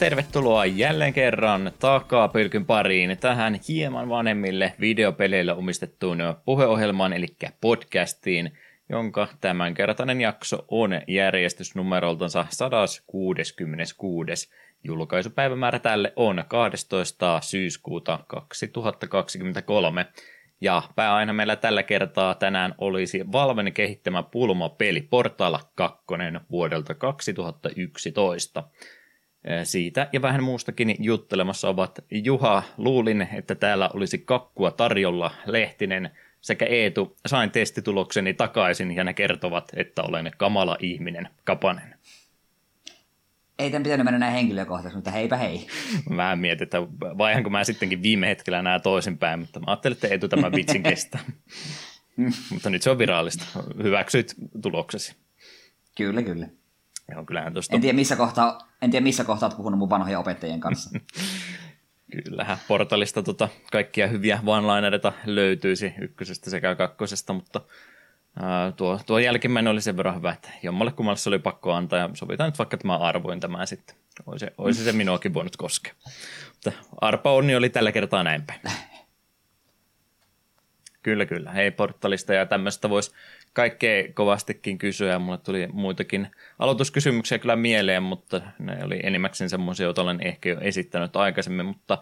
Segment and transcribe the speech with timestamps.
[0.00, 7.26] tervetuloa jälleen kerran takapylkyn pariin tähän hieman vanhemmille videopeleille omistettuun puheohjelmaan, eli
[7.60, 8.58] podcastiin,
[8.88, 14.50] jonka tämänkertainen jakso on järjestysnumeroltansa 166.
[14.84, 17.40] Julkaisupäivämäärä tälle on 12.
[17.42, 20.06] syyskuuta 2023.
[20.60, 26.04] Ja pääaina meillä tällä kertaa tänään olisi Valven kehittämä pulmapeli Portala 2
[26.50, 28.64] vuodelta 2011.
[29.64, 32.62] Siitä ja vähän muustakin juttelemassa ovat Juha.
[32.76, 37.16] Luulin, että täällä olisi kakkua tarjolla Lehtinen sekä Eetu.
[37.26, 41.28] Sain testitulokseni takaisin ja ne kertovat, että olen kamala ihminen.
[41.44, 41.94] Kapanen.
[43.58, 45.66] Ei tämän pitänyt mennä näin henkilökohtaisesti, mutta heipä hei.
[46.10, 46.82] Mä mietin, että
[47.18, 51.20] vaihanko mä sittenkin viime hetkellä nämä toisinpäin, mutta mä ajattelin, että Eetu tämän vitsin kestää.
[52.52, 53.44] mutta nyt se on virallista.
[53.82, 55.16] Hyväksyit tuloksesi.
[55.96, 56.48] Kyllä, kyllä.
[57.12, 57.74] Joo, kyllähän tosta...
[57.74, 60.90] En tiedä missä kohtaa, en tiedä missä kohtaa olet puhunut mun vanhojen opettajien kanssa.
[62.24, 64.90] Kyllähän portalista tota, kaikkia hyviä one
[65.24, 67.60] löytyisi ykkösestä sekä kakkosesta, mutta
[68.42, 71.98] ää, tuo, tuo jälkimmäinen oli sen verran hyvä, että jommalle kummalle se oli pakko antaa
[71.98, 73.96] ja sovitaan nyt vaikka tämä arvoin tämä sitten.
[74.26, 75.92] Olisi, olisi se minuakin voinut koskea.
[76.52, 78.60] Mutta arpa onni oli tällä kertaa näin päin.
[81.02, 81.50] Kyllä, kyllä.
[81.50, 83.12] Hei portalista ja tämmöistä voisi
[83.52, 85.18] kaikkea kovastikin kysyä.
[85.18, 86.28] Mulle tuli muitakin
[86.58, 91.98] aloituskysymyksiä kyllä mieleen, mutta ne oli enimmäkseen semmoisia, joita olen ehkä jo esittänyt aikaisemmin, mutta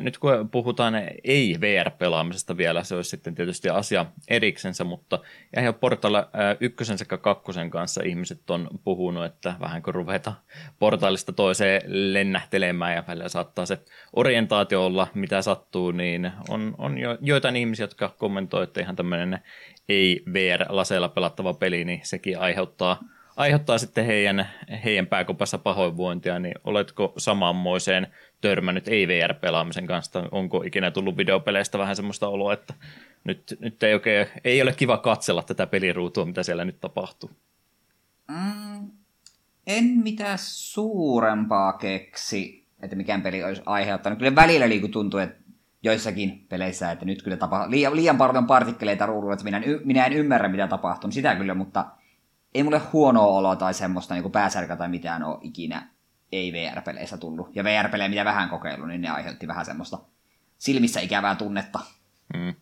[0.00, 5.18] nyt kun puhutaan ei-VR-pelaamisesta vielä, se olisi sitten tietysti asia eriksensä, mutta
[5.58, 6.30] ihan portailla
[6.60, 10.32] ykkösen sekä kakkosen kanssa ihmiset on puhunut, että vähän kun ruveta
[10.78, 13.78] portaalista toiseen lennähtelemään ja välillä saattaa se
[14.12, 19.38] orientaatio olla mitä sattuu, niin on, on jo, joitain ihmisiä, jotka kommentoivat, että ihan tämmöinen
[19.88, 23.02] ei-VR-laseilla pelattava peli, niin sekin aiheuttaa
[23.36, 24.48] aiheuttaa sitten heidän,
[24.84, 28.06] heidän pääkopassa pahoinvointia, niin oletko samanmoiseen
[28.40, 30.28] törmännyt ei-VR-pelaamisen kanssa?
[30.30, 32.74] Onko ikinä tullut videopeleistä vähän semmoista oloa, että
[33.24, 37.30] nyt, nyt ei, oikein, ei ole kiva katsella tätä peliruutua, mitä siellä nyt tapahtuu?
[38.28, 38.90] Mm,
[39.66, 44.18] en mitään suurempaa keksi, että mikään peli olisi aiheuttanut.
[44.18, 45.41] Kyllä välillä liiku tuntuu, että
[45.82, 50.06] joissakin peleissä, että nyt kyllä tapahtuu liian, liian paljon partikkeleita ruudulla, että minä en, minä
[50.06, 51.10] en ymmärrä, mitä tapahtuu.
[51.10, 51.86] Sitä kyllä, mutta
[52.54, 55.88] ei mulle huonoa oloa tai semmoista niin pääsärkä tai mitään ole ikinä
[56.32, 57.56] ei VR-peleissä tullut.
[57.56, 59.98] Ja VR-pelejä, mitä vähän kokeillut, niin ne aiheutti vähän semmoista
[60.58, 61.78] silmissä ikävää tunnetta.
[62.34, 62.54] Mm.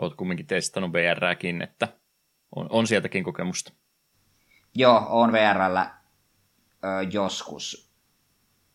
[0.00, 1.88] Oot kumminkin testannut VRääkin, että
[2.56, 3.72] on, on sieltäkin kokemusta.
[4.74, 5.94] Joo, on VRllä
[6.84, 7.88] ö, joskus.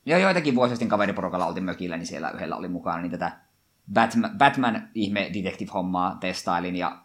[0.06, 3.40] Jo joitakin vuosia sitten kaveriporukalla oltiin mökillä, niin siellä yhdellä oli mukana, niin tätä
[3.94, 7.02] Batman, Batman ihme detective-hommaa testailin, ja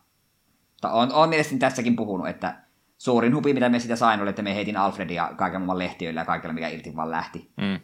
[0.85, 2.63] on, on mielestäni tässäkin puhunut, että
[2.99, 6.25] suurin hupi, mitä me sitä sain, oli, että me heitin Alfredia kaiken maailman lehtiöillä ja
[6.25, 7.51] kaikella, mikä irti vaan lähti.
[7.57, 7.81] Mm.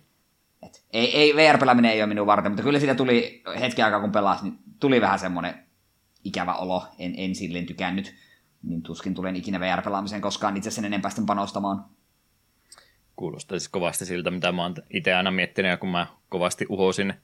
[0.62, 4.12] Et ei, ei VR-pelaaminen ei ole minun varten, mutta kyllä siitä tuli hetki aikaa, kun
[4.12, 5.54] pelasi, niin tuli vähän semmoinen
[6.24, 6.86] ikävä olo.
[6.98, 8.14] En, en silleen tykännyt,
[8.62, 11.84] niin tuskin tulen ikinä VR-pelaamiseen koskaan itse sen enempää sitten panostamaan.
[13.16, 17.14] Kuulostaa siis kovasti siltä, mitä mä oon itse aina miettinyt, ja kun mä kovasti uhosin,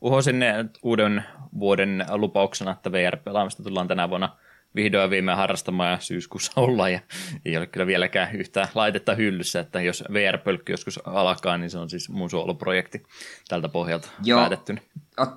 [0.00, 0.44] uhosin
[0.82, 1.24] uuden
[1.58, 4.28] vuoden lupauksena, että VR-pelaamista tullaan tänä vuonna–
[4.74, 7.00] vihdoin viimein harrastamaan ja syyskuussa olla ja
[7.44, 11.90] ei ole kyllä vieläkään yhtään laitetta hyllyssä, että jos VR-pölkky joskus alkaa, niin se on
[11.90, 13.02] siis mun suoluprojekti
[13.48, 14.40] tältä pohjalta Joo.
[14.40, 14.80] päätettynä.
[15.16, 15.28] Ot,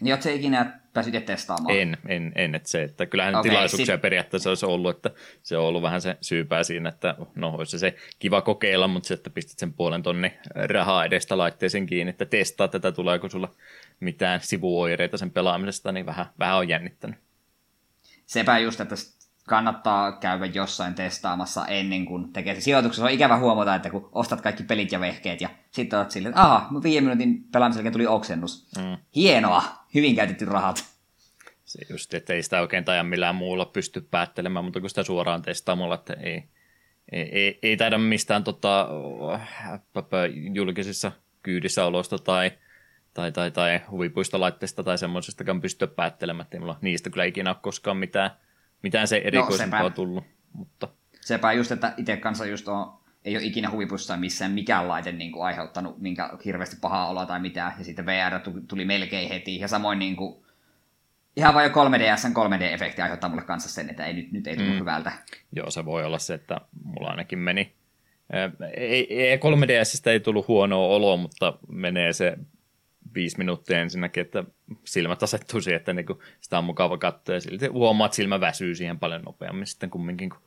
[0.00, 1.76] niin ootko ikinä pääsit testaamaan?
[1.76, 4.02] En, en, en että se, että kyllähän okay, tilaisuuksia sit...
[4.02, 5.10] periaatteessa olisi ollut, että
[5.42, 9.14] se on ollut vähän se syypää siinä, että no olisi se kiva kokeilla, mutta se,
[9.14, 13.50] että pistit sen puolen tonni rahaa edestä laitteeseen kiinni, että testaa tätä, tuleeko sulla
[14.04, 17.24] mitään sivuoireita sen pelaamisesta, niin vähän, vähän on jännittänyt
[18.26, 18.94] sepä just, että
[19.48, 23.02] kannattaa käydä jossain testaamassa ennen kuin tekee se sijoituksen.
[23.02, 26.30] Se on ikävä huomata, että kun ostat kaikki pelit ja vehkeet ja sitten olet silleen,
[26.30, 28.68] että aha, viiden minuutin pelaamisen tuli oksennus.
[28.78, 28.96] Mm.
[29.14, 29.62] Hienoa,
[29.94, 30.84] hyvin käytetty rahat.
[31.64, 35.42] Se just, että ei sitä oikein tai millään muulla pysty päättelemään, mutta kun sitä suoraan
[35.42, 36.44] testaamalla, että ei,
[37.12, 38.88] ei, ei, ei taida mistään tota,
[40.54, 41.12] julkisissa
[41.42, 42.50] kyydissä olosta tai
[43.14, 47.56] tai, tai, tai huvipuistolaitteista tai semmoisestakaan pystyä päättelemään, että ei mulla niistä kyllä ikinä ole
[47.62, 48.30] koskaan mitään,
[48.82, 50.24] mitään se erikoisempaa no, tullut.
[50.52, 50.88] Mutta...
[51.20, 55.32] Sepä just, että itse kanssa just on, ei ole ikinä huvipuissa missään mikään laite niin
[55.32, 59.68] kuin aiheuttanut minkä hirveästi pahaa oloa tai mitään, ja sitten VR tuli melkein heti, ja
[59.68, 60.44] samoin niin kuin,
[61.36, 64.72] ihan vain jo 3DSn 3D-efekti aiheuttaa mulle kanssa sen, että ei, nyt, nyt ei tullut
[64.72, 64.80] mm.
[64.80, 65.12] hyvältä.
[65.52, 67.72] Joo, se voi olla se, että mulla ainakin meni.
[68.76, 72.38] Ei, ei, 3DSistä ei tullut huonoa oloa, mutta menee se
[73.14, 74.44] viisi minuuttia ensinnäkin, että
[74.84, 76.06] silmät asettuu siihen, että niin
[76.40, 80.30] sitä on mukava katsoa ja silti huomaat, että silmä väsyy siihen paljon nopeammin sitten kumminkin
[80.30, 80.42] kuin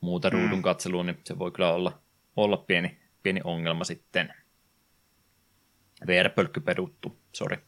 [0.00, 0.62] muuta ruudun mm.
[0.62, 1.98] katseluun, niin se voi kyllä olla,
[2.36, 4.34] olla pieni, pieni ongelma sitten.
[6.06, 7.58] VR-pölkky peruttu, sori.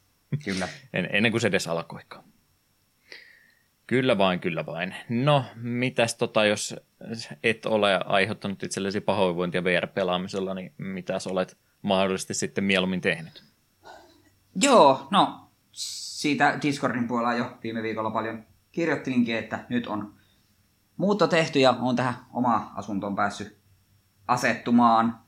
[0.45, 0.69] Kyllä.
[0.93, 2.25] en, ennen kuin se edes alkoikaan.
[3.87, 4.95] Kyllä vain, kyllä vain.
[5.09, 6.77] No, mitäs tota, jos
[7.43, 13.50] et ole aiheuttanut itsellesi pahoinvointia VR-pelaamisella, niin mitäs olet mahdollisesti sitten mieluummin tehnyt?
[14.55, 20.15] Joo, no siitä Discordin puolella jo viime viikolla paljon kirjoittelinkin, että nyt on
[20.97, 23.59] muutto tehty ja on tähän oma asuntoon päässyt
[24.29, 25.21] asettumaan.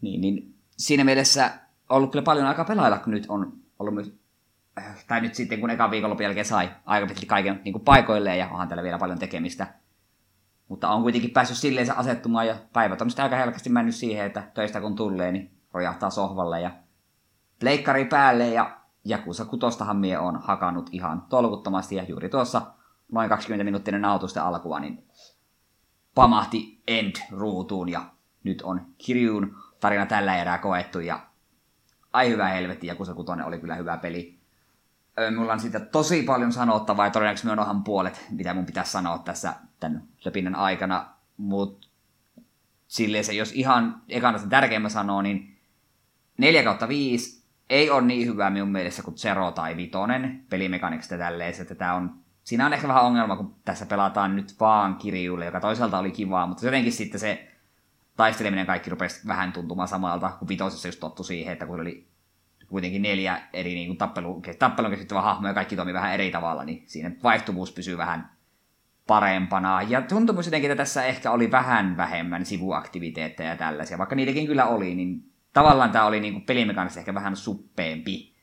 [0.00, 1.50] Niin, niin siinä mielessä
[1.88, 4.14] on ollut kyllä paljon aikaa pelailla, kun nyt on ollut myös,
[4.78, 8.38] äh, tai nyt sitten kun eka viikonlopun jälkeen sai aika pitkälti kaiken niin kuin paikoilleen
[8.38, 9.74] ja onhan täällä vielä paljon tekemistä.
[10.68, 14.80] Mutta on kuitenkin päässyt silleen asettumaan ja päivät on aika helkästi mennyt siihen, että töistä
[14.80, 16.70] kun tulee, niin rojahtaa sohvalle ja
[17.62, 22.62] pleikkari päälle ja Jakusa kutostahan mie on hakannut ihan tolkuttomasti ja juuri tuossa
[23.12, 25.04] noin 20 minuuttinen nautusten alkua, niin
[26.14, 28.04] pamahti End-ruutuun ja
[28.44, 31.20] nyt on Kiryun tarina tällä erää koettu ja
[32.12, 34.38] ai hyvä helvetti, Jakusa kutonen oli kyllä hyvä peli.
[35.36, 39.18] Mulla on siitä tosi paljon sanottavaa ja todennäköisesti me onhan puolet, mitä mun pitäisi sanoa
[39.18, 41.06] tässä tämän löpinnän aikana,
[41.36, 41.88] mutta
[42.88, 45.58] silleen se, jos ihan ekana sen tärkeimmä sanoo, niin
[46.38, 47.41] 4 kautta 5
[47.72, 52.22] ei ole niin hyvä minun mielestä kuin Zero tai Vitonen pelimekaniikasta tälleen, että tämä on
[52.44, 56.46] siinä on ehkä vähän ongelma, kun tässä pelataan nyt vaan Kirjulle, joka toisaalta oli kivaa,
[56.46, 57.48] mutta jotenkin sitten se
[58.16, 62.08] taisteleminen kaikki rupesi vähän tuntumaan samalta, kun vitosessa just tottu siihen, että kun oli
[62.68, 66.84] kuitenkin neljä eri niin tappelu, tappelun keskittyvä hahmo ja kaikki toimi vähän eri tavalla, niin
[66.86, 68.30] siinä vaihtuvuus pysyy vähän
[69.06, 69.82] parempana.
[69.82, 74.66] Ja tuntuu jotenkin, että tässä ehkä oli vähän vähemmän sivuaktiviteetteja ja tällaisia, vaikka niitäkin kyllä
[74.66, 78.36] oli, niin tavallaan tämä oli niin pelimekaanisesti ehkä vähän suppeempi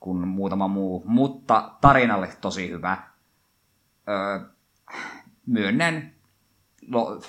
[0.00, 2.98] kuin muutama muu, mutta tarinalle tosi hyvä.
[4.08, 4.40] Öö,
[5.46, 6.12] myönnän,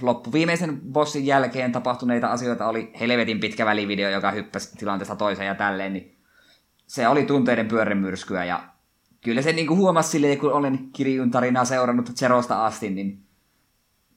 [0.01, 5.55] loppu viimeisen bossin jälkeen tapahtuneita asioita oli helvetin pitkä välivideo, joka hyppäsi tilanteesta toiseen ja
[5.55, 6.17] tälleen, niin
[6.87, 8.63] se oli tunteiden pyörimyrskyä ja
[9.23, 13.28] kyllä se niinku huomasi silleen, kun olen Kirjun tarinaa seurannut Zerosta asti, niin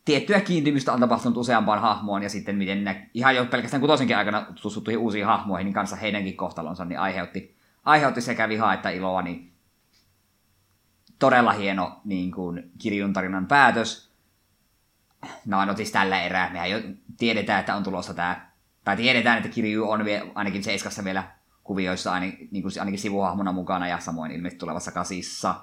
[0.05, 4.43] tiettyä kiintymystä on tapahtunut useampaan hahmoon ja sitten miten ne, ihan jo pelkästään kutosenkin aikana
[4.43, 9.53] tutustuttuihin uusiin hahmoihin, niin kanssa heidänkin kohtalonsa niin aiheutti, aiheutti sekä vihaa että iloa, niin
[11.19, 14.13] todella hieno niin kuin, kirjun tarinan päätös.
[15.47, 16.79] No, no siis tällä erää, mehän jo
[17.19, 18.51] tiedetään, että on tulossa tämä,
[18.85, 21.25] tai tiedetään, että Kirju on vie, ainakin Seiskassa vielä
[21.65, 25.55] kuvioissa ainakin, niin kuin, ainakin sivuhahmona mukana ja samoin ilmeisesti tulevassa kasissa.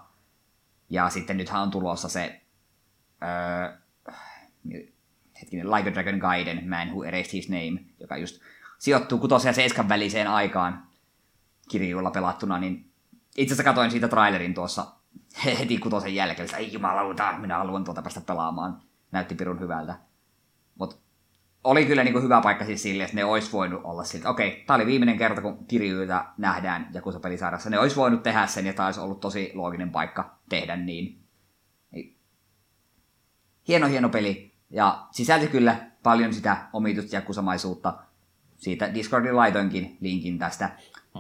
[0.90, 2.42] Ja sitten nythän on tulossa se
[3.24, 3.79] öö,
[5.42, 8.42] hetkinen, Like a Dragon Gaiden, Man Who Erased His Name, joka just
[8.78, 10.84] sijoittuu kutosen ja seiskan väliseen aikaan
[11.70, 12.92] kirjuilla pelattuna, niin
[13.38, 14.86] itse asiassa katoin siitä trailerin tuossa
[15.46, 18.82] heti kutosen jälkeen, että ei jumalauta, minä haluan tuota päästä pelaamaan.
[19.12, 19.96] Näytti pirun hyvältä.
[20.80, 20.96] Mutta
[21.64, 24.48] oli kyllä niin kuin hyvä paikka siis sille, että ne olisi voinut olla siltä, okei,
[24.48, 27.70] okay, tämä oli viimeinen kerta, kun kirjoita nähdään Jakusa pelisarjassa.
[27.70, 31.20] Ne olisi voinut tehdä sen, ja olisi ollut tosi looginen paikka tehdä niin.
[33.68, 34.49] Hieno, hieno peli.
[34.70, 37.94] Ja sisälti kyllä paljon sitä omitusta ja kusamaisuutta.
[38.58, 40.70] Siitä Discordin laitoinkin linkin tästä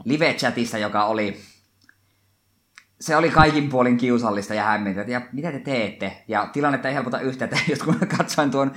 [0.06, 1.38] live-chatista, joka oli
[3.00, 5.10] se oli kaikin puolin kiusallista ja hämmentävää.
[5.10, 6.24] Ja mitä te teette?
[6.27, 8.72] Ja tilannetta ei helpota yhtään, että just kun katsoin tuon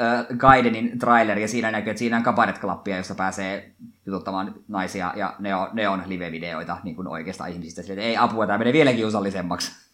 [0.00, 3.74] äh, Gaidenin traileri ja siinä näkyy, että siinä on kabaret-klappia, jossa pääsee
[4.06, 7.82] jututtamaan naisia ja ne on, ne on live-videoita niin kuin oikeasta ihmisistä.
[7.82, 9.91] Sille, että ei apua, tämä menee vieläkin kiusallisemmaksi.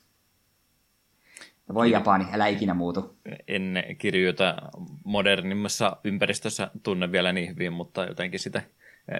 [1.74, 3.16] Voi Japani, älä ikinä muutu.
[3.48, 4.54] En kirjoita
[5.04, 8.62] modernimmassa ympäristössä tunne vielä niin hyvin, mutta jotenkin sitä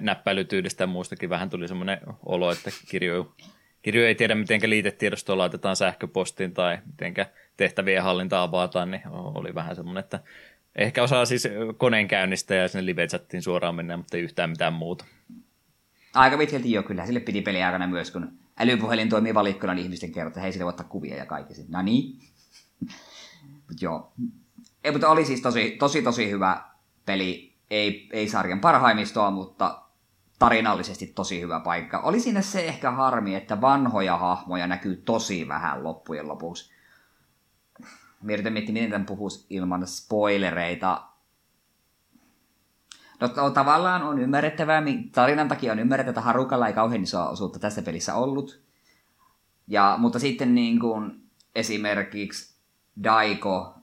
[0.01, 3.35] näppäilytyydistä ja muustakin vähän tuli semmoinen olo, että kirjo,
[3.83, 7.15] kirjo ei tiedä, miten liitetiedostoa laitetaan sähköpostiin tai miten
[7.57, 10.21] tehtävien hallinta avataan, niin oli vähän semmoinen, että
[10.77, 13.07] ehkä osaa siis koneen käynnistä ja sinne live
[13.41, 15.05] suoraan mennä, mutta ei yhtään mitään muuta.
[16.15, 17.07] Aika pitkälti jo kyllä.
[17.07, 20.65] Sille piti peli aikana myös, kun älypuhelin toimii valikkona, niin ihmisten kertoo, että hei, sille
[20.65, 21.55] voi ottaa kuvia ja kaikki.
[21.69, 22.19] No niin.
[23.69, 24.13] Mut joo.
[24.85, 26.65] Ei, mutta oli siis tosi, tosi, tosi hyvä
[27.07, 27.57] peli.
[27.71, 29.83] Ei, ei sarjan parhaimmistoa, mutta
[30.39, 32.01] tarinallisesti tosi hyvä paikka.
[32.01, 36.71] Oli siinä se ehkä harmi, että vanhoja hahmoja näkyy tosi vähän loppujen lopuksi.
[38.23, 41.03] Mietin miettiä, miten tämän puhuisi ilman spoilereita.
[43.21, 44.83] No tavallaan on ymmärrettävää,
[45.13, 48.61] tarinan takia on ymmärrettävää, että Harukalla ei kauhean isoa osuutta tässä pelissä ollut.
[49.67, 52.58] Ja, mutta sitten niin kuin, esimerkiksi
[53.05, 53.75] Daiko,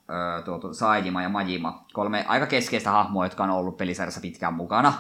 [0.46, 4.94] tuo, Saijima ja Majima, kolme aika keskeistä hahmoa, jotka on ollut pelisarjassa pitkään mukana,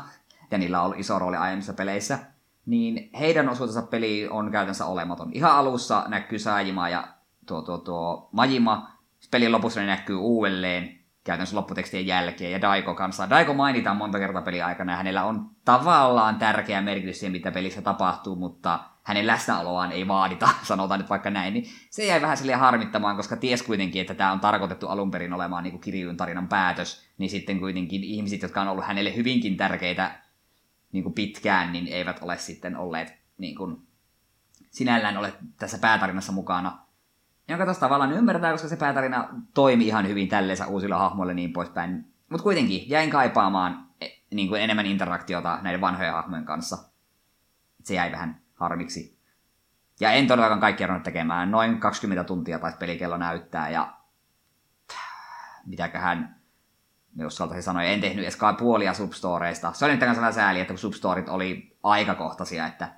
[0.52, 2.20] ja niillä on ollut iso rooli aiemmissa peleissä,
[2.66, 5.30] niin heidän osuutensa peli on käytännössä olematon.
[5.34, 7.08] Ihan alussa näkyy Saijima ja
[7.46, 8.90] tuo, tuo, tuo Majima,
[9.32, 13.30] pelin lopussa ne näkyy uudelleen, käytännössä lopputekstien jälkeen, ja Daiko kanssa.
[13.30, 17.82] Daiko mainitaan monta kertaa pelin aikana, ja hänellä on tavallaan tärkeä merkitys siihen, mitä pelissä
[17.82, 22.60] tapahtuu, mutta hänen läsnäoloaan ei vaadita, sanotaan nyt vaikka näin, niin se jäi vähän silleen
[22.60, 26.48] harmittamaan, koska ties kuitenkin, että tämä on tarkoitettu alun perin olemaan niin kuin Kirjun tarinan
[26.48, 30.20] päätös, niin sitten kuitenkin ihmiset, jotka on ollut hänelle hyvinkin tärkeitä
[30.92, 33.88] niin kuin pitkään, niin eivät ole sitten olleet niin kuin,
[34.70, 36.80] sinällään ole tässä päätarinassa mukana.
[37.48, 42.14] Jonka tuossa tavallaan ymmärtää, koska se päätarina toimi ihan hyvin tälleensä uusilla hahmoilla niin poispäin.
[42.30, 46.78] Mutta kuitenkin jäin kaipaamaan e, niin kuin enemmän interaktiota näiden vanhojen hahmojen kanssa.
[47.84, 49.20] Se jäi vähän harmiksi.
[50.00, 51.52] Ja en todellakaan kaikki ruvennut tekemään.
[51.52, 53.94] Noin 20 tuntia taisi pelikello näyttää ja
[55.66, 56.36] mitäköhän
[57.18, 59.74] jos se sanoi, en tehnyt edes puolia substoreista.
[59.74, 60.80] Se oli nyt sellainen sääli, että kun
[61.30, 62.94] oli aikakohtaisia, että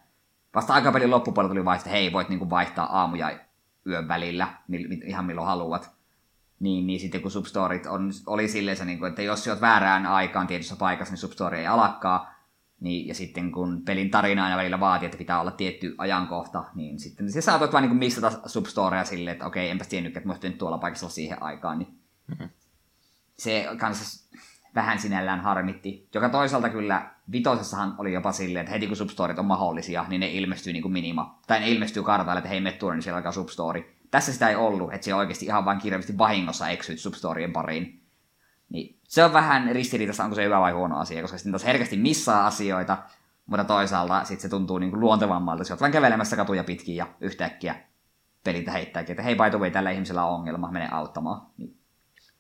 [0.56, 3.40] vasta aikapelin loppupuolella tuli vaihtaa, että hei, voit niinku vaihtaa aamu ja
[3.88, 4.48] yön välillä,
[5.06, 5.98] ihan milloin haluat.
[6.60, 10.48] Niin, niin sitten kun substorit on, oli silleen, niin kuin, että jos oot väärään aikaan
[10.48, 12.37] tietyssä paikassa, niin substory ei alakkaa.
[12.80, 17.00] Niin, ja sitten kun pelin tarina aina välillä vaatii, että pitää olla tietty ajankohta, niin
[17.00, 20.78] sitten se saatat vain niin missata substoria silleen, että okei, enpäs tiennyt, että mä tuolla
[20.78, 21.80] paikassa siihen aikaan.
[21.80, 22.50] Niin mm-hmm.
[23.38, 24.30] Se kanssa
[24.76, 26.08] vähän sinällään harmitti.
[26.14, 30.28] Joka toisaalta kyllä vitosessahan oli jopa silleen, että heti kun substorit on mahdollisia, niin ne
[30.28, 31.40] ilmestyy niin kuin minima.
[31.48, 33.84] Tai ne ilmestyy kartaille, että hei, me niin siellä alkaa substory.
[34.12, 38.02] Tässä sitä ei ollut, että se oikeasti ihan vain kirjallisesti vahingossa eksyit substorien pariin.
[39.08, 42.48] Se on vähän ristiriitaista, onko se hyvä vai huono asia, koska sitten taas herkästi missaa
[42.48, 42.98] asioita,
[43.46, 45.64] mutta toisaalta sitten se tuntuu niin kuin luontevammalta.
[45.64, 47.76] Se on vain kävelemässä katuja pitkin ja yhtäkkiä
[48.44, 51.42] pelintä heittääkin, että hei, by the way, tällä ihmisellä on ongelma, mene auttamaan.
[51.58, 51.78] Niin.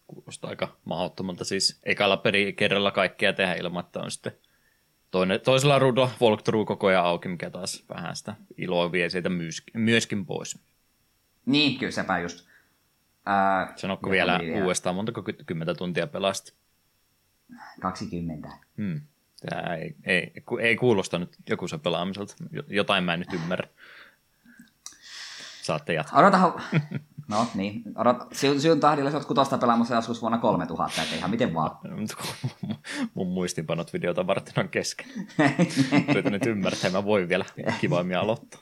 [0.07, 4.31] Kuulostaa aika mahdottomalta siis ekalla peri kerralla kaikkea tehdä ilman, että on sitten
[5.12, 9.29] toinen, toisella ruudulla walkthrough koko ajan auki, mikä taas vähän sitä iloa vie siitä
[9.74, 10.59] myöskin pois.
[11.45, 12.46] Niin, kyllä sepä just.
[13.29, 16.53] Ää, Sanokko vielä vielä uudestaan, montako kymmentä tuntia pelasti?
[17.81, 18.50] 20.
[18.77, 19.01] Hmm.
[19.50, 22.36] Tämä ei, ei, ei kuulosta nyt joku se pelaamiselta.
[22.67, 23.67] Jotain mä en nyt ymmärrä.
[25.62, 26.19] Saatte jatkaa.
[26.19, 26.38] Odota,
[27.27, 31.53] no niin, odota, sinun tahdilla sä oot kutosta pelaamassa joskus vuonna 3000, että ihan miten
[31.53, 31.77] vaan.
[33.13, 35.07] Mun muistinpanot videota varten on kesken.
[36.12, 37.46] Yritän nyt ymmärtää, mä voin vielä
[37.81, 38.60] kivaimmin aloittaa.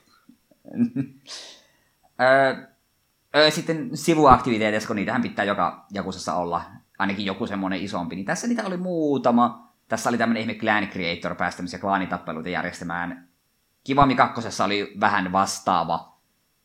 [3.50, 6.62] Sitten sivuaktiviteeteissa, kun niitähän pitää joka jakusessa olla,
[6.98, 9.66] ainakin joku semmoinen isompi, niin tässä niitä oli muutama.
[9.88, 13.28] Tässä oli tämmöinen ihme Clan Creator päästämisiä klaanitappeluita järjestämään.
[13.84, 16.16] Kivami kakkosessa oli vähän vastaava,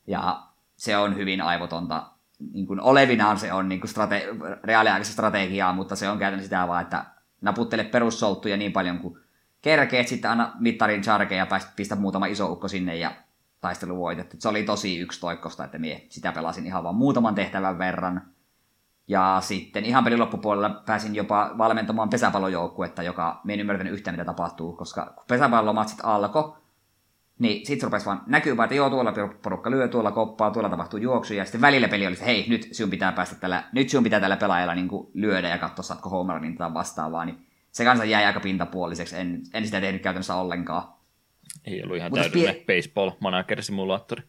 [0.07, 0.43] ja
[0.75, 2.11] se on hyvin aivotonta.
[2.53, 6.67] Niin kuin olevinaan se on niin kuin strate- reaaliaikaista strategiaa, mutta se on käytännössä sitä
[6.67, 7.05] vaan, että
[7.41, 9.19] naputtele perussolttuja niin paljon kuin
[9.61, 13.11] kerkeet, sitten anna mittarin charkeja ja pistä muutama iso ukko sinne ja
[13.61, 14.37] taistelu voitettu.
[14.39, 18.21] Se oli tosi yksitoikkosta, että mie sitä pelasin ihan vain muutaman tehtävän verran.
[19.07, 24.25] Ja sitten ihan pelin loppupuolella pääsin jopa valmentamaan pesäpallojoukkuetta, joka me en ymmärtänyt yhtään mitä
[24.25, 26.53] tapahtuu, koska kun pesäpallomatsit alkoi,
[27.39, 29.13] niin sit rupesi vaan näkyy vaan, että joo, tuolla
[29.43, 32.67] porukka lyö, tuolla koppaa, tuolla tapahtuu juoksu, ja sitten välillä peli oli, että hei, nyt
[32.71, 36.09] sinun pitää päästä tällä, nyt sinun pitää tällä pelaajalla niin kuin lyödä ja katsoa, saatko
[36.09, 40.35] home runin tai vastaavaa, niin se kanssa jäi aika pintapuoliseksi, en, en sitä tehnyt käytännössä
[40.35, 41.00] ollenkaan.
[41.65, 42.77] Ei ollut ihan Mutta täydellinen spear...
[42.77, 44.23] baseball manager simulaattori.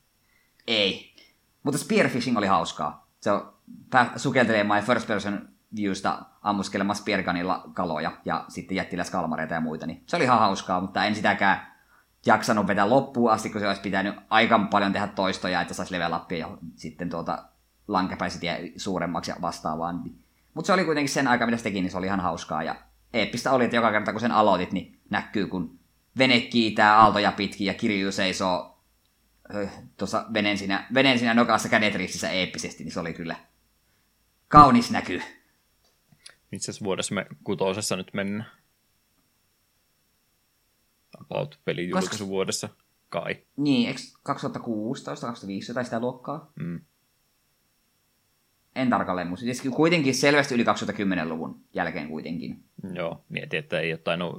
[0.66, 1.14] Ei.
[1.62, 3.08] Mutta spearfishing oli hauskaa.
[3.20, 3.52] Se on,
[4.16, 10.16] sukeltelee my first person viewsta ammuskelemassa speargunilla kaloja ja sitten jättiläskalmareita ja muita, niin se
[10.16, 11.72] oli ihan hauskaa, mutta en sitäkään
[12.26, 16.12] jaksanut vetää loppuun asti, kun se olisi pitänyt aika paljon tehdä toistoja, että saisi level
[16.16, 17.44] upia ja sitten tuota
[17.88, 20.02] lankepäisiä suuremmaksi ja vastaavaan.
[20.54, 22.62] Mutta se oli kuitenkin sen aika, mitä se teki, niin se oli ihan hauskaa.
[22.62, 22.74] Ja
[23.12, 25.78] eeppistä oli, että joka kerta kun sen aloitit, niin näkyy, kun
[26.18, 28.78] vene kiitää aaltoja pitkin ja Kirju seisoo
[29.96, 33.36] tuossa veneen siinä, veneen siinä nokassa kädet ristissä eeppisesti, niin se oli kyllä
[34.48, 35.22] kaunis näky.
[36.50, 38.62] Missä vuodessa me kutosessa nyt mennään?
[41.20, 41.90] about pelin
[42.26, 42.68] vuodessa
[43.08, 43.36] kai.
[43.56, 46.52] Niin, eikö 2016, 2015 tai sitä luokkaa?
[46.54, 46.80] Mm.
[48.74, 49.44] En tarkalleen muista.
[49.44, 52.64] Siis kuitenkin selvästi yli 2010-luvun jälkeen kuitenkin.
[52.94, 54.36] Joo, mietin, että ei ole tainnut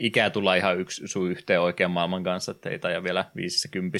[0.00, 3.98] ikää tulla ihan yksi sun yhteen oikean maailman kanssa, että ei taida vielä 50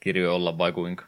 [0.00, 1.04] kirjo olla vai kuinka?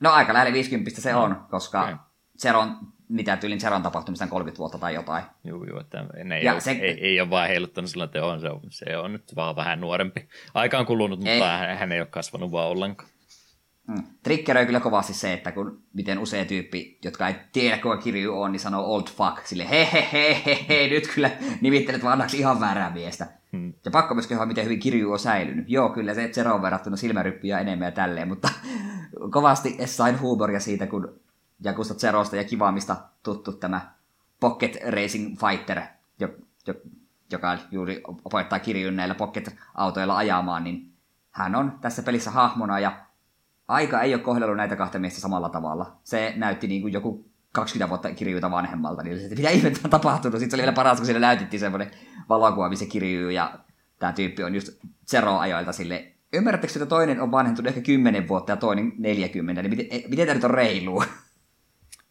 [0.00, 1.96] No aika lähellä 50 se no, on, koska okay.
[2.42, 2.76] Zeron
[3.08, 5.24] mitä tyylin Zeron tapahtumista 30 vuotta tai jotain.
[5.44, 8.50] Joo, joo, että ne ei, ole, se, ei, ei ole vaan heiluttanut sillä teon, se
[8.50, 10.28] on, se on nyt vaan vähän nuorempi.
[10.54, 11.38] Aika on kulunut, ei.
[11.38, 13.10] mutta hän, hän ei ole kasvanut vaan ollenkaan.
[13.86, 14.02] Mm.
[14.22, 18.52] Triggeröi kyllä kovasti se, että kun miten usea tyyppi, jotka ei tiedä kuka kirju on,
[18.52, 22.60] niin sanoo old fuck, sille he he he he he, nyt kyllä nimittelet vanhaksi ihan
[22.60, 23.26] väärää miestä.
[23.52, 23.72] Hmm.
[23.84, 25.64] Ja pakko myös kehua, miten hyvin kirju on säilynyt.
[25.68, 28.48] Joo, kyllä se Zero on verrattuna silmäryppyjä enemmän ja tälleen, mutta
[29.30, 31.20] kovasti sain huumoria siitä, kun
[31.64, 33.92] Jakusta Zerosta ja Kivaamista tuttu tämä
[34.40, 35.80] Pocket Racing Fighter,
[36.18, 36.28] jo,
[36.66, 36.74] jo,
[37.32, 40.92] joka juuri opettaa Kiryyn näillä Pocket-autoilla ajamaan, niin
[41.30, 42.92] hän on tässä pelissä hahmona ja
[43.68, 45.96] aika ei ole kohdellut näitä kahta miestä samalla tavalla.
[46.04, 50.38] Se näytti niin kuin joku 20 vuotta kirjuuta vanhemmalta, niin se, mitä ihmettä on tapahtunut.
[50.38, 51.90] Sitten se oli vielä paras, kun siellä näytettiin semmoinen
[52.28, 53.58] valokuva, missä kirjuu, ja
[53.98, 54.68] tämä tyyppi on just
[55.10, 56.12] Zero-ajoilta sille.
[56.32, 60.26] Ymmärrättekö, että toinen on vanhentunut ehkä 10 vuotta ja toinen 40, niin miten, eh, miten
[60.26, 61.04] tämä nyt on reilua?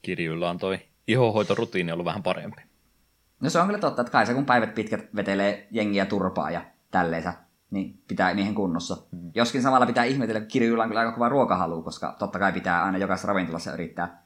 [0.02, 2.62] Kirjuilla on toi ihohoitorutiini ollut vähän parempi.
[3.42, 6.66] No se on kyllä totta, että kai se kun päivät pitkät vetelee jengiä turpaa ja
[6.92, 7.34] tälleensä,
[7.74, 8.98] niin pitää miehen kunnossa.
[9.12, 9.32] Mm.
[9.36, 12.84] Joskin samalla pitää ihmetellä, että kirjuilla on kyllä aika kova ruokahalu, koska totta kai pitää
[12.84, 14.24] aina jokaisessa ravintolassa yrittää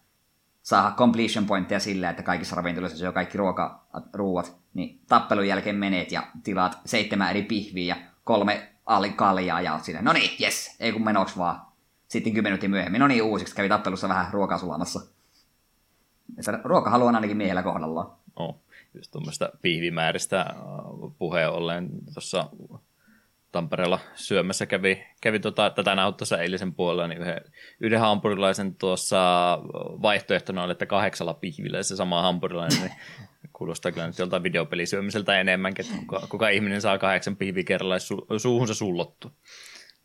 [0.61, 6.11] saada completion pointteja sillä, että kaikissa ravintoloissa syö kaikki ruoka, ruuat, niin tappelun jälkeen menet
[6.11, 8.69] ja tilaat seitsemän eri pihviä ja kolme
[9.15, 11.61] kaljaa ja oot siinä, no niin, yes, ei kun menoks vaan.
[12.07, 14.99] Sitten kymmenen minuuttia myöhemmin, no niin uusiksi, kävi tappelussa vähän ruokaa sulamassa.
[16.63, 18.11] Ruokahalu on ainakin miehellä kohdallaan.
[18.35, 18.55] Oh,
[18.93, 20.55] just tuommoista pihvimääristä äh,
[21.17, 22.49] puheen ollen tuossa
[23.57, 27.41] Tampereella syömässä kävi, kävi tota, tätä nauhoitussa eilisen puolella, niin yhden,
[27.79, 29.17] yhden hampurilaisen tuossa
[30.01, 32.91] vaihtoehtona oli, että kahdeksalla pihvillä se sama hampurilainen, niin
[33.53, 38.27] kuulostaa kyllä nyt joltain videopelisyömiseltä enemmänkin, että kuka, kuka ihminen saa kahdeksan pihviä kerralla su,
[38.37, 39.31] suuhunsa sullottu.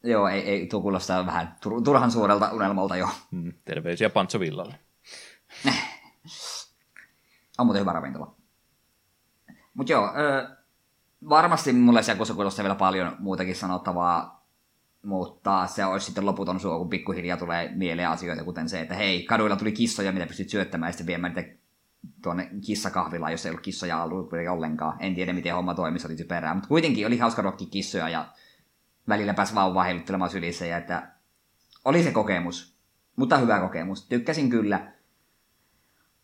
[0.03, 3.09] Joo, ei, ei tuo kuulostaa vähän turhan suurelta unelmalta jo.
[3.33, 4.75] Hmm, terveisiä Pancho Villalle.
[7.59, 8.35] on muuten hyvä ravintola.
[9.75, 10.62] Mutta joo, öö,
[11.29, 14.47] varmasti mulle se kuulostaa vielä paljon muutakin sanottavaa,
[15.03, 19.25] mutta se olisi sitten loputon suo, kun pikkuhiljaa tulee mieleen asioita, kuten se, että hei,
[19.25, 21.51] kaduilla tuli kissoja, mitä pystyt syöttämään, ja sitten viemään niitä
[22.23, 24.97] tuonne kissakahvilaan, jos ei ollut kissoja ollut ollenkaan.
[25.01, 26.55] En tiedä, miten homma toimi, se oli typerää.
[26.55, 28.29] Mutta kuitenkin oli hauska rokki kissoja, ja
[29.09, 31.13] välillä pääsi vauvaa heiluttelemaan sylissä, ja että
[31.85, 32.77] oli se kokemus.
[33.17, 34.07] Mutta hyvä kokemus.
[34.07, 34.93] Tykkäsin kyllä.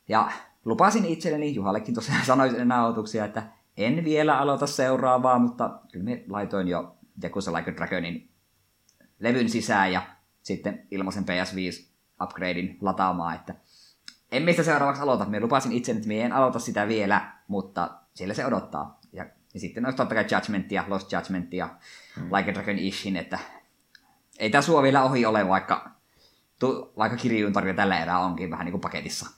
[0.09, 0.31] Ja
[0.65, 6.69] lupasin itselleni, Juhallekin tosiaan sanoin nauhoituksia, että en vielä aloita seuraavaa, mutta kyllä me laitoin
[6.69, 8.31] jo Yakuza Like a Dragonin
[9.19, 10.03] levyn sisään ja
[10.43, 11.89] sitten ilmaisen PS5
[12.23, 13.55] upgradein lataamaan, että
[14.33, 15.25] en mistä seuraavaksi aloita.
[15.25, 19.01] Me lupasin itse, että me en aloita sitä vielä, mutta siellä se odottaa.
[19.13, 21.69] Ja, ja sitten olisi totta kai Judgmentia, Lost Judgmentia,
[22.17, 22.33] hmm.
[22.33, 23.39] Like a Dragon Ishin, että
[24.39, 25.91] ei tämä suo vielä ohi ole, vaikka,
[26.59, 29.38] tu, vaikka kirjuun tarjoa tällä erää onkin vähän niin kuin paketissa.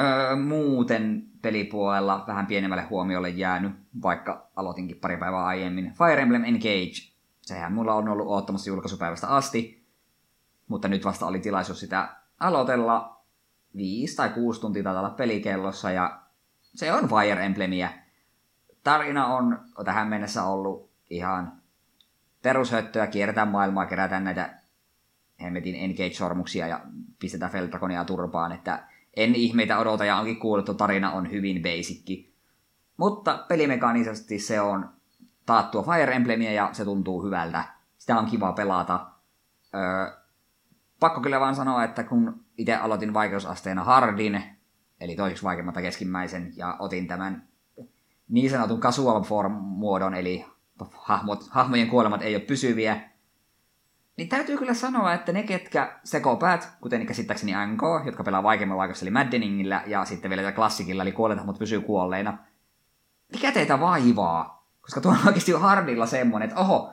[0.00, 5.92] Öö, muuten pelipuolella vähän pienemmälle huomiolle jäänyt, vaikka aloitinkin pari päivää aiemmin.
[5.92, 7.14] Fire Emblem Engage.
[7.42, 9.86] Sehän mulla on ollut oottamassa julkaisupäivästä asti,
[10.68, 13.24] mutta nyt vasta oli tilaisuus sitä aloitella.
[13.76, 16.20] Viisi tai kuusi tuntia taitaa pelikellossa ja
[16.62, 17.88] se on Fire Emblemia.
[18.84, 21.52] Tarina on tähän mennessä ollut ihan
[22.42, 24.54] perushöttöä, kierretään maailmaa, kerätään näitä
[25.42, 26.80] hemmetin Engage-sormuksia ja
[27.18, 28.84] pistetään Feldragonia turpaan, että
[29.16, 32.34] en ihmeitä odota ja onkin kuullut, että tarina on hyvin basicki.
[32.96, 34.88] Mutta pelimekaanisesti se on
[35.46, 37.64] taattua Fire Emblemia ja se tuntuu hyvältä.
[37.98, 39.06] Sitä on kiva pelata.
[39.74, 40.16] Öö,
[41.00, 44.42] pakko kyllä vaan sanoa, että kun itse aloitin vaikeusasteena hardin,
[45.00, 47.48] eli toiseksi vaikeimmalta keskimmäisen, ja otin tämän
[48.28, 50.46] niin sanotun casual form muodon, eli
[50.92, 53.10] hahmot, hahmojen kuolemat ei ole pysyviä,
[54.16, 59.04] niin täytyy kyllä sanoa, että ne, ketkä sekopäät, kuten käsittääkseni NK, jotka pelaa vaikeimmalla vaikeudessa,
[59.04, 62.38] eli Maddeningillä, ja sitten vielä klassikilla, eli kuolleet mutta pysyy kuolleina,
[63.32, 64.66] mikä teitä vaivaa?
[64.80, 66.92] Koska tuo on oikeasti hardilla semmonen, että oho,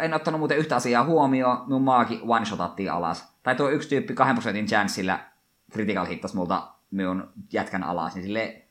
[0.00, 3.34] en ottanut muuten yhtä asiaa huomioon, mun maakin one-shotattiin alas.
[3.42, 5.18] Tai tuo yksi tyyppi 2 prosentin chanceillä
[5.72, 8.62] critical hittas multa minun jätkän alas, niin sille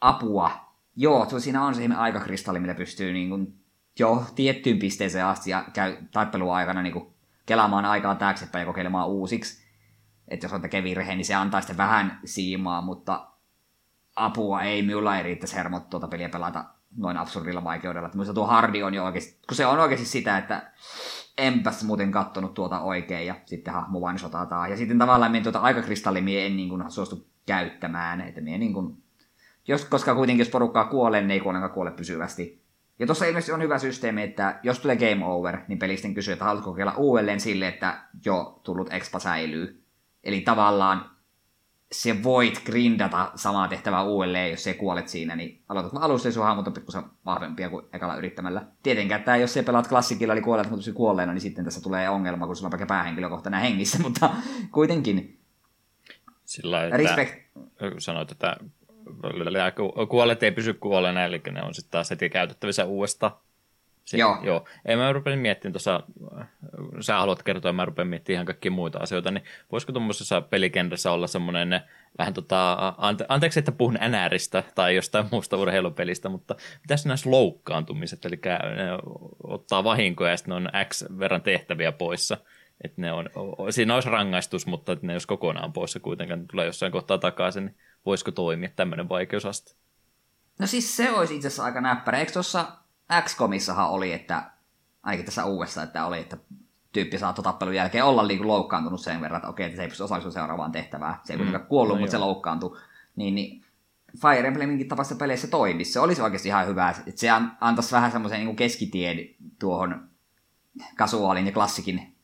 [0.00, 0.50] apua.
[0.96, 3.60] Joo, tuo siinä on se aikakristalli, mitä pystyy niin kuin
[3.98, 7.06] jo tiettyyn pisteeseen asti ja käy taipelun aikana niin kuin
[7.46, 9.66] kelaamaan aikaa taaksepäin ja kokeilemaan uusiksi.
[10.28, 13.28] Että jos on tekee virhe, niin se antaa sitten vähän siimaa, mutta
[14.16, 16.64] apua ei minulla ei riittäisi hermot tuota peliä pelata
[16.96, 18.08] noin absurdilla vaikeudella.
[18.08, 20.72] Että tuo hardi on jo oikeasti, kun se on oikeasti sitä, että
[21.38, 24.70] enpäs muuten kattonut tuota oikein ja sitten hahmo vain sotataan.
[24.70, 28.72] Ja sitten tavallaan minä tuota aikakristalli mie en niin kuin suostu käyttämään, että mie niin
[28.72, 29.02] kuin,
[29.68, 32.65] jos, koska kuitenkin jos porukkaa kuolee, niin ei kuolenkaan kuole pysyvästi.
[32.98, 36.44] Ja tuossa ilmeisesti on hyvä systeemi, että jos tulee game over, niin pelisten kysyy, että
[36.44, 39.84] haluatko kokeilla uudelleen sille, että jo tullut expa säilyy.
[40.24, 41.10] Eli tavallaan
[41.92, 46.44] se voit grindata samaa tehtävää uudelleen, jos se kuolet siinä, niin aloitat alusta, jos on
[46.44, 48.66] hahmot on pikkusen vahvempia kuin ekalla yrittämällä.
[48.82, 52.46] Tietenkään, että jos se pelaat klassikilla, eli kuolet, mutta kuolleena, niin sitten tässä tulee ongelma,
[52.46, 54.30] kun sulla on vaikka päähenkilökohtainen hengissä, mutta
[54.72, 55.40] kuitenkin.
[56.44, 57.34] Sillä että Respect.
[57.98, 58.56] sanoit, että
[60.08, 63.32] kuolleet ei pysy kuolleena, eli ne on sitten taas heti käytettävissä uudestaan.
[64.06, 64.38] Se, joo.
[64.42, 64.64] joo.
[64.84, 66.02] Ei mä rupesin miettimään tuossa,
[67.00, 71.26] sä haluat kertoa, mä rupean miettimään ihan kaikkia muita asioita, niin voisiko tuommoisessa pelikenressä olla
[71.26, 71.80] semmoinen
[72.18, 78.24] vähän tota, ante, anteeksi, että puhun NRistä tai jostain muusta urheilupelistä, mutta pitäisi näissä loukkaantumiset,
[78.24, 78.40] eli
[78.76, 78.98] ne
[79.44, 82.36] ottaa vahinkoja ja sitten on X verran tehtäviä poissa.
[82.84, 83.30] Että ne on,
[83.70, 88.30] siinä olisi rangaistus, mutta ne jos kokonaan poissa kuitenkaan tulee jossain kohtaa takaisin, niin voisiko
[88.30, 89.74] toimia tämmöinen vaikeusaste?
[90.58, 92.18] No siis se olisi itse asiassa aika näppärä.
[92.18, 92.66] Eikö tuossa
[93.22, 94.50] X-komissahan oli, että
[95.02, 96.36] ainakin tässä uudessa, että oli, että
[96.92, 99.88] tyyppi saattoi tappelun jälkeen olla niin kuin loukkaantunut sen verran, että okei, että se ei
[99.88, 101.16] pysty osallistumaan seuraavaan tehtävään.
[101.24, 101.68] Se ei kuitenkaan mm.
[101.68, 102.20] kuollut, no, mutta joo.
[102.20, 102.78] se loukkaantui.
[103.16, 103.64] Niin, niin
[104.22, 105.92] Fire Embleminkin tapaisessa peleissä toimisi.
[105.92, 106.90] Se olisi oikeasti ihan hyvä.
[106.90, 107.28] Että se
[107.60, 109.18] antaisi vähän semmoisen niin keskitien
[109.58, 110.08] tuohon
[110.96, 112.16] kasuaalin ja klassikin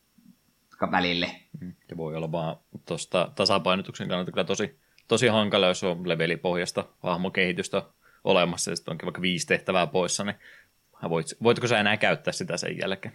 [0.90, 1.40] välille.
[1.61, 1.75] Mm.
[1.90, 7.83] Ja voi olla vaan tuosta tasapainotuksen kannalta kyllä tosi, tosi hankala, jos on levelipohjasta hahmokehitystä
[8.25, 10.37] olemassa ja sitten onkin vaikka viisi tehtävää poissa, niin
[11.09, 13.15] voit, voitko sä enää käyttää sitä sen jälkeen?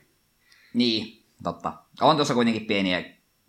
[0.74, 1.74] Niin, totta.
[2.02, 3.00] On tuossa kuitenkin pieniä,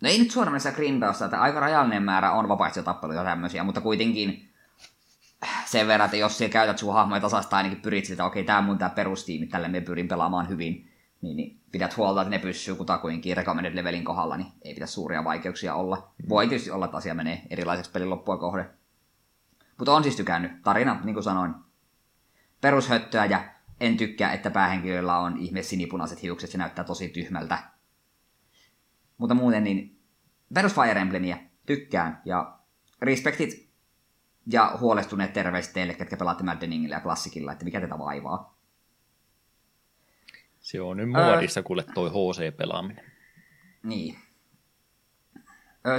[0.01, 4.49] no ei nyt suoranaisessa grindausta, että aika rajallinen määrä on vapaaehtoisia tappeluja tämmöisiä, mutta kuitenkin
[5.65, 8.57] sen verran, että jos siellä käytät sun hahmoja tasasta ainakin pyrit siltä, okei, okay, tämä
[8.59, 10.88] on mun tämä perustiimi, tälle me pyrin pelaamaan hyvin,
[11.21, 15.23] niin, niin pidät huolta, että ne pysyy kutakuinkin recommended levelin kohdalla, niin ei pitäisi suuria
[15.23, 16.11] vaikeuksia olla.
[16.29, 18.69] Voi tietysti olla, että asia menee erilaiseksi pelin loppua kohde.
[19.77, 20.63] Mutta on siis tykännyt.
[20.63, 21.53] Tarina, niin kuin sanoin,
[22.61, 23.43] perushöttöä ja
[23.79, 27.63] en tykkää, että päähenkilöllä on ihme sinipunaiset hiukset, se näyttää tosi tyhmältä.
[29.17, 29.99] Mutta muuten niin
[30.53, 32.59] perus Fire Emblemia tykkään ja
[33.01, 33.69] respektit
[34.51, 38.58] ja huolestuneet terveiset teille, ketkä pelaatte Maddeningillä ja Klassikilla, että mikä tätä vaivaa.
[40.71, 43.05] Se on nyt muodissa, kuule toi HC-pelaaminen.
[43.83, 44.15] Niin.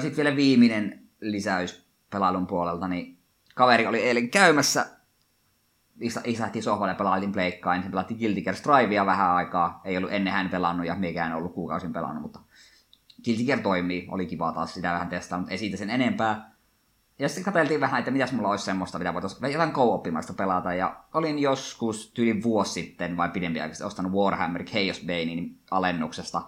[0.01, 3.19] Sitten vielä viimeinen lisäys pelailun puolelta, niin
[3.55, 4.87] kaveri oli eilen käymässä,
[6.25, 9.81] isähti sohvalle ja pelailtiin pleikkaa, niin se pelatti Guilty Gear Strivea vähän aikaa.
[9.85, 12.41] Ei ollut ennen hän pelannut ja mikään ollut kuukausin pelannut, mutta
[13.25, 14.09] Guilty Gear toimii.
[14.11, 16.50] Oli kiva taas sitä vähän testaa, mutta ei siitä sen enempää.
[17.21, 20.03] Ja sitten katseltiin vähän, että mitäs mulla olisi semmoista, mitä voitaisiin jotain co
[20.37, 20.75] pelata.
[20.75, 26.43] Ja olin joskus tyyli vuosi sitten vai pidempi aikaisesti ostanut Warhammer Chaos Banein alennuksesta,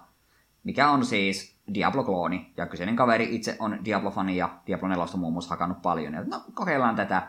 [0.64, 2.52] mikä on siis Diablo-klooni.
[2.56, 6.14] Ja kyseinen kaveri itse on Diablo-fani ja Diablo 4 muun muassa hakannut paljon.
[6.14, 7.28] Ja no, kokeillaan tätä.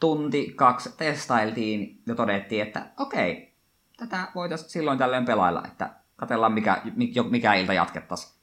[0.00, 3.54] Tunti, kaksi testailtiin ja todettiin, että okei,
[3.96, 6.82] tätä voitaisiin silloin tällöin pelailla, että katsellaan mikä,
[7.30, 8.40] mikä ilta jatkettaisiin.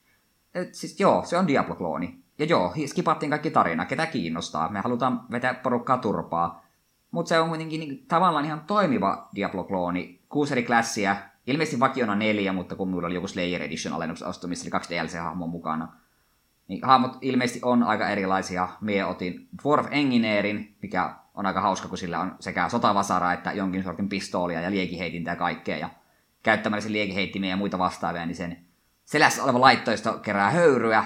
[0.71, 2.28] siis joo, se on Diablo-klooni.
[2.39, 4.69] Ja joo, skipattiin kaikki tarina, ketä kiinnostaa.
[4.69, 6.65] Me halutaan vetää porukkaa turpaa.
[7.11, 10.19] Mutta se on kuitenkin niin, tavallaan ihan toimiva Diablo-klooni.
[10.29, 11.15] Kuusi eri klassia,
[11.47, 15.47] ilmeisesti vakiona neljä, mutta kun minulla oli joku Slayer Edition alennuksen ostamissa, eli kaksi DLC-hahmoa
[15.47, 15.87] mukana.
[16.67, 18.67] Niin hahmot ilmeisesti on aika erilaisia.
[18.81, 23.83] Mie otin Dwarf Engineerin, mikä on aika hauska, kun sillä on sekä sotavasara että jonkin
[23.83, 25.77] sortin pistoolia ja liekiheitintä ja kaikkea.
[25.77, 25.89] Ja
[26.43, 28.57] käyttämällä se liekiheittimiä ja muita vastaavia, niin sen
[29.05, 31.05] selässä oleva laittoisto kerää höyryä,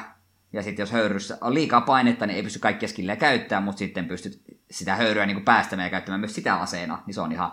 [0.53, 4.05] ja sitten jos höyryssä on liikaa painetta, niin ei pysty kaikkia skillejä käyttämään, mutta sitten
[4.05, 7.03] pystyt sitä höyryä niin kuin päästämään ja käyttämään myös sitä aseena.
[7.05, 7.51] Niin se on ihan,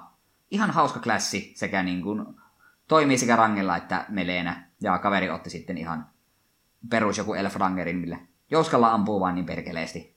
[0.50, 2.26] ihan hauska klassi sekä niin kuin,
[2.88, 4.70] toimii sekä rangella että meleenä.
[4.82, 6.06] Ja kaveri otti sitten ihan
[6.90, 8.18] perus joku Elf Rangerin, millä
[8.50, 10.16] jouskalla ampuu vaan niin perkeleesti.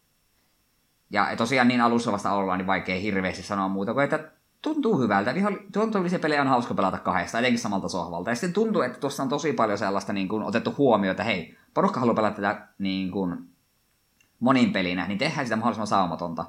[1.10, 5.34] Ja tosiaan niin alussa vasta ollaan, niin vaikea hirveästi sanoa muuta kuin, että tuntuu hyvältä.
[5.74, 8.30] Tuntuu, pelejä on hauska pelata kahdesta, etenkin samalta sohvalta.
[8.30, 11.58] Ja sitten tuntuu, että tuossa on tosi paljon sellaista niin kuin, otettu huomioon, että hei,
[11.74, 13.50] porukka haluaa pelata tätä niin kuin,
[14.40, 16.46] monin pelinä, niin tehdään sitä mahdollisimman saumatonta.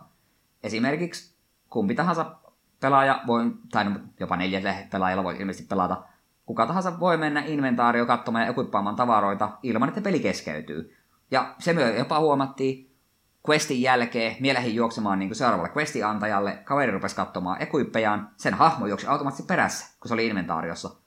[0.62, 1.36] Esimerkiksi
[1.70, 2.36] kumpi tahansa
[2.80, 6.02] pelaaja voi, tai no, jopa neljällä pelaajalla voi ilmeisesti pelata,
[6.46, 10.96] kuka tahansa voi mennä inventaario katsomaan ja ekuippaamaan tavaroita ilman, että peli keskeytyy.
[11.30, 12.94] Ja se myös jopa huomattiin,
[13.48, 19.06] questin jälkeen mielehin juoksemaan niin seuraavalle questin antajalle, kaveri rupesi katsomaan ekuippejaan, sen hahmo juoksi
[19.06, 21.03] automaattisesti perässä, kun se oli inventaariossa.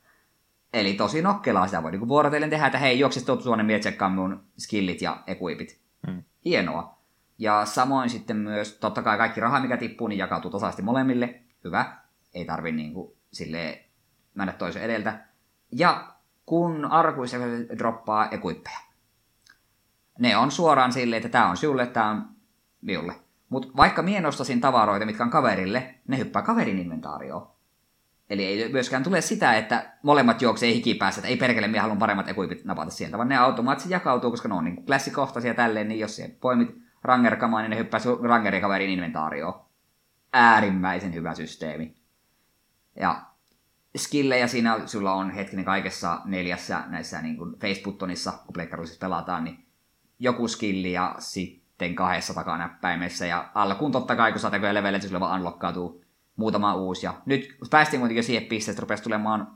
[0.80, 4.44] Eli tosi nokkelaa sitä voi niin vuorotellen tehdä, että hei, juoksis tuot tuonne, mie mun
[4.58, 5.82] skillit ja ekuipit.
[6.08, 6.24] Hmm.
[6.46, 6.98] Hienoa.
[7.38, 11.42] Ja samoin sitten myös, totta kai kaikki raha, mikä tippuu, niin jakautuu tasaisesti molemmille.
[11.64, 11.98] Hyvä.
[12.34, 13.86] Ei tarvi niin kuin, silleen
[14.34, 15.26] mennä toisen edeltä.
[15.72, 16.14] Ja
[16.46, 17.38] kun arkuissa
[17.78, 18.80] droppaa ekuippeja.
[20.20, 22.26] Ne on suoraan silleen, että tämä on sinulle, tämä on
[22.82, 23.16] minulle.
[23.50, 27.57] Mutta vaikka mie nostasin tavaroita, mitkä on kaverille, ne hyppää kaverin inventaarioon.
[28.30, 32.30] Eli ei myöskään tule sitä, että molemmat juoksee hikipäässä, että ei perkele, minä haluan paremmat
[32.30, 36.16] ekuipit napata sieltä, vaan ne automaattisesti jakautuu, koska ne on niin klassikohtaisia tälleen, niin jos
[36.16, 39.66] siellä poimit rangerkamaan, niin ne hyppää rangerikaverin inventaarioon.
[40.34, 41.96] Äärimmäisen hyvä systeemi.
[43.00, 43.22] Ja
[43.98, 49.66] skillejä siinä sulla on hetkinen kaikessa neljässä näissä niin kuin Facebootonissa, kun pleikkaruisissa pelataan, niin
[50.20, 53.26] joku skilli ja sitten kahdessa takanäppäimessä.
[53.26, 56.04] Ja alkuun totta kai, kun sateenkoja levelet, sulla vaan unlockautuu
[56.38, 57.06] muutama uusi.
[57.06, 59.48] Ja nyt päästiin kuitenkin siihen pisteeseen, että rupesi tulemaan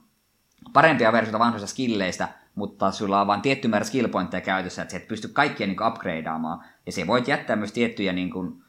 [0.74, 5.08] parempia versioita vanhoista skilleistä, mutta sulla on vain tietty määrä skillpointteja käytössä, että sä et
[5.08, 6.63] pysty kaikkia niin upgradeaamaan.
[6.86, 8.63] Ja se voit jättää myös tiettyjä niin kuin,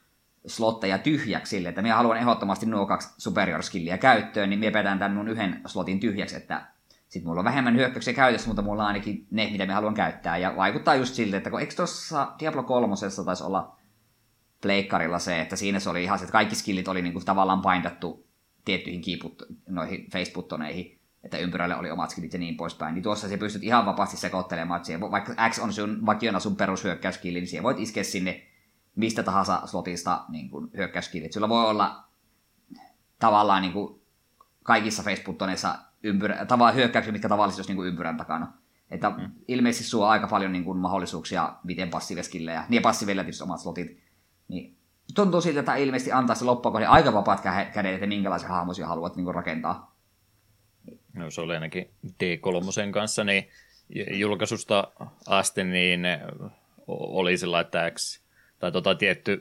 [0.46, 4.98] slotteja tyhjäksi sille, että minä haluan ehdottomasti nuo kaksi superior skillia käyttöön, niin minä petän
[4.98, 6.62] tämän mun yhden slotin tyhjäksi, että
[7.08, 10.36] sitten mulla on vähemmän hyökkäyksiä käytössä, mutta mulla on ainakin ne, mitä me haluan käyttää.
[10.36, 12.94] Ja vaikuttaa just siltä, että kun eikö tuossa Diablo 3
[13.24, 13.76] taisi olla
[14.62, 18.26] pleikkarilla se, että siinä se oli ihan se, että kaikki skillit oli niinku tavallaan paindattu
[18.64, 20.32] tiettyihin kiiput, noihin face
[21.24, 24.76] että ympyrälle oli omat skillit ja niin poispäin, niin tuossa se pystyt ihan vapaasti sekoittelemaan,
[24.76, 28.42] että siihen, vaikka X on sun vakiona sun perushyökkäyskilli, niin siihen voit iskeä sinne
[28.96, 31.32] mistä tahansa slotista niin kuin hyökkäyskillit.
[31.32, 32.04] Sulla voi olla
[33.18, 34.00] tavallaan niin kuin
[34.62, 38.52] kaikissa Facebook-toneissa ympyrä, tavallaan hyökkäyksiä, mitkä tavallisesti olisi niin kuin ympyrän takana.
[38.90, 39.30] Että mm.
[39.48, 44.01] ilmeisesti suo aika paljon niin kuin, mahdollisuuksia, miten passiiveskillejä, niin passiivilla tietysti omat slotit.
[44.52, 44.76] Niin
[45.14, 47.40] tuntuu siltä, että ilmeisesti antaa se loppuun aika vapaat
[47.74, 49.96] kädet, että minkälaisia hahmoja haluat niin rakentaa.
[51.14, 53.48] No se oli ainakin D3 kanssa, niin
[54.10, 54.88] julkaisusta
[55.26, 56.00] asti niin
[56.86, 58.22] oli sillä, että X
[58.58, 59.40] tai tota tietty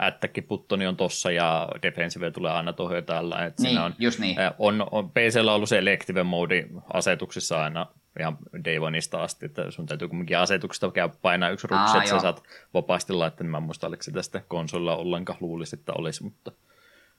[0.00, 3.46] ättäkki puttoni on tossa ja defensive tulee aina tuohon ja tällä.
[3.46, 4.36] Et niin, on, just niin.
[4.58, 7.86] On, on PCllä ollut se elective mode asetuksissa aina
[8.20, 12.18] ihan day oneista asti, että sun täytyy kumminkin asetuksesta käy painaa yksi rupsi, että sä
[12.18, 12.42] saat
[12.74, 16.52] vapaasti laittaa, niin mä en muista, oliko se tästä konsolilla ollenkaan luulisi, että olisi, mutta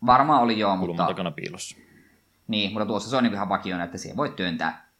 [0.05, 1.07] Varmaan oli joo, mutta...
[1.07, 1.77] takana piilossa.
[2.47, 4.91] Niin, mutta tuossa se on niin ihan vakiona, että siihen voi työntää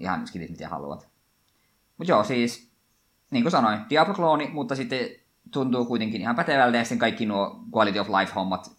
[0.00, 1.08] ihan skillit, mitä haluat.
[1.98, 2.70] Mutta joo, siis,
[3.30, 5.08] niin kuin sanoin, Diablo-klooni, mutta sitten
[5.50, 8.70] tuntuu kuitenkin ihan pätevältä, ja sitten kaikki nuo quality of life-hommat,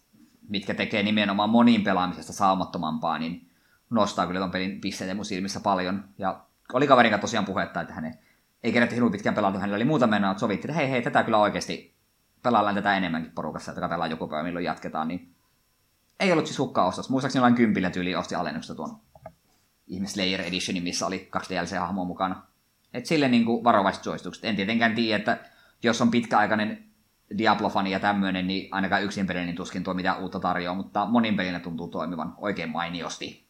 [0.48, 3.50] mitkä tekee nimenomaan monin pelaamisesta saumattomampaa, niin
[3.90, 6.04] nostaa kyllä ton pelin pisteitä mun silmissä paljon.
[6.18, 6.40] Ja
[6.72, 8.14] oli kaverin kanssa tosiaan puhetta, että hän
[8.62, 11.22] ei kerätty hirveän pitkään pelata, hänellä oli muuta mennä, että sovittiin, että hei hei, tätä
[11.22, 11.94] kyllä oikeasti
[12.42, 15.34] pelaillaan tätä enemmänkin porukassa, että katsellaan joku päivä, milloin jatketaan, niin
[16.20, 17.10] ei ollut siis hukkaa ostos.
[17.10, 19.00] Muistaakseni jollain kympillä tyyli osti alennuksesta tuon
[19.86, 22.42] Ihmislayer Editionin, missä oli kaksi DLC-hahmoa mukana.
[22.94, 24.44] Et sille niin varovaiset suositukset.
[24.44, 25.38] En tietenkään tiedä, että
[25.82, 26.84] jos on pitkäaikainen
[27.38, 31.36] Diablo-fani ja tämmöinen, niin ainakaan yksin pelin niin tuskin tuo mitään uutta tarjoaa, mutta monin
[31.36, 33.49] pelinä tuntuu toimivan oikein mainiosti.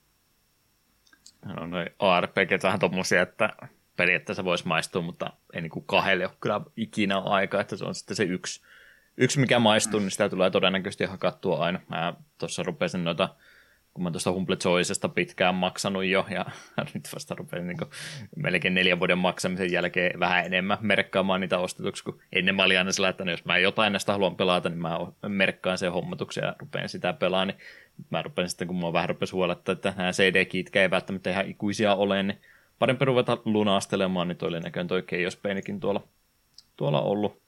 [1.44, 3.50] No noin ARPG vähän tommosia, että
[3.96, 7.94] periaatteessa voisi maistua, mutta ei niin kuin kahdelle ole kyllä ikinä aikaa, että se on
[7.94, 8.60] sitten se yksi,
[9.16, 11.80] yksi mikä maistuu, niin sitä tulee todennäköisesti hakattua aina.
[11.88, 13.28] Mä tuossa rupesin noita
[13.94, 16.44] kun mä tuosta Humble Choicesta pitkään maksanut jo, ja
[16.94, 17.78] nyt vasta rupesin niin
[18.36, 22.92] melkein neljän vuoden maksamisen jälkeen vähän enemmän merkkaamaan niitä ostetuksi, kun ennen mä olin aina
[22.92, 24.98] sillä, että no, jos mä jotain näistä haluan pelata, niin mä
[25.28, 27.58] merkkaan sen hommatuksen ja rupean sitä pelaamaan, niin
[28.10, 31.94] mä rupean sitten, kun mä vähän rupesin huolettaa, että nämä CD-kiitkä ei välttämättä ihan ikuisia
[31.94, 32.40] ole, niin
[32.78, 36.02] parempi ruveta lunastelemaan, niin toi näköjään toi Chaos Painikin tuolla,
[36.76, 37.40] tuolla ollut.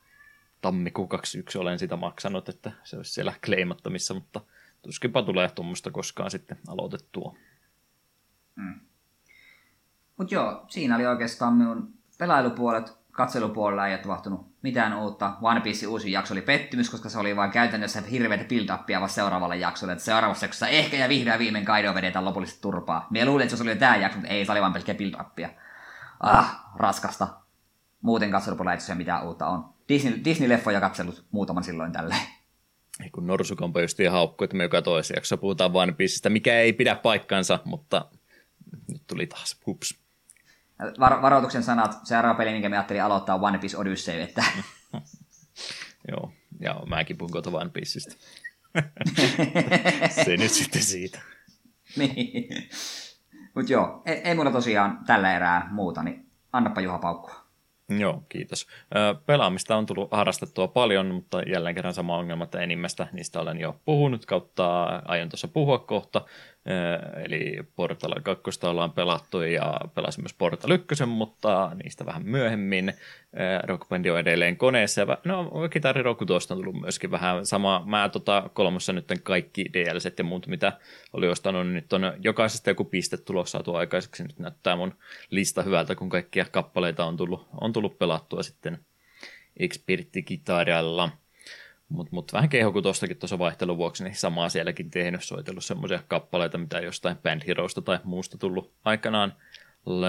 [0.61, 4.41] Tammikuun 21 olen sitä maksanut, että se olisi siellä kleimattomissa, mutta
[4.83, 7.35] tuskinpa tulee tuommoista koskaan sitten aloitettua.
[8.55, 8.81] Mm.
[10.17, 13.03] Mutta joo, siinä oli oikeastaan minun pelailupuolet.
[13.11, 15.37] Katselupuolella ei ole tapahtunut mitään uutta.
[15.43, 19.57] One Piece uusi jakso oli pettymys, koska se oli vain käytännössä hirveitä build-upia vaan seuraavalle
[19.57, 19.93] jaksolle.
[19.93, 23.07] Että seuraavassa jaksossa ehkä ja vihdoin viimein Kaido vedetään lopullisesti turpaa.
[23.11, 25.49] Mie luulin, että se oli jo tämä jakso, mutta ei, se oli vain pelkkä build-upia.
[26.21, 27.29] Ah, raskasta.
[28.03, 29.65] Muuten katselupuolella ei mitään uutta on.
[29.89, 32.42] Disney, Disney-leffoja katsellut muutaman silloin tälleen
[33.13, 36.95] kun Norsukampa just haukkui, että me joka toisessa jaksossa puhutaan One Piecestä, mikä ei pidä
[36.95, 38.11] paikkansa, mutta
[38.89, 39.95] nyt tuli taas hups.
[41.01, 44.45] Var- varoituksen sanat, seuraava peli, minkä me ajattelin aloittaa One Piece Odyssey, että...
[46.11, 48.15] Joo, ja mäkin puhun kota One Pieceistä.
[50.25, 51.21] Se nyt sitten siitä.
[51.99, 52.49] niin.
[53.55, 57.42] Mutta joo, ei, ei mulla tosiaan tällä erää muuta, niin annapa Juha paukkua.
[58.01, 58.67] Joo, kiitos.
[59.27, 63.81] Pelaamista on tullut harrastettua paljon, mutta jälleen kerran sama ongelma, että enimmästä niistä olen jo
[63.85, 66.25] puhunut, kautta aion tuossa puhua kohta.
[67.25, 72.93] Eli Portal 2 ollaan pelattu ja pelasin myös Portal 1, mutta niistä vähän myöhemmin.
[73.65, 75.01] Rock Band on edelleen koneessa.
[75.01, 77.83] Ja no, Kitari Rock tuosta on tullut myöskin vähän sama.
[77.87, 80.73] Mä tota, kolmossa nyt kaikki DLC ja muut, mitä
[81.13, 84.23] oli ostanut, niin nyt on jokaisesta joku piste tulossa saatu aikaiseksi.
[84.23, 84.95] Nyt näyttää mun
[85.31, 88.79] lista hyvältä, kun kaikkia kappaleita on tullut, on tullut pelattua sitten
[89.57, 91.11] Expertti-kitaralla.
[91.93, 96.03] Mutta mut vähän keho kuin tuostakin tuossa vaihtelun vuoksi, niin samaa sielläkin tehnyt, soitellut semmoisia
[96.09, 99.35] kappaleita, mitä jostain Band Heroista tai muusta tullut aikanaan.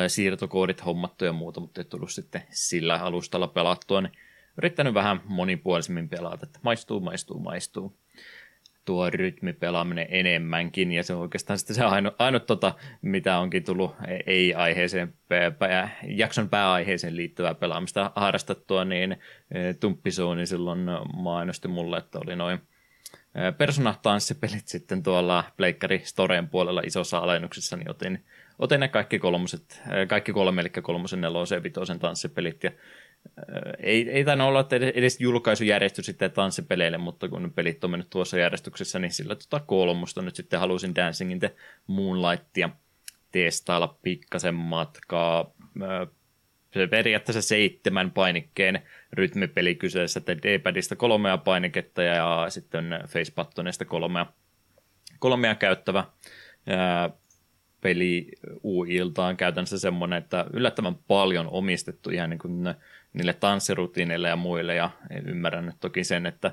[0.07, 4.13] Siirtokoodit hommattu ja muuta, mutta ei tullut sitten sillä alustalla pelattua, niin
[4.57, 7.97] yrittänyt vähän monipuolisemmin pelata, että maistuu, maistuu, maistuu
[8.85, 13.95] tuo rytmipelaaminen enemmänkin, ja se on oikeastaan sitten se ainut, ainut tota, mitä onkin tullut
[14.25, 15.13] ei-aiheeseen,
[15.59, 19.11] pää, jakson pääaiheeseen liittyvää pelaamista harrastettua, niin
[19.51, 20.79] e, Tumppisooni silloin
[21.15, 22.59] mainosti mulle, että oli noin
[23.57, 28.25] Persona-tanssipelit sitten tuolla Pleikkari Storeen puolella isossa alennuksessa, niin otin,
[28.59, 32.71] otin ne kaikki kolmoset, kaikki kolme, eli kolmosen, nelosen ja vitosen tanssipelit, ja
[33.79, 38.99] ei, ei tainnut olla edes julkaisujärjestys sitten tanssipeleille, mutta kun pelit on mennyt tuossa järjestyksessä,
[38.99, 41.55] niin sillä tota kolmosta nyt sitten halusin Dancing in the
[41.87, 42.69] Moonlightia
[43.31, 45.51] testailla pikkasen matkaa.
[46.73, 48.81] Se periaatteessa seitsemän painikkeen
[49.13, 54.25] rytmipeli kyseessä, että D-padista kolmea painiketta ja sitten facepattonista kolmea,
[55.19, 56.03] kolmea käyttävä
[57.81, 58.31] peli
[58.63, 62.63] UIlta on käytännössä semmoinen, että yllättävän paljon omistettu ihan niin kuin
[63.13, 64.89] niille tanssirutiineille ja muille, ja
[65.25, 66.51] ymmärrän nyt toki sen, että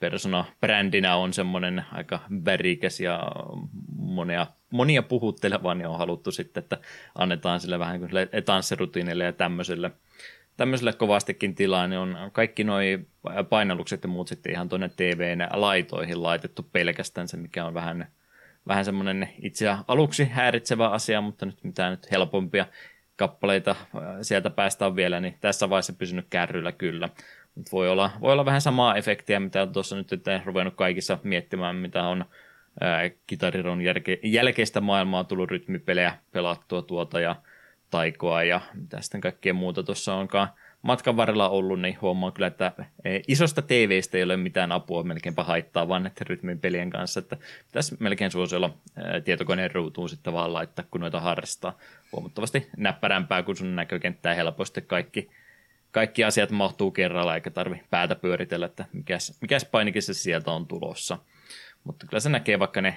[0.00, 3.22] Persona-brändinä on semmoinen aika värikäs ja
[3.96, 6.78] monia, monia puhutteleva, niin on haluttu sitten, että
[7.14, 8.10] annetaan sille vähän kuin
[8.44, 9.90] tanssirutiinille ja tämmöiselle,
[10.56, 12.78] tämmöiselle kovastikin tilaa, niin on kaikki nuo
[13.48, 18.06] painallukset ja muut sitten ihan tuonne TVn laitoihin laitettu pelkästään se, mikä on vähän,
[18.66, 22.66] vähän semmoinen itse aluksi häiritsevä asia, mutta nyt mitään nyt helpompia
[23.18, 23.76] kappaleita
[24.22, 27.08] sieltä päästään vielä, niin tässä vaiheessa pysynyt kärryllä kyllä.
[27.54, 31.76] Mut voi, olla, voi olla vähän samaa efektiä, mitä tuossa nyt en ruvennut kaikissa miettimään,
[31.76, 32.24] mitä on
[32.80, 37.36] ää, kitariron jälke, jälkeistä maailmaa tullut rytmipelejä pelattua tuota ja
[37.90, 40.48] taikoa ja mitä sitten kaikkea muuta tuossa onkaan
[40.82, 42.72] matkan varrella ollut, niin huomaan kyllä, että
[43.04, 47.36] e, isosta TVstä ei ole mitään apua melkeinpä haittaa vaan näiden rytmin pelien kanssa, että
[47.66, 51.78] pitäisi melkein suosiolla e, tietokoneen ruutuun sitten vaan laittaa, kun noita harrastaa.
[52.12, 55.30] Huomattavasti näppärämpää, kun sun näkökenttää helposti kaikki,
[55.90, 60.66] kaikki asiat mahtuu kerralla, eikä tarvi päätä pyöritellä, että mikäs, mikäs painikin se sieltä on
[60.66, 61.18] tulossa.
[61.84, 62.96] Mutta kyllä se näkee, vaikka ne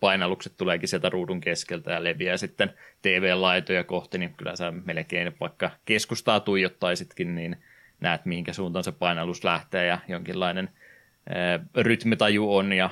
[0.00, 5.70] painallukset tuleekin sieltä ruudun keskeltä ja leviää sitten TV-laitoja kohti, niin kyllä sä melkein vaikka
[5.84, 7.56] keskustaa tuijottaisitkin, niin
[8.00, 10.68] näet mihinkä suuntaan se painallus lähtee ja jonkinlainen
[11.74, 12.90] rytmitaju on ja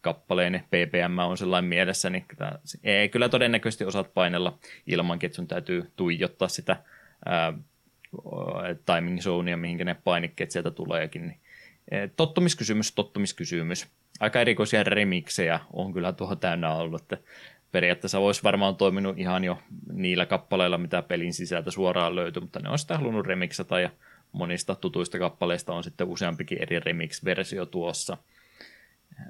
[0.00, 2.26] kappaleen PPM on sellainen mielessä, niin
[2.84, 6.76] ei kyllä todennäköisesti osaat painella ilmankin, että sun täytyy tuijottaa sitä
[8.86, 11.26] timing zonea, mihinkä ne painikkeet sieltä tuleekin.
[11.26, 11.40] Niin,
[12.16, 13.86] tottumiskysymys, tottumiskysymys
[14.20, 17.18] aika erikoisia remiksejä on kyllä tuohon täynnä ollut, että
[17.72, 19.58] periaatteessa olisi varmaan toiminut ihan jo
[19.92, 23.90] niillä kappaleilla, mitä pelin sisältä suoraan löytyy, mutta ne on sitä halunnut remiksata ja
[24.32, 28.16] monista tutuista kappaleista on sitten useampikin eri remix-versio tuossa.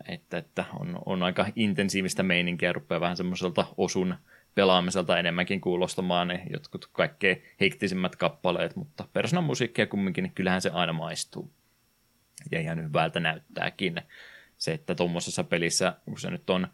[0.09, 4.15] Että, että on, on aika intensiivistä meininkiä, rupeaa vähän semmoiselta osun
[4.55, 10.71] pelaamiselta enemmänkin kuulostamaan ne jotkut kaikkein hektisimmät kappaleet, mutta persoonan musiikkia kumminkin, niin kyllähän se
[10.71, 11.51] aina maistuu.
[12.53, 14.01] Ja ihan hyvältä näyttääkin
[14.57, 16.69] se, että tuommoisessa pelissä, kun se nyt on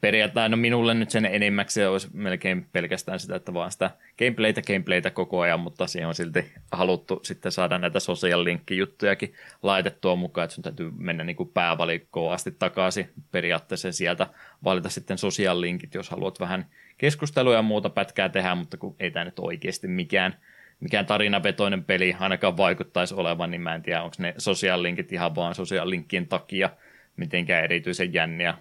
[0.00, 5.10] periaatteessa, no minulle nyt sen enimmäksi olisi melkein pelkästään sitä, että vaan sitä gameplaytä, gameplaytä
[5.10, 10.54] koko ajan, mutta siihen on silti haluttu sitten saada näitä social link-juttujakin laitettua mukaan, että
[10.54, 14.26] sun täytyy mennä niin kuin päävalikkoon asti takaisin periaatteessa sieltä
[14.64, 16.66] valita sitten social linkit, jos haluat vähän
[16.98, 20.36] keskustelua ja muuta pätkää tehdä, mutta kun ei tämä nyt oikeasti mikään
[20.80, 25.34] mikään tarinavetoinen peli ainakaan vaikuttaisi olevan, niin mä en tiedä, onko ne social linkit ihan
[25.34, 26.70] vaan social linkien takia–
[27.16, 28.54] mitenkään erityisen jänniä,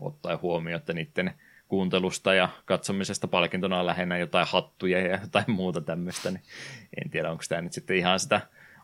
[0.00, 1.34] ottaen huomioon, että niiden
[1.68, 6.42] kuuntelusta ja katsomisesta palkintona on lähinnä jotain hattuja ja jotain muuta tämmöistä, niin
[7.04, 8.40] en tiedä, onko tämä nyt sitten ihan sitä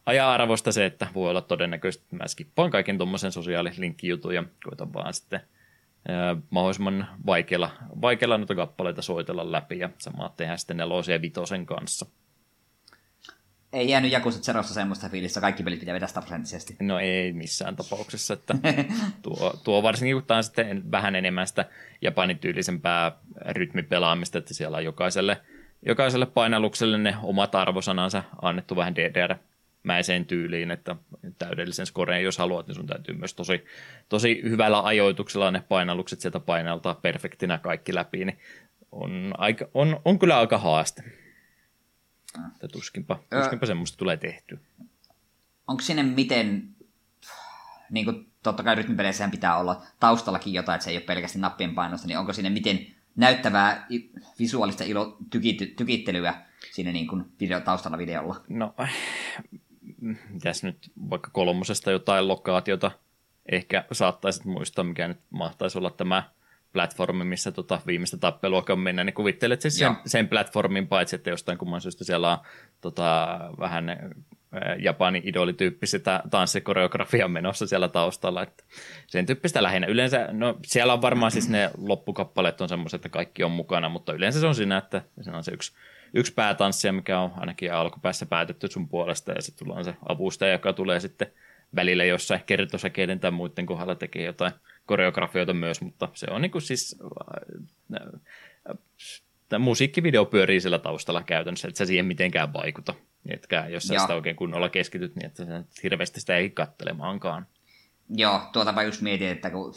[0.06, 5.14] aja-arvosta se, että voi olla todennäköisesti, että mä skippaan kaiken tuommoisen sosiaalilinkkijutun ja koitan vaan
[5.14, 5.40] sitten
[6.08, 11.66] ää, mahdollisimman vaikealla, vaikealla noita kappaleita soitella läpi ja samaa tehdä sitten nelosen ja vitosen
[11.66, 12.06] kanssa
[13.72, 16.76] ei jäänyt Jakusa Zerossa semmoista fiilistä, kaikki pelit pitää vetää prosenttisesti.
[16.80, 18.54] No ei missään tapauksessa, että
[19.22, 21.64] tuo, tuo varsinkin kun tämä on sitten vähän enemmän sitä
[22.02, 23.12] japanityylisempää
[23.48, 25.40] rytmipelaamista, että siellä on jokaiselle,
[25.87, 29.35] jokaiselle painallukselle ne omat arvosanansa annettu vähän DDR
[29.83, 30.96] mäiseen tyyliin, että
[31.38, 33.64] täydellisen skoreen, jos haluat, niin sun täytyy myös tosi,
[34.08, 38.38] tosi hyvällä ajoituksella ne painallukset sieltä painaltaa perfektinä kaikki läpi, niin
[38.92, 41.19] on, aika, on, on kyllä aika haaste.
[42.54, 44.58] Että tuskinpa, tuskinpa öö, semmoista tulee tehty.
[45.66, 46.68] Onko sinne miten,
[47.90, 51.74] niin kuin totta kai rytmipeleissä pitää olla taustallakin jotain, että se ei ole pelkästään nappien
[51.74, 53.87] painosta, niin onko sinne miten näyttävää
[54.38, 56.35] visuaalista ilo, tykity, tykittelyä
[56.72, 58.37] siinä niin kuin video, taustalla videolla?
[58.48, 58.74] No,
[60.28, 62.90] mitäs nyt vaikka kolmosesta jotain lokaatiota
[63.52, 66.31] ehkä saattaisit muistaa, mikä nyt mahtaisi olla tämä
[66.73, 71.31] platformi, missä tota viimeistä tappelua on mennä, niin kuvittelet siis sen, sen platformin, paitsi että
[71.31, 72.38] jostain kumman syystä siellä on
[72.81, 74.14] tota, vähän
[74.79, 78.42] Japanin idolityyppistä tanssikoreografia menossa siellä taustalla.
[78.42, 78.64] Että
[79.06, 79.87] sen tyyppistä lähinnä.
[79.87, 84.12] Yleensä, no siellä on varmaan siis ne loppukappaleet on semmoiset, että kaikki on mukana, mutta
[84.12, 85.73] yleensä se on siinä, että se on se yksi,
[86.14, 90.73] yksi päätanssija, mikä on ainakin alkupäässä päätetty sun puolesta, ja sitten tullaan se avustaja, joka
[90.73, 91.33] tulee sitten
[91.77, 94.52] välillä jossain kertosäkeiden tai muiden kohdalla tekee jotain
[94.90, 96.98] koreografioita myös, mutta se on niin kuin siis
[99.48, 102.94] tämä musiikkivideo pyörii sillä taustalla käytännössä, että se siihen mitenkään vaikuta.
[103.28, 107.46] Etkä, jos sä sitä oikein kunnolla keskityt, niin että sä hirveästi sitä ei kattelemaankaan.
[108.08, 109.74] Joo, tuota mä just mietin, että kun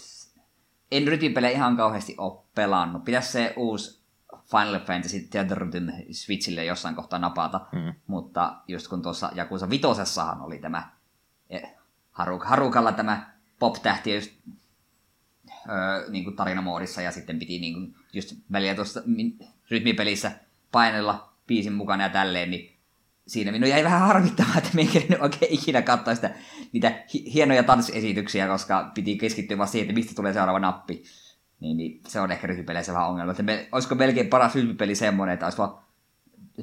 [0.92, 3.06] en rytipelejä ihan kauheasti ole pelannut.
[3.06, 4.04] Pitäisi se uusi
[4.52, 7.94] Final Fantasy Theater Rhythm Switchille jossain kohtaa napata, hmm.
[8.08, 10.90] mutta just kun tuossa Jakusa vitosessahan oli tämä
[11.50, 11.76] eh,
[12.12, 14.32] Haruk, Harukalla tämä pop-tähti just
[16.10, 19.02] niin kuin tarinamoodissa ja sitten piti niin kuin, just väliä tuossa
[19.72, 20.32] rytmipelissä
[20.72, 22.74] painella biisin mukana ja tälleen, niin
[23.28, 26.32] siinä minun jäi vähän harmittamaan, että me en oikein ikinä katsoa sitä,
[26.72, 27.04] niitä
[27.34, 31.04] hienoja tanssiesityksiä, koska piti keskittyä vaan siihen, että mistä tulee seuraava nappi.
[31.60, 33.32] Niin, niin se on ehkä ryhmäpeleissä vähän ongelma.
[33.32, 35.78] Että me, olisiko melkein paras ryhmäpeli semmoinen, että olisi vaan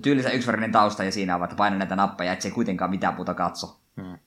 [0.02, 3.14] tyylisä yksivärinen tausta ja siinä on, että paina näitä nappeja, että se ei kuitenkaan mitään
[3.14, 3.80] muuta katso.
[4.00, 4.18] Hmm.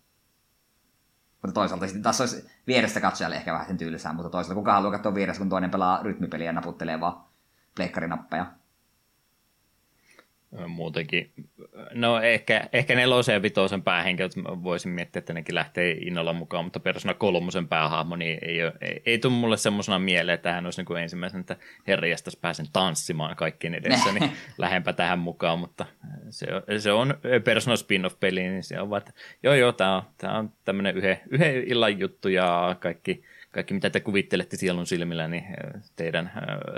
[1.43, 5.15] Mutta toisaalta sitten taas olisi vierestä katsojalle ehkä vähän tyylisää, mutta toisaalta kuka haluaa katsoa
[5.15, 7.23] vieressä, kun toinen pelaa rytmipeliä ja naputtelee vaan
[7.75, 8.45] pleikkarinappeja
[10.67, 11.33] muutenkin.
[11.93, 14.31] No ehkä, ehkä nelosen ja vitosen päähenkilöt
[14.63, 19.01] voisin miettiä, että nekin lähtee innolla mukaan, mutta Persona kolmosen päähahmo niin ei, ole, ei,
[19.05, 23.35] ei tule mulle semmoisena mieleen, että hän olisi niin kuin ensimmäisen, että herjastas pääsen tanssimaan
[23.35, 25.85] kaikkien edessä, niin lähempä tähän mukaan, mutta
[26.29, 30.03] se on, se on Persona spin-off-peli, niin se on vaan, että joo joo, tämä on,
[30.17, 35.27] tämä on tämmöinen yhden, yhden illan juttu ja kaikki, kaikki mitä te kuvittelette sielun silmillä,
[35.27, 35.43] niin
[35.95, 36.31] teidän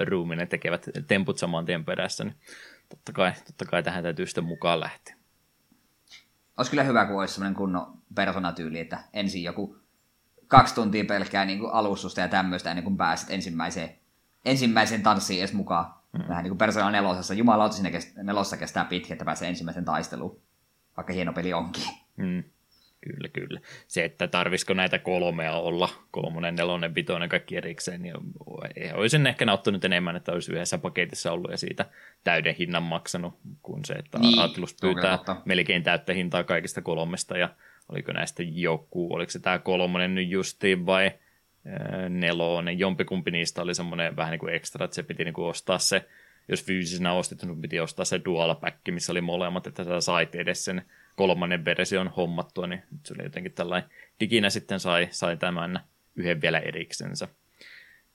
[0.07, 2.35] ruuminen tekevät temput saman tien perässä, niin
[2.89, 5.15] totta kai, totta kai tähän täytyy sitten mukaan lähteä.
[6.57, 9.77] Olisi kyllä hyvä, kun olisi sellainen kunnon personatyyli, että ensin joku
[10.47, 13.95] kaksi tuntia pelkkää niin kuin alustusta ja tämmöistä ennen kuin pääset ensimmäiseen,
[14.45, 15.93] ensimmäiseen tanssiin edes mukaan.
[16.13, 16.27] Mm.
[16.27, 17.33] Vähän niin kuin Persona nelosessa.
[17.33, 20.41] Jumala siinä kest, nelossa kestää pitkä, että pääsee ensimmäisen taisteluun,
[20.97, 21.83] vaikka hieno peli onkin.
[22.17, 22.43] Mm.
[23.09, 23.59] Kyllä, kyllä.
[23.87, 28.15] Se, että tarvisiko näitä kolmea olla, kolmonen, nelonen, vitonen, kaikki erikseen, niin
[28.93, 31.85] olisin ehkä nauttunut enemmän, että olisi yhdessä paketissa ollut ja siitä
[32.23, 37.49] täyden hinnan maksanut, kuin se, että niin, Atlus pyytää melkein täyttä hintaa kaikista kolmesta, ja
[37.89, 41.11] oliko näistä joku, oliko se tämä kolmonen nyt justiin vai
[42.09, 45.77] nelonen, jompikumpi niistä oli semmoinen vähän niin kuin ekstra, että se piti niin kuin ostaa
[45.77, 46.05] se,
[46.47, 50.35] jos fyysisenä ostettu, niin piti ostaa se dual pack, missä oli molemmat, että sä sait
[50.35, 50.85] edes sen
[51.15, 53.89] kolmannen version hommattua, niin se oli jotenkin tällainen,
[54.19, 55.79] diginä sitten sai, sai tämän
[56.15, 57.27] yhden vielä eriksensä.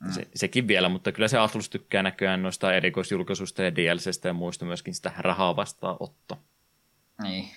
[0.00, 0.12] Mm.
[0.12, 4.64] Se, sekin vielä, mutta kyllä se Atlus tykkää näköjään noista erikoisjulkaisuista ja DLCstä ja muista
[4.64, 6.38] myöskin sitä rahaa vastaanotto.
[7.22, 7.48] Niin.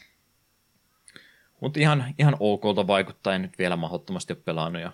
[1.62, 4.91] Mutta ihan, ihan okolta vaikuttaa, ja nyt vielä mahdottomasti ole pelannut ja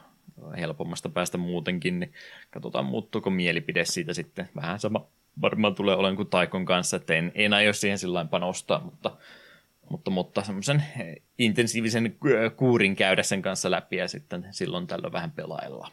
[0.57, 2.13] helpommasta päästä muutenkin, niin
[2.51, 4.49] katsotaan muuttuuko mielipide siitä sitten.
[4.55, 5.07] Vähän sama
[5.41, 9.17] varmaan tulee olemaan kuin Taikon kanssa, että en, en aio siihen sillä panostaa, mutta
[9.89, 10.83] mutta, mutta semmoisen
[11.37, 12.17] intensiivisen
[12.55, 15.91] kuurin käydä sen kanssa läpi ja sitten silloin tällöin vähän pelailla.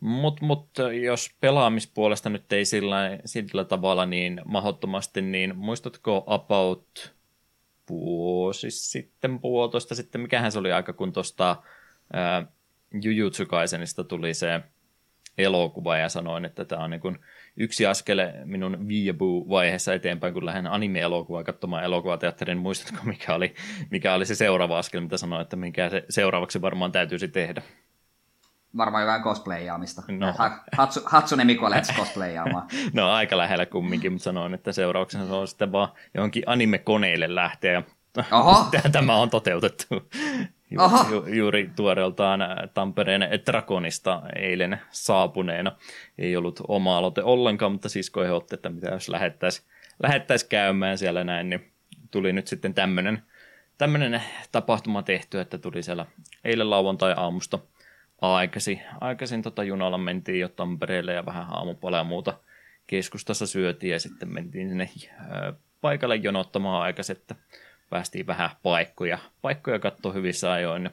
[0.00, 0.70] Mutta mut,
[1.02, 7.14] jos pelaamispuolesta nyt ei sillä, sillä tavalla niin mahdottomasti, niin muistatko about
[7.90, 11.62] vuosi sitten, puolitoista sitten, mikähän se oli aika, kun tuosta
[13.02, 14.60] Jujutsu Kaisenista tuli se
[15.42, 17.18] elokuva ja sanoin, että tämä on niin kuin
[17.56, 22.58] yksi askele minun Viabu-vaiheessa eteenpäin, kun lähden anime-elokuvaa katsomaan elokuvateatterin.
[22.58, 23.54] Muistatko, mikä oli,
[23.90, 27.62] mikä oli se seuraava askel, mitä sanoin, että mikä se seuraavaksi varmaan täytyisi tehdä?
[28.76, 30.02] Varmaan jotain cosplayaamista.
[30.08, 30.34] No.
[30.72, 31.66] Hatsu, Hatsune Miku
[31.96, 32.68] cosplayaamaan.
[32.92, 37.72] no aika lähellä kumminkin, mutta sanoin, että seurauksena se on sitten vaan johonkin anime-koneille lähteä
[37.72, 37.82] ja
[38.32, 38.64] Oho.
[38.92, 40.10] Tämä on toteutettu
[40.70, 45.72] ju, ju, juuri tuoreeltaan äh, Tampereen Dragonista eilen saapuneena.
[46.18, 49.66] Ei ollut oma aloite ollenkaan, mutta sisko ehdotti, että mitä jos lähettäisiin
[50.02, 51.72] lähettäisi käymään siellä näin, niin
[52.10, 53.22] tuli nyt sitten tämmöinen
[53.78, 56.06] tämmöinen tapahtuma tehty, että tuli siellä
[56.44, 57.58] eilen lauantai-aamusta
[58.20, 62.34] aikaisin, aikaisin tota junalla mentiin jo Tampereelle ja vähän aamupala ja muuta
[62.86, 67.34] keskustassa syötiin ja sitten mentiin sinne äh, paikalle jonottamaan aikaisin, että
[67.90, 70.90] päästiin vähän paikkoja, paikkoja katsoa hyvissä ajoin.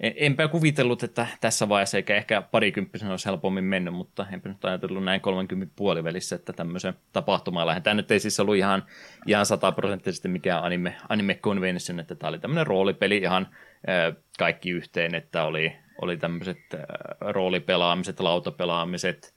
[0.00, 5.04] Enpä kuvitellut, että tässä vaiheessa, eikä ehkä parikymppisen olisi helpommin mennyt, mutta enpä nyt ajatellut
[5.04, 7.96] näin 30 puolivälissä, että tämmöisen tapahtumaan lähdetään.
[7.96, 8.82] Nyt ei siis ollut ihan,
[9.26, 13.48] ihan sataprosenttisesti mikään anime, anime convention, että tämä oli tämmöinen roolipeli ihan
[13.88, 16.80] äh, kaikki yhteen, että oli, oli tämmöiset äh,
[17.20, 19.34] roolipelaamiset, lautapelaamiset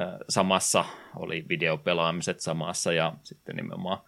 [0.00, 0.84] äh, samassa,
[1.16, 3.98] oli videopelaamiset samassa ja sitten nimenomaan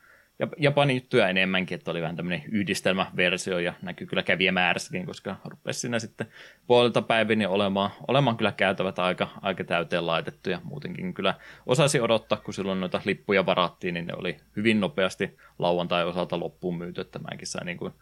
[0.59, 5.99] Japanin juttuja enemmänkin, että oli vähän tämmöinen yhdistelmäversio ja näkyy kyllä kävijämäärässäkin, koska rupesi siinä
[5.99, 6.27] sitten
[6.67, 11.35] puolelta päivin niin olemaan, olemaan kyllä käytävät aika, aika täyteen laitettu ja muutenkin kyllä
[11.67, 16.79] osasi odottaa, kun silloin noita lippuja varattiin, niin ne oli hyvin nopeasti lauantai osalta loppuun
[16.79, 17.93] myyty, että mäkin sain niin kuin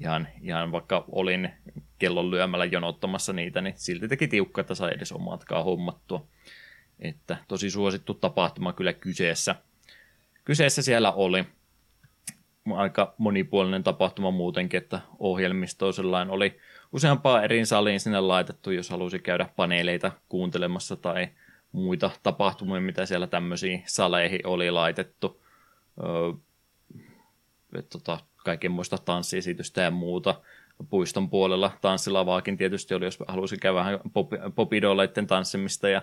[0.00, 1.50] ihan, ihan vaikka olin
[1.98, 6.26] kellon lyömällä jonottamassa niitä, niin silti teki tiukka, että sai edes omatkaan hommattua.
[6.98, 9.54] Että tosi suosittu tapahtuma kyllä kyseessä.
[10.44, 11.44] Kyseessä siellä oli
[12.74, 16.58] aika monipuolinen tapahtuma muutenkin, että ohjelmisto sellainen oli
[16.92, 21.28] useampaa eri saliin sinne laitettu, jos halusi käydä paneeleita kuuntelemassa tai
[21.72, 25.42] muita tapahtumia, mitä siellä tämmöisiin saleihin oli laitettu.
[26.04, 26.32] Öö,
[27.92, 30.40] tota, kaiken muista tanssiesitystä ja muuta.
[30.90, 34.00] Puiston puolella tanssilavaakin tietysti oli, jos halusi käydä vähän
[34.54, 36.02] popidoleiden tanssimista ja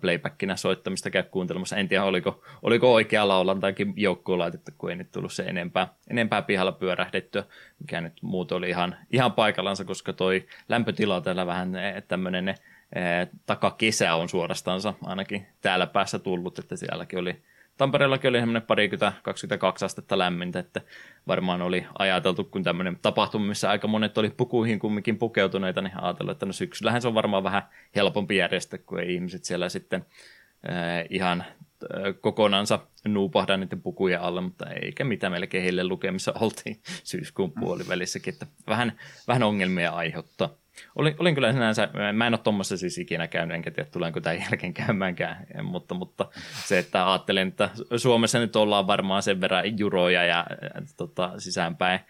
[0.00, 1.76] playbackina soittamista käy kuuntelemassa.
[1.76, 6.42] En tiedä, oliko, oliko oikea laulantaakin joukkoon laitettu, kun ei nyt tullut se enempää, enempää
[6.42, 7.44] pihalla pyörähdettyä,
[7.78, 12.56] mikä nyt muut oli ihan, ihan paikallansa, koska toi lämpötila täällä vähän eh, tämmöinen eh,
[13.46, 17.42] takakesä on suorastansa ainakin täällä päässä tullut, että sielläkin oli
[17.76, 20.80] Tampereellakin oli semmoinen parikymmentä, 22 astetta lämmintä, että
[21.26, 26.32] varmaan oli ajateltu, kun tämmöinen tapahtuma, missä aika monet oli pukuihin kumminkin pukeutuneita, niin ajatellut,
[26.32, 27.62] että no syksyllähän se on varmaan vähän
[27.96, 30.06] helpompi järjestä, kun ei ihmiset siellä sitten
[30.70, 36.80] äh, ihan äh, kokonansa nuupahda niiden pukujen alle, mutta eikä mitään melkein heille lukemissa oltiin
[37.04, 38.92] syyskuun puolivälissäkin, että vähän,
[39.28, 40.61] vähän ongelmia aiheuttaa.
[40.96, 44.40] Olin, olin kyllä sinänsä, mä en ole tuommoissa siis ikinä käynyt, enkä tiedä tulenko tämän
[44.40, 46.28] jälkeen käymäänkään, mutta, mutta
[46.66, 50.46] se, että ajattelen, että Suomessa nyt ollaan varmaan sen verran juroja ja
[50.96, 52.00] tota, sisäänpäin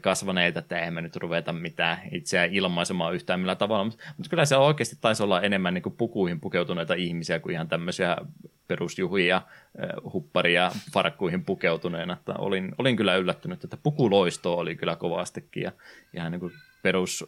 [0.00, 4.44] kasvaneita, että eihän me nyt ruveta mitään itseään ilmaisemaan yhtään millä tavalla, mutta, mutta kyllä
[4.44, 8.16] se oikeasti taisi olla enemmän niin kuin pukuihin pukeutuneita ihmisiä kuin ihan tämmöisiä
[8.68, 9.42] perusjuhia,
[10.12, 15.72] hupparia farkkuihin pukeutuneena, että olin, olin kyllä yllättynyt, että pukuloisto oli kyllä kovastikin ja
[16.14, 16.52] ihan niin kuin
[16.82, 17.26] perus,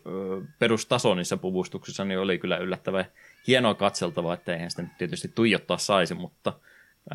[0.58, 3.04] perustaso niissä puvustuksissa niin oli kyllä yllättävän
[3.46, 6.52] hienoa katseltavaa, että eihän sitä nyt tietysti tuijottaa saisi, mutta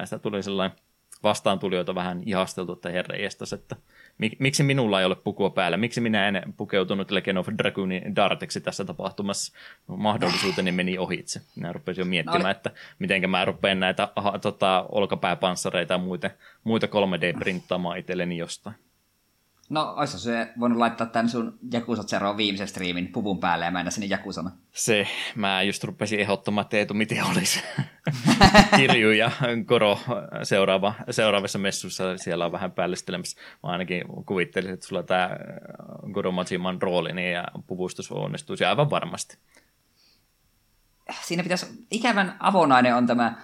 [0.03, 0.77] sitä tuli sellainen
[1.23, 3.75] vastaantulijoita vähän ihasteltu, että herra jestas, että
[4.39, 8.85] miksi minulla ei ole pukua päällä, miksi minä en pukeutunut Legend of Dragoonin Darteksi tässä
[8.85, 9.53] tapahtumassa,
[9.87, 11.41] mahdollisuuteni meni ohitse.
[11.55, 16.29] Minä rupesin jo miettimään, no, että miten mä rupean näitä aha, tota, olkapääpanssareita ja muita,
[16.63, 18.75] muita 3D-printtaamaan itselleni jostain.
[19.69, 23.91] No, oissa se voinut laittaa tämän sun Jakusa Zeroon viimeisen striimin puvun päälle ja mennä
[23.91, 24.51] sinne Jakusana.
[24.71, 27.63] Se, mä just rupesin ehdottamaan, että Eetu, miten olisi
[28.77, 29.31] Kirju ja
[29.65, 29.99] Koro
[30.43, 33.41] seuraava, seuraavassa messussa siellä on vähän päällistelemässä.
[33.63, 35.29] Mä ainakin kuvittelin, että sulla tämä
[36.13, 39.37] Koro Majiman rooli niin ja puvustus onnistuisi aivan varmasti.
[41.21, 43.35] Siinä pitäisi, ikävän avonainen on tämä,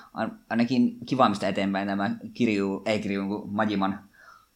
[0.50, 4.11] ainakin kivaamista eteenpäin nämä Kirju, ei Kirju, Majiman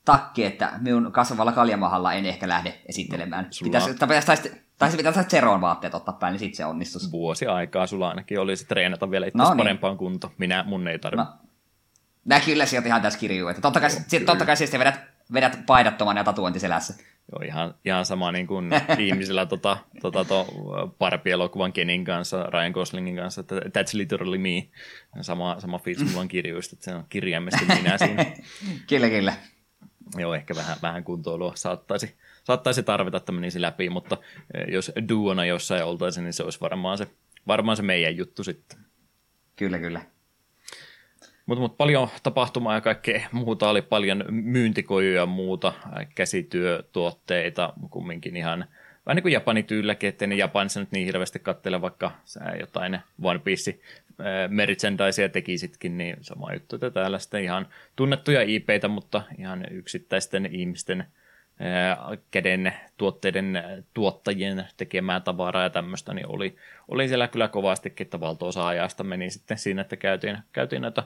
[0.06, 3.48] takki, että minun kasvavalla kaljamahalla en ehkä lähde esittelemään.
[3.50, 3.70] Sulla...
[3.70, 7.12] Pitäisi, pitäisi, taisi, taisi pitää Zeron vaatteet ottaa päin, niin sitten se onnistus.
[7.12, 9.58] Vuosi aikaa sulla ainakin olisi treenata vielä itse no, niin.
[9.58, 10.34] parempaan kuntoon.
[10.38, 11.32] Minä, mun ei tarvitse.
[11.32, 11.38] No.
[12.26, 13.50] Nää kyllä sieltä ihan tässä kirjuu.
[13.50, 15.00] Että totta kai, Joo, totta kai siis vedät,
[15.34, 16.94] vedät paidattoman ja tatuointiselässä.
[17.32, 20.48] Joo, ihan, ihan sama niin kuin ihmisillä tota, tota, to,
[21.00, 24.68] Barbie-elokuvan Kenin kanssa, Ryan Goslingin kanssa, että that's literally me.
[25.22, 28.26] Sama, sama fiilis mulla on kirjuista, että se on kirjaimesti minä siinä.
[28.90, 29.34] kyllä, kyllä
[30.18, 34.18] joo, ehkä vähän, vähän kuntoilua saattaisi, saattaisi tarvita, että menisi läpi, mutta
[34.54, 37.08] eh, jos duona jossain oltaisiin, niin se olisi varmaan se,
[37.48, 38.80] varmaan se meidän juttu sitten.
[39.56, 40.02] Kyllä, kyllä.
[41.46, 45.74] Mutta mut paljon tapahtumaa ja kaikkea muuta oli paljon myyntikojuja ja muuta,
[46.16, 48.66] käsityötuotteita, kumminkin ihan
[49.06, 52.12] vähän niin kuin Japanin tyylläkin, ettei ne Japanissa nyt niin hirveästi kattele, vaikka
[52.60, 53.80] jotain One Piece
[54.48, 61.06] merchandisea tekisitkin, niin sama juttu, että täällä sitten ihan tunnettuja IPitä, mutta ihan yksittäisten ihmisten
[62.32, 63.64] käden tuotteiden
[63.94, 66.56] tuottajien tekemää tavaraa ja tämmöistä, niin oli,
[66.88, 71.04] oli siellä kyllä kovastikin, että valtoosa ajasta meni sitten siinä, että käytiin, käytiin näitä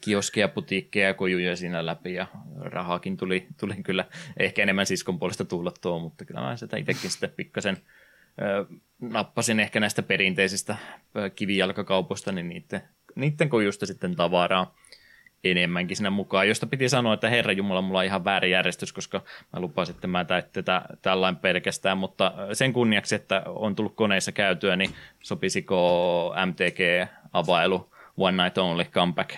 [0.00, 2.26] kioskeja, putiikkeja ja kojuja siinä läpi ja
[2.60, 4.04] rahakin tuli, tuli kyllä
[4.36, 7.76] ehkä enemmän siskon puolesta tuhlattua, mutta kyllä mä sitä itsekin sitten pikkasen
[9.00, 10.76] nappasin ehkä näistä perinteisistä
[11.34, 12.82] kivijalkakaupoista, niin niiden,
[13.14, 14.74] niiden kojusta sitten tavaraa
[15.44, 19.22] enemmänkin sinne mukaan, josta piti sanoa, että herra Jumala, mulla on ihan väärä järjestys, koska
[19.52, 24.76] mä lupasin, että mä tätä tällainen pelkästään, mutta sen kunniaksi, että on tullut koneissa käytyä,
[24.76, 24.90] niin
[25.20, 29.30] sopisiko MTG-availu One Night Only Comeback?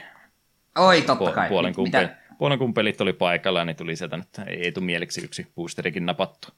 [0.79, 1.49] Oi, totta kai.
[1.49, 6.07] Puolen, kumpe, puolen kumpelit oli paikalla, niin tuli sieltä nyt, ei tule mieliksi yksi boosterikin
[6.07, 6.49] napattu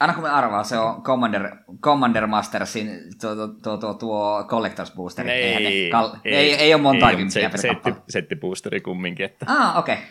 [0.00, 2.90] aina kun me arvaa, se on Commander, Commander Mastersin
[3.20, 5.28] tuo, tuo, tuo, tuo, tuo Collectors Booster.
[5.28, 9.26] Ei, kal- ei, ei, ei ole monta ei, setti, setti, setti boosteri kumminkin.
[9.26, 9.46] Että.
[9.48, 9.94] Ah, okei.
[9.94, 10.06] Okay.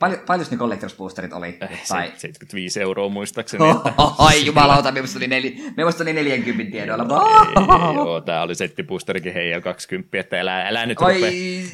[0.00, 1.58] Paljon, paljon ne Collectors Boosterit oli?
[1.60, 2.06] Eh, tai...
[2.06, 3.70] 75 euroa muistaakseni.
[3.70, 3.92] Että...
[4.18, 5.42] Ai jumalauta, me oli, nel...
[5.76, 7.04] me oli 40 tiedoilla.
[7.04, 11.30] Ei, joo, tää oli settiboosterikin hei jo 20, että älä, älä nyt rupea,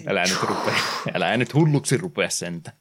[0.08, 0.74] älä nyt rupea,
[1.14, 2.72] älä nyt hulluksi rupea sentä.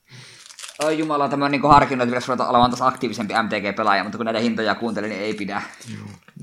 [0.83, 4.25] Oi jumala, tämä on niin harkinnut, että pitäisi ruveta olemaan taas aktiivisempi MTG-pelaaja, mutta kun
[4.25, 5.61] näitä hintoja kuuntelin, niin ei pidä.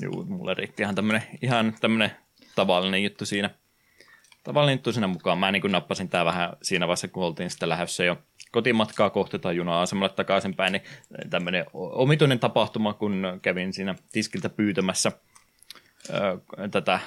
[0.01, 2.11] Joo, mulle riitti ihan tämmönen, ihan tämmönen
[2.55, 3.51] tavallinen juttu siinä.
[4.45, 5.39] Tavallinen juttu siinä mukaan.
[5.39, 8.17] Mä niin nappasin tää vähän siinä vaiheessa, kun oltiin sitten lähdössä jo
[8.53, 10.83] kotimatkaa kohti tai juna-asemalle takaisinpäin, niin
[11.31, 15.13] tämmöinen omituinen tapahtuma, kun kävin siinä tiskiltä pyytämässä
[16.71, 17.01] tätä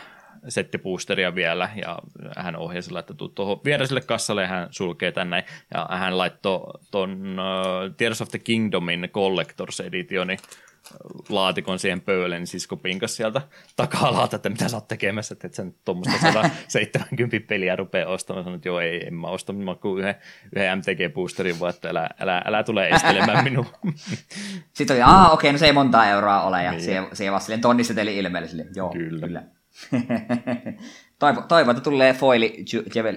[0.49, 1.99] settiboosteria vielä, ja
[2.37, 5.43] hän ohjasi sillä, että tuu tuohon viereiselle kassalle, ja hän sulkee tänne,
[5.73, 10.39] ja hän laittoi ton uh, Tears of the Kingdomin Collectors Editionin
[11.29, 13.41] laatikon siihen pöydälle, niin sisko pinkas sieltä
[13.75, 18.43] takalaalta, että mitä sä oot tekemässä, että et sen tuommoista 170 peliä rupeaa ostamaan.
[18.43, 20.15] Sanoin, että joo, ei, en mä osta mä kuin yhden,
[20.55, 23.65] yhden MTG-boosterin, vaan että älä, älä, älä tule estelemään minua.
[24.73, 26.83] Sitten oli, aa okei, no se ei montaa euroa ole, ja niin.
[26.83, 28.63] se, se vasta silleen tonniseteli ilmeisesti.
[28.75, 29.27] Joo, kyllä.
[29.27, 29.43] kyllä.
[31.19, 32.65] toivo, toivo, että tulee foili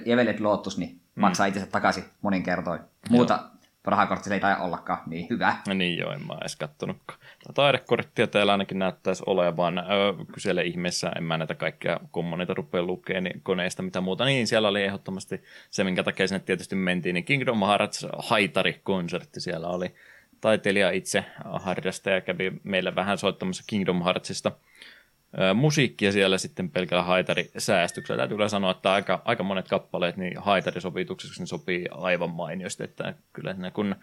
[0.05, 1.21] Jevelet Lotus, niin mm.
[1.21, 2.79] maksaa itsensä takaisin monin kertoin.
[3.09, 5.55] Muuta Joo rahakortti se ei taida ollakaan niin hyvä.
[5.67, 7.19] No niin joo, en mä edes kattonutkaan.
[7.53, 9.77] Taidekorttia täällä ainakin näyttäisi olevan.
[9.77, 14.25] Öö, kysele ihmeessä, en mä näitä kaikkia kommoneita rupea lukemaan niin koneista mitä muuta.
[14.25, 19.67] Niin, siellä oli ehdottomasti se, minkä takia sinne tietysti mentiin, niin Kingdom Hearts Haitari-konsertti siellä
[19.67, 19.95] oli.
[20.41, 24.51] Taiteilija itse Hardasta ja kävi meille vähän soittamassa Kingdom Heartsista
[25.53, 28.17] musiikkia siellä sitten pelkällä haitarisäästyksellä.
[28.17, 33.13] Täytyy kyllä sanoa, että aika, aika monet kappaleet niin haitarisopituksessa niin sopii aivan mainiosti, että
[33.33, 33.95] kyllä ne kun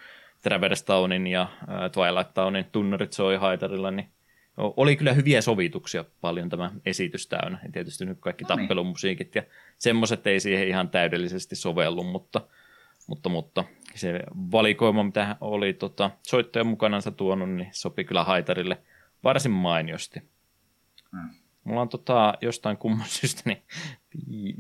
[0.43, 1.49] Traverse Townin ja
[1.93, 4.09] Twilight Townin tunnarit soi haitarilla, niin
[4.57, 7.59] oli kyllä hyviä sovituksia paljon tämä esitys täynnä.
[7.63, 8.59] Ja tietysti nyt kaikki no niin.
[8.59, 9.43] tappelumusiikit ja
[9.79, 12.41] semmoiset ei siihen ihan täydellisesti sovellu, mutta,
[13.07, 13.65] mutta, mutta
[13.95, 14.21] se
[14.53, 18.79] valikoima, mitä oli tota, soittajan mukanansa tuonut, niin sopi kyllä haitarille
[19.25, 20.23] varsin mainiosti.
[21.13, 21.31] Mm.
[21.65, 23.63] Mulla on tota, jostain kumman syystä niin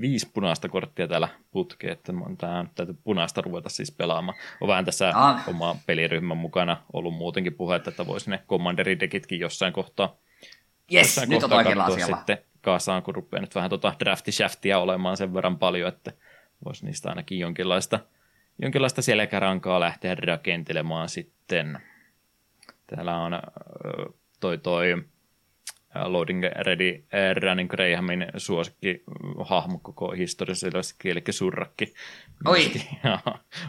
[0.01, 4.38] viisi punaista korttia täällä putkeen, että tähän täytyy punaista ruveta siis pelaamaan.
[4.61, 5.49] On vähän tässä ah.
[5.49, 10.16] oma peliryhmän mukana ollut muutenkin puhetta, että voisi ne Commanderidekitkin jossain kohtaa,
[10.92, 14.30] yes, jossain nyt kohtaa on katsoa sitten kasaan, kun rupeaa nyt vähän tota drafti
[14.74, 16.12] olemaan sen verran paljon, että
[16.64, 18.01] voisi niistä ainakin jonkinlaista,
[18.62, 21.78] jonkinlaista selkärankaa lähteä rakentelemaan sitten.
[22.86, 23.32] Täällä on
[24.40, 25.05] toi toi
[26.05, 27.05] Loading Ready
[27.42, 29.05] Running Grahamin suosikki
[29.44, 30.66] hahmo koko historiassa,
[31.05, 31.94] eli Surrakki.
[32.44, 32.72] Oi!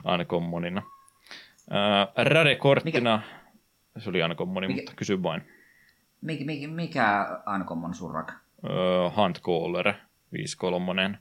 [0.03, 0.82] aina kommunina.
[0.82, 4.01] Uh, Rare-korttina, mikä?
[4.01, 4.73] se oli aina mikä?
[4.73, 5.41] mutta kysy vain.
[6.21, 8.32] Mikä, mikä, mikä Uncommon Surrak?
[9.15, 9.93] Huntcaller,
[11.13, 11.17] 5-3,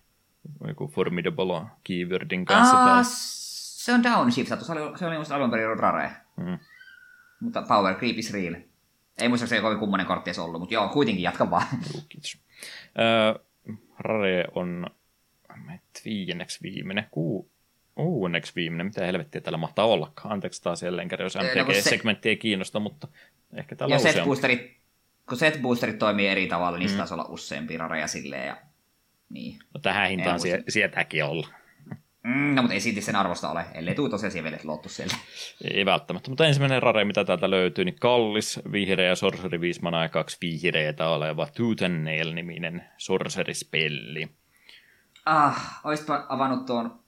[0.69, 2.85] joku Formidable keywordin kanssa.
[2.85, 3.07] Ah,
[3.87, 6.11] se on downshiftatu, se oli, se oli alun perin Rare.
[6.37, 6.59] Mm.
[7.41, 8.55] Mutta Power Creep is real.
[9.19, 11.67] Ei muista, se kovin kummonen kortti edes ollut, mutta joo, kuitenkin jatka vaan.
[11.95, 12.39] Joo, kiitos.
[12.99, 13.43] Äh,
[13.99, 14.87] Rare on
[16.05, 17.51] viienneksi viimeinen, kuu,
[18.57, 20.33] viimeinen, mitä helvettiä täällä mahtaa ollakaan.
[20.33, 23.09] Anteeksi taas jälleen kerran, jos MTG-segmentti no, ei kiinnosta, mutta
[23.55, 24.77] ehkä täällä on set boosterit,
[25.29, 26.97] kun set boosterit toimii eri tavalla, niin mm.
[26.97, 28.47] taisi olla useampi rareja silleen.
[28.47, 28.57] Ja...
[29.29, 29.59] Niin.
[29.75, 31.49] No tähän hintaan sie- sieltäkin olla.
[32.27, 35.16] Mm, no, mutta ei silti sen arvosta ole, ellei tule tosiaan sievelet luottu sieltä.
[35.74, 40.09] Ei välttämättä, mutta ensimmäinen rare, mitä täältä löytyy, niin kallis, vihreä sorcery 5 mana ja
[40.09, 41.83] kaksi vihreitä oleva Tooth
[42.35, 44.29] niminen sorcery-spelli.
[45.27, 47.01] Ah, oisitpa avannut tuon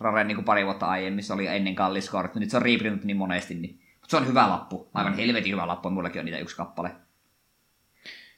[0.00, 3.04] rare niin kuin pari vuotta aiemmin, se oli ennen kallis kortti, nyt se on riiprinut
[3.04, 6.38] niin monesti, niin mutta se on hyvä lappu, aivan helvetin hyvä lappu, mullakin on niitä
[6.38, 6.90] yksi kappale.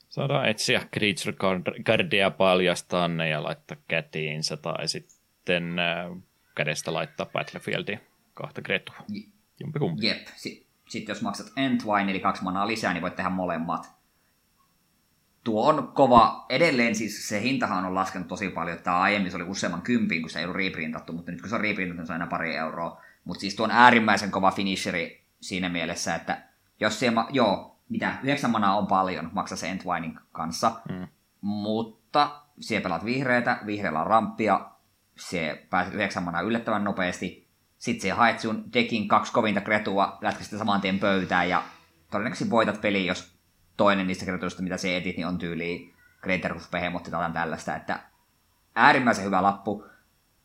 [0.09, 1.37] Saadaan etsiä Creature
[1.85, 6.23] Guardia paljastaa ne ja laittaa kätiinsä tai sitten sitten äh,
[6.55, 8.01] kädestä laittaa Battlefieldiin
[8.35, 8.95] kahta Gretua.
[9.61, 10.07] Jompikumpi.
[10.07, 10.27] Jep.
[10.37, 13.91] Sitten jos maksat Entwine, eli kaksi manaa lisää, niin voit tehdä molemmat.
[15.45, 16.47] Tuo on kova.
[16.49, 18.79] Edelleen siis se hintahan on laskenut tosi paljon.
[18.79, 21.55] Tämä aiemmin se oli useamman kympin, kun se ei ollut reprintattu, mutta nyt kun se
[21.55, 23.03] on reprintattu, niin se on aina pari euroa.
[23.25, 26.43] Mutta siis tuo on äärimmäisen kova finisheri siinä mielessä, että
[26.81, 31.09] jos se, joo, mitä, yhdeksän manaa on paljon, maksaa se Entwinin kanssa, mm.
[31.41, 34.70] mutta siellä pelaat vihreitä, vihreällä on ramppia,
[35.21, 37.49] se pääset yhdeksän manaa yllättävän nopeasti.
[37.79, 41.63] Sitten se haet sun dekin kaksi kovinta kretua, lätkä sitä saman tien pöytään ja
[42.11, 43.35] todennäköisesti voitat peli, jos
[43.77, 48.01] toinen niistä kretuista, mitä se etit, niin on tyyli Greater Hoof Behemoth tai tällaista, että
[48.75, 49.87] äärimmäisen hyvä lappu.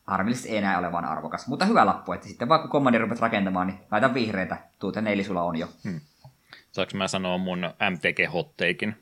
[0.07, 3.67] Harmillisesti ei enää ole vaan arvokas, mutta hyvä lappu, että sitten vaikka Commander rupet rakentamaan,
[3.67, 5.67] niin laita vihreitä, tuuta neili sulla on jo.
[5.83, 6.01] Hmm.
[6.71, 8.93] Saanko mä sanoa mun MTG-hotteikin?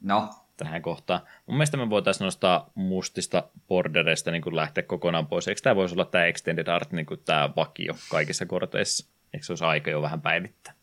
[0.00, 1.20] No, tähän kohtaan.
[1.46, 5.48] Mun mielestä me voitaisiin nostaa mustista bordereista niin kuin lähteä kokonaan pois.
[5.48, 9.10] Eikö tämä voisi olla tämä Extended Art, niin kuin tämä vakio kaikissa korteissa?
[9.34, 10.74] Eikö se olisi aika jo vähän päivittää?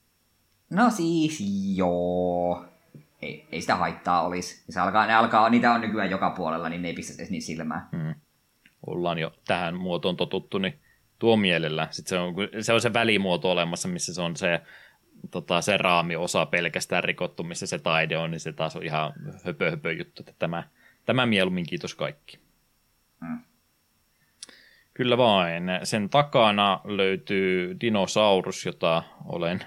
[0.69, 1.43] No siis
[1.75, 2.65] joo.
[3.21, 4.63] Ei, ei sitä haittaa olisi.
[4.69, 7.41] Se alkaa, ne alkaa, niitä on nykyään joka puolella, niin ne ei pistä edes niin
[7.41, 7.87] silmään.
[7.91, 8.15] Hmm.
[8.87, 10.79] Ollaan jo tähän muotoon totuttu, niin
[11.19, 11.87] tuo mielellä.
[11.91, 14.61] Sitten se on, se on se välimuoto olemassa, missä se on se,
[15.31, 19.13] tota, se raamiosa pelkästään rikottu, missä se taide on, niin se taas on ihan
[19.45, 20.63] höpö, höpö juttu, että tämä,
[21.05, 22.39] tämä mieluummin kiitos kaikki.
[23.21, 23.39] Mm.
[24.93, 25.63] Kyllä vain.
[25.83, 29.59] Sen takana löytyy dinosaurus, jota olen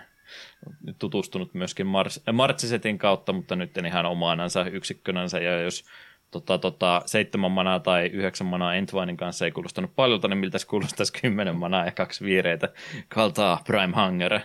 [0.99, 5.85] tutustunut myöskin Mars- Martsisetin kautta, mutta nyt en ihan omaanansa yksikkönänsä, ja jos
[6.31, 10.67] tota, tota, seitsemän manaa tai yhdeksän manaa Entwinin kanssa ei kuulostanut paljolta, niin miltä se
[10.67, 12.69] kuulostaisi kymmenen manaa ja kaksi viireitä
[13.09, 14.41] kaltaa Prime Hunger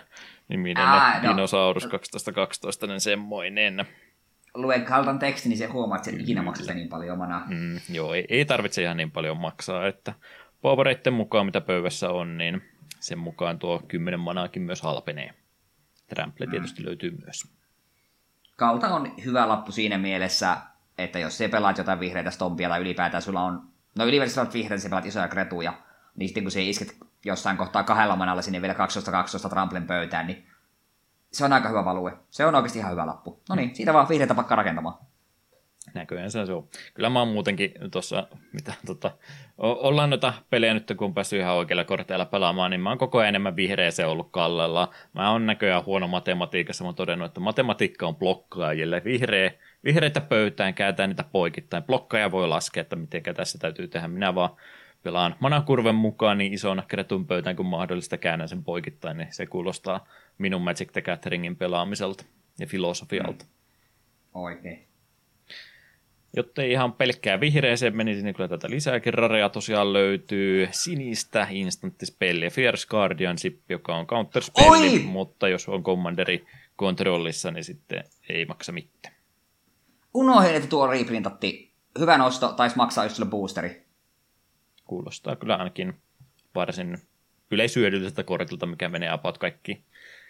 [0.52, 1.28] niminen Aa, no.
[1.28, 3.86] Dinosaurus 1212 niin semmoinen.
[4.54, 7.46] Luen kaltan teksti, niin se huomaa, että se ikinä maksaa niin paljon manaa.
[7.48, 10.14] Mm, joo, ei, ei tarvitse ihan niin paljon maksaa, että
[10.60, 12.62] powereitten mukaan, mitä pöydässä on, niin
[13.00, 15.34] sen mukaan tuo kymmenen manaakin myös halpenee.
[16.08, 16.50] Trample mm.
[16.50, 17.52] tietysti löytyy myös.
[18.56, 20.56] Kalta on hyvä lappu siinä mielessä,
[20.98, 23.62] että jos se pelaat jotain vihreitä stompia tai ylipäätään sulla on,
[23.98, 25.72] no ylipäätään sulla vihreitä, se pelaat isoja kretuja,
[26.16, 28.74] niin sitten kun se isket jossain kohtaa kahdella manalla sinne vielä
[29.46, 30.46] 12-12 tramplen pöytään, niin
[31.32, 32.12] se on aika hyvä value.
[32.30, 33.42] Se on oikeasti ihan hyvä lappu.
[33.48, 34.94] No niin, siitä vaan vihreitä pakka rakentamaan.
[35.94, 36.68] Näköjään se on.
[36.94, 39.10] Kyllä mä oon muutenkin tuossa, mitä tota,
[39.58, 43.18] ollaan noita pelejä nyt, kun on päässyt ihan oikeilla korteilla pelaamaan, niin mä oon koko
[43.18, 44.94] ajan enemmän vihreä se ollut kallella.
[45.12, 49.02] Mä oon näköjään huono matematiikassa, mä oon todennut, että matematiikka on blokkaajille.
[49.04, 49.50] Vihreä,
[49.84, 51.82] vihreitä pöytään, kääntää niitä poikittain.
[51.82, 54.08] Blokkaaja voi laskea, että miten tässä täytyy tehdä.
[54.08, 54.50] Minä vaan
[55.02, 60.06] pelaan manakurven mukaan niin ison kretun pöytään kuin mahdollista käännän sen poikittain, niin se kuulostaa
[60.38, 62.24] minun Magic the Gatheringin pelaamiselta
[62.58, 63.44] ja filosofialta.
[63.44, 63.50] Mm.
[64.34, 64.86] Oikein.
[66.36, 70.68] Jotta ei ihan pelkkää vihreäseen menisi, niin kyllä tätä lisääkin rareja tosiaan löytyy.
[70.70, 76.46] Sinistä instanttispelliä, Fierce Guardianship, joka on counterspelli, mutta jos on Commanderi
[76.76, 79.14] kontrollissa, niin sitten ei maksa mitään.
[80.14, 81.72] Unohdin, että tuo reprintatti.
[81.98, 83.86] Hyvä nosto, taisi maksaa just sille boosteri.
[84.92, 85.94] Kuulostaa kyllä ainakin
[86.54, 86.98] varsin
[87.50, 89.84] yleisyödylliseltä kortilta, mikä menee about kaikki,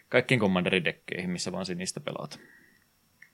[0.08, 0.84] kaikkiin Commanderin
[1.26, 2.40] missä vaan sinistä pelaat.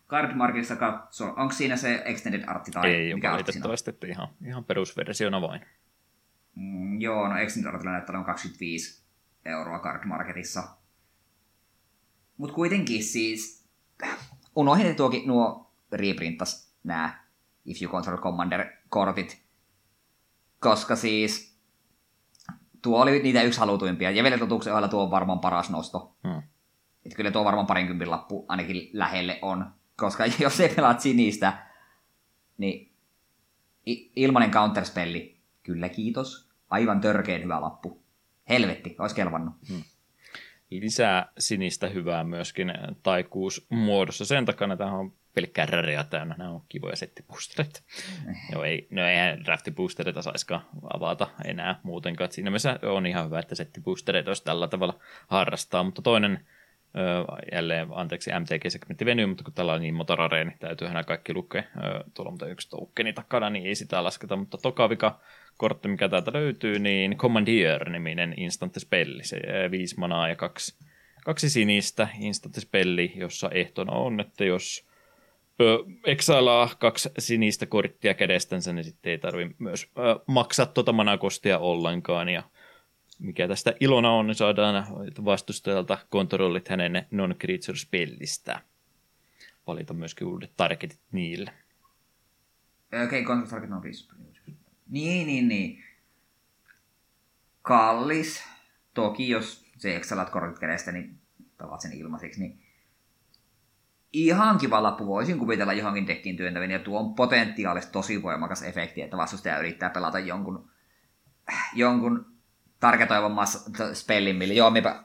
[0.09, 5.41] Cardmarkissa katso, onko siinä se extended artti tai Ei mikä valitettavasti, että ihan, ihan perusversiona
[5.41, 5.61] vain.
[6.55, 9.03] Mm, joo, no extended artilla näyttää on 25
[9.45, 10.63] euroa Cardmarketissa.
[12.37, 13.69] Mutta kuitenkin siis,
[14.57, 17.25] unohdin, tuokin nuo reprintas nämä
[17.67, 19.48] If You Control Commander-kortit,
[20.61, 21.59] koska siis
[22.83, 26.17] tuo oli niitä yksi halutuimpia, ja vielä totuuksen ohella tuo on varmaan paras nosto.
[26.29, 26.43] Hmm.
[27.05, 31.67] Että kyllä tuo varmaan parinkympin lappu ainakin lähelle on koska jos ei pelaat sinistä,
[32.59, 32.93] niin
[34.17, 36.49] ilmanen counterspelli, kyllä kiitos.
[36.71, 38.03] Aivan törkeen hyvä lappu.
[38.49, 39.55] Helvetti, olisi kelvannut.
[39.69, 39.83] Hmm.
[40.71, 44.25] Lisää sinistä hyvää myöskin taikuus muodossa.
[44.25, 46.35] Sen takana tämä on pelkkää räreä täynnä.
[46.39, 47.81] Nämä on kivoja settipustereita.
[48.31, 48.37] Eh.
[48.53, 52.33] Joo, ei, no eihän draftipustereita saisikaan avata enää muutenkaan.
[52.33, 55.83] Siinä mielessä on ihan hyvä, että settipustereita olisi tällä tavalla harrastaa.
[55.83, 56.47] Mutta toinen
[57.53, 61.63] jälleen, anteeksi, MTG-segmentti venyy, mutta kun tällä on niin motorare, niin täytyy nämä kaikki lukea.
[62.15, 65.21] Tuolla on yksi toukkeni takana, niin ei sitä lasketa, mutta tokavika
[65.57, 68.35] kortti, mikä täältä löytyy, niin Commandeer-niminen
[68.79, 69.25] spelli.
[69.25, 70.85] Se viisi manaa ja kaksi,
[71.25, 72.09] kaksi sinistä
[72.59, 74.88] spelli, jossa ehtona on, että jos
[76.05, 79.91] exilaa kaksi sinistä korttia kädestänsä, niin sitten ei tarvitse myös
[80.27, 82.43] maksaa tuota manakostia ollenkaan, ja
[83.19, 84.87] mikä tästä ilona on, niin saadaan
[85.25, 88.61] vastustajalta kontrollit hänen non-creature-spellistä.
[89.67, 91.53] Valita myöskin uudet targetit niille.
[92.87, 93.83] Okei, okay, control target non
[94.89, 95.85] Niin, niin, niin.
[97.63, 98.45] Kallis.
[98.95, 101.19] Toki jos se exalat kortit kädestä, niin
[101.57, 102.68] tavat sen ilmaiseksi, niin
[104.13, 109.03] ihan kiva lappu voisin kuvitella johonkin dekkiin työntävän, ja tuo on potentiaalisesti tosi voimakas efekti,
[109.03, 110.71] että vastustaja yrittää pelata jonkun,
[111.75, 112.27] jonkun
[112.81, 115.05] tarketoivamassa spellin, millä joo, minä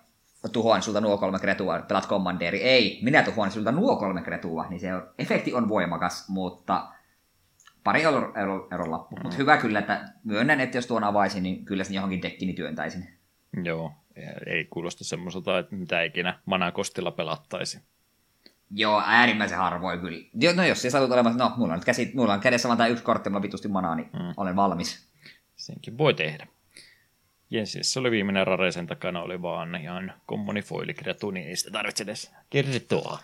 [0.51, 2.61] tuhoan sulta nuo kolme kretua, pelat kommandeeri.
[2.61, 6.87] Ei, minä tuhoan sulta nuo kolme kretua, niin se on, efekti on voimakas, mutta
[7.83, 9.15] pari euron, euro, euron lappu.
[9.15, 9.23] Mm.
[9.23, 13.07] Mutta hyvä kyllä, että myönnän, että jos tuon avaisin, niin kyllä sen johonkin dekkini työntäisin.
[13.63, 13.91] Joo,
[14.45, 17.81] ei kuulosta semmoiselta, että mitä ikinä manakostilla pelattaisi.
[18.71, 20.53] Joo, äärimmäisen harvoin kyllä.
[20.55, 22.87] No jos se satut olemaan, no mulla on, nyt käsi, mulla on kädessä vaan tämä
[22.87, 24.33] yksi kortti, mulla on vitusti manaa, niin mm.
[24.37, 25.09] olen valmis.
[25.55, 26.47] Senkin voi tehdä.
[27.49, 30.13] Jensis, se oli viimeinen rare, sen takana oli vaan ihan
[30.65, 33.19] foilikreatu, niin ei sitä tarvitse edes kertoa.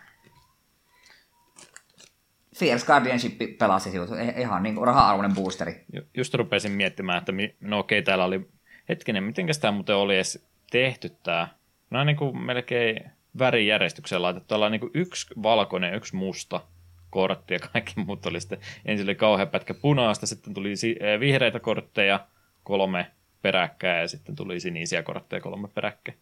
[2.55, 5.85] Fierce Guardianship pelasi sinut, ihan niin raha-arvoinen boosteri.
[6.17, 7.31] Just rupesin miettimään, että
[7.61, 8.49] no okei, täällä oli,
[8.89, 11.47] hetkinen, miten tämä muuten oli edes tehty tämä?
[11.89, 14.47] No niin kuin melkein värijärjestykseen laitettu.
[14.47, 16.61] Täällä on niin yksi valkoinen, yksi musta
[17.09, 18.59] kortti ja kaikki muut oli sitten.
[18.85, 20.73] Ensin oli kauhean pätkä punaista, sitten tuli
[21.19, 22.27] vihreitä kortteja,
[22.63, 23.11] kolme
[23.41, 26.17] peräkkäin ja sitten tuli sinisiä kortteja kolme peräkkäin.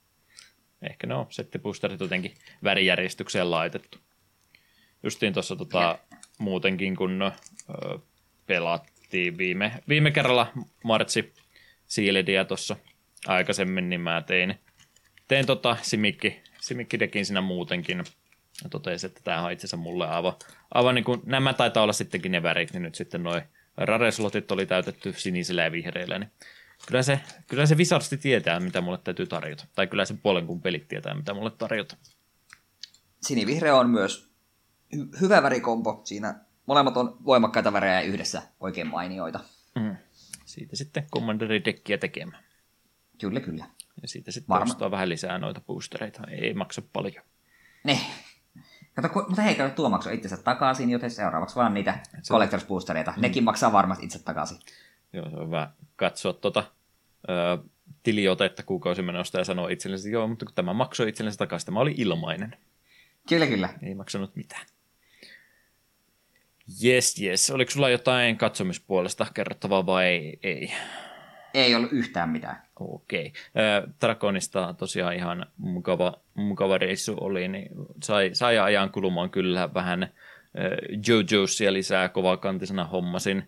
[0.81, 3.97] Ehkä ne on settipusterit jotenkin värijärjestykseen laitettu.
[5.03, 5.99] Justiin tuossa tota,
[6.39, 7.99] muutenkin, kun ö,
[8.47, 10.51] pelattiin viime, viime kerralla
[10.83, 11.33] Martsi
[11.87, 12.75] Siilidia tuossa
[13.27, 14.59] aikaisemmin, niin mä tein,
[15.27, 18.03] tein tota Simikki, Simikki-dekin siinä muutenkin.
[18.63, 20.33] Ja totesin, että tämä on itse asiassa mulle aivan,
[20.73, 23.41] aivan niin kuin, nämä taitaa olla sittenkin ne värit, niin nyt sitten noin
[23.77, 26.31] rareslotit oli täytetty sinisillä ja vihreillä, niin
[26.87, 29.65] kyllä se, kyllä se visarsti tietää, mitä mulle täytyy tarjota.
[29.75, 31.97] Tai kyllä se puolen kun pelit tietää, mitä mulle tarjota.
[33.21, 34.29] Sinivihreä on myös
[34.95, 36.01] hy- hyvä värikompo.
[36.03, 39.39] Siinä molemmat on voimakkaita värejä yhdessä oikein mainioita.
[39.75, 39.95] Mm.
[40.45, 42.43] Siitä sitten Commanderi-dekkiä tekemään.
[43.21, 43.65] Kyllä, kyllä.
[44.01, 44.73] Ja siitä sitten Varma.
[44.73, 46.21] ostaa vähän lisää noita boostereita.
[46.31, 47.23] Ei maksa paljon.
[47.83, 47.99] Ne.
[48.93, 52.33] Kato, ku, mutta hei, kato, tuo maksoi itsensä takaisin, joten seuraavaksi vaan niitä se...
[52.33, 53.13] Collectors Boostereita.
[53.15, 53.21] Mm.
[53.21, 54.57] Nekin maksaa varmasti itse takaisin.
[55.13, 56.63] Joo, se on hyvä katsoa tuota,
[57.29, 57.57] ö,
[58.03, 61.93] tiliotetta kuukausimenosta ja sanoa itsellensä, että joo, mutta kun tämä maksoi itsellensä takaisin, tämä oli
[61.97, 62.57] ilmainen.
[63.29, 63.69] Kyllä, kyllä.
[63.83, 64.65] Ei maksanut mitään.
[66.83, 67.51] Yes, yes.
[67.51, 70.71] Oliko sulla jotain katsomispuolesta kerrottavaa vai ei?
[71.57, 72.61] Ei, ollut yhtään mitään.
[72.79, 73.33] Okei.
[73.55, 73.93] Okay.
[74.01, 77.69] Drakonista tosiaan ihan mukava, mukava reissu oli, niin
[78.03, 80.09] sai, sai ajan kulumaan kyllä vähän
[81.07, 83.43] JoJosia lisää kovakantisena hommasin.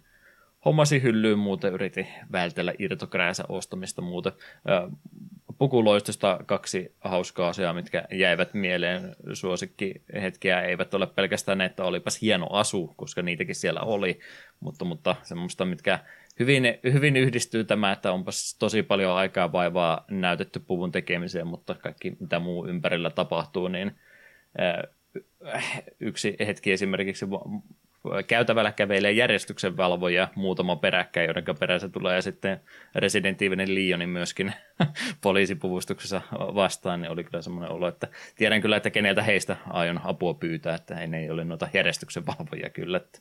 [0.66, 4.34] Hommasin hyllyyn muuten, yritin vältellä irtokrääsä ostamista muuten
[5.58, 12.48] pukuloistosta kaksi hauskaa asiaa, mitkä jäivät mieleen suosikki hetkeä eivät ole pelkästään että olipas hieno
[12.50, 14.20] asu, koska niitäkin siellä oli,
[14.60, 16.00] mutta, mutta semmoista, mitkä
[16.40, 22.18] hyvin, hyvin yhdistyy tämä, että onpas tosi paljon aikaa vaivaa näytetty puvun tekemiseen, mutta kaikki
[22.20, 23.96] mitä muu ympärillä tapahtuu, niin
[26.00, 27.26] yksi hetki esimerkiksi
[28.28, 32.62] käytävällä kävelee järjestyksen valvoja muutama peräkkäin, joiden perässä tulee ja sitten
[32.96, 34.54] Resident Evilin Leonin myöskin
[35.22, 40.34] poliisipuvustuksessa vastaan, niin oli kyllä semmoinen olo, että tiedän kyllä, että keneltä heistä aion apua
[40.34, 42.98] pyytää, että ei, ei ole noita järjestyksen valvoja kyllä.
[42.98, 43.20] Että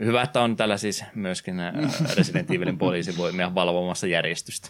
[0.00, 1.54] hyvä, että on tällä siis myöskin
[2.16, 4.68] Resident Evilin poliisivoimia valvomassa järjestystä.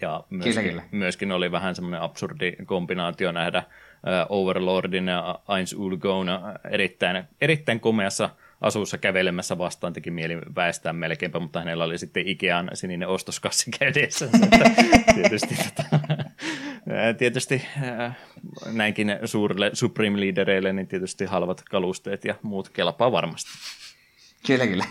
[0.00, 0.82] Ja myöskin, kyllä, kyllä.
[0.90, 3.62] myöskin oli vähän semmoinen absurdi kombinaatio nähdä
[4.28, 6.26] Overlordin ja Eins Ulgon
[6.70, 8.30] erittäin, erittäin komeassa
[8.60, 14.28] asuussa kävelemässä vastaan teki mieli väestää melkeinpä, mutta hänellä oli sitten Ikean sininen ostoskassi kädessä.
[15.14, 15.84] tietysti, tota,
[17.18, 17.66] tietysti
[18.72, 23.50] näinkin suurille Supreme Leadereille, niin tietysti halvat kalusteet ja muut kelpaa varmasti.
[24.46, 24.84] Kyllä, kyllä.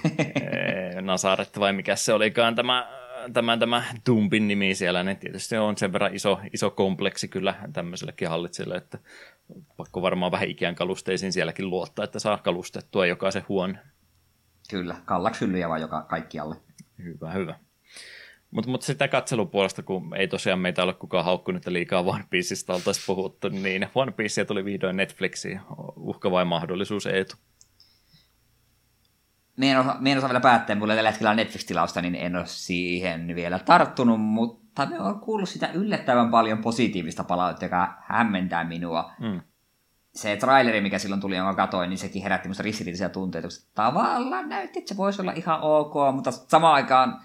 [1.02, 3.00] Nasaret vai mikä se olikaan tämä
[3.34, 8.30] tämä, tämä Tumpin nimi siellä, niin tietysti on sen verran iso, iso kompleksi kyllä tämmöisellekin
[8.30, 9.00] hallitsijalle, että
[9.78, 13.80] pakko varmaan vähän ikään kalusteisiin sielläkin luottaa, että saa kalustettua jokaisen huone.
[14.70, 16.56] Kyllä, kallaksi hyllyjä vaan joka kaikkialle.
[17.04, 17.56] Hyvä, hyvä.
[18.52, 23.04] Mutta mut sitä katselupuolesta, kun ei tosiaan meitä ole kukaan haukkunut, liikaa One Pieceista oltaisiin
[23.08, 25.62] puhuttu, niin One Piece tuli vihdoin Netflixiin.
[25.96, 27.36] Uhka vai mahdollisuus, Eetu?
[29.60, 32.46] me en, osa, me en osaa vielä päättää, mulla tällä hetkellä Netflix-tilausta, niin en ole
[32.46, 39.12] siihen vielä tarttunut, mutta me on kuullut sitä yllättävän paljon positiivista palautetta, joka hämmentää minua.
[39.20, 39.42] Mm.
[40.14, 44.50] Se traileri, mikä silloin tuli, jonka katoin, niin sekin herätti minusta ristiriitaisia tunteita, koska tavallaan
[44.50, 47.22] näytti, että se voisi olla ihan ok, mutta samaan aikaan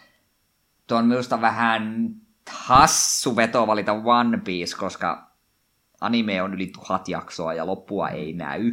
[0.87, 2.14] tuo on minusta vähän
[2.51, 5.30] hassu veto valita One Piece, koska
[6.01, 8.72] anime on yli tuhat jaksoa ja loppua ei näy.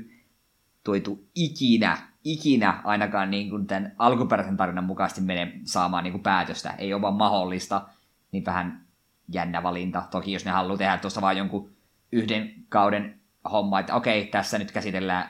[0.84, 6.74] Tuitu ikinä ikinä ainakaan niin kuin tämän alkuperäisen tarinan mukaisesti mene saamaan niin kuin päätöstä.
[6.78, 7.88] Ei ole vaan mahdollista,
[8.32, 8.86] niin vähän
[9.34, 10.04] jännä valinta.
[10.12, 11.72] Toki jos ne haluaa tehdä tuosta vain jonkun
[12.12, 15.30] yhden kauden homma, että okei, tässä nyt käsitellään,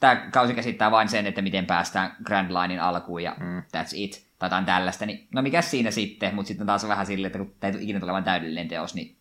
[0.00, 3.58] tämä kausi käsittää vain sen, että miten päästään Grand Linein alkuun ja mm.
[3.58, 7.26] that's it, tai jotain tällaista, niin no mikä siinä sitten, mutta sitten taas vähän silleen,
[7.26, 9.16] että kun tämä ei ikinä tulevan täydellinen teos, niin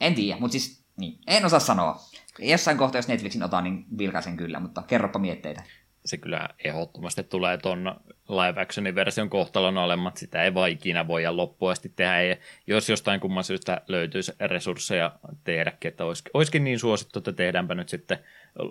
[0.00, 2.00] en tiedä, mutta siis niin, en osaa sanoa.
[2.38, 5.62] Jossain kohtaa, jos Netflixin otan, niin vilkaisen kyllä, mutta kerropa mietteitä
[6.04, 11.36] se kyllä ehdottomasti tulee tuon live actionin version kohtalon olemmat, sitä ei vaan ikinä voida
[11.36, 12.22] loppuun asti tehdä.
[12.22, 17.74] Ja jos jostain kumman syystä löytyisi resursseja tehdäkin, että olisi, olisikin niin suosittu, että tehdäänpä
[17.74, 18.18] nyt sitten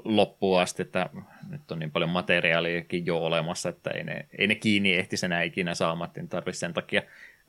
[0.05, 1.09] loppuun asti, että
[1.49, 5.43] nyt on niin paljon materiaaliakin jo olemassa, että ei ne, ei ne kiinni ehtisi enää
[5.43, 7.01] ikinä saamaan, niin tarvitse sen takia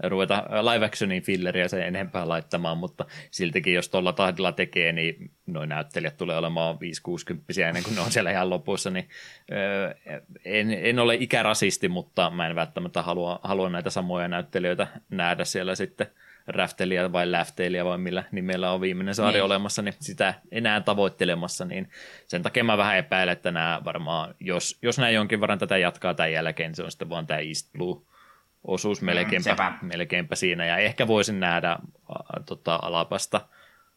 [0.02, 5.68] ruveta live actionin filleriä sen enempää laittamaan, mutta siltikin jos tuolla tahdilla tekee, niin noin
[5.68, 6.78] näyttelijät tulee olemaan 5-60
[7.68, 9.08] ennen kuin ne on siellä ihan lopussa, niin
[10.44, 15.74] en, en ole ikärasisti, mutta mä en välttämättä halua, halua näitä samoja näyttelijöitä nähdä siellä
[15.74, 16.06] sitten
[16.47, 19.45] Räfteliä vai Läfteliä vai millä nimellä on viimeinen saari niin.
[19.45, 21.90] olemassa, niin sitä enää tavoittelemassa, niin
[22.26, 26.14] sen takia mä vähän epäilen, että nämä varmaan, jos, jos näin jonkin verran tätä jatkaa
[26.14, 28.03] tämän jälkeen, niin se on sitten vaan tämä East Blue
[28.64, 31.78] osuus melkeinpä, mm, melkeinpä siinä, ja ehkä voisin nähdä ä,
[32.47, 33.40] tota, alapasta,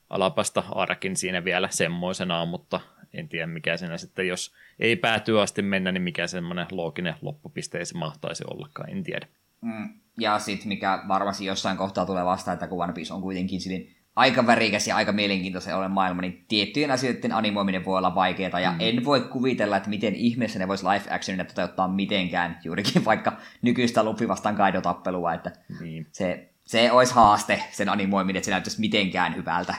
[0.09, 2.79] alapasta arkin siinä vielä semmoisenaan, mutta
[3.13, 7.85] en tiedä mikä siinä sitten, jos ei päätyy asti mennä, niin mikä semmoinen looginen loppupiste
[7.85, 9.27] se mahtaisi ollakaan, en tiedä.
[9.65, 9.89] Mm,
[10.19, 13.95] ja sitten mikä varmasti jossain kohtaa tulee vastaan, että kun One Piece on kuitenkin silin
[14.15, 18.71] aika värikäs ja aika mielenkiintoinen ole maailma, niin tiettyjen asioiden animoiminen voi olla vaikeaa, ja
[18.71, 18.77] mm.
[18.79, 24.03] en voi kuvitella, että miten ihmeessä ne vois live actionina toteuttaa mitenkään, juurikin vaikka nykyistä
[24.03, 26.07] Luffy vastaan Kaido-tappelua, että niin.
[26.11, 29.75] se, se olisi haaste, sen animoiminen, että se näyttäisi mitenkään hyvältä.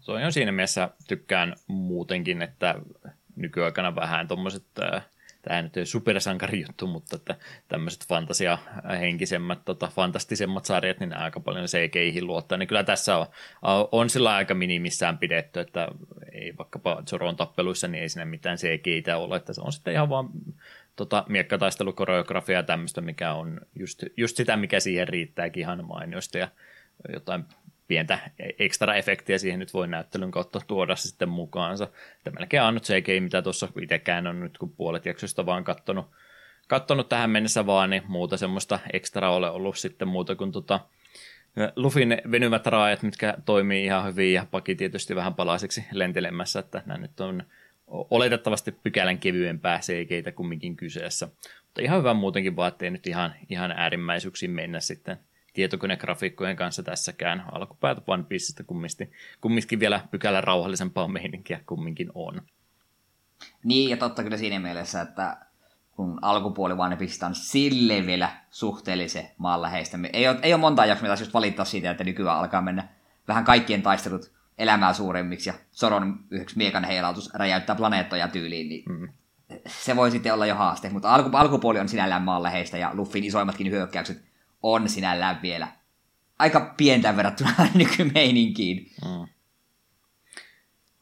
[0.00, 2.74] Se on siinä mielessä tykkään muutenkin, että
[3.36, 4.64] nykyaikana vähän tuommoiset
[4.94, 5.04] äh,
[5.48, 7.36] tämä nyt ei supersankari juttu, mutta että
[7.68, 13.26] tämmöiset fantasia-henkisemmät, tota, fantastisemmat sarjat, niin aika paljon CGIhin luottaa, niin kyllä tässä on,
[13.92, 15.88] on sillä aika minimissään pidetty, että
[16.32, 20.08] ei vaikkapa Zoron tappeluissa, niin ei siinä mitään CGI ole, että se on sitten ihan
[20.08, 20.28] vaan
[20.96, 26.48] tota, miekkataistelukoreografia ja tämmöistä, mikä on just, just sitä, mikä siihen riittääkin ihan mainiosti ja
[27.12, 27.44] jotain
[27.88, 28.18] pientä
[28.58, 31.88] ekstra efektiä siihen nyt voi näyttelyn kautta tuoda sitten mukaansa.
[32.16, 36.06] Että melkein ainut CGI, mitä tuossa itsekään on nyt, kun puolet jaksosta vaan kattonut,
[36.68, 40.80] kattonut tähän mennessä vaan, niin muuta semmoista ekstra ole ollut sitten muuta kuin tota,
[41.76, 46.98] Lufin venyvät raajat, mitkä toimii ihan hyvin ja paki tietysti vähän palaiseksi lentelemässä, että nämä
[46.98, 47.42] nyt on
[47.86, 51.26] oletettavasti pykälän kevyempää CGitä kumminkin kyseessä.
[51.64, 55.18] Mutta ihan hyvä muutenkin vaan, ettei nyt ihan, ihan äärimmäisyyksiin mennä sitten
[55.58, 57.44] tietokonegrafiikkojen kanssa tässäkään.
[57.52, 62.42] Alkupäätä One Piecestä kumminkin, kumminkin vielä pykälän rauhallisempaa meininkiä kumminkin on.
[63.64, 65.36] Niin, ja totta kyllä siinä mielessä, että
[65.90, 69.98] kun alkupuoli One Piece on sille vielä suhteellisen maanläheistä.
[70.12, 72.88] Ei ole, ei ole monta jaksoa, mitä just valittaa siitä, että nykyään alkaa mennä
[73.28, 79.08] vähän kaikkien taistelut elämää suuremmiksi ja Soron yhdeksi miekan heilautus räjäyttää planeettoja tyyliin, niin mm.
[79.66, 80.90] se voi sitten olla jo haaste.
[80.90, 84.27] Mutta alku, alkupuoli on sinällään maanläheistä ja Luffin isoimmatkin hyökkäykset
[84.62, 85.68] on sinällään vielä
[86.38, 88.86] aika pientä verrattuna nykymeininkiin.
[89.04, 89.28] Mm.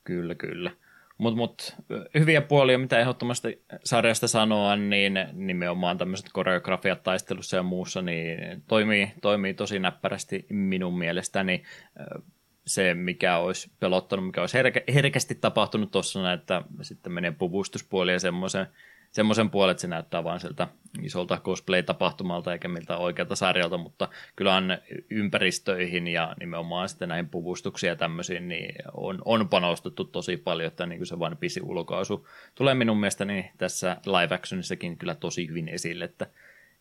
[0.05, 0.71] Kyllä, kyllä.
[1.19, 1.77] Mutta mut,
[2.15, 9.13] hyviä puolia, mitä ehdottomasti sarjasta sanoa, niin nimenomaan tämmöiset koreografiat taistelussa ja muussa, niin toimii,
[9.23, 11.63] toimii tosi näppärästi minun mielestäni.
[12.67, 18.21] Se, mikä olisi pelottanut, mikä olisi herkä, herkästi tapahtunut tuossa, että sitten menee puvustuspuoli ja
[18.21, 18.67] semmoisen
[19.17, 20.69] semmoisen puolen, että se näyttää vain sieltä
[21.03, 24.79] isolta cosplay-tapahtumalta eikä miltä oikealta sarjalta, mutta kyllähän
[25.11, 30.87] ympäristöihin ja nimenomaan sitten näihin puvustuksiin ja tämmöisiin niin on, on panostettu tosi paljon, että
[30.87, 35.69] niin kuin se vain pisi ulkoasu tulee minun mielestäni tässä live actionissakin kyllä tosi hyvin
[35.69, 36.27] esille, että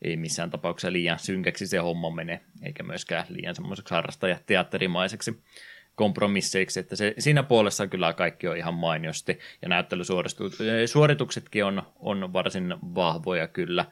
[0.02, 5.40] ei missään tapauksessa liian synkäksi se homma mene, eikä myöskään liian semmoiseksi harrastajateatterimaiseksi
[5.96, 12.76] kompromisseiksi, että se, siinä puolessa kyllä kaikki on ihan mainiosti, ja näyttelysuorituksetkin on, on varsin
[12.96, 13.86] vahvoja kyllä.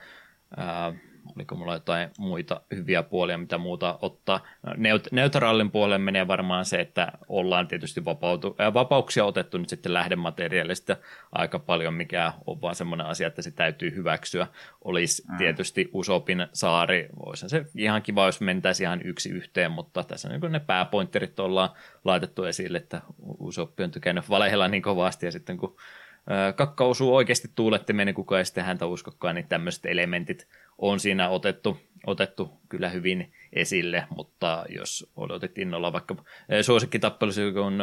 [1.35, 4.39] Oliko mulla jotain muita hyviä puolia, mitä muuta ottaa.
[4.67, 9.93] Neut- neutraalin puoleen menee varmaan se, että ollaan tietysti vapautu- äh, vapauksia otettu nyt sitten
[9.93, 10.97] lähdemateriaalista
[11.31, 14.47] aika paljon, mikä on vaan semmoinen asia, että se täytyy hyväksyä.
[14.83, 15.37] Olisi mm.
[15.37, 20.51] tietysti Usopin saari, voisi se ihan kiva, jos mentäisi ihan yksi yhteen, mutta tässä niin
[20.51, 21.69] ne pääpointterit ollaan
[22.05, 23.01] laitettu esille, että
[23.39, 25.75] Usoppi on tykännyt valehella niin kovasti ja sitten kun
[26.55, 30.47] kakka osuu oikeasti tuulettimeen, niin kukaan ei sitten häntä uskokkaan, niin tämmöiset elementit
[30.77, 36.15] on siinä otettu, otettu kyllä hyvin esille, mutta jos odotettiin olla vaikka
[36.61, 37.79] suosikkitappelussa, kun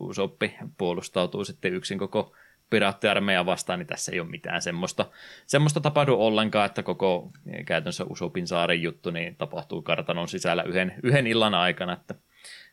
[0.00, 2.36] Usoppi puolustautuu sitten yksin koko
[2.70, 5.06] piraattiarmeija vastaan, niin tässä ei ole mitään semmoista,
[5.46, 7.30] semmoista tapahdu ollenkaan, että koko
[7.66, 12.14] käytännössä Usopin saaren juttu niin tapahtuu kartanon sisällä yhden, yhden illan aikana, että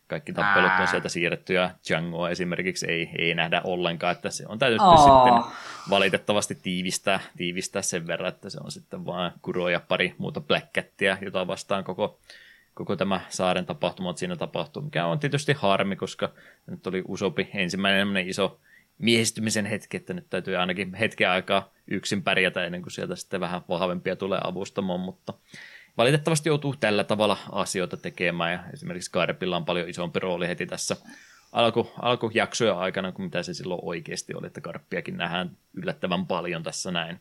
[0.08, 4.60] kaikki tappelut on sieltä siirretty ja Djangoa esimerkiksi ei, ei nähdä ollenkaan, että se on
[4.60, 5.04] täytynyt oh.
[5.04, 5.54] sitten
[5.90, 10.74] valitettavasti tiivistää, tiivistää sen verran, että se on sitten vain Kuro ja pari muuta Black
[10.74, 12.20] Catia, jota vastaan koko,
[12.74, 16.30] koko tämä saaren tapahtuma siinä tapahtuu, mikä on tietysti harmi, koska
[16.68, 18.60] nyt oli Usopi ensimmäinen iso
[18.98, 23.62] miehistymisen hetki, että nyt täytyy ainakin hetken aikaa yksin pärjätä ennen kuin sieltä sitten vähän
[23.70, 25.34] vahvempia tulee avustamaan, mutta
[25.98, 30.96] valitettavasti joutuu tällä tavalla asioita tekemään ja esimerkiksi Karpilla on paljon isompi rooli heti tässä
[31.52, 36.92] alku, alkujaksoja aikana kuin mitä se silloin oikeasti oli, että Karppiakin nähdään yllättävän paljon tässä
[36.92, 37.20] näin,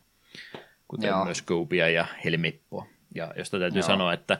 [0.88, 1.24] kuten Joo.
[1.24, 2.86] myös Koupia ja Helmippoa.
[3.14, 3.86] Ja josta täytyy Joo.
[3.86, 4.38] sanoa, että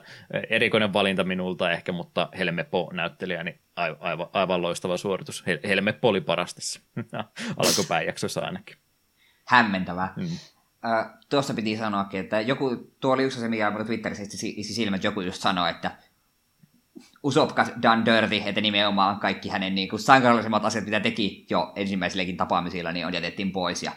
[0.49, 5.43] erikoinen valinta minulta ehkä, mutta Helmeppo näyttelijä, niin aivan, aivan loistava suoritus.
[5.67, 6.79] Helmeppo oli paras tässä
[7.65, 8.77] alkupääjaksossa ainakin.
[9.45, 10.13] Hämmentävää.
[10.15, 10.37] Hmm.
[10.85, 15.21] Äh, tuossa piti sanoa, että joku, tuo oli yksi se, mikä Twitterissä iski silmät, joku
[15.21, 15.91] just sanoi, että
[17.23, 22.37] Usopka done dirty, että nimenomaan kaikki hänen niin kuin, sankarallisemmat asiat, mitä teki jo ensimmäisilläkin
[22.37, 23.83] tapaamisilla, niin on jätettiin pois.
[23.83, 23.91] Ja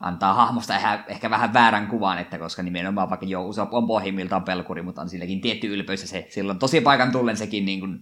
[0.00, 4.44] antaa hahmosta ehkä, ehkä vähän väärän kuvan, että koska nimenomaan vaikka jo Usopp on pohjimmiltaan
[4.44, 8.00] pelkuri, mutta on silläkin tietty ylpeys ja se silloin tosi paikan tullen sekin niin kuin,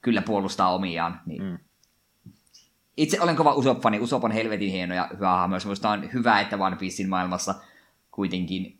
[0.00, 1.20] kyllä puolustaa omiaan.
[1.26, 1.42] Niin.
[1.42, 1.58] Mm.
[2.96, 4.00] Itse olen kova Usopp-fani.
[4.00, 5.56] Usopp on helvetin hieno ja hyvä hahmo.
[5.64, 7.54] Minusta on hyvä, että One Piecein maailmassa
[8.10, 8.78] kuitenkin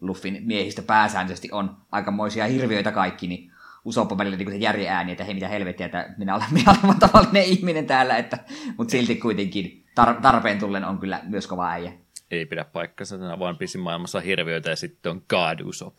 [0.00, 3.52] Luffin miehistä pääsääntöisesti on aikamoisia hirviöitä kaikki, niin
[3.84, 6.74] Usopp on välillä niin se järjen ääni, että hei mitä helvettiä, että minä olen, minä
[6.84, 8.38] olen tavallinen ihminen täällä, että,
[8.76, 11.92] mutta silti kuitenkin tar- tarpeen tullen on kyllä myös kova äijä.
[12.30, 15.98] Ei pidä paikkansa, vaan One Piecein maailmassa hirviöitä ja sitten on God Usopp.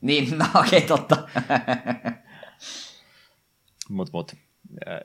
[0.00, 1.28] Niin, no okei, okay, totta.
[3.88, 4.47] mut, mut.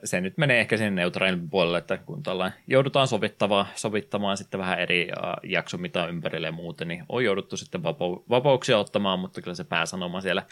[0.04, 2.22] Se nyt menee ehkä sen neutraalin puolelle, että kun
[2.66, 5.08] joudutaan sovittavaa, sovittamaan sitten vähän eri
[5.42, 9.64] jakso, mitä ympärille ja muuten, niin on jouduttu sitten vapau- vapauksia ottamaan, mutta kyllä se
[9.64, 10.42] pääsanoma siellä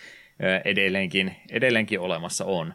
[0.65, 2.75] edelleenkin, edelleenkin olemassa on.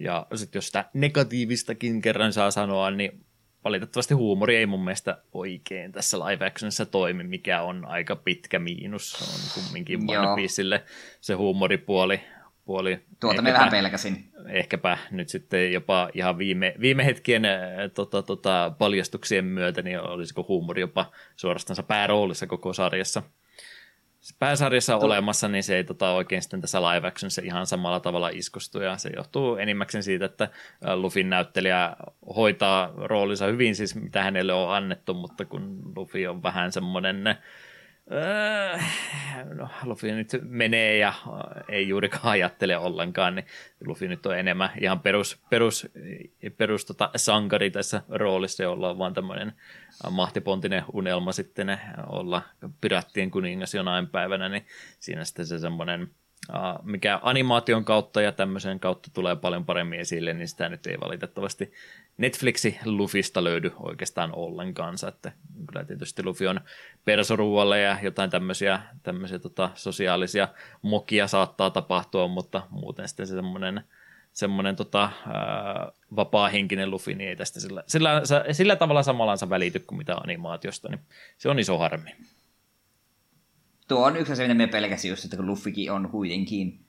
[0.00, 3.24] Ja sitten jos sitä negatiivistakin kerran saa sanoa, niin
[3.64, 9.12] valitettavasti huumori ei mun mielestä oikein tässä live actionissa toimi, mikä on aika pitkä miinus.
[9.12, 10.84] Se on kumminkin One Piecelle
[11.20, 12.20] se huumoripuoli.
[12.68, 13.00] Puoli.
[13.20, 14.32] Tuota me vähän pelkäsin.
[14.48, 17.42] Ehkäpä nyt sitten jopa ihan viime, viime hetkien
[17.94, 23.22] tota, tota, paljastuksien myötä, niin olisiko huumori jopa suorastaan pääroolissa koko sarjassa
[24.38, 28.28] pääsarjassa to- olemassa, niin se ei tota, oikein sitten tässä live se ihan samalla tavalla
[28.28, 30.48] iskostu, ja se johtuu enimmäkseen siitä, että
[30.94, 31.96] Lufin näyttelijä
[32.36, 37.38] hoitaa roolinsa hyvin, siis mitä hänelle on annettu, mutta kun Luffy on vähän semmoinen
[39.54, 41.12] no, Luffy nyt menee ja
[41.68, 43.46] ei juurikaan ajattele ollenkaan, niin
[43.86, 45.88] Luffy nyt on enemmän ihan perus, perus,
[46.56, 49.52] perus tota, sankari tässä roolissa, jolla on vaan tämmöinen
[50.10, 52.42] mahtipontinen unelma sitten olla
[52.80, 54.66] pirattien kuningas jonain päivänä, niin
[54.98, 56.10] siinä sitten se semmoinen
[56.82, 61.72] mikä animaation kautta ja tämmöisen kautta tulee paljon paremmin esille, niin sitä nyt ei valitettavasti
[62.16, 64.94] Netflixi Lufista löydy oikeastaan ollenkaan.
[65.08, 65.32] Että
[65.66, 66.60] kyllä tietysti Lufi on
[67.04, 70.48] persoruualle ja jotain tämmöisiä, tämmöisiä tota, sosiaalisia
[70.82, 73.84] mokia saattaa tapahtua, mutta muuten sitten se semmoinen
[74.32, 75.10] semmoinen tota,
[76.16, 78.22] vapaa-henkinen Lufi, niin ei tästä sillä, sillä,
[78.52, 81.00] sillä tavalla samallansa välity kuin mitä animaatiosta, niin
[81.38, 82.10] se on iso harmi
[83.88, 86.84] tuo on yksi asia, mitä me pelkäsin just, että kun Luffikin on kuitenkin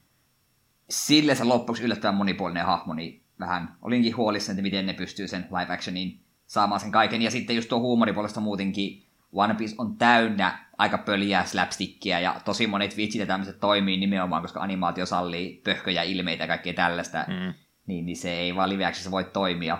[0.89, 5.47] sille se loppuksi yllättävän monipuolinen hahmo, niin vähän olinkin huolissani, että miten ne pystyy sen
[5.49, 7.21] live actionin saamaan sen kaiken.
[7.21, 12.67] Ja sitten just tuo huumoripuolesta muutenkin One Piece on täynnä aika pöliä slapstickia ja tosi
[12.67, 17.53] monet vitsit ja tämmöiset toimii nimenomaan, koska animaatio sallii pöhköjä ilmeitä ja kaikkea tällaista, mm.
[17.87, 19.77] niin, niin se ei vaan live voi toimia.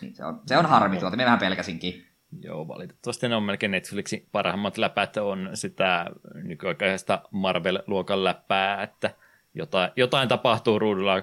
[0.00, 2.06] Niin se, on, se on harmi tuolta, me vähän pelkäsinkin.
[2.40, 9.10] Joo, valitettavasti ne on melkein Netflixin parhaimmat läpät on sitä nykyaikaisesta Marvel-luokan läppää, että
[9.54, 11.22] jotain, jotain tapahtuu ruudulla,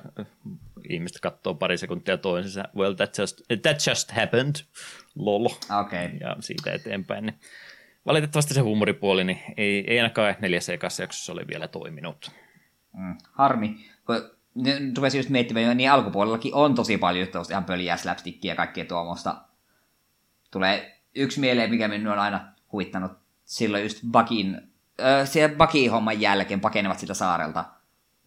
[0.90, 4.56] ihmiset katsoo pari sekuntia toisensa, well that just, that just happened,
[5.16, 5.46] lol,
[5.82, 6.10] okay.
[6.20, 7.26] ja siitä eteenpäin.
[7.26, 7.40] Niin
[8.06, 12.32] valitettavasti se huumoripuoli niin ei, ei ainakaan neljässä ekassa jaksossa ole vielä toiminut.
[12.94, 14.16] Mm, harmi, kun
[14.98, 19.36] rupesin just miettimään, niin alkupuolellakin on tosi paljon ihan pöliä slapstickia ja kaikkea tuommoista.
[20.52, 23.12] Tulee yksi mieleen, mikä minua on aina huittanut
[23.46, 24.62] silloin just Bakin,
[25.02, 27.66] äh, siellä Baki-homman jälkeen pakenevat sitä saarelta.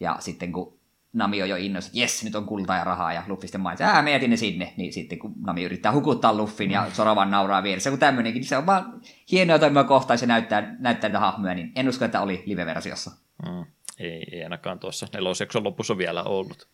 [0.00, 0.78] Ja sitten kun
[1.12, 3.84] Nami on jo innoissa, että jes, nyt on kultaa ja rahaa, ja Luffy sitten mainitsi,
[3.84, 7.90] ää, me ne sinne, niin sitten kun Nami yrittää hukuttaa Luffin ja Soravan nauraa vieressä,
[7.90, 9.00] kun tämmöinenkin, niin se on vaan
[9.30, 13.10] hienoa toimia kohtaa, ja se näyttää, näyttää niitä hahmoja, niin en usko, että oli live-versiossa.
[13.42, 13.66] Mm.
[13.98, 16.68] Ei, ei ainakaan tuossa nelosjakson lopussa vielä ollut.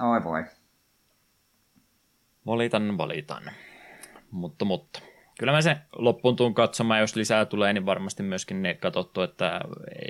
[0.00, 0.44] Oi voi.
[2.46, 3.42] Valitan, valitan.
[4.30, 5.00] Mutta, mutta
[5.38, 9.60] kyllä mä se loppuun tuun katsomaan, jos lisää tulee, niin varmasti myöskin ne katsottu, että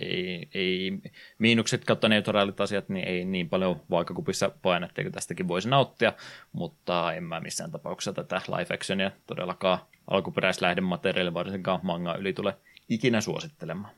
[0.03, 0.99] ei, ei
[1.39, 6.13] miinukset kautta neutraalit asiat, niin ei niin paljon vaakakupissa paina, etteikö tästäkin voisi nauttia,
[6.53, 9.79] mutta en mä missään tapauksessa tätä live actionia todellakaan
[10.11, 12.57] alkuperäislähdemateriaalia, varsinkaan manga yli tule
[12.89, 13.95] ikinä suosittelemaan.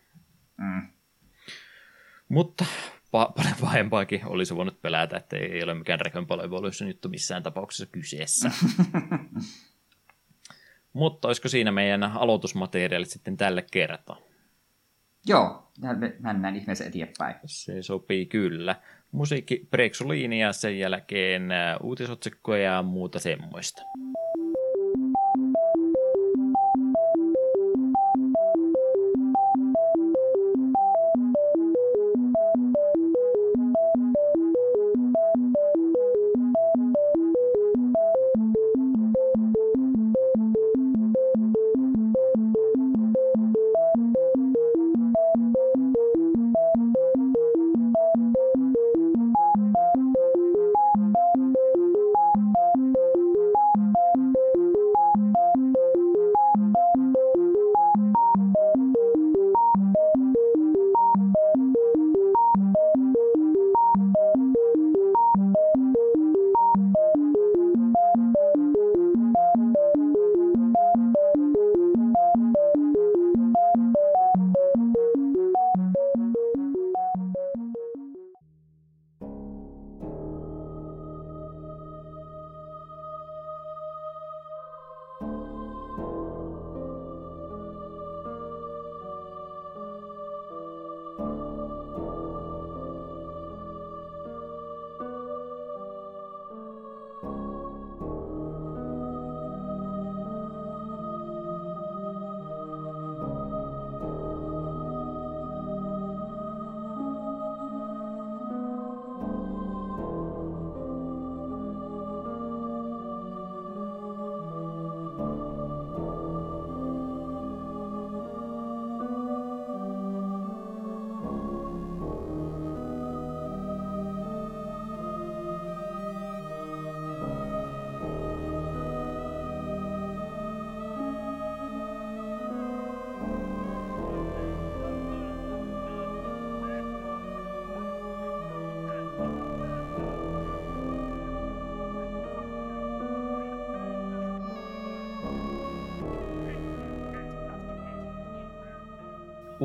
[0.57, 0.89] Mm.
[2.29, 2.65] Mutta
[3.07, 7.43] pa- paljon pahempaakin olisi voinut pelätä, että ei ole mikään Dragon Ball Evolution juttu missään
[7.43, 8.51] tapauksessa kyseessä.
[10.93, 14.19] Mutta olisiko siinä meidän aloitusmateriaalit sitten tälle kertaa?
[15.27, 15.73] Joo,
[16.19, 17.35] mennään ihmeessä eteenpäin.
[17.45, 18.77] Se sopii kyllä.
[19.13, 21.49] Musiikki Breksuliini ja sen jälkeen
[21.83, 23.83] uutisotsikkoja ja muuta semmoista.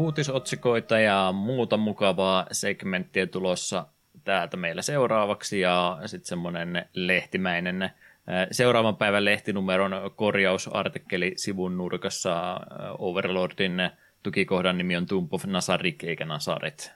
[0.03, 3.87] Uutisotsikoita ja muuta mukavaa segmenttiä tulossa
[4.23, 7.89] täältä meillä seuraavaksi ja sitten semmoinen lehtimäinen
[8.51, 12.59] seuraavan päivän lehtinumeron korjausartikkeli sivun nurkassa
[12.99, 13.89] Overlordin
[14.23, 16.91] tukikohdan nimi on Tomb of Nasarik eikä Nasaret.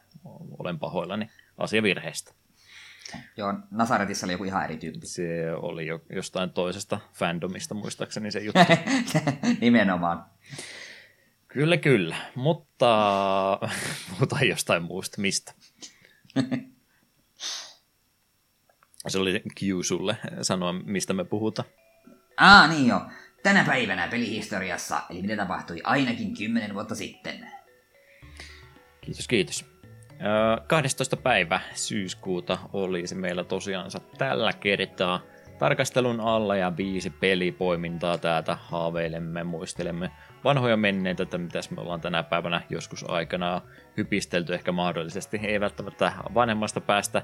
[0.59, 2.33] Olen pahoillani asiavirheestä.
[3.37, 5.07] Joo, Nasaretissa oli joku ihan eri tyyppi.
[5.07, 8.59] Se oli jo jostain toisesta fandomista muistaakseni se juttu.
[9.61, 10.25] Nimenomaan.
[11.47, 12.15] Kyllä, kyllä.
[12.35, 13.59] Mutta
[14.09, 15.21] puhutaan jostain muusta.
[15.21, 15.53] Mistä?
[19.07, 21.69] se oli cue sulle sanoa, mistä me puhutaan.
[22.37, 23.01] Aa, niin jo.
[23.43, 27.51] Tänä päivänä pelihistoriassa, eli mitä tapahtui ainakin kymmenen vuotta sitten.
[29.01, 29.65] Kiitos, kiitos.
[30.67, 31.17] 12.
[31.17, 35.21] päivä syyskuuta oli se meillä tosiaansa tällä kertaa
[35.59, 40.11] tarkastelun alla ja viisi pelipoimintaa täältä haaveilemme, muistelemme
[40.43, 43.61] vanhoja menneitä, että mitäs me ollaan tänä päivänä joskus aikana
[43.97, 47.23] hypistelty, ehkä mahdollisesti ei välttämättä vanhemmasta päästä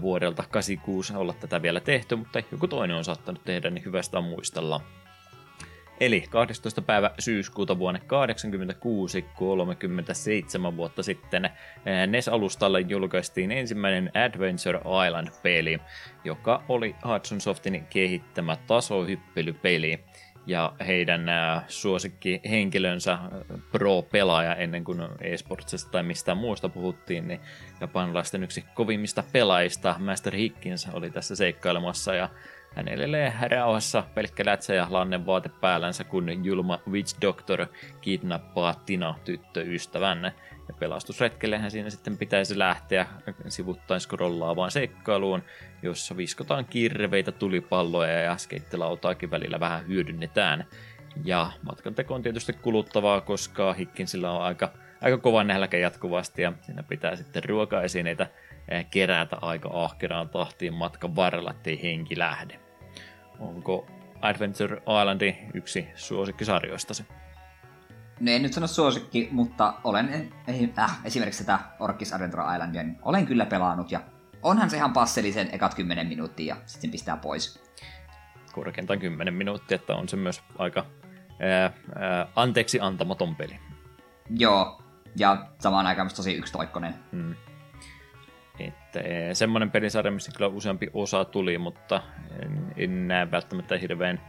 [0.00, 4.80] vuodelta 86 olla tätä vielä tehty, mutta joku toinen on saattanut tehdä, niin hyvästä muistella.
[6.00, 6.82] Eli 12.
[6.82, 11.50] päivä syyskuuta vuonna 86, 37 vuotta sitten,
[12.06, 15.78] NES-alustalle julkaistiin ensimmäinen Adventure Island-peli,
[16.24, 20.04] joka oli Hudson Softin kehittämä tasohyppelypeli
[20.46, 21.26] ja heidän
[21.68, 23.18] suosikki henkilönsä
[23.72, 27.40] pro-pelaaja ennen kuin eSportsista tai mistään muusta puhuttiin, niin
[27.80, 32.28] japanilaisten yksi kovimmista pelaajista, Master Higgins, oli tässä seikkailemassa ja
[32.74, 37.66] hän elelee rauhassa pelkkä lätsä ja lannen vaate päällänsä, kun julma Witch Doctor
[38.00, 40.32] kidnappaa Tina tyttöystävän.
[40.68, 43.06] Ja pelastusretkelle hän siinä sitten pitäisi lähteä
[43.48, 45.42] sivuttain scrollaavaan seikkailuun,
[45.82, 50.64] jossa viskotaan kirveitä, tulipalloja ja skeittilautaakin välillä vähän hyödynnetään.
[51.24, 56.52] Ja matkan teko on tietysti kuluttavaa, koska Hikkinsillä on aika, aika kova nälkä jatkuvasti ja
[56.60, 58.26] siinä pitää sitten ruokaesineitä
[58.68, 62.63] eh, kerätä aika ahkeraan tahtiin matkan varrella, ettei henki lähde.
[63.38, 63.86] Onko
[64.20, 67.04] Adventure Islandi yksi suosikkisarjoistasi?
[68.20, 70.32] No en nyt sano suosikki, mutta olen
[70.78, 74.00] äh, esimerkiksi tätä Orkis Adventure Islandia, niin olen kyllä pelannut ja
[74.42, 77.64] onhan se ihan passellisen ekat 10 minuuttia ja sitten pistää pois.
[78.52, 80.86] Korkeintaan 10 minuuttia, että on se myös aika
[81.40, 83.58] ää, ää, anteeksi antamaton peli.
[84.30, 84.82] Joo,
[85.16, 86.94] ja samaan aikaan myös tosi yksitoikkoinen.
[87.12, 87.34] Hmm.
[88.58, 89.00] Että
[89.32, 92.02] semmoinen pelisarja, missä kyllä useampi osa tuli, mutta
[92.42, 94.20] en, en näe välttämättä hirveän,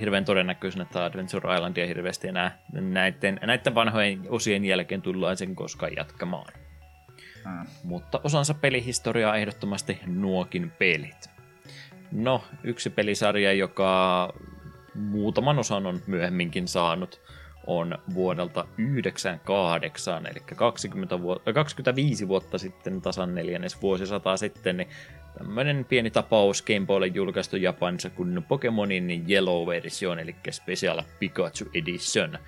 [0.00, 5.96] hirveän todennäköisenä, että Adventure Islandia hirveästi enää näiden, näiden vanhojen osien jälkeen tullaan sen koskaan
[5.96, 6.52] jatkamaan.
[7.44, 7.66] Hmm.
[7.84, 11.30] Mutta osansa pelihistoriaa ehdottomasti nuokin pelit.
[12.12, 14.32] No, yksi pelisarja, joka
[14.94, 17.20] muutaman osan on myöhemminkin saanut,
[17.66, 24.88] on vuodelta 98, eli 20 vuotta, 25 vuotta sitten, tasan neljännes vuosisata sitten, niin
[25.38, 32.38] tämmöinen pieni tapaus Game Boylle julkaistu Japanissa kun Pokemonin Yellow-versio, eli Special Pikachu Edition.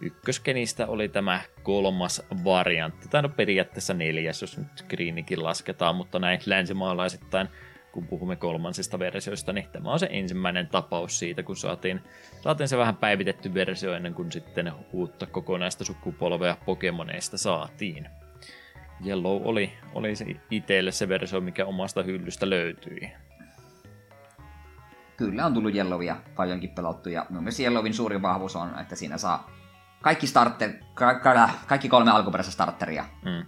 [0.00, 6.40] Ykköskenistä oli tämä kolmas variantti, tai no periaatteessa neljäs, jos nyt screenikin lasketaan, mutta näin
[6.46, 7.48] länsimaalaisittain
[7.94, 12.00] kun puhumme kolmansista versioista, niin tämä on se ensimmäinen tapaus siitä, kun saatiin,
[12.40, 18.08] saatiin se vähän päivitetty versio ennen kuin sitten uutta kokonaista sukupolvea Pokemoneista saatiin.
[19.06, 23.12] Yellow oli, oli se itselle se versio, mikä omasta hyllystä löytyi.
[25.16, 29.18] Kyllä on tullut Yellowia paljonkin pelattu, ja mun mielestä Yellowin suurin vahvuus on, että siinä
[29.18, 29.50] saa
[30.02, 33.46] kaikki, starter, ka- ka- kaikki kolme alkuperäistä starteria mm.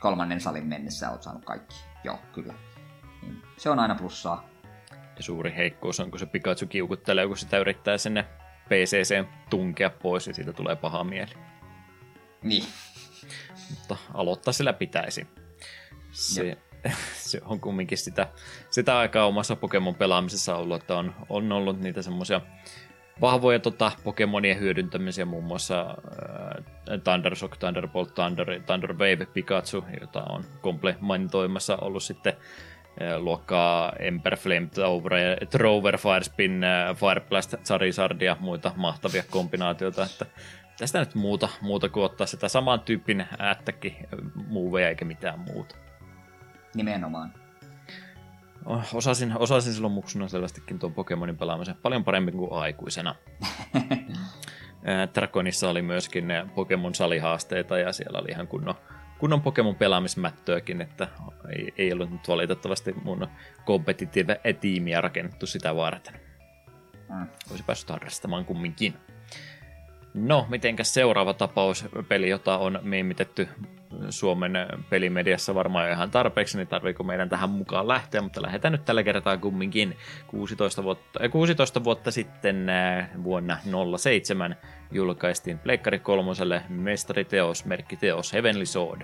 [0.00, 1.74] kolmannen salin mennessä olet saanut kaikki.
[2.04, 2.54] Joo, kyllä.
[3.22, 4.48] Niin se on aina plussaa.
[5.16, 8.24] Ja suuri heikkous on, kun se Pikachu kiukuttelee, kun sitä yrittää sinne
[8.68, 11.32] PCC tunkea pois ja siitä tulee paha mieli.
[12.42, 12.64] Niin.
[13.70, 15.26] Mutta aloittaa sillä pitäisi.
[16.10, 16.58] Se,
[17.30, 18.28] se on kumminkin sitä,
[18.70, 22.40] sitä aikaa omassa Pokemon pelaamisessa ollut, että on, on ollut niitä semmoisia
[23.20, 30.44] vahvoja tota, Pokemonien hyödyntämisiä, muun muassa äh, Thundershock, Thunderbolt, Thunder, Thunder Wave, Pikachu, jota on
[30.60, 32.32] komple mainitoimassa ollut sitten
[33.18, 35.12] luokkaa Ember Flame Tower,
[35.50, 36.62] Trover, Firespin,
[36.96, 40.26] Fireblast, Charizard ja muita mahtavia kombinaatioita, että
[40.78, 43.96] tästä nyt muuta, muuta kuin ottaa sitä saman tyypin ättäkin
[44.48, 45.76] muuveja eikä mitään muuta.
[46.74, 47.34] Nimenomaan.
[48.94, 53.14] Osasin, osasin silloin muksuna selvästikin tuon Pokemonin pelaamisen paljon paremmin kuin aikuisena.
[55.14, 58.74] Dragonissa oli myöskin Pokemon salihaasteita ja siellä oli ihan kunnon
[59.22, 61.08] kunnon Pokemon pelaamismättöäkin, että
[61.48, 63.26] ei, ei ollut nyt valitettavasti mun
[63.66, 66.20] competitive tiimiä rakennettu sitä varten.
[67.08, 67.26] Mm.
[67.50, 68.94] Olisi päässyt harrastamaan kumminkin.
[70.14, 73.48] No, mitenkäs seuraava tapaus, peli, jota on meemitetty
[74.10, 74.52] Suomen
[74.90, 79.36] pelimediassa varmaan ihan tarpeeksi, niin tarviiko meidän tähän mukaan lähteä, mutta lähdetään nyt tällä kertaa
[79.36, 83.58] kumminkin 16 vuotta, 16 äh, vuotta sitten äh, vuonna
[83.98, 84.56] 07
[84.90, 89.02] julkaistiin Pleikkari kolmoselle mestariteos, merkkiteos Heavenly Sword.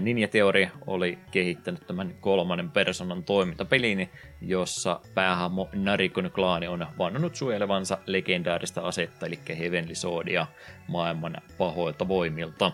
[0.00, 4.10] Ninja Theory oli kehittänyt tämän kolmannen personan toimintapelin,
[4.40, 10.46] jossa päähahmo Narikon klaani on vannonut suojelevansa legendaarista asetta, eli Heavenly Swordia
[10.88, 12.72] maailman pahoilta voimilta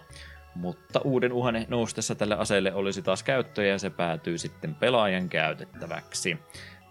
[0.55, 6.39] mutta uuden uhan noustessa tälle aseelle olisi taas käyttöä ja se päätyy sitten pelaajan käytettäväksi.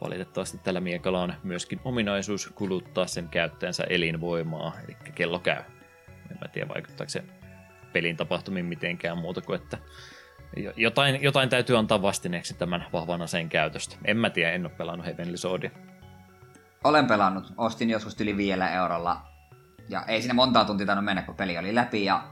[0.02, 5.64] Valitettavasti tällä miekalla on myöskin ominaisuus kuluttaa sen käyttäjänsä elinvoimaa, eli kello käy.
[6.31, 7.23] En mä tiedä vaikuttaako se
[7.98, 9.78] pelin tapahtumiin mitenkään muuta kuin, että
[10.76, 13.95] jotain, jotain täytyy antaa vastineeksi tämän vahvan aseen käytöstä.
[14.06, 15.69] En mä tiedä, en ole pelannut Heavenly Swordia.
[16.84, 19.22] Olen pelannut, ostin joskus yli vielä eurolla.
[19.90, 22.24] Ja ei sinne montaa tuntia tainnut mennä, kun peli oli läpi ja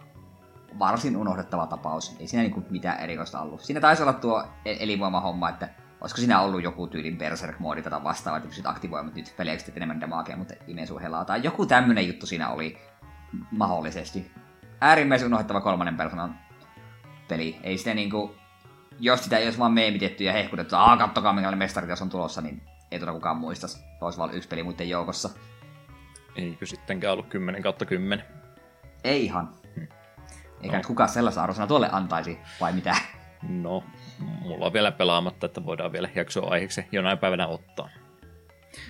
[0.79, 2.15] varsin unohdettava tapaus.
[2.19, 3.61] Ei siinä niinku mitään erikoista ollut.
[3.61, 5.69] Siinä taisi olla tuo e- elinvoimahomma, että
[6.01, 10.37] olisiko siinä ollut joku tyylin Berserk-moodi tätä vastaavaa, että pystyt aktivoimaan nyt peliäksi enemmän damagea,
[10.37, 11.25] mutta imesuhelaa.
[11.25, 12.77] Tai joku tämmönen juttu siinä oli
[13.51, 14.31] mahdollisesti.
[14.81, 16.39] Äärimmäisen unohdettava kolmannen persoonan
[17.27, 17.59] peli.
[17.63, 18.35] Ei sitä niinku,
[18.99, 22.61] jos sitä ei olisi vaan meemitetty ja hehkutettu, että kattokaa minkälainen mestariteos on tulossa, niin
[22.91, 23.67] ei tuota kukaan muista.
[24.01, 25.29] Olisi vaan yksi peli muiden joukossa.
[26.35, 28.25] Eikö sittenkään ollut 10 kautta 10?
[29.03, 29.49] Ei ihan.
[30.61, 30.83] Eikä no.
[30.87, 32.95] kukaan sellaista arvosana tuolle antaisi, vai mitä?
[33.49, 33.83] No,
[34.19, 37.89] mulla on vielä pelaamatta, että voidaan vielä jaksoa aiheeksi jonain päivänä ottaa.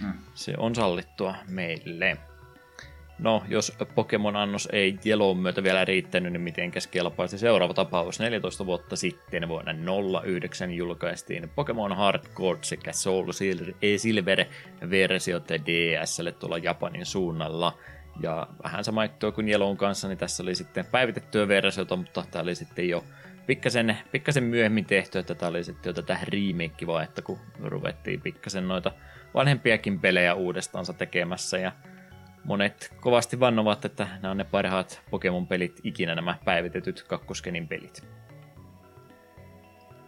[0.02, 0.14] Hmm.
[0.34, 2.18] Se on sallittua meille.
[3.20, 8.20] No, jos Pokemon-annos ei Jelon myötä vielä riittänyt, niin miten kelpaisi seuraava tapaus.
[8.20, 9.74] 14 vuotta sitten vuonna
[10.24, 11.96] 09 julkaistiin Pokemon
[12.34, 13.32] Gold sekä Soul
[13.98, 17.78] Silver-versiot DSlle tuolla Japanin suunnalla.
[18.22, 22.44] Ja vähän sama juttu kuin Yellow'n kanssa, niin tässä oli sitten päivitettyä versiota, mutta tämä
[22.44, 23.04] oli sitten jo
[23.48, 28.68] pikkasen, pikkasen myöhemmin tehty, että tämä oli sitten jo tätä remake että kun ruvettiin pikkasen
[28.68, 28.92] noita
[29.34, 31.72] vanhempiakin pelejä uudestaansa tekemässä ja
[32.46, 38.08] monet kovasti vannovat, että nämä on ne parhaat Pokemon-pelit ikinä nämä päivitetyt kakkoskenin pelit.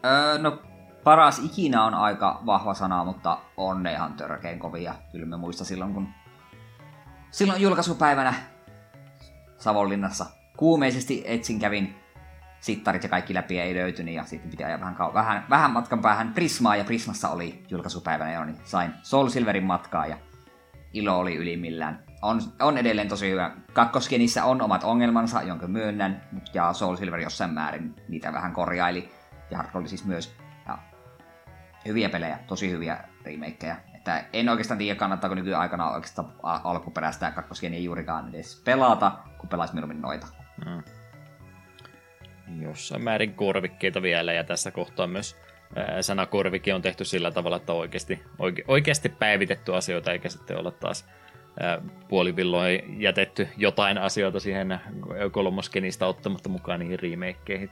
[0.05, 0.61] Öö, no
[1.03, 4.95] paras ikinä on aika vahva sana, mutta on ne ihan törkeen kovia.
[5.11, 6.07] Kyllä me muista silloin, kun
[7.31, 8.33] silloin julkaisupäivänä
[9.57, 10.25] Savonlinnassa
[10.57, 11.95] kuumeisesti etsin kävin
[12.59, 16.01] sittarit ja kaikki läpi ei löytynyt ja sitten piti ajaa vähän, kau- vähän, vähän matkan
[16.01, 20.17] päähän Prismaa ja Prismassa oli julkaisupäivänä jo, niin sain Soul Silverin matkaa ja
[20.93, 22.06] ilo oli ylimmillään.
[22.21, 23.51] On, on edelleen tosi hyvä.
[23.73, 26.21] Kakkoskenissä on omat ongelmansa, jonka myönnän,
[26.53, 29.09] ja Soul Silver jossain määrin niitä vähän korjaili.
[29.51, 30.35] Ja oli siis myös
[30.67, 30.77] ja
[31.85, 33.75] hyviä pelejä, tosi hyviä remakeja.
[33.95, 40.01] Että en oikeastaan tiedä, kannattaako nykyaikana oikeastaan alkuperäistä kakkosgeniä juurikaan edes pelata, kun pelaisi mieluummin
[40.01, 40.27] noita.
[40.65, 40.83] Mm.
[42.61, 45.37] Jossain määrin korvikkeita vielä, ja tässä kohtaa myös
[46.01, 51.05] sanakorvike on tehty sillä tavalla, että oikeasti, oike, oikeasti päivitetty asioita, eikä sitten olla taas
[52.07, 54.79] puolivilloin jätetty jotain asioita siihen
[55.31, 57.69] kolmoskenistä ottamatta mukaan niihin remakeihin.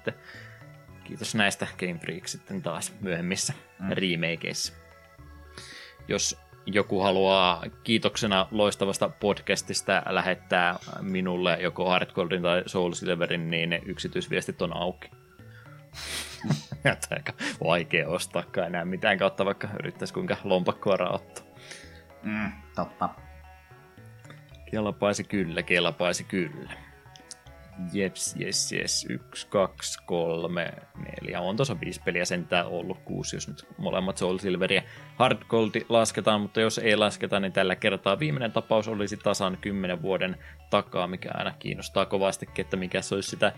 [1.03, 3.89] Kiitos näistä Game Freak sitten taas myöhemmissä mm.
[3.91, 4.73] remakeissa.
[6.07, 14.61] Jos joku haluaa kiitoksena loistavasta podcastista lähettää minulle joko Hardcorein tai Soul Silverin, niin yksityisviestit
[14.61, 15.09] on auki.
[17.15, 17.33] aika
[17.63, 21.45] vaikea ostaakaan enää mitään kautta, vaikka yrittäisi kuinka lompakkoa raottaa.
[22.23, 23.24] Mm, totta.
[24.71, 26.71] Kelpaisi kyllä, kelpaisi kyllä.
[27.93, 29.05] Jeps, jes, jes.
[29.09, 31.41] Yksi, kaksi, kolme, neljä.
[31.41, 34.81] On tuossa viisi peliä sentään ollut kuusi, jos nyt molemmat Soul Silver ja
[35.15, 40.01] Hard Gold lasketaan, mutta jos ei lasketa, niin tällä kertaa viimeinen tapaus olisi tasan kymmenen
[40.01, 40.37] vuoden
[40.69, 43.53] takaa, mikä aina kiinnostaa kovastikin, että mikä se olisi sitä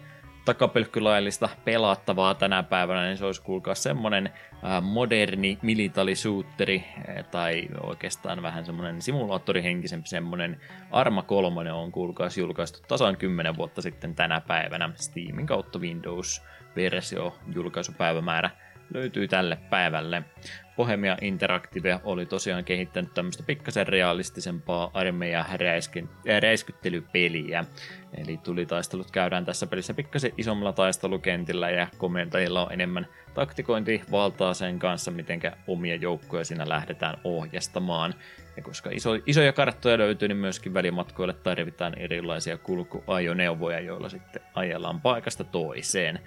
[0.48, 4.30] takapelkkylaillista pelattavaa tänä päivänä, niin se olisi kuulkaa semmonen
[4.64, 10.62] äh, moderni militalisuutteri äh, tai oikeastaan vähän semmoinen simulaattorihenkisempi semmonen
[10.92, 18.50] Arma 3 on kuulkaas julkaistu tasan 10 vuotta sitten tänä päivänä Steamin kautta Windows-versio julkaisupäivämäärä
[18.94, 20.24] löytyy tälle päivälle.
[20.78, 25.46] Bohemia Interactive oli tosiaan kehittänyt tämmöistä pikkasen realistisempaa armeijan
[26.42, 27.66] räiskyttelypeliä.
[28.18, 35.12] Eli tulitaistelut käydään tässä pelissä pikkasen isommalla taistelukentillä ja komentajilla on enemmän taktikointivaltaa sen kanssa,
[35.12, 38.14] miten omia joukkoja siinä lähdetään ohjastamaan.
[38.58, 45.02] Ja koska iso, isoja karttoja löytyy, niin myöskin välimatkoille tarvitaan erilaisia kulkuajoneuvoja, joilla sitten ajellaan
[45.02, 46.20] paikasta toiseen.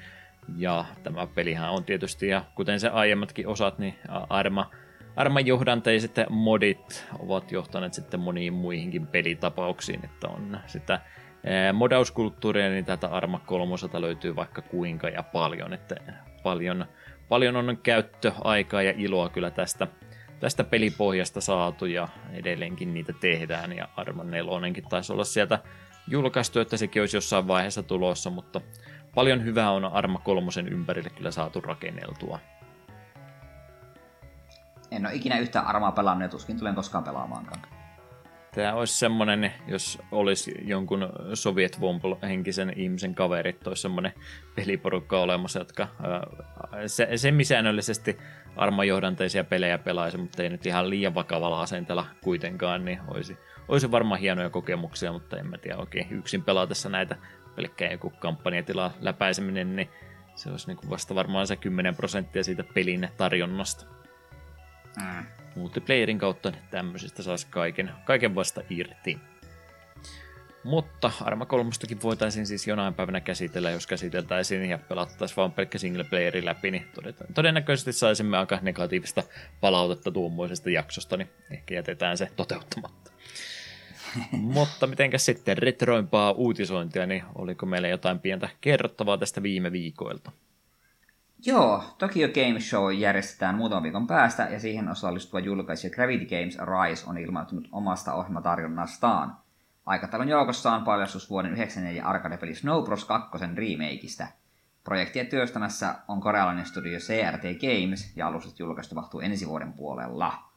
[0.56, 3.94] Ja tämä pelihän on tietysti, ja kuten se aiemmatkin osat, niin
[4.28, 4.70] Arma,
[5.16, 11.00] Arman johdanteiset modit ovat johtaneet sitten moniin muihinkin pelitapauksiin, että on sitä
[11.72, 15.94] modauskulttuuria, niin tätä Arma 3 löytyy vaikka kuinka ja paljon, että
[16.42, 16.86] paljon,
[17.28, 19.86] paljon on käyttöaikaa ja iloa kyllä tästä,
[20.40, 25.58] tästä pelipohjasta saatu ja edelleenkin niitä tehdään ja Arma 4 taisi olla sieltä
[26.08, 28.60] julkaistu, että sekin olisi jossain vaiheessa tulossa, mutta
[29.14, 32.38] paljon hyvää on Arma 3 ympärille kyllä saatu rakenneltua.
[34.90, 37.60] En ole ikinä yhtään Armaa pelannut ja tuskin tulen koskaan pelaamaankaan.
[38.54, 41.78] Tämä olisi semmoinen, jos olisi jonkun Soviet
[42.22, 44.12] henkisen ihmisen kaverit, olisi semmoinen
[44.54, 45.88] peliporukka olemassa, jotka
[46.86, 48.18] se, semisäännöllisesti
[48.56, 53.38] armajohdanteisia pelejä pelaisi, mutta ei nyt ihan liian vakavalla asenteella kuitenkaan, niin olisi,
[53.68, 57.16] olisi varmaan hienoja kokemuksia, mutta en mä tiedä oikein yksin pelatessa näitä
[57.62, 59.90] pelkkää joku kampanjatila läpäiseminen, niin
[60.34, 63.86] se olisi niin vasta varmaan se 10 prosenttia siitä pelin tarjonnasta.
[64.96, 69.18] Mm multiplayerin kautta tämmöisistä saisi kaiken, kaiken vasta irti.
[70.64, 71.70] Mutta Arma 3
[72.02, 76.88] voitaisiin siis jonain päivänä käsitellä, jos käsiteltäisiin ja pelattaisiin vaan pelkkä single playeri läpi, niin
[77.34, 79.22] todennäköisesti saisimme aika negatiivista
[79.60, 83.09] palautetta tuommoisesta jaksosta, niin ehkä jätetään se toteuttamatta.
[84.32, 90.32] Mutta mitenkäs sitten retroimpaa uutisointia, niin oliko meillä jotain pientä kerrottavaa tästä viime viikoilta?
[91.46, 97.10] Joo, Tokyo Game Show järjestetään muutaman viikon päästä ja siihen osallistuva julkaisija Gravity Games Rise
[97.10, 99.36] on ilmoittanut omasta ohjelmatarjonnastaan.
[99.86, 103.04] Aikataulun joukossa on paljastus vuoden 94 arcade-peli Snow Bros.
[103.04, 104.26] 2 remakeista.
[104.84, 110.49] Projektia työstämässä on korealainen studio CRT Games ja alustat julkaistu tapahtuu ensi vuoden puolella.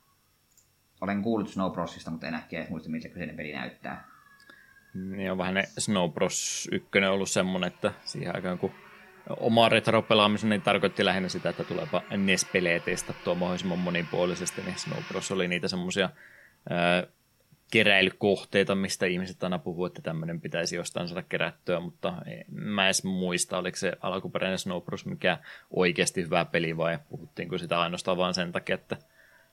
[1.04, 4.08] Olen kuullut Snow Brosista, mutta en ehkä muista, miltä kyseinen peli näyttää.
[4.94, 6.68] Niin on vähän ne Snow Bros.
[6.72, 8.72] 1 ollut semmonen, että siihen aikaan kun
[9.40, 15.32] oma retro-pelaamisen niin tarkoitti lähinnä sitä, että tuleepa NES-pelejä testattua mahdollisimman monipuolisesti, niin Snow Bros.
[15.32, 16.10] oli niitä semmoisia
[17.72, 22.14] keräilykohteita, mistä ihmiset aina puhuu, että tämmöinen pitäisi jostain saada kerättyä, mutta
[22.52, 25.06] mä edes muista, oliko se alkuperäinen Snow Bros.
[25.06, 25.38] mikä
[25.70, 28.98] oikeasti hyvä peli vai puhuttiinko sitä ainoastaan vain sen takia, että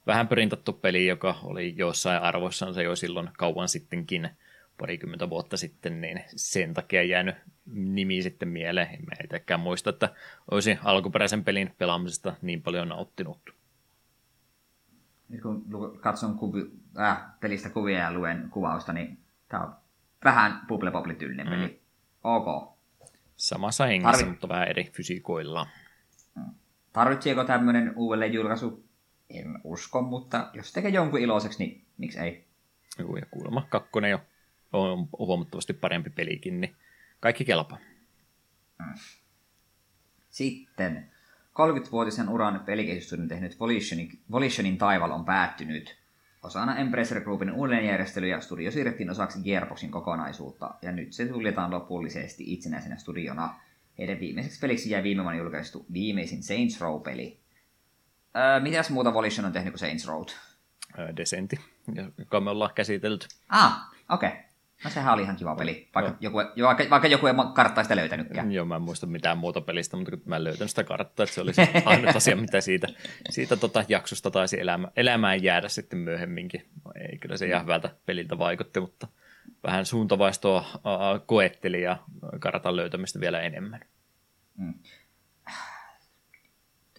[0.07, 4.31] vähän printattu peli, joka oli jossain arvoissaan se jo silloin kauan sittenkin
[4.79, 7.37] parikymmentä vuotta sitten, niin sen takia jäänyt
[7.67, 8.89] nimi sitten mieleen.
[8.95, 10.15] En mä itsekään muista, että
[10.51, 13.39] olisi alkuperäisen pelin pelaamisesta niin paljon nauttinut.
[15.29, 19.19] Nyt kun katson kuvi, äh, pelistä kuvia ja luen kuvausta, niin
[19.49, 19.75] tämä on
[20.25, 21.53] vähän bubble tyylinen mm.
[21.53, 21.81] peli.
[22.25, 22.77] Ok.
[23.37, 24.31] Samassa hengessä, Tarvi...
[24.31, 25.67] mutta vähän eri fysiikoilla.
[26.35, 26.45] Mm.
[26.93, 28.85] Tarvitseeko tämmöinen uudelleen julkaisu?
[29.31, 32.45] En usko, mutta jos tekee jonkun iloiseksi, niin miksi ei?
[32.99, 34.21] Joo, ja kuulemma kakkonen jo
[34.73, 36.77] on huomattavasti parempi pelikin, niin
[37.21, 37.79] kaikki kelpaa.
[40.31, 41.11] Sitten
[41.51, 45.97] 30-vuotisen uran pelikehitystyön tehnyt Volitionin, Volitionin taival on päättynyt.
[46.43, 52.97] Osana Embracer Groupin uudelleenjärjestelyjä studio siirrettiin osaksi Gearboxin kokonaisuutta, ja nyt se suljetaan lopullisesti itsenäisenä
[52.97, 53.61] studiona.
[53.99, 57.41] Heidän viimeiseksi peliksi jäi viime vuonna julkaistu viimeisin Saints Row-peli.
[58.37, 60.25] Öö, mitäs muuta Volition on tehnyt kuin Saints Row?
[60.99, 61.61] Öö, Desenti,
[62.19, 63.27] joka me ollaan käsitelty.
[63.49, 64.29] Ah, okei.
[64.29, 64.41] Okay.
[64.85, 66.17] No sehän oli ihan kiva peli, vaikka, no.
[66.21, 68.53] joku, vaikka, vaikka joku ei karttaa sitä löytänytkään.
[68.53, 71.41] Joo, mä en muista mitään muuta pelistä, mutta mä en löytänyt sitä karttaa, että se
[71.41, 72.89] oli se ainut asia, mitä siitä,
[73.31, 76.67] siitä tota jaksosta taisi elämä, elämään jäädä sitten myöhemminkin.
[77.11, 79.09] Ei kyllä se ihan hyvältä peliltä vaikutti, mutta
[79.63, 80.65] vähän suuntavaistoa
[81.27, 81.97] koetteli ja
[82.39, 83.81] kartan löytämistä vielä enemmän.
[84.57, 84.75] Mm.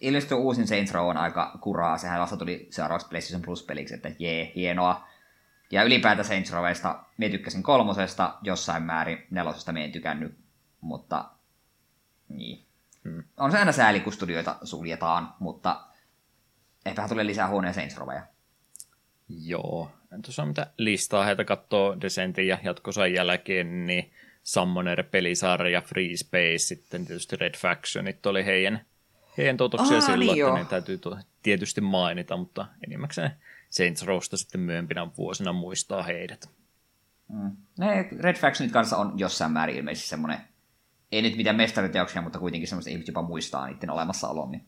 [0.02, 1.98] Ilmeisesti uusin Saints Row on aika kuraa.
[1.98, 5.08] Sehän vasta tuli seuraavaksi PlayStation Plus-peliksi, että jee, hienoa.
[5.70, 10.38] Ja ylipäätään Saints Rowista me tykkäsin kolmosesta, jossain määrin nelosesta me en tykännyt,
[10.80, 11.24] mutta
[12.28, 12.66] niin.
[13.04, 13.24] Hmm.
[13.36, 15.80] On se aina sääli, kun studioita suljetaan, mutta
[16.86, 18.22] ehkähän tulee lisää huoneen Saints Roweja.
[19.28, 19.90] Joo.
[20.22, 24.12] Tuossa mitä listaa heitä katsoo Descentin ja jatkosan jälkeen, niin
[24.42, 28.86] Summoner, pelisarja, Free Space, sitten tietysti Red Factionit oli heidän,
[29.38, 31.00] heidän tuotoksia Aa, silloin, niin että ne täytyy
[31.42, 33.30] tietysti mainita, mutta enimmäkseen
[33.70, 36.50] Saints Rowsta sitten myöhempinä vuosina muistaa heidät.
[37.28, 37.56] Mm.
[37.78, 40.38] Ne Red Factionit kanssa on jossain määrin ilmeisesti semmoinen,
[41.12, 44.66] ei nyt mitään mestariteoksia, mutta kuitenkin semmoista ihmiset jopa muistaa niiden olemassaolon, niin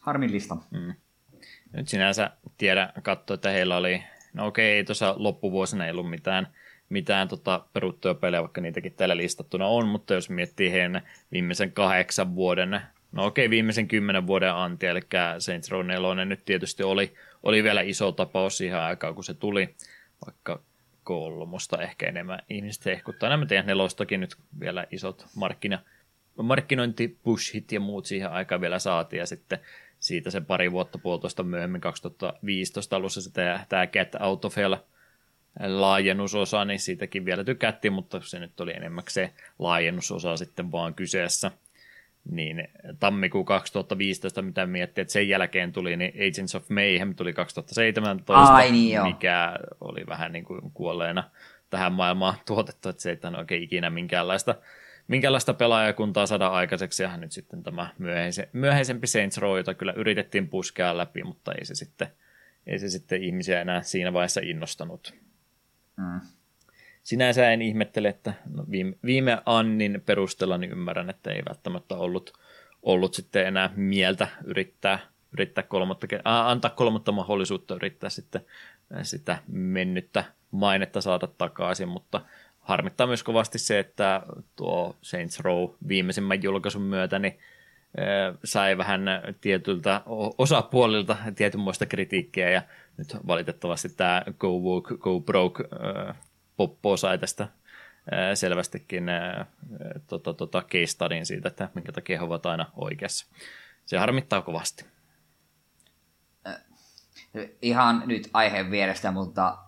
[0.00, 0.56] harmillista.
[0.70, 0.94] Mm.
[1.72, 4.02] Nyt sinänsä tiedä katsoa, että heillä oli,
[4.32, 6.48] no okei, ei tuossa loppuvuosina ei ollut mitään,
[6.88, 11.02] mitään tota peruttuja pelejä, vaikka niitäkin täällä listattuna on, mutta jos miettii heidän
[11.32, 12.80] viimeisen kahdeksan vuoden,
[13.12, 15.00] no okei, viimeisen kymmenen vuoden anti, eli
[15.38, 19.74] Saints Row 4 nyt tietysti oli, oli vielä iso tapaus siihen aikaan, kun se tuli,
[20.26, 20.62] vaikka
[21.04, 23.28] kolmosta ehkä enemmän ihmiset hehkuttaa.
[23.28, 25.78] Nämä teidän nelostakin nyt vielä isot markkina,
[26.42, 29.58] markkinointipushit ja muut siihen aikaan vielä saatiin, ja sitten
[29.98, 34.74] siitä se pari vuotta puolitoista myöhemmin, 2015 alussa se tämä, Get Out of Hell
[35.66, 39.04] laajennusosa, niin siitäkin vielä tykättiin, mutta se nyt oli enemmän
[39.58, 41.50] laajennusosa sitten vaan kyseessä.
[42.24, 42.68] Niin
[43.00, 48.72] tammikuu 2015, mitä miettii, että sen jälkeen tuli, niin Agents of Mayhem tuli 2017, Ai
[48.72, 51.30] niin mikä oli vähän niin kuin kuolleena
[51.70, 54.54] tähän maailmaan tuotettu, että se ei ole oikein ikinä minkäänlaista,
[55.08, 60.48] minkäänlaista pelaajakuntaa saada aikaiseksi, ja nyt sitten tämä myöhäise, myöhäisempi Saints Row, jota kyllä yritettiin
[60.48, 62.08] puskea läpi, mutta ei se sitten,
[62.66, 65.14] ei se sitten ihmisiä enää siinä vaiheessa innostanut.
[65.96, 66.20] Mm.
[67.10, 72.32] Sinänsä en ihmettele, että no viime, viime Annin perusteella niin ymmärrän, että ei välttämättä ollut,
[72.82, 74.98] ollut sitten enää mieltä yrittää,
[75.32, 78.40] yrittää kolmatta, äh, antaa kolmatta mahdollisuutta yrittää sitten
[79.02, 82.20] sitä mennyttä mainetta saada takaisin, mutta
[82.60, 84.22] harmittaa myös kovasti se, että
[84.56, 87.38] tuo Saints Row viimeisimmän julkaisun myötä niin
[88.44, 89.02] sai vähän
[89.40, 90.00] tietyltä
[90.38, 92.62] osapuolilta tietynmoista kritiikkiä ja
[92.96, 95.64] nyt valitettavasti tämä Go Woke, Go Broke
[96.60, 97.48] Poppo sai tästä
[98.34, 99.06] selvästikin
[100.06, 103.26] tota, tota, case studyin siitä, että minkä takia he ovat aina oikeassa.
[103.86, 104.84] Se harmittaa kovasti.
[107.62, 109.58] Ihan nyt aiheen vierestä, mutta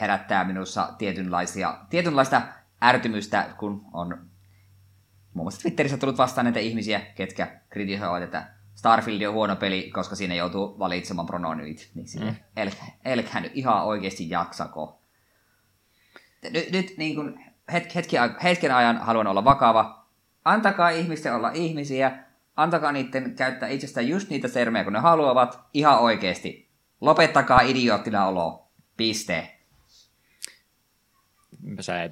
[0.00, 2.42] herättää minussa tietynlaisia, tietynlaista
[2.84, 4.08] ärtymystä, kun on
[5.34, 10.16] muun muassa Twitterissä tullut vastaan näitä ihmisiä, ketkä kritisoivat, että Starfield on huono peli, koska
[10.16, 11.90] siinä joutuu valitsemaan prononyit.
[11.94, 12.36] Niin sille, mm.
[13.04, 15.02] elkää nyt ihan oikeasti jaksako.
[16.50, 20.06] Nyt, nyt niin kuin hetki, hetki, hetken ajan haluan olla vakava.
[20.44, 22.18] Antakaa ihmisten olla ihmisiä.
[22.56, 25.60] Antakaa niiden käyttää itsestään just niitä termejä, kun ne haluavat.
[25.74, 26.68] Ihan oikeasti.
[27.00, 28.68] Lopettakaa idioottina olo.
[28.96, 29.52] Piste.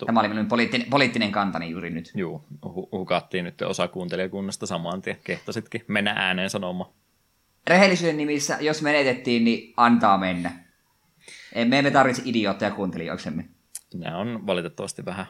[0.06, 2.12] Tämä oli minun poliittinen, poliittinen kantani juuri nyt.
[2.14, 2.44] Joo,
[2.92, 5.16] hukattiin nyt osa kuuntelijakunnasta saman tien.
[5.24, 6.90] Kehtasitkin mennä ääneen sanomaan.
[7.66, 10.50] Rehellisyyden nimissä, jos menetettiin, niin antaa mennä.
[11.64, 13.48] Me emme tarvitse idiootteja kuuntelijoiksemme.
[13.94, 15.26] Nämä on valitettavasti vähän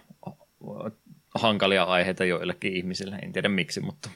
[1.34, 3.16] hankalia aiheita joillekin ihmisille.
[3.16, 4.10] En tiedä miksi, mutta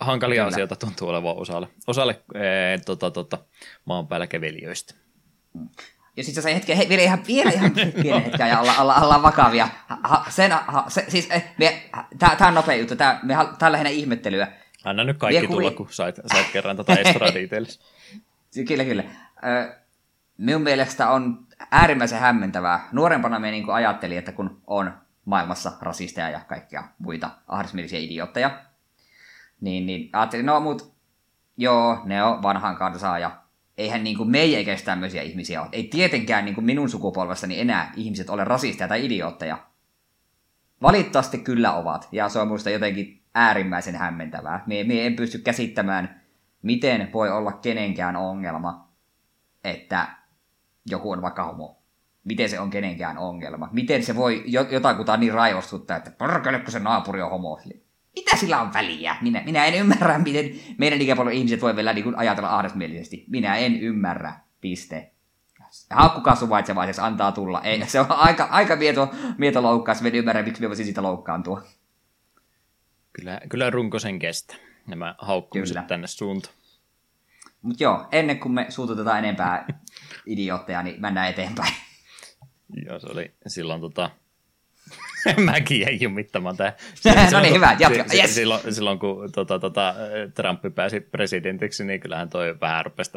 [0.00, 0.54] hankalia Kyllä.
[0.54, 3.38] asioita tuntuu olevan osalle, osalle ee, tota, tota,
[3.84, 4.94] maan päällä kevelijöistä.
[5.54, 5.68] Mm.
[6.16, 9.22] Ja sitten se hetki, he, vielä ihan, vielä ihan pienen hetken ja olla, olla, olla
[9.22, 9.68] vakavia.
[9.86, 11.44] Ha, sen, ha, se, siis, eh,
[12.18, 13.20] tämä on nopea juttu, tämä
[13.62, 14.48] on lähinnä ihmettelyä.
[14.84, 17.84] Anna nyt kaikki Vie tulla, kun sait, sait kerran tätä tota Estradiiteellistä.
[18.68, 19.04] kyllä, kyllä.
[19.44, 19.74] Ö,
[20.38, 22.88] minun mielestä on äärimmäisen hämmentävää.
[22.92, 24.92] Nuorempana me niin ajattelin, että kun on
[25.24, 28.60] maailmassa rasisteja ja kaikkia muita ahdismielisiä idiootteja,
[29.60, 30.94] niin, niin ajattelin, no mut
[31.56, 33.42] joo, ne on vanhan kansaa ja
[33.78, 35.68] eihän niin kuin me ei eikä tämmöisiä ihmisiä ole.
[35.72, 39.58] Ei tietenkään niin kuin minun sukupolvessani enää ihmiset ole rasisteja tai idiootteja.
[40.82, 44.62] Valitettavasti kyllä ovat, ja se on minusta jotenkin äärimmäisen hämmentävää.
[44.66, 46.22] Me, me en pysty käsittämään,
[46.62, 48.88] miten voi olla kenenkään ongelma,
[49.64, 50.08] että
[50.86, 51.82] joku on vaikka homo.
[52.24, 53.68] Miten se on kenenkään ongelma?
[53.72, 57.58] Miten se voi jotakuta niin raivostuttaa, että porkele, kun se naapuri on homo
[58.16, 59.16] mitä sillä on väliä?
[59.20, 63.24] Minä, minä en ymmärrä, miten meidän ikäpolven ihmiset voi vielä niin ajatella ahdasmielisesti.
[63.28, 64.34] Minä en ymmärrä.
[64.60, 65.12] Piste.
[65.90, 67.62] Haukkukaa suvaitsevaisesti, antaa tulla.
[67.62, 70.02] Ei, se on aika, aika mieto, mieto loukkaus.
[70.02, 71.62] En ymmärrä, miksi me voisi siitä loukkaantua.
[73.12, 74.56] Kyllä, kyllä runko sen kestä.
[74.86, 75.86] Nämä haukkumiset kyllä.
[75.86, 76.54] tänne suuntaan.
[77.62, 79.66] Mutta joo, ennen kuin me suututetaan enempää
[80.26, 81.74] idiootteja, niin mennään eteenpäin.
[82.86, 84.10] Joo, se oli silloin tota,
[85.44, 86.72] Mäkin jäin jumittamaan tämä.
[87.32, 88.04] no niin, hyvä, jatka.
[88.14, 88.34] Yes.
[88.34, 89.94] Silloin, silloin kun tota, tota,
[90.34, 93.10] Trump pääsi presidentiksi, niin kyllähän toi vähän rupesi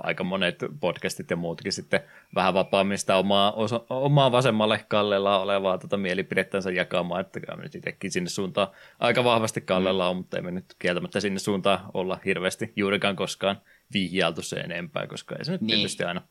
[0.00, 2.00] aika monet podcastit ja muutkin sitten
[2.34, 7.74] vähän vapaammin sitä omaa, osa, omaa vasemmalle kallella olevaa tota mielipidettänsä jakamaan, että kyllä nyt
[7.74, 12.18] itsekin sinne suuntaan aika vahvasti kallella on, mutta ei me nyt kieltämättä sinne suuntaan olla
[12.24, 13.60] hirveästi juurikaan koskaan
[13.92, 15.76] vihjailtu se enempää, koska ei se nyt niin.
[15.76, 16.22] tietysti aina,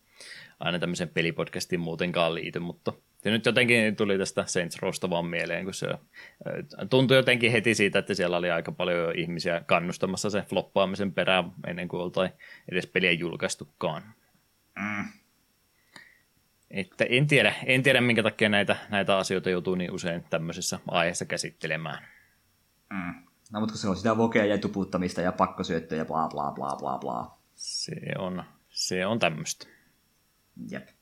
[0.60, 2.94] aina tämmöisen pelipodcastin muutenkaan liity, mutta
[3.26, 5.88] ja nyt jotenkin tuli tästä Saints Rowsta vaan mieleen, kun se
[6.90, 11.88] tuntui jotenkin heti siitä, että siellä oli aika paljon ihmisiä kannustamassa sen floppaamisen perään ennen
[11.88, 12.30] kuin oltiin
[12.72, 14.04] edes peliä julkaistukaan.
[14.76, 15.06] Mm.
[16.72, 21.26] Että en tiedä, en tiedä, minkä takia näitä, näitä asioita joutuu niin usein tämmöisessä aiheessa
[21.26, 22.08] käsittelemään.
[22.90, 23.14] Mm.
[23.52, 26.76] No, mutta kun se on sitä vokea ja tuputtamista ja pakkosyöttöä ja bla bla bla
[26.80, 27.38] bla bla.
[27.56, 29.68] Se on, se on tämmöistä.
[30.70, 30.97] Jep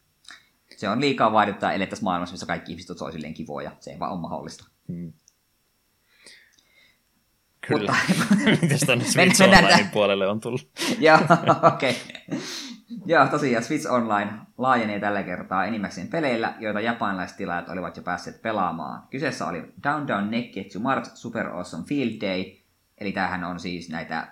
[0.86, 3.72] se on liikaa vaadittaa elettäisiin maailmassa, missä kaikki ihmiset on toisilleen kivoja.
[3.80, 4.68] Se ei vaan ole mahdollista.
[4.88, 5.14] Hmm.
[7.68, 7.96] Kyllä.
[8.62, 10.70] Mites tuonne Switch Onlinein puolelle on tullut?
[11.00, 11.20] Joo,
[11.74, 12.02] okei.
[12.28, 12.40] Okay.
[13.06, 18.42] Joo, tosiaan Switch Online laajenee tällä kertaa enimmäkseen peleillä, joita japanilaiset tilaajat olivat jo päässeet
[18.42, 19.08] pelaamaan.
[19.10, 22.44] Kyseessä oli Down Down Nekketsu Mart Super Awesome Field Day,
[22.98, 24.28] eli tämähän on siis näitä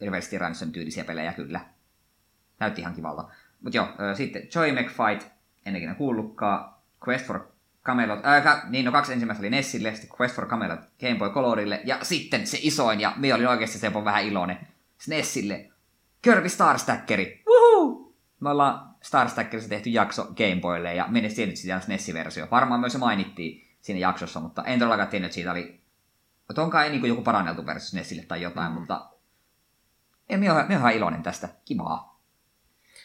[0.00, 1.60] Reverse Ransom tyylisiä pelejä kyllä.
[2.60, 3.28] Näytti ihan kivalta.
[3.60, 5.32] Mutta joo, sitten Joy McFight
[5.66, 6.74] en ikinä kuullutkaan.
[7.08, 7.40] Quest for
[7.84, 11.80] Camelot, äh, niin no kaksi ensimmäistä oli Nessille, sitten Quest for Camelot Game Boy Colorille,
[11.84, 14.58] ja sitten se isoin, ja minä olin oikeasti se on vähän iloinen,
[15.08, 15.70] Nessille,
[16.22, 18.12] Kirby Star Stackeri, Woohoo!
[18.40, 22.48] Me ollaan Star Stackerissa tehty jakso Game Boylle, ja meni tiennyt siitä Nessi-versio.
[22.50, 25.80] Varmaan myös se mainittiin siinä jaksossa, mutta en todellakaan tiennyt, että siitä oli...
[26.50, 28.78] Että onkaan ei niin joku paranneltu versio Nessille tai jotain, mm.
[28.78, 29.10] mutta...
[30.28, 31.48] En, minä olen iloinen tästä.
[31.64, 32.09] Kivaa.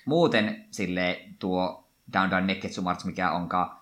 [0.06, 3.78] Muuten sille tuo Down Down Neketsu March, mikä onkaan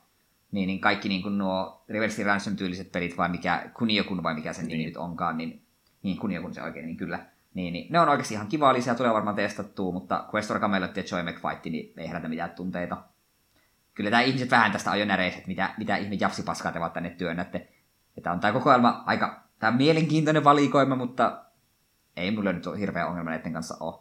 [0.51, 4.53] niin, niin kaikki niin kuin nuo Reverse Ransom tyyliset pelit, vai mikä Kuniokun vai mikä
[4.53, 4.87] sen nimi niin.
[4.87, 5.65] nyt onkaan, niin,
[6.03, 7.25] niin Kuniokun se oikein, niin kyllä.
[7.53, 11.03] Niin, niin, ne on oikeasti ihan kiva lisää, tulee varmaan testattua, mutta Questor Camelot ja
[11.11, 12.97] Joy McFight, niin ei herätä mitään tunteita.
[13.93, 16.91] Kyllä tämä ihmiset vähän tästä on jo näreis, että mitä, mitä ihme japsipaskaa te vaan
[16.91, 17.67] tänne työnnätte.
[18.17, 21.45] Että on tämä kokoelma aika tämä on mielenkiintoinen valikoima, mutta
[22.17, 23.99] ei mulle nyt hirveä ongelma näiden kanssa ole.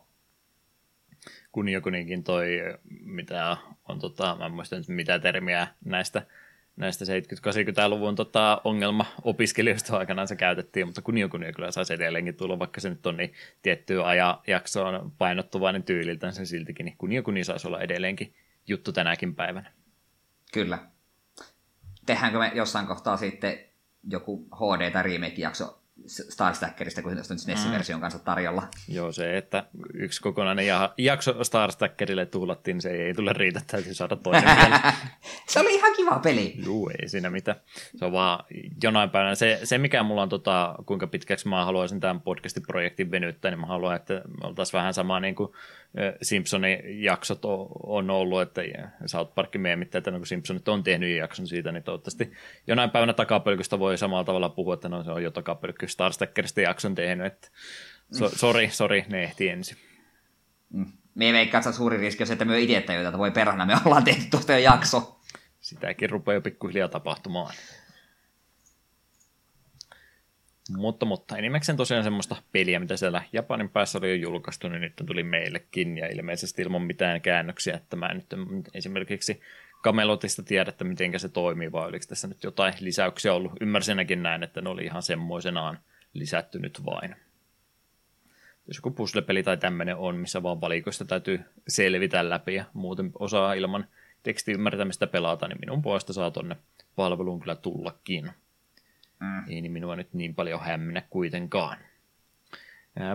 [1.53, 2.59] Kuniokuninkin toi,
[3.05, 3.57] mitä
[3.89, 6.23] on, tota, mä en muista nyt mitä termiä näistä
[6.77, 12.81] näistä 70-80-luvun tota, ongelma-opiskelijoista aikanaan se käytettiin, mutta kunio kunio kyllä saisi edelleenkin tulla, vaikka
[12.81, 17.81] se nyt on niin tiettyä ajanjaksoon painottuvainen tyyliltä, sen siltikin, niin kunio kunio saisi olla
[17.81, 18.35] edelleenkin
[18.67, 19.73] juttu tänäkin päivänä.
[20.53, 20.79] Kyllä.
[22.07, 23.59] Tehdäänkö me jossain kohtaa sitten
[24.11, 28.69] joku HD- tai remake-jakso Star Stackerista, kun se on SNES-version kanssa tarjolla.
[28.89, 29.65] Joo, se, että
[29.95, 30.67] yksi kokonainen
[30.99, 34.45] jakso Star Stackerille tuhlattiin, niin se ei tule riitä, täytyy saada toinen
[35.49, 36.55] se oli ihan kiva peli.
[36.67, 37.61] Joo, ei siinä mitään.
[37.97, 38.45] Se on vaan
[38.83, 39.35] jonain päivänä.
[39.35, 43.61] Se, se mikä mulla on, tota, kuinka pitkäksi mä haluaisin tämän podcastin projektin venyttää, niin
[43.61, 45.53] mä haluan, että me oltaisiin vähän sama niin kuin
[46.23, 47.45] Simpsonin jaksot
[47.83, 48.63] on ollut, että
[49.07, 52.33] South Parkin meemittää, että no, kun Simpsonit on tehnyt jakson siitä, niin toivottavasti
[52.67, 56.61] jonain päivänä takapölkystä voi samalla tavalla puhua, että no se on jo takapölkky Star Stackerista
[56.61, 57.49] jakson tehnyt, että
[58.13, 59.77] so, sori, sori, ne ehti ensin.
[60.73, 60.87] Mm.
[61.15, 63.77] Me veikkaa, että suuri riski on se, että me itse tajuta, että voi perhana, me
[63.85, 65.21] ollaan tehty tuosta jo jakso.
[65.61, 67.55] Sitäkin rupeaa jo pikkuhiljaa tapahtumaan.
[70.77, 74.93] Mutta, mutta enimmäkseen tosiaan semmoista peliä, mitä siellä Japanin päässä oli jo julkaistu, niin nyt
[75.07, 78.27] tuli meillekin ja ilmeisesti ilman mitään käännöksiä, että mä nyt
[78.75, 79.41] esimerkiksi
[79.83, 83.53] Kamelotista tiedä, että miten se toimii, vai oliko tässä nyt jotain lisäyksiä ollut.
[83.61, 85.79] Ymmärsinäkin näin, että ne oli ihan semmoisenaan
[86.15, 87.17] lisätty nyt vain.
[88.69, 93.55] Jos joku puzzle-peli tai tämmöinen on, missä vaan valikoista täytyy selvitä läpi ja muuten osaa
[93.55, 93.87] ilman
[94.23, 96.57] tekstiymmärtämistä pelata, niin minun puolesta saa tonne
[96.97, 98.31] palveluun kyllä tullakin.
[99.23, 99.45] Mm.
[99.49, 101.79] Ei niin minua nyt niin paljon hämmennä kuitenkaan.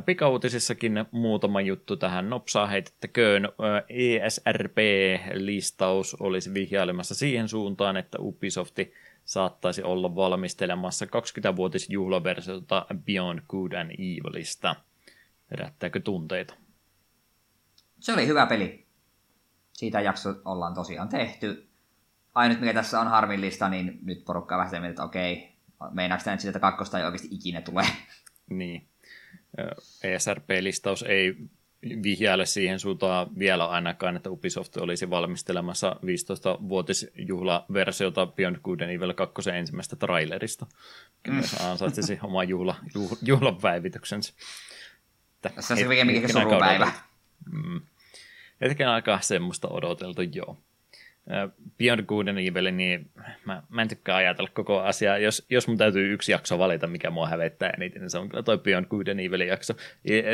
[0.06, 3.50] Pikauutisissakin muutama juttu tähän nopsaa heitettäköön.
[3.90, 8.94] ESRP-listaus olisi vihjailemassa siihen suuntaan, että Ubisofti
[9.26, 14.76] saattaisi olla valmistelemassa 20-vuotisjuhlaversiota Beyond Good and Evilista.
[15.52, 16.54] Herättääkö tunteita?
[18.00, 18.86] Se oli hyvä peli.
[19.74, 21.68] Siitä jakso ollaan tosiaan tehty.
[22.36, 25.57] Ainut mikä tässä on harmillista, niin nyt porukka vähän että okei,
[25.92, 27.88] meinaako tämä nyt sitä, että kakkosta ei oikeasti ikinä tule?
[28.50, 28.88] Niin.
[30.04, 31.36] ESRP-listaus ei
[32.04, 39.50] vihjaile siihen suuntaan vielä ainakaan, että Ubisoft olisi valmistelemassa 15-vuotisjuhlaversiota Beyond Good and Evil 2
[39.50, 40.66] ensimmäistä trailerista.
[41.24, 41.48] Kyllä mm.
[41.70, 44.34] ansaitsisi oma juhla, juh, juhlapäivityksensä.
[45.42, 46.92] Tässä on se mikä surupäivä.
[47.52, 47.82] Mm.
[48.62, 50.58] Hetken aikaa semmoista odoteltu, joo.
[51.78, 53.10] Beyond Good and Evil, niin
[53.46, 55.18] mä, mä en tykkää ajatella koko asiaa.
[55.18, 58.44] Jos, jos mun täytyy yksi jakso valita, mikä mua hävettää eniten, niin se on kyllä
[58.44, 59.74] toi Beyond Good and Evil jakso.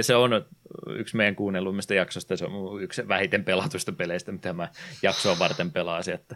[0.01, 0.45] Se on
[0.89, 4.69] yksi meidän kuunnelluimmista jaksosta, se on yksi vähiten pelatusta peleistä, mitä mä
[5.01, 6.35] jaksoa varten pelaasin, että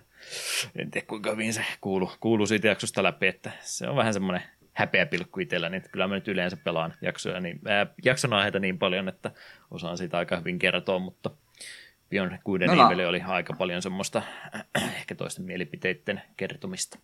[0.75, 4.43] en tiedä kuinka hyvin se kuuluu, kuuluu siitä jaksosta läpi, että se on vähän semmoinen
[4.73, 8.79] häpeä pilkku itsellä, niin kyllä mä nyt yleensä pelaan jaksoja, niin, ää, jakson aiheita niin
[8.79, 9.31] paljon, että
[9.71, 11.31] osaan siitä aika hyvin kertoa, mutta–
[12.09, 14.21] Beyond Good and no, Evil oli aika paljon semmoista
[14.97, 16.99] ehkä toisten mielipiteiden kertomista.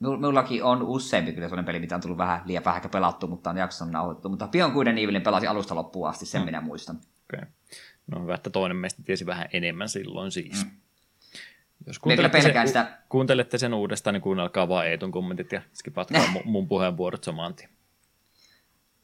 [0.00, 3.56] Minullakin on useampi kyllä sellainen peli, mitä on tullut vähän liian vähän pelattu, mutta on
[3.56, 4.28] jakson nauhoittu.
[4.28, 6.44] Mutta Beyond Good and Evilin pelasi alusta loppuun asti, sen mm.
[6.44, 7.00] minä muistan.
[7.24, 7.46] Okay.
[8.06, 10.64] No hyvä, että toinen meistä tiesi vähän enemmän silloin siis.
[10.64, 10.70] Mm.
[11.86, 12.98] Jos kuuntelette sen, sitä...
[13.08, 17.70] kuuntelette sen uudestaan, niin kuunnelkaa vaan Eetun kommentit ja skipatkaa mun puheenvuorot samaan tien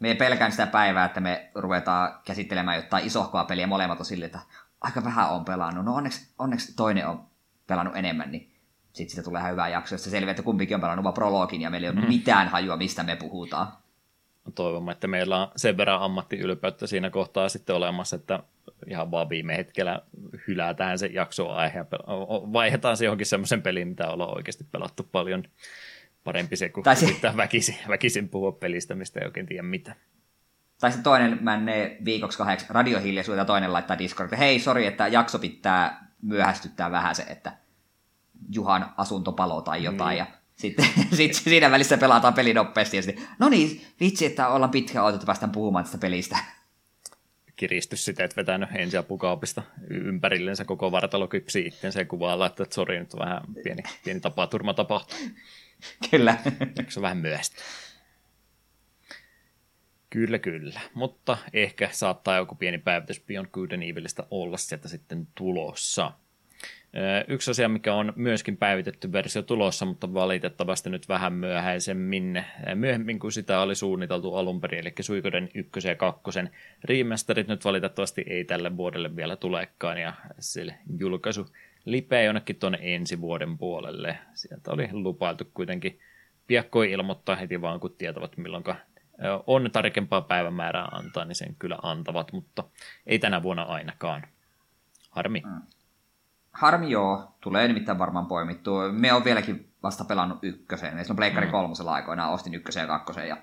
[0.01, 4.41] me pelkään sitä päivää, että me ruvetaan käsittelemään jotain isohkoa peliä molemmat on sille, että
[4.81, 5.85] aika vähän on pelannut.
[5.85, 7.25] No onneksi, onneksi toinen on
[7.67, 8.53] pelannut enemmän, niin
[8.93, 11.71] sitten sitä tulee ihan hyvä jakso, jossa selviää, että kumpikin on pelannut vaan prologin ja
[11.71, 12.09] meillä ei ole mm.
[12.09, 13.67] mitään hajua, mistä me puhutaan.
[14.55, 18.43] Toivomme, että meillä on sen verran ammattiylpeyttä siinä kohtaa sitten olemassa, että
[18.87, 20.03] ihan vaan viime hetkellä
[20.49, 21.85] hylätään se jaksoaihe ja
[22.53, 25.45] vaihdetaan se johonkin semmoisen peliin, mitä ollaan oikeasti pelattu paljon
[26.25, 27.07] parempi se, kun se...
[27.07, 29.97] pitää väkisin, väkisin puhua pelistä, mistä ei oikein tiedä mitä.
[30.81, 35.39] Tai sitten toinen menee viikoksi kahdeksi radiohiljaisuutta ja toinen laittaa Discord, hei, sori, että jakso
[35.39, 37.53] pitää myöhästyttää vähän se, että
[38.55, 40.19] Juhan asuntopalo tai jotain, mm.
[40.19, 40.27] ja
[40.57, 45.03] sitten sit siinä välissä pelataan peli nopeasti, ja sitten, no niin, vitsi, että ollaan pitkä
[45.03, 46.39] odotettu, päästään puhumaan tästä pelistä.
[47.57, 52.99] Kiristys sitä, että vetänyt ensiapukaapista ympärillensä koko vartalo kypsi itsensä ja kuvaa laittaa, että sori,
[52.99, 55.19] nyt vähän pieni, pieni tapaturma tapahtuu.
[56.11, 56.37] Kyllä.
[56.89, 57.57] Se vähän myöhäistä?
[60.11, 60.81] Kyllä, kyllä.
[60.95, 66.13] Mutta ehkä saattaa joku pieni päivitys Beyond Good and Evilistä olla sieltä sitten tulossa.
[67.29, 72.45] Yksi asia, mikä on myöskin päivitetty versio tulossa, mutta valitettavasti nyt vähän myöhäisemmin,
[72.75, 76.23] myöhemmin kuin sitä oli suunniteltu alun perin, eli Suikoden 1 ja 2
[76.85, 81.47] remasterit nyt valitettavasti ei tälle vuodelle vielä tulekaan, ja sille julkaisu
[81.91, 84.19] lipeä jonnekin tuonne ensi vuoden puolelle.
[84.35, 86.01] Sieltä oli lupailtu kuitenkin
[86.47, 88.65] piakkoi ilmoittaa heti vaan, kun tietävät milloin
[89.47, 92.65] on tarkempaa päivämäärää antaa, niin sen kyllä antavat, mutta
[93.07, 94.23] ei tänä vuonna ainakaan.
[95.11, 95.43] Harmi.
[95.47, 95.63] Mm.
[96.53, 98.71] Harmi joo, tulee nimittäin varmaan poimittu.
[98.93, 100.95] Me on vieläkin vasta pelannut ykkösen.
[100.95, 101.53] Meillä on Pleikkari mm.
[101.53, 103.37] kolmosella aikoinaan, ostin ykkösen ja kakkosen ja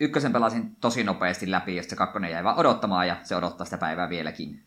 [0.00, 3.78] ykkösen pelasin tosi nopeasti läpi, ja se kakkonen jäi vaan odottamaan, ja se odottaa sitä
[3.78, 4.66] päivää vieläkin.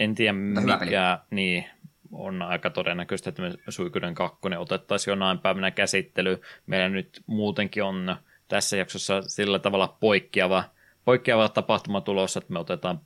[0.00, 1.64] En tiedä, mikä niin,
[2.12, 6.40] on aika todennäköistä, että me Suikuden kakkonen otettaisiin jonain päivänä käsittely.
[6.66, 8.16] Meillä nyt muutenkin on
[8.48, 10.64] tässä jaksossa sillä tavalla poikkeava,
[11.04, 13.00] poikkeava tapahtuma tulossa, että me otetaan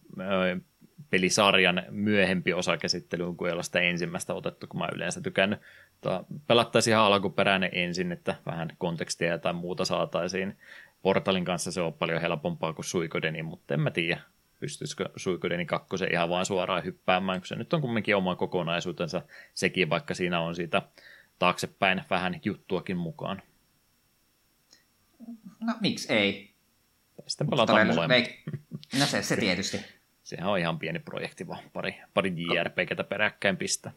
[1.11, 5.61] pelisarjan myöhempi osa käsittelyyn, kuin ei ole sitä ensimmäistä otettu, kun mä yleensä tykännyt.
[6.47, 10.59] Pelattaisiin ihan alkuperäinen ensin, että vähän kontekstia tai muuta saataisiin.
[11.03, 14.21] Portalin kanssa se on paljon helpompaa kuin Suikodeni, mutta en mä tiedä,
[14.60, 19.22] pystyisikö Suikodeni kakkosen ihan vaan suoraan hyppäämään, kun se nyt on kumminkin oma kokonaisuutensa
[19.55, 20.82] sekin, vaikka siinä on siitä
[21.39, 23.43] taaksepäin vähän juttuakin mukaan.
[25.60, 26.55] No miksi ei?
[27.26, 28.31] Sitten palataan molemmat.
[28.98, 29.81] No se, se tietysti.
[30.24, 33.93] Sehän on ihan pieni projekti vaan, pari, pari JRPGtä peräkkäin pistä.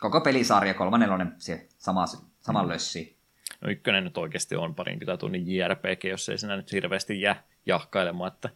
[0.00, 2.04] Koko pelisarja, kolmanelonen, se sama,
[2.40, 2.68] sama mm.
[2.68, 3.16] lössi.
[3.60, 8.32] No ykkönen nyt oikeasti on parinkymmentä tunnin JRPG, jos ei siinä nyt hirveästi jää jahkailemaan,
[8.32, 8.48] että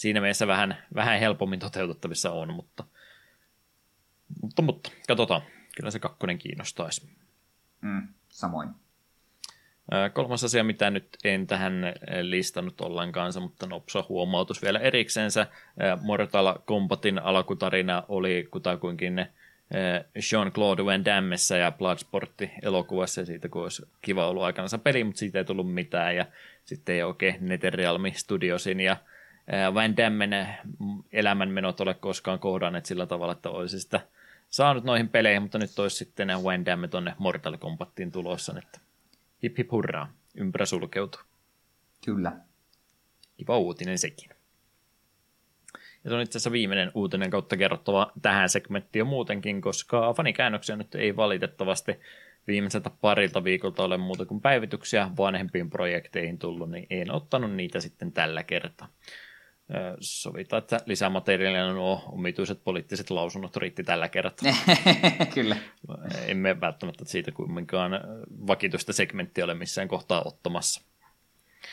[0.00, 2.84] siinä mielessä vähän, vähän helpommin toteutettavissa on, mutta,
[4.42, 5.42] mutta, mutta katsotaan,
[5.76, 7.08] kyllä se kakkonen kiinnostaisi.
[7.80, 8.68] Mm, samoin.
[10.12, 15.46] Kolmas asia, mitä nyt en tähän listannut ollenkaan, mutta nopsa huomautus vielä erikseensä.
[16.00, 19.26] Mortal Kombatin alkutarina oli kutakuinkin
[20.16, 25.18] Jean-Claude Van Dammessa ja Bloodsportti elokuvassa, ja siitä kun olisi kiva ollut aikansa peli, mutta
[25.18, 26.26] siitä ei tullut mitään, ja
[26.64, 28.96] sitten ei oikein Netherrealmi Studiosin ja
[29.74, 30.48] Van Dammen
[31.12, 34.00] elämänmenot ole koskaan kohdanneet sillä tavalla, että olisi sitä
[34.48, 38.80] saanut noihin peleihin, mutta nyt olisi sitten Van Damme tuonne Mortal Kombatiin tulossa, että
[39.42, 41.20] Hip hip hurraa, ympärä sulkeutuu.
[42.04, 42.32] Kyllä.
[43.36, 44.30] Kiva uutinen sekin.
[46.04, 50.94] Ja se on itse asiassa viimeinen uutinen kautta kerrottava tähän segmenttiin muutenkin, koska fanikäännöksiä nyt
[50.94, 52.00] ei valitettavasti
[52.46, 58.12] viimeiseltä parilta viikolta ole muuta kuin päivityksiä vanhempiin projekteihin tullut, niin en ottanut niitä sitten
[58.12, 58.88] tällä kertaa
[60.00, 64.52] sovitaan, että lisämateriaalina nuo omituiset poliittiset lausunnot riitti tällä kertaa.
[65.34, 65.56] Kyllä.
[66.26, 67.92] Emme välttämättä siitä kumminkaan
[68.46, 70.82] vakituista segmenttiä ole missään kohtaa ottamassa.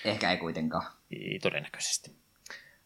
[0.05, 0.85] Ehkä ei kuitenkaan.
[1.11, 2.11] Ei todennäköisesti.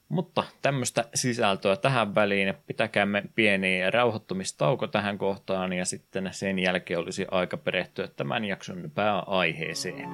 [0.10, 2.54] Mutta tämmöistä sisältöä tähän väliin.
[2.68, 10.10] Pitäkäämme pieni rauhoittumistauko tähän kohtaan ja sitten sen jälkeen olisi aika perehtyä tämän jakson pääaiheeseen.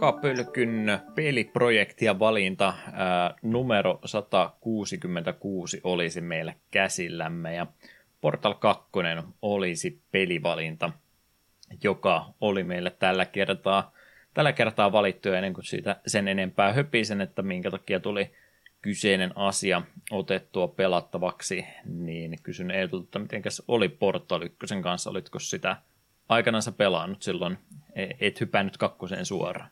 [0.00, 7.66] Takapölkyn peliprojekti ja valinta ää, numero 166 olisi meillä käsillämme ja
[8.20, 8.84] Portal 2
[9.42, 10.92] olisi pelivalinta,
[11.82, 13.92] joka oli meille tällä kertaa,
[14.34, 18.30] tällä kertaa valittu ennen kuin siitä sen enempää höpisen, että minkä takia tuli
[18.82, 25.76] kyseinen asia otettua pelattavaksi, niin kysyn Eetulta, miten oli Portal 1 kanssa, olitko sitä
[26.28, 27.58] aikanaan pelannut silloin,
[27.94, 29.70] e, et hypännyt kakkoseen suoraan?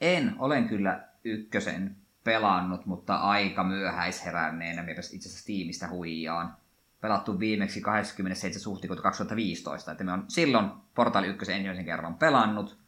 [0.00, 6.56] En, olen kyllä ykkösen pelannut, mutta aika myöhäisheränneenä myös itse asiassa tiimistä huijaan.
[7.00, 8.60] Pelattu viimeksi 27.
[8.66, 12.78] huhtikuuta 2015, että me on silloin Portal 1 ensimmäisen kerran pelannut.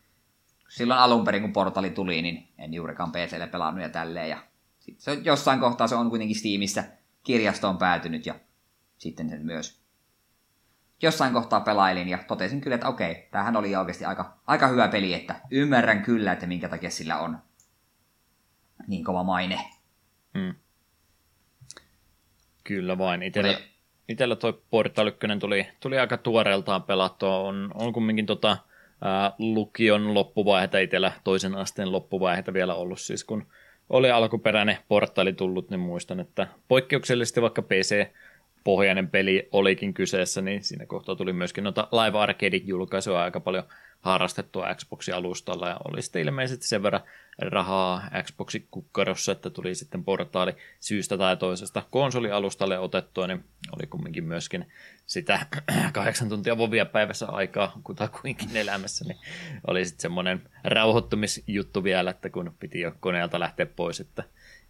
[0.68, 4.30] Silloin alun perin, kun Portali tuli, niin en juurikaan PClle pelannut ja tälleen.
[4.30, 4.38] Ja
[4.80, 6.84] sitten se on, jossain kohtaa se on kuitenkin Steamissa
[7.22, 8.34] kirjastoon päätynyt ja
[8.98, 9.81] sitten sen myös
[11.02, 15.14] jossain kohtaa pelailin ja totesin kyllä, että okei, tämähän oli oikeasti aika, aika hyvä peli,
[15.14, 17.38] että ymmärrän kyllä, että minkä takia sillä on
[18.86, 19.58] niin kova maine.
[20.38, 20.54] Hmm.
[22.64, 23.22] Kyllä vain.
[23.22, 23.58] Itellä,
[24.08, 27.38] itellä toi Portal 1 tuli, tuli aika tuoreeltaan pelattua.
[27.38, 28.56] On, on kumminkin tota,
[29.02, 33.46] ää, lukion loppuvaiheita itsellä, toisen asteen loppuvaiheita vielä ollut siis, kun
[33.90, 38.06] oli alkuperäinen portaali tullut, niin muistan, että poikkeuksellisesti vaikka PC
[38.64, 43.64] pohjainen peli olikin kyseessä, niin siinä kohtaa tuli myöskin noita Live Arcade-julkaisuja aika paljon
[44.00, 45.68] harrastettua Xboxin alustalla.
[45.68, 47.02] Ja oli sitten ilmeisesti sen verran
[47.38, 53.44] rahaa Xboxin kukkarossa, että tuli sitten portaali syystä tai toisesta konsolialustalle otettua, niin
[53.76, 54.72] oli kumminkin myöskin
[55.06, 55.46] sitä
[55.92, 59.18] kahdeksan tuntia vovia päivässä aikaa kutakuinkin elämässä, niin
[59.66, 64.24] oli sitten semmoinen rauhoittumisjuttu vielä, että kun piti jo koneelta lähteä pois, että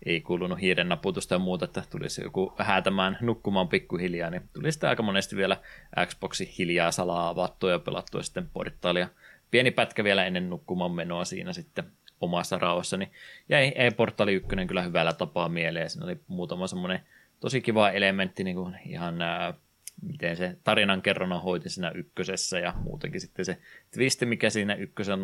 [0.06, 4.90] ei kuulunut hiiren naputusta ja muuta, että tulisi joku häätämään nukkumaan pikkuhiljaa, niin tuli sitten
[4.90, 5.56] aika monesti vielä
[6.06, 9.08] Xboxi hiljaa salaa avattua ja pelattua sitten portaalia.
[9.50, 11.84] Pieni pätkä vielä ennen nukkumaan menoa siinä sitten
[12.20, 13.12] omassa rauhassa, niin
[13.48, 15.90] jäi ei portaali ykkönen kyllä hyvällä tapaa mieleen.
[15.90, 17.00] Siinä oli muutama semmoinen
[17.40, 19.54] tosi kiva elementti, niin kuin ihan ää,
[20.02, 23.58] miten se tarinan kerronnan hoiti siinä ykkösessä ja muutenkin sitten se
[23.90, 25.20] twisti, mikä siinä ykkösen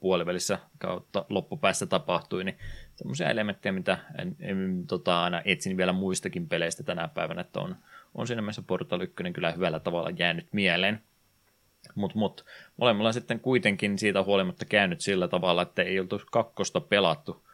[0.00, 2.58] puolivälissä kautta loppupäässä tapahtui, niin
[2.96, 7.76] semmoisia elementtejä, mitä en, en, tota, aina etsin vielä muistakin peleistä tänä päivänä, että on,
[8.14, 11.02] on siinä mielessä Portal 1 kyllä hyvällä tavalla jäänyt mieleen.
[11.94, 12.44] Mutta mut,
[12.76, 17.46] molemmilla sitten kuitenkin siitä huolimatta käynyt sillä tavalla, että ei oltu kakkosta pelattu,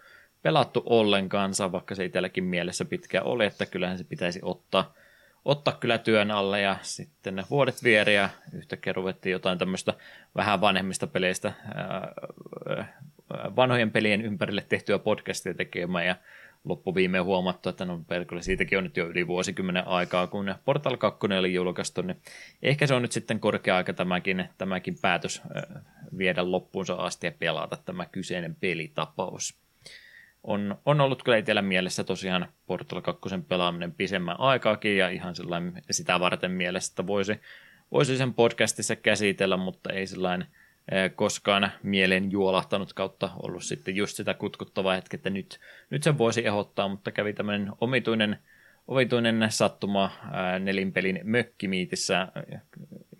[0.43, 4.95] pelattu ollenkaan, vaikka se itselläkin mielessä pitkä oli, että kyllähän se pitäisi ottaa–
[5.45, 9.95] ottaa kyllä työn alle ja sitten ne vuodet vieri ja yhtäkkiä ruvettiin jotain tämmöistä
[10.37, 11.53] vähän vanhemmista peleistä,
[13.57, 16.07] vanhojen pelien ympärille tehtyä podcastia tekemään.
[16.07, 16.17] Ja
[16.65, 21.27] loppuviimeen huomattu, että no perkele, siitäkin on nyt jo yli vuosikymmenen aikaa, kun Portal 2
[21.39, 22.21] oli julkaistu, niin
[22.63, 25.43] ehkä se on nyt sitten korkea aika tämäkin, tämäkin päätös
[26.19, 29.64] viedä loppuunsa asti ja pelata tämä kyseinen pelitapaus
[30.45, 35.83] on, on ollut kyllä itsellä mielessä tosiaan Portal 2 pelaaminen pisemmän aikaakin ja ihan sellainen
[35.91, 37.41] sitä varten mielessä, että voisi,
[37.93, 40.49] voisi sen podcastissa käsitellä, mutta ei sellainen
[40.93, 45.61] eh, koskaan mieleen juolahtanut kautta ollut sitten just sitä kutkuttavaa hetkeä, että nyt,
[45.91, 48.39] nyt sen voisi ehdottaa, mutta kävi tämmöinen omituinen,
[48.89, 52.29] omituinen sattuma ää, nelinpelin mökkimiitissä.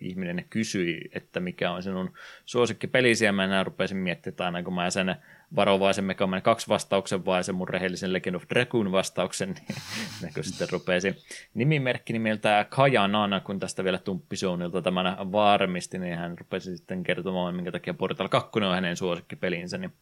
[0.05, 2.13] Ihminen kysyi, että mikä on sinun
[2.45, 3.31] suosikki pelisiä.
[3.31, 5.15] Mä rupesin miettimään, että aina kun mä sen
[5.55, 9.55] varovaisen Megaman 2 vastauksen vai sen mun rehellisen Legend of Dragoon vastauksen,
[10.21, 11.23] niin kun sitten rupesi
[11.53, 17.71] nimimerkki nimeltä Kajanana, kun tästä vielä Tumppisounilta tämän varmisti, niin hän rupesi sitten kertomaan, minkä
[17.71, 19.93] takia Portal 2 on hänen suosikkipelinsä, niin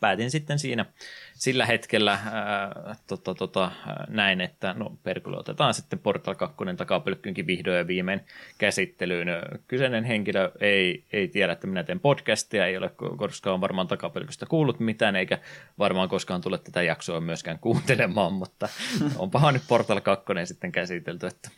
[0.00, 0.86] päätin sitten siinä
[1.34, 3.70] sillä hetkellä ää, tota, tota,
[4.08, 8.20] näin, että no perkulle otetaan sitten Portal 2 takapölkkynkin vihdoin ja viimein
[8.58, 9.28] käsittelyyn.
[9.68, 14.80] Kyseinen henkilö ei, ei tiedä, että minä teen podcastia, ei ole koskaan varmaan takapölkystä kuullut
[14.80, 15.38] mitään, eikä
[15.78, 18.68] varmaan koskaan tule tätä jaksoa myöskään kuuntelemaan, mutta
[19.16, 21.50] onpahan nyt Portal 2 sitten käsitelty, että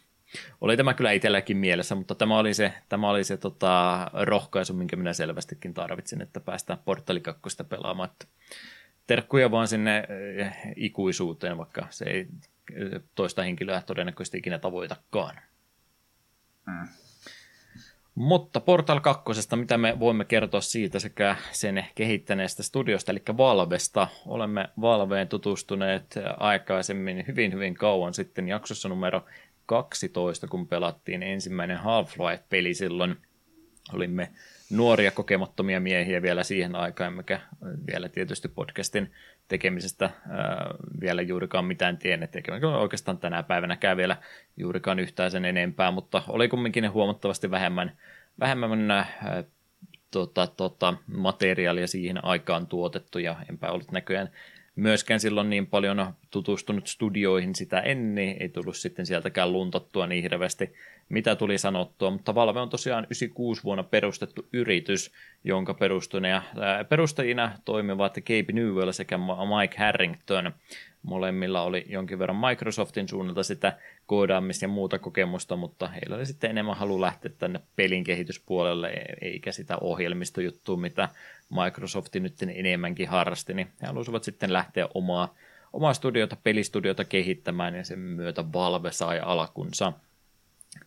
[0.60, 4.96] oli tämä kyllä itselläkin mielessä, mutta tämä oli se, tämä oli se tota, rohkaisu, minkä
[4.96, 8.10] minä selvästikin tarvitsin, että päästään Portali 2 pelaamaan.
[9.06, 10.06] Terkkuja vaan sinne
[10.36, 12.26] eh, ikuisuuteen, vaikka se ei
[12.74, 15.40] eh, toista henkilöä todennäköisesti ikinä tavoitakaan.
[16.66, 16.88] Mm.
[18.14, 24.08] Mutta Portal 2, mitä me voimme kertoa siitä sekä sen kehittäneestä studiosta, eli Valvesta.
[24.26, 29.24] Olemme Valveen tutustuneet aikaisemmin hyvin hyvin kauan sitten jaksossa numero
[29.72, 33.16] 12, kun pelattiin ensimmäinen Half-Life-peli silloin.
[33.92, 34.30] Olimme
[34.70, 37.40] nuoria kokemattomia miehiä vielä siihen aikaan, emmekä
[37.86, 39.12] vielä tietysti podcastin
[39.48, 44.16] tekemisestä ää, vielä juurikaan mitään tienneet, eikä oikeastaan tänä päivänäkään vielä
[44.56, 47.96] juurikaan yhtään sen enempää, mutta oli kumminkin huomattavasti vähemmän,
[48.40, 49.06] vähemmän ää,
[50.10, 54.30] tota, tota, materiaalia siihen aikaan tuotettu ja enpä ollut näköjään
[54.76, 60.72] myöskään silloin niin paljon tutustunut studioihin sitä ennen, ei tullut sitten sieltäkään luntattua niin hirveästi,
[61.08, 65.12] mitä tuli sanottua, mutta Valve on tosiaan 96 vuonna perustettu yritys,
[65.44, 65.76] jonka
[66.88, 70.52] perustajina toimivat Gabe Newell sekä Mike Harrington.
[71.02, 76.50] Molemmilla oli jonkin verran Microsoftin suunnalta sitä koodaamista ja muuta kokemusta, mutta heillä oli sitten
[76.50, 81.08] enemmän halu lähteä tänne pelin kehityspuolelle, e- eikä sitä ohjelmistojuttua, mitä
[81.64, 85.34] Microsoft nyt enemmänkin harrasti, niin he halusivat sitten lähteä omaa,
[85.72, 89.92] omaa studiota, pelistudiota kehittämään, ja sen myötä Valve sai alkunsa.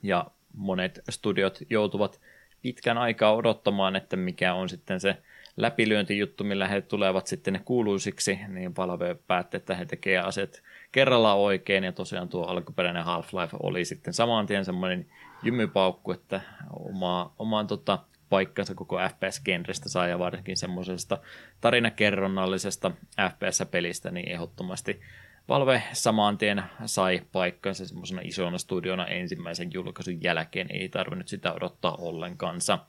[0.04, 2.22] Ja monet studiot joutuvat
[2.62, 5.18] pitkän aikaa odottamaan, että mikä on sitten se
[5.58, 10.62] läpilyöntijuttu, millä he tulevat sitten kuuluisiksi, niin Valve päätti, että he tekevät asiat
[10.92, 15.06] kerralla oikein, ja tosiaan tuo alkuperäinen Half-Life oli sitten saman tien semmoinen
[15.44, 16.42] jymypaukku, että
[16.74, 18.00] oma, omaan tota,
[18.30, 21.18] paikkansa koko FPS-genrestä saa, ja varsinkin semmoisesta
[21.62, 22.92] tarinakerronnallisesta
[23.32, 25.02] FPS-pelistä, niin ehdottomasti
[25.50, 31.96] Valve saman tien sai paikkansa semmoisena isona studiona ensimmäisen julkaisun jälkeen, ei tarvinnut sitä odottaa
[31.96, 32.80] ollenkaansa.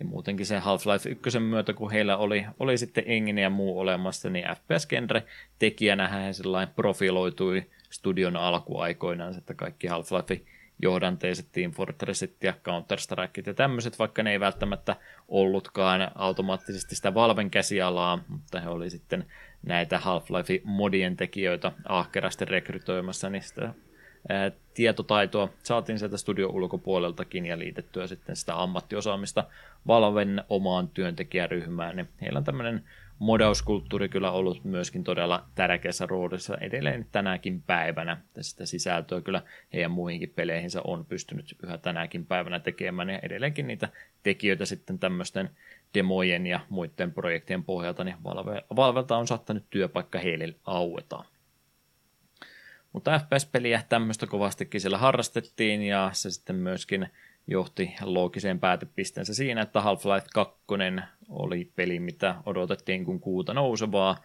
[0.00, 4.30] Ja muutenkin se Half-Life 1 myötä, kun heillä oli, oli sitten Engine ja muu olemassa,
[4.30, 5.22] niin FPS-genre
[5.58, 10.44] tekijänä hän sellainen profiloitui studion alkuaikoinaan, että kaikki Half-Life
[10.82, 14.96] johdanteiset Team Fortressit ja Counter-Strikeit ja tämmöiset, vaikka ne ei välttämättä
[15.28, 19.26] ollutkaan automaattisesti sitä Valven käsialaa, mutta he oli sitten
[19.66, 23.74] näitä Half-Life-modien tekijöitä ahkerasti rekrytoimassa, niin sitä
[24.74, 29.44] tietotaitoa saatiin sieltä studio ulkopuoleltakin ja liitettyä sitten sitä ammattiosaamista
[29.86, 31.96] Valven omaan työntekijäryhmään.
[31.96, 32.84] Niin heillä on tämmöinen
[33.22, 38.16] modauskulttuuri kyllä ollut myöskin todella tärkeässä roolissa edelleen tänäkin päivänä.
[38.32, 39.42] Tästä sisältöä kyllä
[39.72, 43.88] heidän muihinkin peleihinsä on pystynyt yhä tänäkin päivänä tekemään ja edelleenkin niitä
[44.22, 45.50] tekijöitä sitten tämmöisten
[45.94, 51.24] demojen ja muiden projektien pohjalta, niin Valve, Valvelta on saattanut työpaikka heille aueta.
[52.92, 57.08] Mutta FPS-peliä tämmöistä kovastikin siellä harrastettiin ja se sitten myöskin
[57.46, 60.54] johti loogiseen päätepisteensä siinä, että Half-Life 2
[61.28, 64.16] oli peli, mitä odotettiin kuin kuuta nousevaa,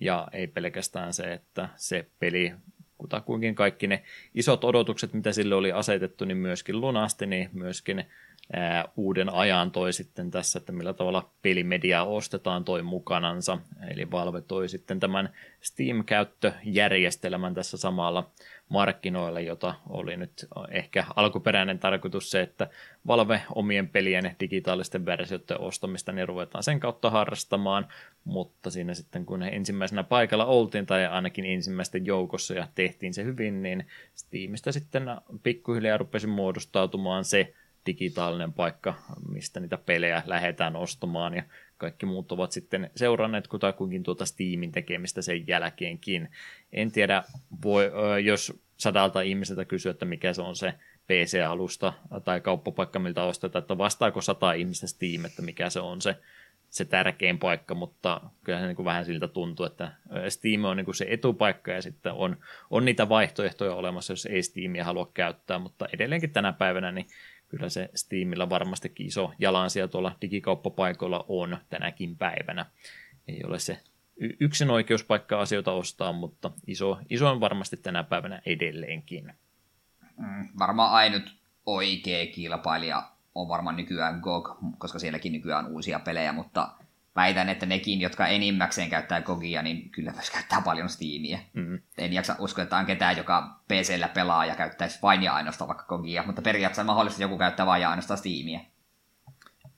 [0.00, 2.54] ja ei pelkästään se, että se peli
[2.98, 4.02] kutakuinkin kaikki ne
[4.34, 8.04] isot odotukset, mitä sille oli asetettu, niin myöskin lunasti, niin myöskin
[8.52, 13.58] ää, uuden ajan toi sitten tässä, että millä tavalla pelimediaa ostetaan toi mukanansa.
[13.90, 15.30] Eli Valve toi sitten tämän
[15.60, 18.30] Steam-käyttöjärjestelmän tässä samalla
[18.68, 22.68] markkinoille, jota oli nyt ehkä alkuperäinen tarkoitus se, että
[23.06, 27.88] Valve omien pelien digitaalisten versioiden ostamista niin ruvetaan sen kautta harrastamaan,
[28.24, 33.62] mutta siinä sitten kun ensimmäisenä paikalla oltiin tai ainakin ensimmäisten joukossa ja tehtiin se hyvin,
[33.62, 35.02] niin Steamista sitten
[35.42, 37.54] pikkuhiljaa rupesi muodostautumaan se
[37.86, 38.94] digitaalinen paikka,
[39.28, 41.34] mistä niitä pelejä lähdetään ostamaan.
[41.34, 41.42] Ja
[41.76, 46.28] kaikki muut ovat sitten seuranneet kutakuinkin tuota Steamin tekemistä sen jälkeenkin.
[46.72, 47.22] En tiedä,
[47.64, 47.90] voi,
[48.24, 50.74] jos sadalta ihmiseltä kysyä, että mikä se on se
[51.06, 51.92] PC-alusta
[52.24, 56.16] tai kauppapaikka, miltä ostetaan, että vastaako sata ihmistä Steam, että mikä se on se,
[56.70, 59.92] se tärkein paikka, mutta kyllä se niin kuin vähän siltä tuntuu, että
[60.28, 62.36] Steam on niin kuin se etupaikka ja sitten on,
[62.70, 67.06] on niitä vaihtoehtoja olemassa, jos ei Steamia halua käyttää, mutta edelleenkin tänä päivänä niin
[67.56, 72.66] kyllä se Steamilla varmastikin iso jalansia tuolla digikauppapaikoilla on tänäkin päivänä.
[73.28, 73.80] Ei ole se
[74.40, 79.32] yksin oikeuspaikka asioita ostaa, mutta iso, iso on varmasti tänä päivänä edelleenkin.
[80.16, 81.36] Mm, varmaan ainut
[81.66, 84.48] oikea kilpailija on varmaan nykyään GOG,
[84.78, 86.68] koska sielläkin nykyään on uusia pelejä, mutta
[87.16, 91.38] väitän, että nekin, jotka enimmäkseen käyttää GOGia, niin kyllä myös käyttää paljon Steamia.
[91.52, 91.80] Mm.
[91.98, 95.84] En jaksa uskoa, että on ketään, joka PCllä pelaa ja käyttäisi vain ja ainoastaan vaikka
[95.84, 98.60] GOGia, mutta periaatteessa että joku käyttää vain ja ainoastaan Steamia.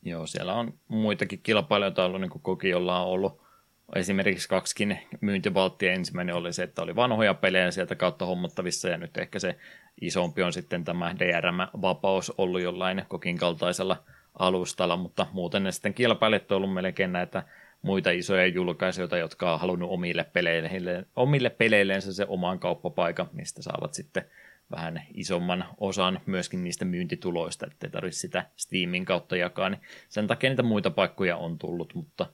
[0.02, 3.46] Joo, siellä on muitakin kilpailijoita ollut, niin kuin GOGi, jolla on ollut
[3.94, 5.92] esimerkiksi kaksikin myyntivalttia.
[5.92, 9.58] Ensimmäinen oli se, että oli vanhoja pelejä sieltä kautta hommattavissa, ja nyt ehkä se
[10.00, 14.04] isompi on sitten tämä DRM-vapaus ollut jollain kokin kaltaisella
[14.38, 17.42] alustalla, mutta muuten ne sitten kilpailijat on ollut melkein näitä
[17.82, 23.94] muita isoja julkaisijoita, jotka on halunnut omille peleille, omille peleilleensä se oman kauppapaikan, mistä saavat
[23.94, 24.24] sitten
[24.70, 30.50] vähän isomman osan myöskin niistä myyntituloista, ettei tarvitse sitä Steamin kautta jakaa, niin sen takia
[30.50, 32.26] niitä muita paikkoja on tullut, mutta,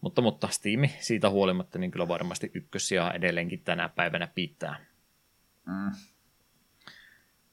[0.00, 4.84] mutta, mutta Steam siitä huolimatta niin kyllä varmasti ykkössiä edelleenkin tänä päivänä pitää.
[5.66, 5.92] Mm.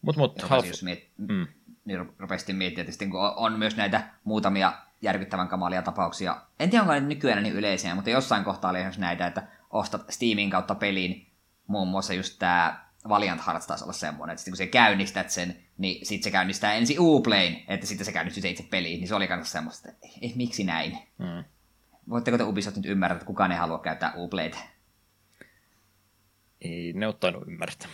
[0.02, 0.68] Mut, mut, half...
[0.68, 1.10] jos miet...
[1.18, 1.48] mm
[1.86, 6.42] niin rupesi miettiä, että kun on myös näitä muutamia järkyttävän kamalia tapauksia.
[6.60, 10.50] En tiedä, onko ne nykyään niin yleisiä, mutta jossain kohtaa oli näitä, että ostat Steamin
[10.50, 11.28] kautta pelin,
[11.68, 15.56] muun muassa just tämä Valiant Hearts taisi olla semmoinen, että sitten kun se käynnistät sen,
[15.78, 19.16] niin sitten se käynnistää ensin Uplane, että sitten se käynnistyy se itse peliin, niin se
[19.16, 20.98] oli kanssa semmoista, että eh, eh, miksi näin?
[21.18, 21.44] Mm.
[22.10, 24.58] Voitteko te Ubisoft nyt ymmärrä, että kukaan ei halua käyttää Uplayta?
[26.62, 27.88] Ei ne ottanut ymmärtää.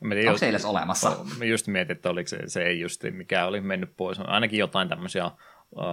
[0.00, 1.16] Mä tiedän, Onko se edes olemassa?
[1.38, 4.18] Mä just mietin, että oliko se, se ei just, mikä oli mennyt pois.
[4.20, 5.30] Ainakin jotain tämmöisiä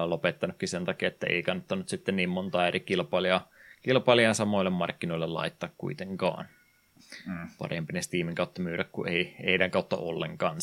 [0.06, 3.50] lopettanutkin sen takia, että ei kannattanut sitten niin monta eri kilpailijaa,
[3.82, 6.46] kilpailijaa samoille markkinoille laittaa kuitenkaan.
[7.26, 7.50] Mm.
[7.58, 10.58] Parempi ne Steamin kautta myydä kuin ei heidän kautta ollenkaan.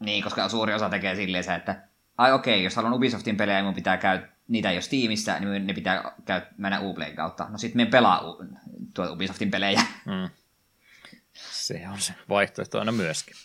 [0.00, 1.82] Niin, koska suuri osa tekee silleen se, että
[2.18, 5.74] ai okei, okay, jos haluan Ubisoftin pelejä mun pitää käy, niitä jos Steamissa, niin ne
[5.74, 7.46] pitää käy, mennä Uplayn kautta.
[7.50, 8.36] No sit me pelaa
[8.94, 9.80] tuota Ubisoftin pelejä.
[10.06, 10.30] Mm.
[11.50, 13.36] Se on se vaihtoehto aina myöskin.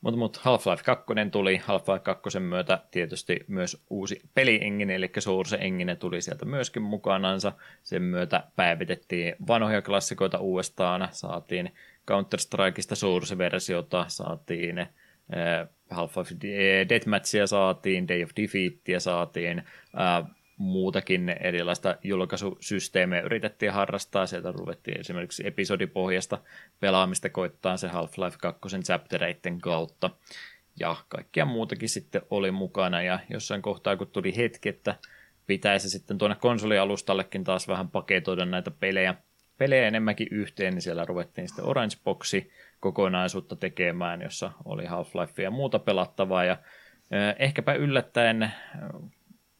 [0.00, 5.96] Mutta mut Half-Life 2 tuli, Half-Life 2 myötä tietysti myös uusi peliengine, eli Source Engine
[5.96, 7.52] tuli sieltä myöskin mukanansa.
[7.82, 11.74] Sen myötä päivitettiin vanhoja klassikoita uudestaan, saatiin
[12.10, 14.88] Counter-Strikeista Source-versiota, saatiin äh,
[15.90, 16.36] Half-Life
[16.88, 24.26] Deathmatchia saatiin, Day of Defeatia saatiin, äh, muutakin erilaista julkaisusysteemejä yritettiin harrastaa.
[24.26, 26.38] Sieltä ruvettiin esimerkiksi episodipohjasta
[26.80, 30.10] pelaamista koittaa se Half-Life 2 chaptereiden kautta.
[30.80, 33.02] Ja kaikkia muutakin sitten oli mukana.
[33.02, 34.94] Ja jossain kohtaa, kun tuli hetki, että
[35.46, 39.14] pitäisi sitten tuonne konsolialustallekin taas vähän paketoida näitä pelejä,
[39.58, 42.50] pelejä enemmänkin yhteen, niin siellä ruvettiin sitten Orange Boxi
[42.80, 46.44] kokonaisuutta tekemään, jossa oli Half-Life ja muuta pelattavaa.
[46.44, 46.56] Ja
[47.38, 48.52] ehkäpä yllättäen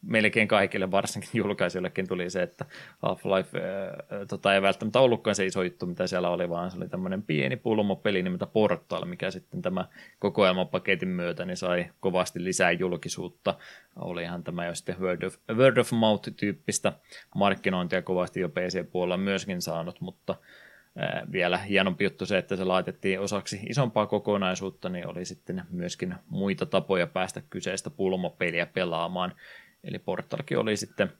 [0.07, 2.65] melkein kaikille, varsinkin julkaisijoillekin tuli se, että
[3.05, 6.89] Half-Life äh, tota, ei välttämättä ollutkaan se iso juttu, mitä siellä oli, vaan se oli
[6.89, 9.85] tämmöinen pieni pulmopeli nimeltä Portal, mikä sitten tämä
[10.19, 13.55] kokoelmapaketin myötä niin sai kovasti lisää julkisuutta.
[13.95, 16.93] Olihan tämä jo sitten word of, word of mouth-tyyppistä
[17.35, 20.35] markkinointia kovasti jo PC-puolella myöskin saanut, mutta
[21.31, 26.65] vielä hienompi juttu se, että se laitettiin osaksi isompaa kokonaisuutta, niin oli sitten myöskin muita
[26.65, 29.33] tapoja päästä kyseistä pulmopeliä pelaamaan.
[29.87, 31.11] Eli Portalkin oli sitten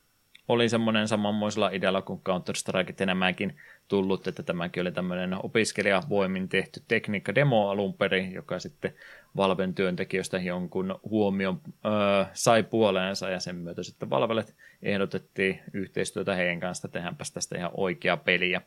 [0.47, 3.57] oli semmoinen samanmoisella idealla kuin Counter-Strike enemmänkin
[3.87, 8.93] tullut, että tämäkin oli tämmöinen opiskelijavoimin tehty tekniikka-demo alun perin, joka sitten
[9.37, 14.45] Valven työntekijöistä jonkun huomion öö, sai puoleensa ja sen myötä sitten Valvelle
[14.81, 18.51] ehdotettiin yhteistyötä heidän kanssa, tehdäänpäs tästä ihan oikea peli.
[18.51, 18.61] Ja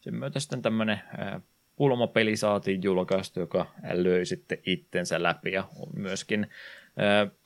[0.00, 1.40] sen myötä sitten tämmöinen öö,
[1.76, 5.64] pulmapeli saatiin julkaistu, joka löi sitten itsensä läpi ja
[5.96, 6.46] myöskin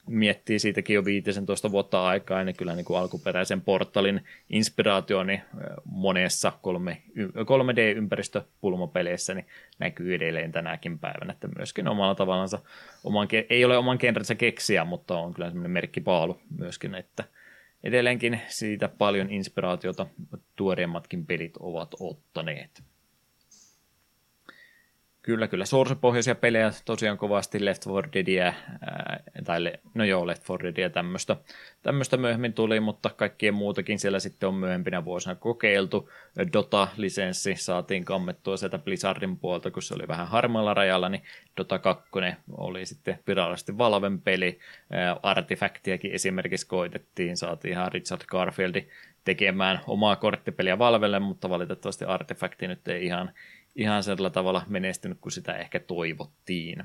[0.06, 5.42] miettii siitäkin jo 15 vuotta aikaa, niin kyllä niin kuin alkuperäisen portalin inspiraatio niin
[5.84, 9.46] monessa 3, 3D-ympäristöpulmopeleissä niin
[9.78, 12.58] näkyy edelleen tänäkin päivänä, että myöskin omalla tavallansa,
[13.04, 17.24] oman, ei ole oman kenränsä keksiä, mutta on kyllä semmoinen merkkipaalu myöskin, että
[17.84, 20.06] edelleenkin siitä paljon inspiraatiota
[20.56, 22.82] tuoreemmatkin pelit ovat ottaneet.
[25.24, 25.64] Kyllä, kyllä.
[25.64, 31.36] Source-pohjaisia pelejä tosiaan kovasti Left 4 Deadia, ää, tai no joo, Left 4 Deadia tämmöistä,
[31.82, 36.10] tämmöistä myöhemmin tuli, mutta kaikkien muutakin siellä sitten on myöhempinä vuosina kokeiltu.
[36.52, 41.22] Dota-lisenssi saatiin kammettua sieltä Blizzardin puolta, kun se oli vähän harmaalla rajalla, niin
[41.56, 42.10] Dota 2
[42.56, 44.58] oli sitten virallisesti Valven peli.
[45.22, 48.86] Artifactiakin esimerkiksi koitettiin, saatiin ihan Richard Garfieldi
[49.24, 53.32] tekemään omaa korttipeliä Valvelle, mutta valitettavasti Artifacti nyt ei ihan
[53.74, 56.84] ihan sillä tavalla menestynyt kuin sitä ehkä toivottiin.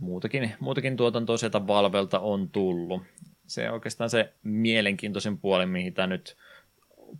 [0.00, 3.02] Muutakin, muutakin tuotantoa sieltä Valvelta on tullut.
[3.46, 6.36] Se oikeastaan se mielenkiintoisin puoli, mihin tämä nyt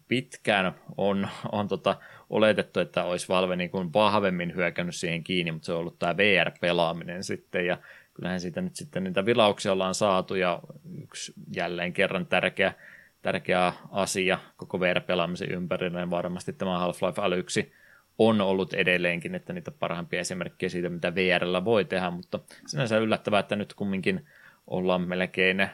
[0.09, 1.97] pitkään on, on tota,
[2.31, 6.17] oletettu, että olisi Valve niin kuin vahvemmin hyökännyt siihen kiinni, mutta se on ollut tämä
[6.17, 7.79] VR-pelaaminen sitten, ja
[8.15, 10.61] kyllähän siitä nyt sitten niitä vilauksia ollaan saatu, ja
[11.03, 12.73] yksi jälleen kerran tärkeä,
[13.23, 17.59] tärkeä asia koko VR-pelaamisen ympärillä, varmasti tämä Half-Life Alyx
[18.19, 23.41] on ollut edelleenkin, että niitä parhaimpia esimerkkejä siitä, mitä VRllä voi tehdä, mutta sinänsä yllättävää,
[23.41, 24.27] että nyt kumminkin
[24.67, 25.69] ollaan melkein,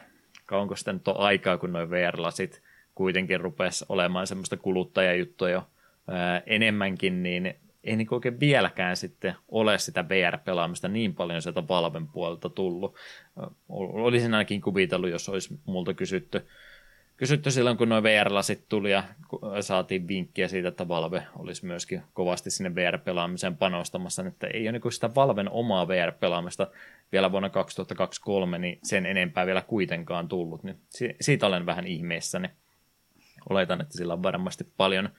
[0.45, 2.61] kauanko sitten nyt on aikaa, kun noin VR-lasit
[2.95, 5.67] kuitenkin rupesi olemaan semmoista kuluttajajuttua jo
[6.07, 12.07] ää, enemmänkin, niin ei niin oikein vieläkään sitten ole sitä VR-pelaamista niin paljon sieltä Valven
[12.07, 12.95] puolelta tullut.
[13.69, 16.47] Olisin ainakin kuvitellut, jos olisi multa kysytty
[17.17, 19.03] kysytty silloin, kun noin VR-lasit tuli ja
[19.61, 24.91] saatiin vinkkiä siitä, että Valve olisi myöskin kovasti sinne VR-pelaamiseen panostamassa, että ei ole niin
[24.91, 26.67] sitä Valven omaa VR-pelaamista
[27.11, 30.63] vielä vuonna 2023, niin sen enempää vielä kuitenkaan tullut.
[30.63, 30.79] Niin
[31.21, 32.49] siitä olen vähän ihmeessäni.
[33.49, 35.09] Oletan, että sillä on varmasti paljon,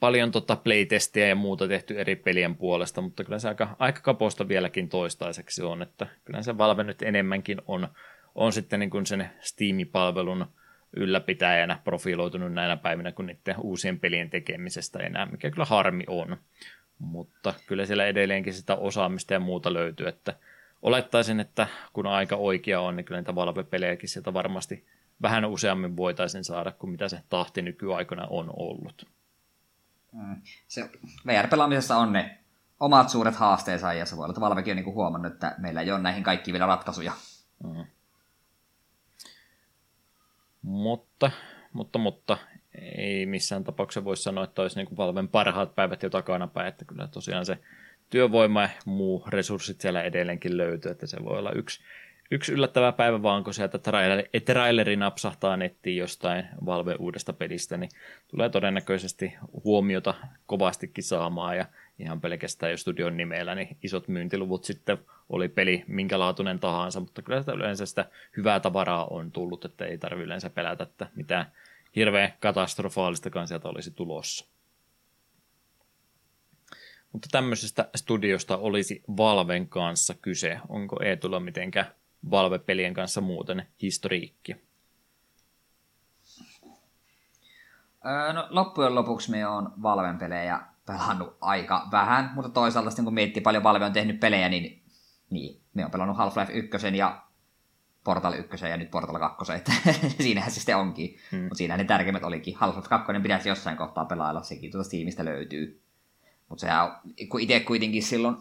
[0.00, 4.48] paljon tota playtestiä ja muuta tehty eri pelien puolesta, mutta kyllä se aika, aika kaposta
[4.48, 7.88] vieläkin toistaiseksi on, että kyllä se Valve nyt enemmänkin on,
[8.34, 10.46] on sitten niin kuin sen Steam-palvelun
[10.96, 16.36] ylläpitäjänä profiloitunut näinä päivinä kuin niiden uusien pelien tekemisestä enää, mikä kyllä harmi on.
[16.98, 20.34] Mutta kyllä siellä edelleenkin sitä osaamista ja muuta löytyy, että
[20.82, 24.86] olettaisin, että kun aika oikea on, niin kyllä niitä Valve-pelejäkin sieltä varmasti
[25.22, 29.06] vähän useammin voitaisiin saada kuin mitä se tahti nykyaikana on ollut.
[30.12, 30.36] Mm.
[30.68, 30.90] Se
[31.26, 32.38] VR-pelaamisessa on ne
[32.80, 35.92] omat suuret haasteensa ja se voi olla, että Valvekin on niin huomannut, että meillä ei
[35.92, 37.12] ole näihin kaikkiin vielä ratkaisuja.
[37.64, 37.84] Mm.
[40.64, 41.30] Mutta,
[41.72, 42.38] mutta, mutta
[42.98, 47.08] ei missään tapauksessa voi sanoa, että olisi niin Valven parhaat päivät jo takanapäin, että kyllä
[47.08, 47.58] tosiaan se
[48.10, 51.80] työvoima ja muu resurssit siellä edelleenkin löytyy, että se voi olla yksi,
[52.30, 57.90] yksi yllättävä päivä vaan, kun sieltä traileri, traileri napsahtaa nettiin jostain Valve uudesta pelistä, niin
[58.28, 59.34] tulee todennäköisesti
[59.64, 60.14] huomiota
[60.46, 61.66] kovastikin saamaan ja
[61.98, 64.98] ihan pelkästään jo studion nimellä, niin isot myyntiluvut sitten
[65.28, 69.98] oli peli minkälaatuinen tahansa, mutta kyllä sitä yleensä sitä hyvää tavaraa on tullut, että ei
[69.98, 71.52] tarvitse yleensä pelätä, että mitään
[71.96, 74.46] hirveän katastrofaalistakaan sieltä olisi tulossa.
[77.12, 80.60] Mutta tämmöisestä studiosta olisi Valven kanssa kyse.
[80.68, 81.86] Onko Eetulla mitenkä
[82.30, 84.56] Valve-pelien kanssa muuten historiikki?
[88.32, 93.42] No, loppujen lopuksi me on Valven pelejä pelannut aika vähän, mutta toisaalta sitten kun miettii
[93.42, 94.82] paljon Valve on tehnyt pelejä, niin,
[95.30, 97.22] niin me on pelannut Half-Life 1 ja
[98.04, 99.72] Portal 1 ja nyt Portal 2, että
[100.22, 101.16] siinähän se sitten onkin.
[101.30, 101.40] Hmm.
[101.40, 102.54] Mutta siinä ne tärkeimmät olikin.
[102.54, 105.82] Half-Life 2 pitäisi jossain kohtaa pelailla, sekin tuota Steamista löytyy.
[106.48, 106.90] Mutta sehän
[107.28, 108.36] kun itse kuitenkin silloin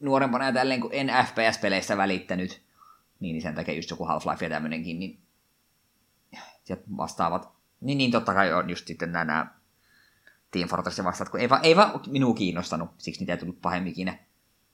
[0.00, 2.62] nuorempana ja tälleen, kun en FPS-peleissä välittänyt,
[3.20, 5.22] niin sen takia just joku Half-Life ja tämmöinenkin, niin
[6.64, 7.52] sieltä vastaavat.
[7.80, 9.46] Niin, niin totta kai on just sitten nämä
[10.52, 14.12] Team Fortress vastaat, kun ei vaan, ei vaan minua kiinnostanut, siksi niitä ei tullut pahemminkin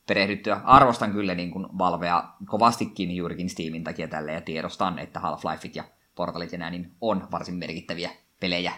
[0.06, 0.60] perehdyttyä.
[0.64, 5.84] Arvostan kyllä niin kuin Valvea kovastikin juurikin Steamin takia tälle ja tiedostan, että Half-Lifeit ja
[6.14, 8.10] Portalit ja nää, niin on varsin merkittäviä
[8.40, 8.72] pelejä.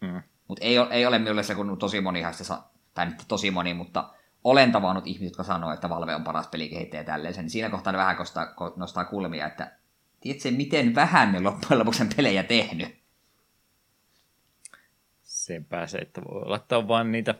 [0.00, 0.22] Mm.
[0.48, 2.22] Mutta ei, ei ole minulle se, kun tosi moni
[2.94, 4.10] tai nyt tosi moni, mutta
[4.44, 7.34] olen tavannut ihmisiä, jotka sanoo, että Valve on paras pelikehittäjä tälleen.
[7.36, 8.46] Niin siinä kohtaa ne vähän kostaa,
[8.76, 9.72] nostaa kulmia, että
[10.20, 12.99] tiedätkö, miten vähän ne loppujen lopuksi pelejä tehnyt?
[15.50, 17.34] Sepä se, että voi olla, että on vaan niitä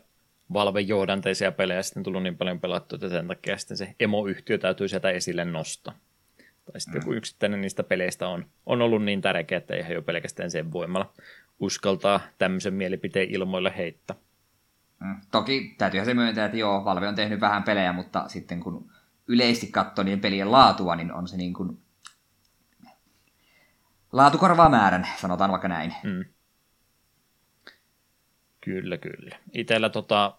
[0.53, 4.87] Valve johdanteisia pelejä sitten tullut niin paljon pelattua, että sen takia sitten se emoyhtiö täytyy
[4.87, 5.93] sieltä esille nostaa.
[6.65, 7.01] Tai sitten mm.
[7.01, 11.13] joku yksittäinen niistä peleistä on, on ollut niin tärkeä, että ihan jo pelkästään sen voimalla
[11.59, 14.15] uskaltaa tämmöisen mielipiteen ilmoille heittää.
[14.99, 15.15] Mm.
[15.31, 18.91] Toki täytyyhän se myöntää, että joo, Valve on tehnyt vähän pelejä, mutta sitten kun
[19.27, 21.77] yleisesti katsoo niiden pelien laatua, niin on se niin kuin
[24.11, 25.95] laatu korvaa määrän, sanotaan vaikka näin.
[26.03, 26.25] Mm.
[28.61, 29.37] Kyllä, kyllä.
[29.53, 30.37] Itellä tota,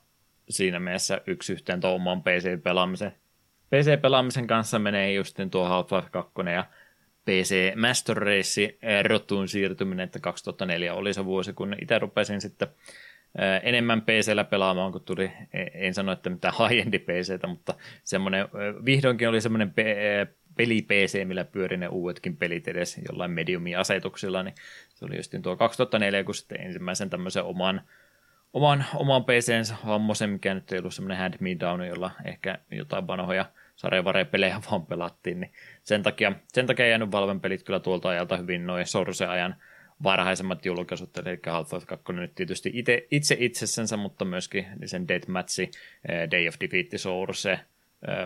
[0.48, 3.12] siinä mielessä yksi yhteen tuon oman PC-pelaamisen.
[3.70, 6.66] PC-pelaamisen kanssa menee just tuo Half-Life 2 ja
[7.24, 12.68] PC Master Race eh, rotuun siirtyminen, että 2004 oli se vuosi, kun itse rupesin sitten
[13.38, 17.74] eh, enemmän PCllä pelaamaan, kun tuli, e, en sano, että mitään high-endi PCtä, mutta
[18.04, 19.74] semmoinen, eh, vihdoinkin oli semmoinen
[20.56, 24.54] peli-PC, millä pyöri ne uudetkin pelit edes jollain mediumi-asetuksilla, niin
[24.94, 27.82] se oli just tuo 2004, kun sitten ensimmäisen tämmöisen oman
[28.52, 33.06] oman, oman PCnsä hammosen, mikä nyt ei ollut semmoinen hand me down, jolla ehkä jotain
[33.06, 33.46] vanhoja
[33.76, 35.52] sarjavarepelejä vaan pelattiin, niin
[35.82, 39.56] sen takia, sen takia jäänyt Valven pelit kyllä tuolta ajalta hyvin noin Source-ajan
[40.02, 45.70] varhaisemmat julkaisut, eli Half-Life 2 nyt tietysti itse, itse itsessensä, mutta myöskin sen Deathmatch, eh,
[46.30, 47.60] Day of Defeat Source, eh,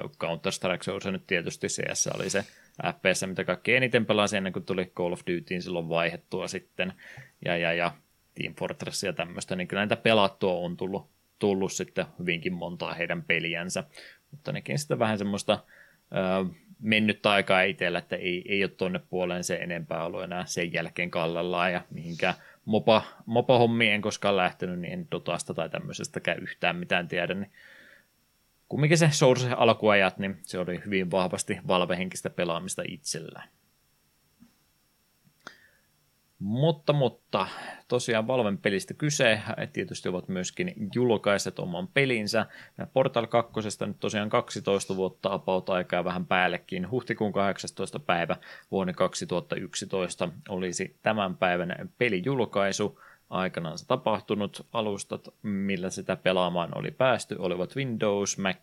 [0.03, 2.45] Counter-Strike Source nyt tietysti CS oli se
[2.93, 6.93] FPS, mitä kaikki eniten pelasi ennen kuin tuli Call of Dutyin silloin vaihettua sitten,
[7.45, 7.93] ja, ja, ja
[8.41, 13.23] Team Fortress ja tämmöistä, niin kyllä näitä pelattua on tullut, tullut sitten hyvinkin montaa heidän
[13.23, 13.85] peliänsä,
[14.31, 15.59] mutta nekin sitten vähän semmoista
[16.13, 20.73] ö, mennyt aikaa itsellä, että ei, ei ole tuonne puoleen se enempää ollut enää sen
[20.73, 22.35] jälkeen kallallaan ja mihinkään
[22.65, 27.51] mopa, mopa-hommiin en koskaan lähtenyt, niin en Dotasta tai tämmöisestäkään yhtään mitään tiedä, niin
[28.69, 33.49] kumminkin se Source alkuajat, niin se oli hyvin vahvasti valvehenkistä pelaamista itsellään.
[36.39, 37.47] Mutta,
[37.89, 39.41] tosiaan Valven pelistä kyse.
[39.73, 42.47] Tietysti ovat myöskin julkaiset oman pelinsä.
[42.93, 43.53] Portal 2.
[43.87, 46.91] nyt tosiaan 12 vuotta about aikaa vähän päällekin.
[46.91, 47.99] Huhtikuun 18.
[47.99, 48.37] päivä
[48.71, 53.01] vuonna 2011 olisi tämän päivän pelijulkaisu
[53.31, 54.67] aikanaan se tapahtunut.
[54.73, 58.59] Alustat, millä sitä pelaamaan oli päästy, olivat Windows, Mac,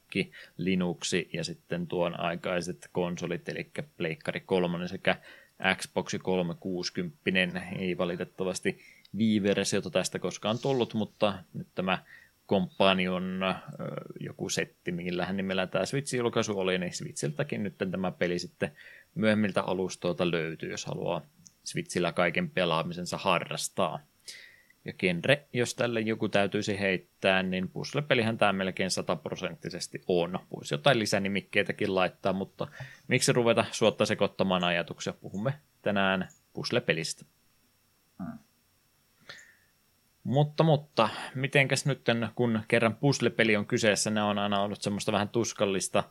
[0.58, 5.16] Linux ja sitten tuon aikaiset konsolit, eli Pleikkari 3 sekä
[5.76, 8.80] Xbox 360 ei valitettavasti
[9.18, 12.04] Wii-versiota tästä koskaan tullut, mutta nyt tämä
[12.50, 13.40] Companion
[14.20, 18.72] joku setti, millähän nimellä tämä Switch-julkaisu oli, niin Switchiltäkin nyt tämä peli sitten
[19.16, 21.22] myöhemmiltä alustoilta löytyy, jos haluaa
[21.64, 24.00] Switchillä kaiken pelaamisensa harrastaa.
[24.86, 30.40] Ja genre, jos tälle joku täytyisi heittää, niin puzzle-pelihän tämä melkein sataprosenttisesti on.
[30.56, 32.68] Voisi jotain lisänimikkeitäkin laittaa, mutta
[33.08, 35.14] miksi ruveta suotta sekoittamaan ajatuksia?
[35.14, 37.26] Puhumme tänään puzzle-pelistä.
[38.24, 38.40] Hmm.
[40.24, 42.06] Mutta, mutta, mitenkäs nyt,
[42.36, 46.04] kun kerran puzzle-peli on kyseessä, ne on aina ollut semmoista vähän tuskallista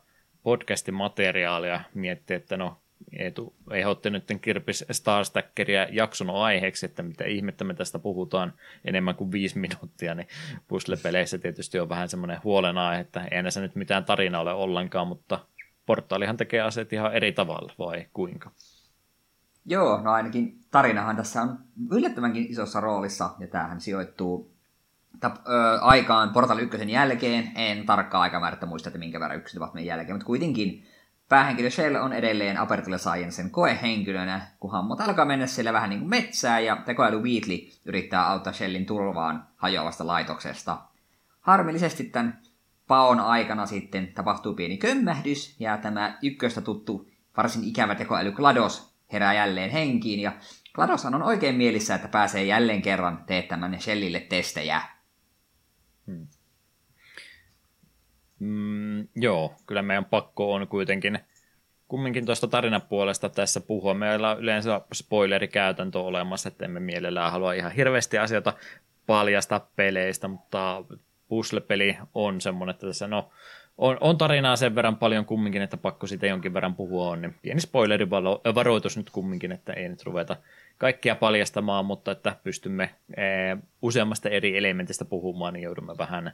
[0.43, 1.81] podcastin materiaalia.
[1.93, 2.82] Miettiä, että no,
[3.19, 8.53] Eetu ehdotti nyt Kirpis Star Stackeria jakson aiheeksi, että mitä ihmettä me tästä puhutaan
[8.85, 10.27] enemmän kuin viisi minuuttia, niin
[10.67, 15.39] puzzle-peleissä tietysti on vähän semmoinen huolenaihe, että ei näissä nyt mitään tarinaa ole ollenkaan, mutta
[15.85, 18.51] portaalihan tekee asiat ihan eri tavalla, vai kuinka?
[19.65, 21.57] Joo, no ainakin tarinahan tässä on
[21.91, 24.53] yllättävänkin isossa roolissa, ja tämähän sijoittuu
[25.19, 27.51] tap, ö, aikaan Portal 1 jälkeen.
[27.55, 30.85] En tarkkaa aikamäärättä muista, että minkä verran yksi tapahtumien jälkeen, mutta kuitenkin
[31.33, 36.09] päähenkilö Shell on edelleen Apertile Sciencen koehenkilönä, kun hammot alkaa mennä siellä vähän niin kuin
[36.09, 40.77] metsää, ja tekoäly Wheatley yrittää auttaa Shellin turvaan hajoavasta laitoksesta.
[41.41, 42.41] Harmillisesti tämän
[42.87, 49.33] paon aikana sitten tapahtuu pieni kömmähdys, ja tämä ykköstä tuttu varsin ikävä tekoäly GLaDOS herää
[49.33, 50.31] jälleen henkiin, ja
[50.73, 54.81] GLaDOShan on oikein mielissä, että pääsee jälleen kerran teettämään Shellille testejä.
[56.07, 56.27] Hmm.
[58.43, 61.19] Mm, joo, kyllä meidän pakko on kuitenkin
[61.87, 63.93] kumminkin tuosta tarinapuolesta tässä puhua.
[63.93, 68.53] Meillä on yleensä spoilerikäytäntö olemassa, että emme mielellään halua ihan hirveästi asioita
[69.05, 70.83] paljasta peleistä, mutta
[71.27, 73.29] puzzle-peli on semmoinen, että tässä no,
[73.77, 77.35] on, on tarinaa sen verran paljon kumminkin, että pakko siitä jonkin verran puhua on, niin
[77.41, 80.37] pieni spoilerivaroitus nyt kumminkin, että ei nyt ruveta
[80.77, 86.31] kaikkia paljastamaan, mutta että pystymme ee, useammasta eri elementistä puhumaan, niin joudumme vähän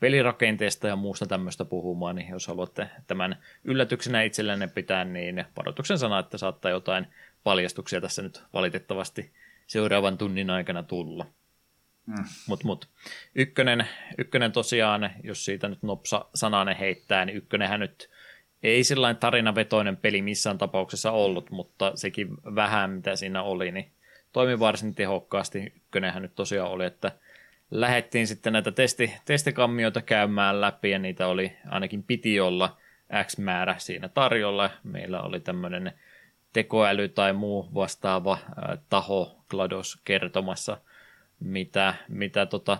[0.00, 6.18] pelirakenteesta ja muusta tämmöistä puhumaan, niin jos haluatte tämän yllätyksenä itsellenne pitää, niin varoituksen sana,
[6.18, 7.06] että saattaa jotain
[7.44, 9.32] paljastuksia tässä nyt valitettavasti
[9.66, 11.26] seuraavan tunnin aikana tulla.
[12.06, 12.24] Mm.
[12.48, 12.88] Mutta mut.
[13.34, 13.86] Ykkönen,
[14.18, 18.10] ykkönen tosiaan, jos siitä nyt nopsa sananen heittää, niin ykkönenhän nyt
[18.62, 23.92] ei sellainen tarinavetoinen peli missään tapauksessa ollut, mutta sekin vähän mitä siinä oli, niin
[24.32, 25.72] toimi varsin tehokkaasti.
[25.76, 27.12] Ykkönenhän nyt tosiaan oli, että
[27.70, 32.76] lähdettiin sitten näitä testi, testikammioita käymään läpi ja niitä oli ainakin piti olla
[33.24, 34.70] X määrä siinä tarjolla.
[34.84, 35.92] Meillä oli tämmöinen
[36.52, 38.38] tekoäly tai muu vastaava
[38.88, 40.78] taho GLaDOS kertomassa,
[41.40, 42.78] mitä, mitä tota,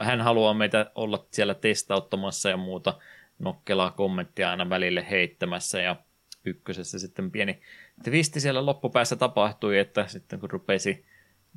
[0.00, 2.98] hän haluaa meitä olla siellä testauttamassa ja muuta
[3.38, 5.96] nokkelaa kommenttia aina välille heittämässä ja
[6.44, 7.60] ykkösessä sitten pieni
[8.04, 11.04] twisti siellä loppupäässä tapahtui, että sitten kun rupesi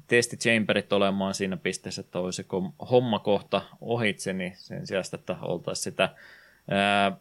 [0.07, 6.09] testichamberit olemaan siinä pisteessä, että olisiko homma kohta ohitse, niin sen sijaan, että oltaisiin sitä
[6.69, 7.17] ää,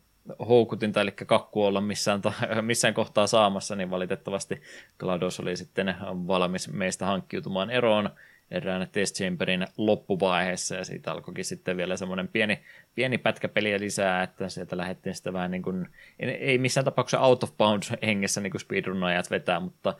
[0.48, 2.32] houkutinta, eli kakku olla missään, ta-
[2.62, 4.62] missään kohtaa saamassa, niin valitettavasti
[4.98, 5.94] GLaDOS oli sitten
[6.26, 8.10] valmis meistä hankkiutumaan eroon
[8.50, 12.60] erään test chamberin loppuvaiheessa, ja siitä alkoikin sitten vielä semmoinen pieni,
[12.94, 17.42] pieni pätkä peliä lisää, että sieltä lähdettiin sitten vähän niin kuin, ei missään tapauksessa out
[17.42, 19.94] of bounds hengessä niin kuin speedrunajat vetää, mutta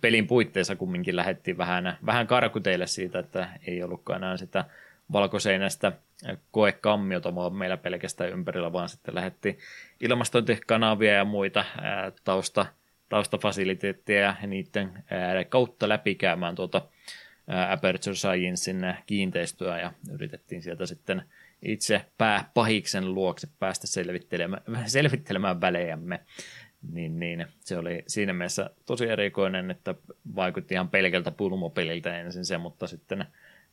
[0.00, 4.64] pelin puitteissa kumminkin lähdettiin vähän, vähän karkuteille siitä, että ei ollutkaan enää sitä
[5.12, 5.92] valkoseinästä
[6.50, 9.58] koekammiota vaan meillä pelkästään ympärillä, vaan sitten lähdettiin
[10.00, 11.64] ilmastointikanavia ja muita
[12.24, 12.66] tausta,
[13.08, 15.04] taustafasiliteetteja ja niiden
[15.48, 16.82] kautta läpikäymään tuota
[17.70, 21.22] Aperture Sciencein kiinteistöä ja yritettiin sieltä sitten
[21.62, 26.20] itse pääpahiksen luokse päästä selvittelemään, selvittelemään välejämme.
[26.92, 29.94] Niin, niin, se oli siinä mielessä tosi erikoinen, että
[30.36, 33.24] vaikutti ihan pelkältä pulmopeliltä ensin se, mutta sitten,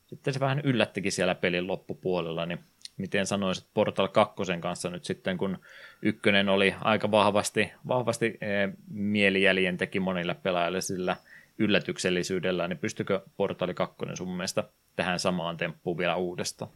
[0.07, 2.59] sitten se vähän yllättikin siellä pelin loppupuolella, niin
[2.97, 5.59] miten sanoisit Portal 2 kanssa nyt sitten, kun
[6.01, 11.15] ykkönen oli aika vahvasti, vahvasti eh, mielijäljen teki monille pelaajille sillä–
[11.59, 14.63] yllätyksellisyydellä, niin pystykö Portaali 2 sun mielestä
[14.95, 16.71] tähän samaan temppuun vielä uudestaan?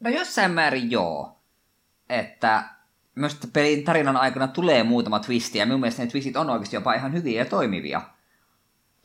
[0.00, 1.40] No jossain määrin joo.
[2.08, 2.64] Että
[3.14, 6.94] myös pelin tarinan aikana tulee muutama twisti, ja minun mielestä ne twistit on oikeasti jopa
[6.94, 8.02] ihan hyviä ja toimivia.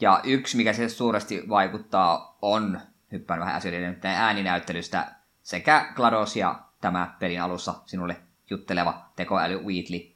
[0.01, 2.81] Ja yksi, mikä se suuresti vaikuttaa, on,
[3.11, 10.11] hyppään vähän asioiden ääninäyttelystä, sekä GLaDOS ja tämä pelin alussa sinulle jutteleva tekoäly Wheatley,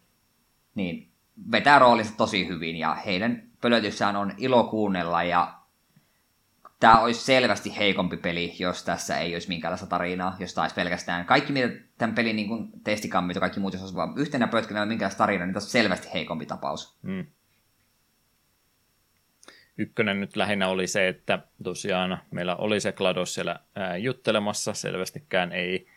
[0.75, 1.11] niin
[1.51, 5.53] vetää roolinsa tosi hyvin, ja heidän pölötyssään on ilo kuunnella ja
[6.79, 11.53] tämä olisi selvästi heikompi peli, jos tässä ei olisi minkäänlaista tarinaa, jos taisi pelkästään kaikki,
[11.53, 12.49] mitä tämän pelin niin
[12.83, 16.13] testikammit ja kaikki muut, jos olisi vaan yhtenä pötkänä minkäänlaista tarinaa, niin tässä on selvästi
[16.13, 16.97] heikompi tapaus.
[17.01, 17.25] Mm.
[19.77, 25.51] Ykkönen nyt lähinnä oli se, että tosiaan meillä oli se GLaDOS siellä ää, juttelemassa, selvästikään
[25.51, 25.87] ei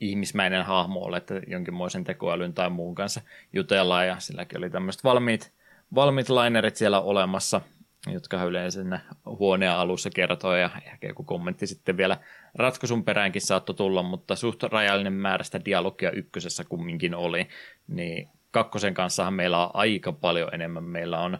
[0.00, 3.20] ihmismäinen hahmo ole, että jonkinmoisen tekoälyn tai muun kanssa
[3.52, 5.55] jutellaan, ja silläkin oli tämmöiset valmiit
[5.96, 7.60] valmiit linerit siellä olemassa,
[8.06, 12.16] jotka yleensä siinä huoneen alussa kertoo ja ehkä joku kommentti sitten vielä
[12.54, 17.48] ratkaisun peräänkin saattoi tulla, mutta suht rajallinen määrä sitä dialogia ykkösessä kumminkin oli,
[17.88, 20.84] niin kakkosen kanssahan meillä on aika paljon enemmän.
[20.84, 21.38] Meillä on,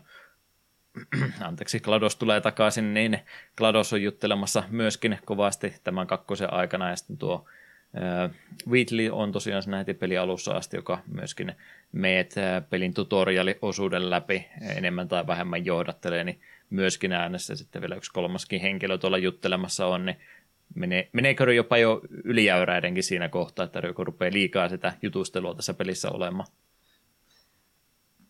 [1.41, 3.19] anteeksi, Glados tulee takaisin, niin
[3.57, 7.49] Glados on juttelemassa myöskin kovasti tämän kakkosen aikana, ja sitten tuo
[8.70, 11.52] Wheatley on tosiaan siinä heti pelin alussa asti, joka myöskin
[11.92, 12.34] meet
[12.70, 14.46] pelin tutorialiosuuden läpi
[14.76, 16.40] enemmän tai vähemmän johdattelee, niin
[16.70, 20.16] myöskin äänessä sitten vielä yksi kolmaskin henkilö tuolla juttelemassa on, niin
[20.74, 26.10] menee, meneekö jopa jo ylijäyräidenkin siinä kohtaa, että joku rupeaa liikaa sitä jutustelua tässä pelissä
[26.10, 26.48] olemaan?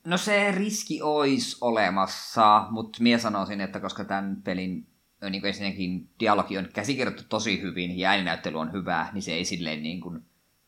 [0.04, 4.86] No se riski olisi olemassa, mutta minä sanoisin, että koska tämän pelin
[5.30, 9.44] niin kuin ensinnäkin dialogi on käsikirjoittu tosi hyvin ja ääninäyttely on hyvää, niin se ei
[9.44, 10.22] silleen niin kuin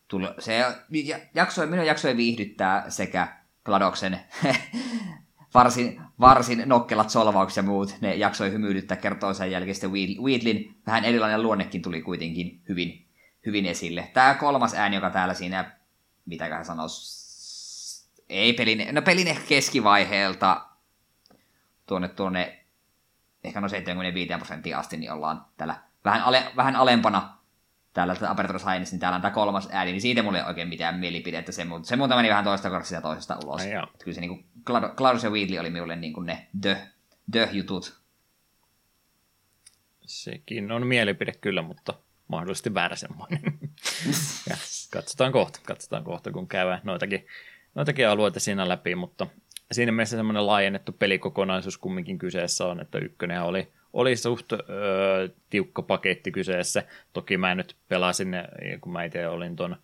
[0.07, 0.65] tule, se
[1.35, 3.27] jaksoi, minun jaksoi viihdyttää sekä
[3.65, 4.19] Gladoksen
[5.53, 8.97] varsin, varsin nokkelat solvaukset ja muut, ne jaksoi hymyilyttää
[9.37, 9.91] sen jälkeen sitten
[10.23, 13.05] Wheatlin vähän erilainen luonnekin tuli kuitenkin hyvin,
[13.45, 14.09] hyvin esille.
[14.13, 15.71] Tämä kolmas ääni, joka täällä siinä,
[16.25, 17.19] mitäköhän sanoisi,
[18.29, 20.65] ei pelin, no pelin ehkä keskivaiheelta
[21.85, 22.58] tuonne, tuonne
[23.43, 25.75] ehkä no 75 prosenttia asti, niin ollaan täällä
[26.05, 27.37] vähän, ale, vähän alempana
[27.93, 30.99] täällä Aperture Science, niin täällä on tämä kolmas ääni, niin siitä mulla ei oikein mitään
[30.99, 31.51] mielipidettä.
[31.51, 33.61] Se, se muuta meni vähän toista korsia ja toisesta ulos.
[33.61, 33.69] Ai
[34.03, 34.45] Kyllä se niin kuin,
[34.95, 36.87] Claudius ja Wheatley oli minulle niin kuin ne the,
[37.31, 37.99] the jutut.
[40.05, 41.93] Sekin on mielipide kyllä, mutta
[42.27, 43.41] mahdollisesti väärä semmoinen.
[44.49, 44.57] ja
[44.93, 47.27] katsotaan kohta, katsotaan kohta, kun käydään noitakin,
[47.75, 49.27] noitakin alueita siinä läpi, mutta
[49.71, 55.81] siinä mielessä semmoinen laajennettu pelikokonaisuus kumminkin kyseessä on, että ykkönen oli, oli suht öö, tiukka
[55.81, 56.83] paketti kyseessä.
[57.13, 58.35] Toki mä nyt pelasin,
[58.81, 59.75] kun mä itse olin tuon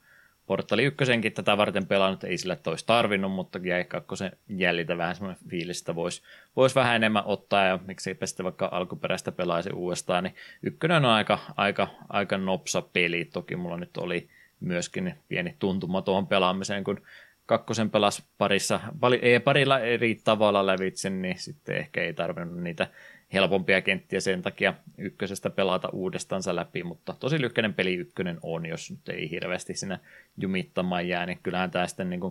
[0.46, 5.50] Portali ykkösenkin tätä varten pelannut, ei sillä olisi tarvinnut, mutta jäi kakkosen jäljiltä vähän semmoinen
[5.50, 6.22] fiilis, että voisi
[6.56, 11.40] vois vähän enemmän ottaa, ja miksei sitten vaikka alkuperäistä pelaisi uudestaan, niin ykkönen on aika,
[11.58, 14.30] aika, aika nopsa peli, toki mulla nyt oli
[14.60, 17.02] myöskin pieni tuntuma tuohon pelaamiseen, kun
[17.46, 22.88] kakkosen pelas parissa, pari, ei, parilla eri tavalla lävitse, niin sitten ehkä ei tarvinnut niitä
[23.34, 28.92] helpompia kenttiä sen takia ykkösestä pelata uudestansa läpi, mutta tosi lyhkäinen peli ykkönen on, jos
[28.92, 30.00] nyt ei hirveästi sinä
[30.38, 32.22] jumittamaan jää, niin kyllähän tämä sitten niin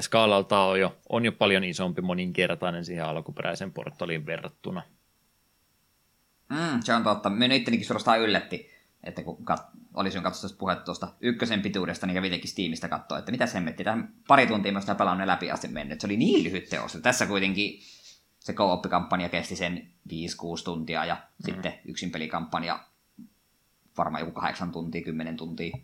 [0.00, 4.82] skaalalta on jo, on jo paljon isompi moninkertainen siihen alkuperäisen portaliin verrattuna.
[6.48, 7.30] Mm, se on totta.
[7.30, 8.75] Minun ittenikin suorastaan yllätti
[9.06, 13.32] että kun kat- olisin katsonut puhetta tuosta ykkösen pituudesta, niin kävi itsekin Steamista katsoa, että
[13.32, 13.84] mitä hemmetti.
[13.84, 16.00] Tähän pari tuntia mä sitä pelannut läpi asti mennyt.
[16.00, 16.98] Se oli niin lyhyt teos.
[17.02, 17.80] Tässä kuitenkin
[18.38, 20.12] se co-op-kampanja kesti sen 5-6
[20.64, 21.44] tuntia ja mm.
[21.44, 22.84] sitten yksin pelikampanja
[23.98, 25.78] varmaan joku 8 tuntia, 10 tuntia.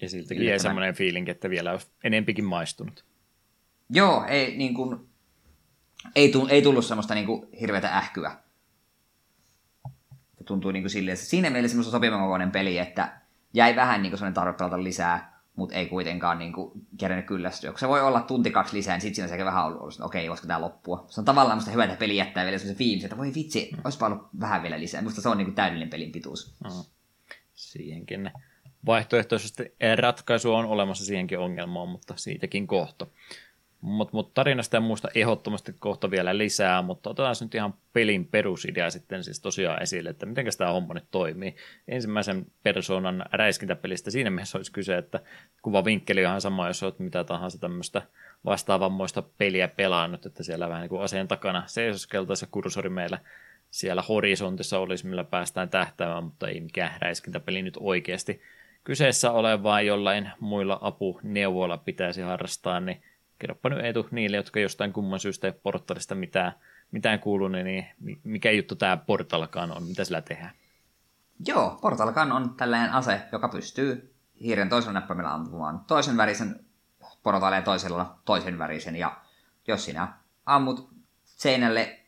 [0.00, 3.04] Ja siltäkin jäi semmoinen fiilinki, että vielä olisi enempikin maistunut.
[3.90, 5.08] Joo, ei, niin kuin,
[6.14, 8.36] ei, tullut, ei tullut semmoista niin kuin, hirveätä ähkyä
[10.48, 13.12] tuntuu niin kuin silleen, että siinä mielessä semmoista sopivan kokoinen peli, että
[13.54, 17.72] jäi vähän niin kuin tarve pelata lisää, mutta ei kuitenkaan niin kuin kerännyt kyllästyä.
[17.76, 20.46] Se voi olla tunti kaksi lisää, niin sitten siinä sekä vähän ollut, että okei, voisiko
[20.46, 21.06] tämä loppua.
[21.08, 24.06] Se on tavallaan musta hyvä, että peli jättää vielä semmoisen fiilis, että voi vitsi, olisipa
[24.06, 25.02] ollut vähän vielä lisää.
[25.02, 26.54] Musta se on niin kuin täydellinen pelin pituus.
[26.64, 26.70] Mm.
[27.54, 28.30] Siihenkin
[28.86, 33.06] vaihtoehtoisesti ratkaisu on olemassa siihenkin ongelmaan, mutta siitäkin kohta.
[33.80, 38.90] Mutta mut tarinasta ja muusta ehdottomasti kohta vielä lisää, mutta otetaan nyt ihan pelin perusidea
[38.90, 41.56] sitten siis tosiaan esille, että miten tämä homma nyt toimii.
[41.88, 45.20] Ensimmäisen persoonan räiskintäpelistä siinä mielessä olisi kyse, että
[45.62, 48.02] kuvavinkkeli on ihan sama, jos olet mitä tahansa tämmöistä
[48.44, 53.18] vastaavammoista peliä pelannut, että siellä vähän niin kuin aseen takana seisoskeltaisi kursori meillä
[53.70, 58.42] siellä horisontissa olisi, millä päästään tähtäämään, mutta ei mikään räiskintäpeli nyt oikeasti
[58.84, 63.02] kyseessä ole, vaan jollain muilla apuneuvoilla pitäisi harrastaa, niin
[63.38, 66.52] kerropa nyt Eetu niille, jotka jostain kumman syystä ei portalista mitään,
[66.90, 67.86] mitään kuulunut, niin
[68.24, 70.52] mikä juttu tämä portalkaan on, mitä sillä tehdään?
[71.46, 76.64] Joo, portalkan on tällainen ase, joka pystyy hiiren toisella näppäimellä ampumaan toisen värisen
[77.22, 79.16] portaaleen toisella toisen värisen, ja
[79.66, 80.12] jos sinä
[80.46, 80.90] ammut
[81.24, 81.98] seinälle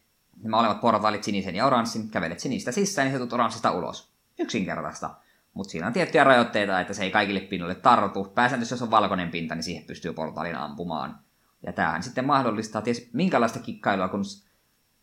[0.42, 4.12] nämä olevat portaalit sinisen ja oranssin, kävelet sinistä sisään, niin tulet oranssista ulos.
[4.38, 5.10] Yksinkertaista.
[5.54, 8.24] Mutta siinä on tiettyjä rajoitteita, että se ei kaikille pinnoille tartu.
[8.24, 11.18] Pääsääntöisesti jos on valkoinen pinta, niin siihen pystyy portaalin ampumaan.
[11.66, 14.24] Ja tämähän sitten mahdollistaa ties minkälaista kikkailua, kun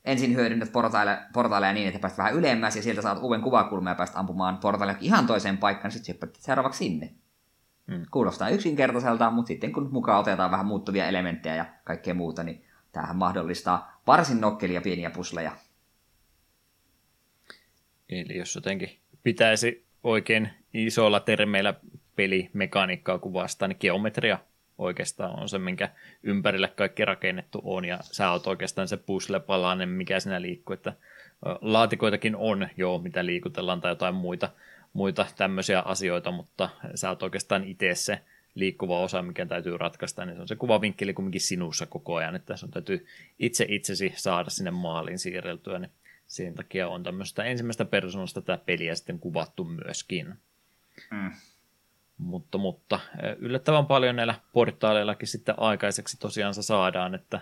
[0.05, 3.95] ensin hyödynnät portaaleja, portaaleja niin, että pääst vähän ylemmäs ja sieltä saat uuden kuvakulman ja
[3.95, 7.13] pääst ampumaan portaaleja ihan toiseen paikkaan, niin sitten seuraavaksi sinne.
[7.91, 8.05] Hmm.
[8.11, 13.15] Kuulostaa yksinkertaiselta, mutta sitten kun mukaan otetaan vähän muuttuvia elementtejä ja kaikkea muuta, niin tämähän
[13.15, 15.51] mahdollistaa varsin nokkelia pieniä pusleja.
[18.09, 21.73] Eli jos jotenkin pitäisi oikein isolla termeillä
[22.15, 24.39] pelimekaniikkaa kuvastaa, niin geometria
[24.77, 25.89] oikeastaan on se, minkä
[26.23, 30.93] ympärille kaikki rakennettu on, ja sä oot oikeastaan se puzzle-palanen, mikä siinä liikkuu, että
[31.61, 34.49] laatikoitakin on jo, mitä liikutellaan tai jotain muita,
[34.93, 38.19] muita tämmöisiä asioita, mutta sä oot oikeastaan itse se
[38.55, 42.57] liikkuva osa, mikä täytyy ratkaista, niin se on se kuvavinkkeli kumminkin sinussa koko ajan, että
[42.57, 43.07] sun täytyy
[43.39, 45.91] itse itsesi saada sinne maaliin siirreltyä, niin
[46.27, 50.33] sen takia on tämmöistä ensimmäistä persoonasta tätä peliä sitten kuvattu myöskin.
[51.11, 51.31] Mm.
[52.17, 52.99] Mutta, mutta
[53.39, 57.41] yllättävän paljon näillä portaaleillakin sitten aikaiseksi tosiaan saadaan, että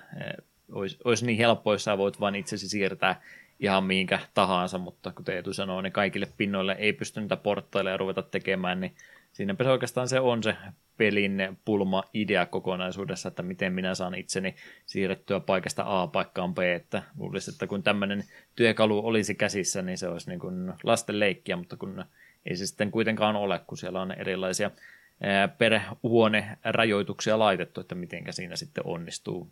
[0.71, 3.21] olisi, olisi niin helppo, jos sä voit vain itsesi siirtää
[3.59, 8.21] ihan mihinkä tahansa, mutta kuten Eetu sanoo, niin kaikille pinnoille ei pysty niitä portaaleja ruveta
[8.21, 8.95] tekemään, niin
[9.35, 10.55] siinäpä se oikeastaan se on se
[10.97, 14.55] pelin pulma idea kokonaisuudessa, että miten minä saan itseni
[14.85, 18.23] siirrettyä paikasta A paikkaan B, että luulisin, että kun tämmöinen
[18.55, 22.05] työkalu olisi käsissä, niin se olisi niin kuin lasten leikkiä, mutta kun
[22.45, 24.71] ei se sitten kuitenkaan ole, kun siellä on erilaisia
[25.57, 29.51] per huone rajoituksia laitettu, että miten siinä sitten onnistuu.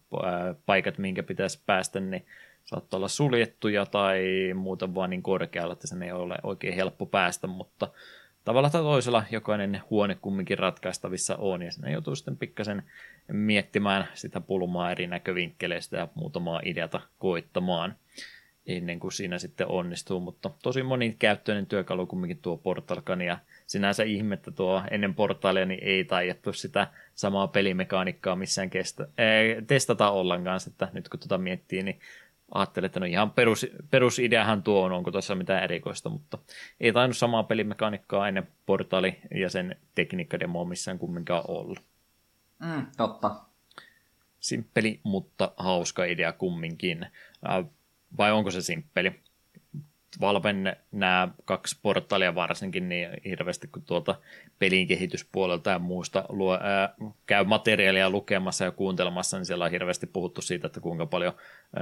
[0.65, 2.25] Paikat, minkä pitäisi päästä, niin
[2.65, 4.23] saattaa olla suljettuja tai
[4.55, 7.87] muuta vaan niin korkealla, että sen ei ole oikein helppo päästä, mutta
[8.45, 12.83] tavalla tai toisella jokainen huone kumminkin ratkaistavissa on, ja sinne joutuu sitten pikkasen
[13.27, 17.95] miettimään sitä pulmaa eri näkövinkkeleistä ja muutamaa ideata koittamaan
[18.65, 23.37] ennen kuin siinä sitten onnistuu, mutta tosi monikäyttöinen työkalu kumminkin tuo Portalkan, ja
[23.67, 30.11] sinänsä ihmettä tuo ennen portaalia niin ei taidettu sitä samaa pelimekaanikkaa missään kestä, ee, testata
[30.11, 31.99] ollenkaan, että nyt kun tuota miettii, niin
[32.51, 36.37] ajattelin, että no ihan perus, perusideahan tuo on, onko tuossa mitään erikoista, mutta
[36.79, 41.79] ei tainnut samaa pelimekaanikkaa ennen portaali ja sen tekniikkademoa missään kumminkaan ollut.
[42.59, 43.35] Mm, totta.
[44.39, 47.03] Simppeli, mutta hauska idea kumminkin.
[47.49, 47.65] Äh,
[48.17, 49.19] vai onko se simppeli?
[50.21, 54.15] Valven nämä kaksi portaalia varsinkin niin hirveästi, kun tuolta
[54.59, 56.95] pelin kehityspuolelta ja muusta luo, ää,
[57.25, 61.33] käy materiaalia lukemassa ja kuuntelemassa, niin siellä on hirveästi puhuttu siitä, että kuinka paljon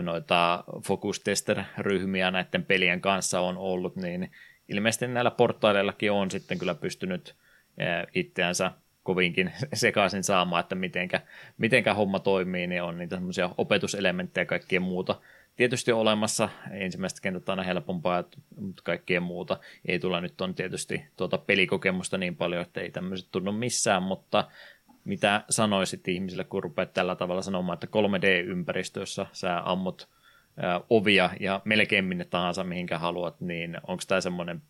[0.02, 4.32] noita focus tester-ryhmiä näiden pelien kanssa on ollut, niin
[4.70, 7.36] ilmeisesti näillä portaaleillakin on sitten kyllä pystynyt
[8.14, 8.72] itseänsä
[9.04, 11.22] kovinkin sekaisin saamaan, että mitenkä,
[11.58, 15.22] mitenkä homma toimii, niin on niitä semmoisia opetuselementtejä ja kaikkea muuta
[15.56, 16.50] tietysti olemassa.
[16.72, 18.24] Ensimmäistä kentät aina helpompaa,
[18.60, 19.58] mutta kaikkea muuta.
[19.88, 24.48] Ei tulla nyt on tietysti tuota pelikokemusta niin paljon, että ei tämmöiset tunnu missään, mutta
[25.04, 30.10] mitä sanoisit ihmisille, kun rupeat tällä tavalla sanomaan, että 3D-ympäristössä sä ammut
[30.90, 34.62] ovia ja melkein minne tahansa, mihinkä haluat, niin onko tämä semmoinen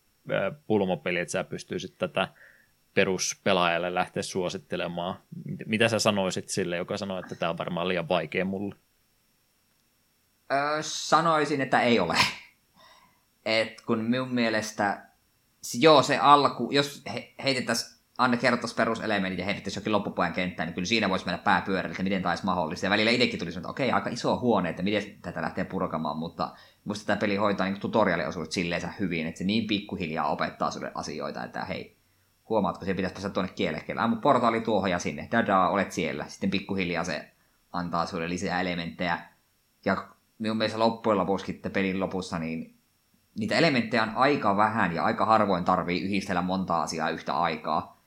[0.68, 2.28] pulmopeli, että sä pystyisit tätä
[2.94, 5.16] peruspelaajalle lähteä suosittelemaan?
[5.66, 8.76] Mitä sä sanoisit sille, joka sanoo, että tämä on varmaan liian vaikea mulle?
[10.52, 12.18] Öö, sanoisin, että ei ole.
[13.46, 15.06] Et kun minun mielestä,
[15.80, 20.74] joo se alku, jos he, heitettäisiin, Anne kertoisi peruselementit ja heitettäisiin jokin loppupuolen kenttään, niin
[20.74, 22.86] kyllä siinä voisi mennä pääpyörällä, että miten taisi mahdollista.
[22.86, 26.56] Ja välillä itsekin tuli että okei, aika iso huone, että miten tätä lähtee purkamaan, mutta
[26.86, 31.44] muista tämä peli hoitaa niin tutoriaaliosuudet silleen hyvin, että se niin pikkuhiljaa opettaa sinulle asioita,
[31.44, 31.98] että hei,
[32.50, 34.02] huomaatko, se pitäisi päästä tuonne kielekkeelle.
[34.02, 36.26] Ammu portaali tuohon ja sinne, dadaa, olet siellä.
[36.28, 37.32] Sitten pikkuhiljaa se
[37.72, 39.20] antaa sinulle lisää elementtejä.
[39.86, 40.08] Ja
[40.42, 42.78] minun mielestä loppujen lopuksi pelin lopussa, niin
[43.40, 48.04] niitä elementtejä on aika vähän ja aika harvoin tarvii yhdistellä monta asiaa yhtä aikaa.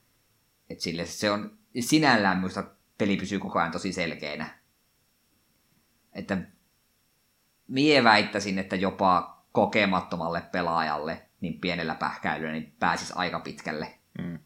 [0.70, 2.64] Et sille se on sinällään minusta
[2.98, 4.58] peli pysyy koko ajan tosi selkeänä.
[6.12, 6.38] Että
[7.68, 13.94] mie väittäisin, että jopa kokemattomalle pelaajalle niin pienellä pähkäilyllä niin pääsisi aika pitkälle.
[14.18, 14.38] Mm.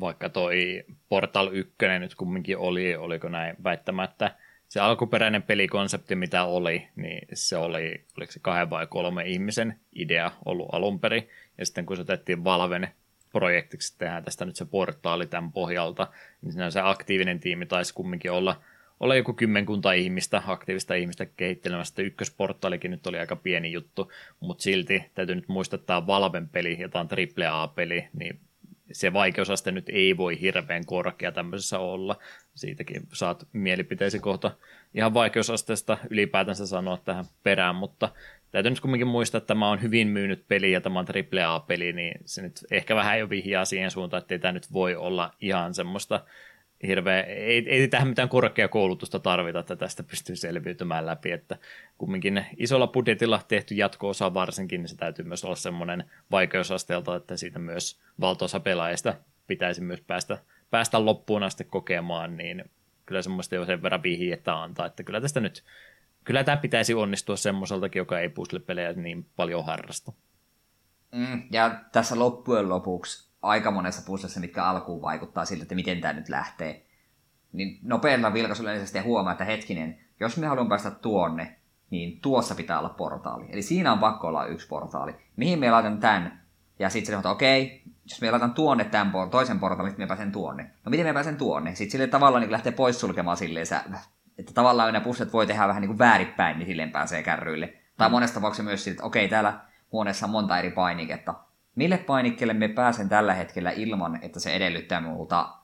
[0.00, 4.38] Vaikka toi Portal 1 nyt kumminkin oli, oliko näin väittämättä
[4.74, 10.30] se alkuperäinen pelikonsepti, mitä oli, niin se oli, oliko se kahden vai kolme ihmisen idea
[10.44, 11.28] ollut alun perin.
[11.58, 12.88] Ja sitten kun se otettiin Valven
[13.32, 16.08] projektiksi, tehdään tästä nyt se portaali tämän pohjalta,
[16.42, 18.60] niin se aktiivinen tiimi taisi kumminkin olla,
[19.00, 22.02] olla joku kymmenkunta ihmistä, aktiivista ihmistä kehittelemässä.
[22.02, 26.48] Ykkösportaalikin nyt oli aika pieni juttu, mutta silti täytyy nyt muistaa, että tämä on Valven
[26.48, 27.08] peli ja tämä on
[27.46, 28.40] AAA-peli, niin
[28.92, 32.18] se vaikeusaste nyt ei voi hirveän korkea tämmöisessä olla.
[32.54, 34.50] Siitäkin saat mielipiteesi kohta
[34.94, 38.08] ihan vaikeusasteesta ylipäätänsä sanoa tähän perään, mutta
[38.50, 41.06] täytyy nyt kuitenkin muistaa, että tämä on hyvin myynyt peli ja tämä on
[41.42, 44.96] AAA-peli, niin se nyt ehkä vähän jo vihjaa siihen suuntaan, että ei tämä nyt voi
[44.96, 46.24] olla ihan semmoista
[46.82, 51.58] hirveä, ei, ei tähän mitään korkeakoulutusta tarvita, että tästä pystyy selviytymään läpi, että
[51.98, 57.58] kumminkin isolla budjetilla tehty jatko-osa varsinkin, niin se täytyy myös olla semmoinen vaikeusasteelta, että siitä
[57.58, 59.14] myös valtaosa pelaajista
[59.46, 60.38] pitäisi myös päästä,
[60.70, 62.64] päästä loppuun asti kokemaan, niin
[63.06, 65.64] kyllä semmoista jo sen verran vihjettä antaa, että kyllä tästä nyt,
[66.24, 70.12] kyllä tämä pitäisi onnistua semmoiseltakin, joka ei puzzle-pelejä niin paljon harrasta.
[71.14, 76.12] Mm, ja tässä loppujen lopuksi aika monessa puslessa, mitkä alkuun vaikuttaa siltä, että miten tämä
[76.12, 76.86] nyt lähtee.
[77.52, 81.56] Niin nopealla vilkaisulla yleisesti huomaa, että hetkinen, jos me haluamme päästä tuonne,
[81.90, 83.46] niin tuossa pitää olla portaali.
[83.48, 85.14] Eli siinä on pakko olla yksi portaali.
[85.36, 86.44] Mihin me laitan tämän?
[86.78, 90.06] Ja sitten se että okei, jos me laitan tuonne tämän por- toisen portaalin, niin me
[90.06, 90.70] pääsen tuonne.
[90.84, 91.74] No miten me pääsen tuonne?
[91.74, 93.66] Sitten sille tavallaan niin lähtee pois sulkemaan silleen,
[94.38, 97.74] että tavallaan nämä puslet voi tehdä vähän niin kuin väärinpäin, niin silleen pääsee kärryille.
[97.96, 99.60] Tai monessa tapauksessa myös siitä, että okei, täällä
[99.92, 101.34] huoneessa on monta eri painiketta.
[101.74, 105.54] Mille painikkeelle me pääsen tällä hetkellä ilman, että se edellyttää multa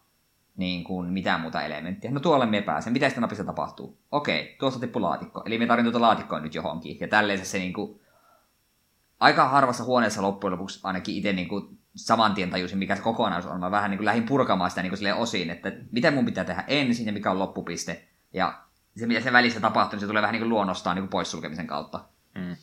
[0.57, 2.11] niin kuin mitään muuta elementtiä.
[2.11, 2.93] No tuolle me pääsen.
[2.93, 3.99] Mitä sitten napissa tapahtuu?
[4.11, 5.43] Okei, tuossa tippuu laatikko.
[5.47, 6.97] Eli me tarvitsen tuota laatikkoa nyt johonkin.
[7.01, 8.01] Ja tälleen se niin kuin,
[9.21, 13.55] aika harvassa huoneessa loppujen lopuksi ainakin itse niin kuin, saman tien tajusin, mikä se kokonaisuus
[13.55, 13.61] on.
[13.61, 16.65] Mä vähän niin kuin lähdin purkamaan sitä niin kuin osiin, että mitä mun pitää tehdä
[16.69, 18.09] ensin ja mikä on loppupiste.
[18.35, 18.63] Ja
[18.97, 21.67] se, mitä sen välissä tapahtuu, niin se tulee vähän niin kuin luonnostaan niin kuin poissulkemisen
[21.67, 22.05] kautta.
[22.35, 22.57] Mm.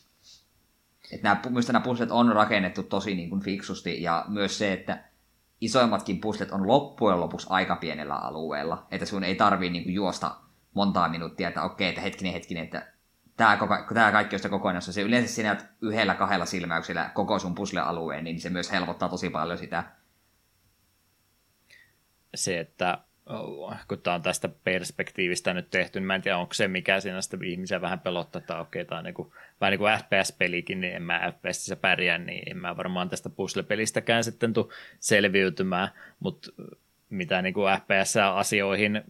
[1.11, 5.03] Et nämä, myös nämä puslet on rakennettu tosi niin kuin fiksusti, ja myös se, että
[5.61, 10.36] isoimmatkin puslet on loppujen lopuksi aika pienellä alueella, että sun ei tarvii niin kuin juosta
[10.74, 12.94] montaa minuuttia, että okei, että hetkinen, hetkinen, että
[13.38, 14.95] tämä, koko, tämä kaikki on sitä kokonaisuus.
[14.95, 19.58] Se yleensä sinä yhdellä kahdella silmäyksellä koko sun pusle-alueen, niin se myös helpottaa tosi paljon
[19.58, 19.84] sitä.
[22.36, 23.07] Se, että
[23.88, 27.22] kun tämä on tästä perspektiivistä nyt tehty, niin mä en tiedä, onko se mikä siinä
[27.22, 29.31] sitten ihmisiä vähän pelottaa, että okei, tämä on niin kuin,
[29.61, 34.23] vähän niin kuin FPS-pelikin, niin en mä FPSissä pärjää, niin en mä varmaan tästä puzzle-pelistäkään
[34.23, 35.89] sitten tu selviytymään,
[36.19, 36.51] mutta
[37.09, 39.03] mitä niin kuin FPS-asioihin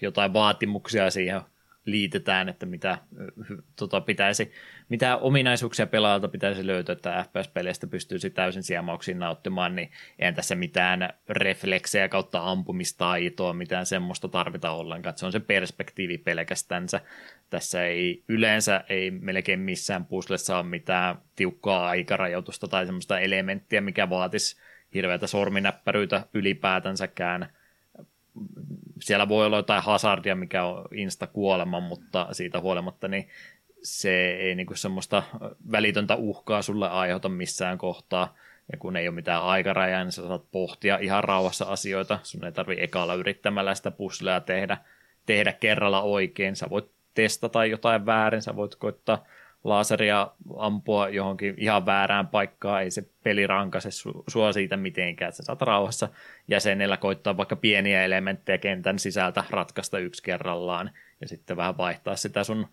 [0.00, 1.40] jotain vaatimuksia siihen
[1.84, 2.98] liitetään, että mitä,
[3.76, 4.52] tota, pitäisi,
[4.88, 11.10] mitä ominaisuuksia pelaajalta pitäisi löytyä, että FPS-peleistä pystyisi täysin siemauksiin nauttimaan, niin ei tässä mitään
[11.28, 15.18] refleksejä kautta ampumistaitoa, mitään semmoista tarvita ollenkaan.
[15.18, 17.00] Se on se perspektiivi pelkästänsä.
[17.50, 24.10] Tässä ei yleensä, ei melkein missään puslessa ole mitään tiukkaa aikarajoitusta tai semmoista elementtiä, mikä
[24.10, 24.56] vaatisi
[24.94, 27.48] hirveätä sorminäppäryytä ylipäätänsäkään
[29.00, 33.28] siellä voi olla jotain hazardia, mikä on insta-kuolema, mutta siitä huolimatta niin
[33.86, 35.22] se ei niin kuin semmoista
[35.72, 38.34] välitöntä uhkaa sulle aiheuta missään kohtaa.
[38.72, 42.18] Ja kun ei ole mitään aikarajaa, niin sä saat pohtia ihan rauhassa asioita.
[42.22, 44.78] Sun ei tarvi ekalla yrittämällä sitä puslea tehdä,
[45.26, 46.56] tehdä kerralla oikein.
[46.56, 49.24] Sä voit testata jotain väärin, sä voit koittaa
[49.64, 53.88] laseria ampua johonkin ihan väärään paikkaan, ei se peli rankase
[54.28, 56.08] sua siitä mitenkään, että sä saat rauhassa
[56.48, 60.90] jäsenellä koittaa vaikka pieniä elementtejä kentän sisältä ratkaista yksi kerrallaan
[61.20, 62.66] ja sitten vähän vaihtaa sitä sun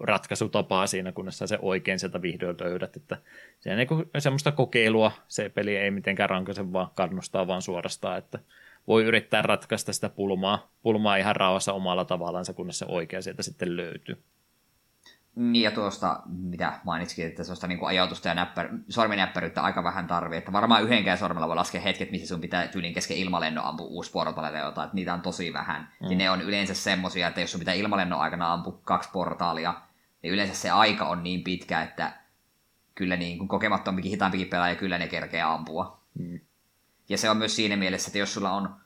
[0.00, 3.16] ratkaisutapaa siinä, kunnes sä se oikein sieltä vihdoin löydät, että
[3.60, 3.88] se on niin
[4.18, 8.38] semmoista kokeilua, se peli ei mitenkään rankase, vaan kannustaa vaan suorastaan, että
[8.86, 13.76] voi yrittää ratkaista sitä pulmaa, pulmaa ihan rauhassa omalla tavallaan, kunnes se oikea sieltä sitten
[13.76, 14.22] löytyy.
[15.38, 20.06] Niin ja tuosta, mitä mainitsikin, että sellaista niin kuin ajatusta ja näppär, sorminäppäryyttä aika vähän
[20.06, 20.38] tarvii.
[20.38, 24.10] Että varmaan yhdenkään sormella voi laskea hetket, missä sun pitää tyylin kesken ilmalennon ampua uusi
[24.10, 25.92] portaali tai jotain, että niitä on tosi vähän.
[26.00, 26.10] Mm.
[26.10, 29.74] Ja ne on yleensä semmosia, että jos sun pitää ilmalennon aikana ampua kaksi portaalia,
[30.22, 32.12] niin yleensä se aika on niin pitkä, että
[32.94, 36.02] kyllä niin kuin kokemattompikin hitaampikin pelaaja, kyllä ne kerkeä ampua.
[36.18, 36.40] Mm.
[37.08, 38.76] Ja se on myös siinä mielessä, että jos sulla on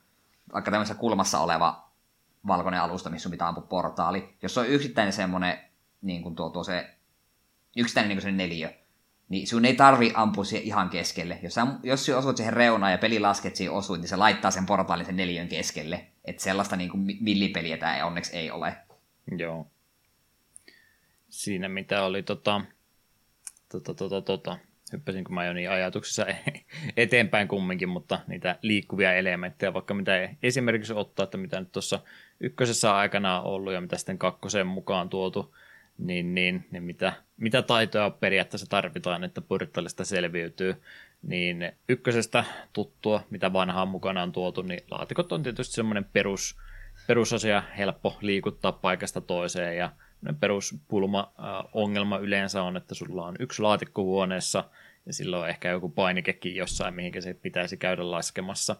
[0.53, 1.89] vaikka tämmöisessä kulmassa oleva
[2.47, 5.72] valkoinen alusta, missä sun pitää ampua portaali, jos on yksittäinen semmoinen
[6.03, 6.89] niin kuin tuo, tuo se
[7.77, 8.73] yksittäinen niin se neliö,
[9.29, 11.39] niin sun ei tarvi ampua siihen ihan keskelle.
[11.43, 14.51] Jos, sä, jos sä osut siihen reunaan ja peli lasket siihen osuit, niin se laittaa
[14.51, 16.07] sen portaalin sen neliön keskelle.
[16.25, 18.75] Että sellaista niin kuin millipeliä tämä ei, onneksi ei ole.
[19.37, 19.67] Joo.
[21.29, 22.61] Siinä mitä oli tota,
[23.71, 24.57] tota, tota, tota,
[24.91, 26.25] hyppäsinkö mä jo niin ajatuksessa
[26.97, 31.99] eteenpäin kumminkin, mutta niitä liikkuvia elementtejä, vaikka mitä ei esimerkiksi ottaa, että mitä nyt tuossa
[32.39, 35.55] ykkösessä aikana on ollut ja mitä sitten kakkosen mukaan tuotu,
[35.97, 40.81] niin, niin, niin mitä, mitä taitoja periaatteessa tarvitaan, että portaalista selviytyy,
[41.21, 46.57] niin ykkösestä tuttua, mitä vanhaan mukana on tuotu, niin laatikot on tietysti semmoinen perus,
[47.07, 49.91] perusasia, helppo liikuttaa paikasta toiseen ja
[50.39, 54.69] peruspulma-ongelma yleensä on, että sulla on yksi laatikko huoneessa
[55.05, 58.75] ja silloin ehkä joku painikekin jossain, mihinkä se pitäisi käydä laskemassa.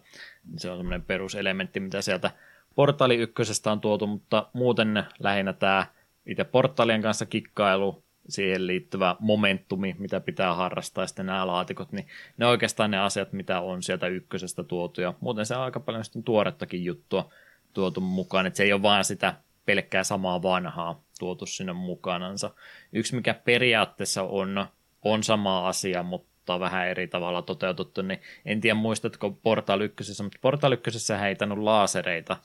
[0.56, 2.30] Se on semmoinen peruselementti, mitä sieltä
[2.74, 5.86] portaali ykkösestä on tuotu, mutta muuten lähinnä tämä
[6.26, 12.46] itse portaalien kanssa kikkailu, siihen liittyvä momentumi, mitä pitää harrastaa, sitten nämä laatikot, niin ne
[12.46, 16.22] oikeastaan ne asiat, mitä on sieltä ykkösestä tuotu, ja muuten se on aika paljon sitten
[16.22, 17.32] tuorettakin juttua
[17.72, 19.34] tuotu mukaan, että se ei ole vaan sitä
[19.66, 22.50] pelkkää samaa vanhaa tuotu sinne mukanansa.
[22.92, 24.66] Yksi, mikä periaatteessa on,
[25.02, 30.38] on sama asia, mutta vähän eri tavalla toteutettu, niin en tiedä muistatko Portal 1, mutta
[30.40, 32.36] Portal 1 ei laasereita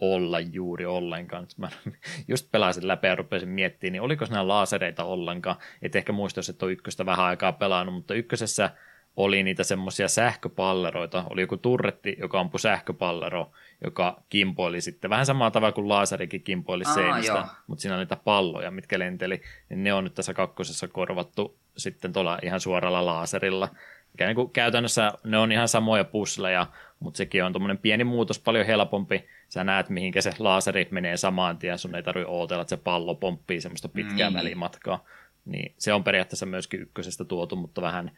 [0.00, 1.46] olla juuri ollenkaan.
[1.56, 1.68] Mä
[2.28, 5.56] just pelasin läpi ja rupesin miettimään, niin oliko nämä laasereita ollenkaan.
[5.82, 8.70] Et ehkä muistaisi, että on ykköstä vähän aikaa pelannut, mutta ykkösessä
[9.18, 11.24] oli niitä semmoisia sähköpalleroita.
[11.30, 13.50] Oli joku turretti, joka ampui sähköpallero,
[13.84, 17.46] joka kimpoili sitten vähän samalla tavalla kuin laaserikin kimpoili Aa, seinistä, joo.
[17.66, 19.42] mutta siinä on niitä palloja, mitkä lenteli.
[19.68, 23.68] Niin ne on nyt tässä kakkosessa korvattu sitten tuolla ihan suoralla laaserilla.
[24.12, 26.66] Mikä niin kuin käytännössä ne on ihan samoja pusleja,
[27.00, 29.24] mutta sekin on tuommoinen pieni muutos, paljon helpompi.
[29.48, 33.14] Sä näet, mihinkä se laaseri menee samaan tien, sun ei tarvitse ootella, että se pallo
[33.14, 34.36] pomppii semmoista pitkää mm.
[34.36, 35.04] välimatkaa.
[35.44, 38.10] Niin se on periaatteessa myöskin ykkösestä tuotu, mutta vähän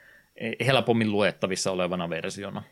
[0.67, 2.63] helpommin luettavissa olevana versiona.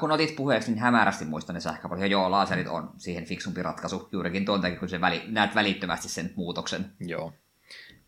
[0.00, 2.00] Kun otit puheeksi, niin hämärästi muistan ne sähköpalot.
[2.00, 4.08] Ja joo, laserit on siihen fiksumpi ratkaisu.
[4.12, 6.84] Juurikin tuon takia, kun se väli, näet välittömästi sen muutoksen.
[7.00, 7.32] Joo.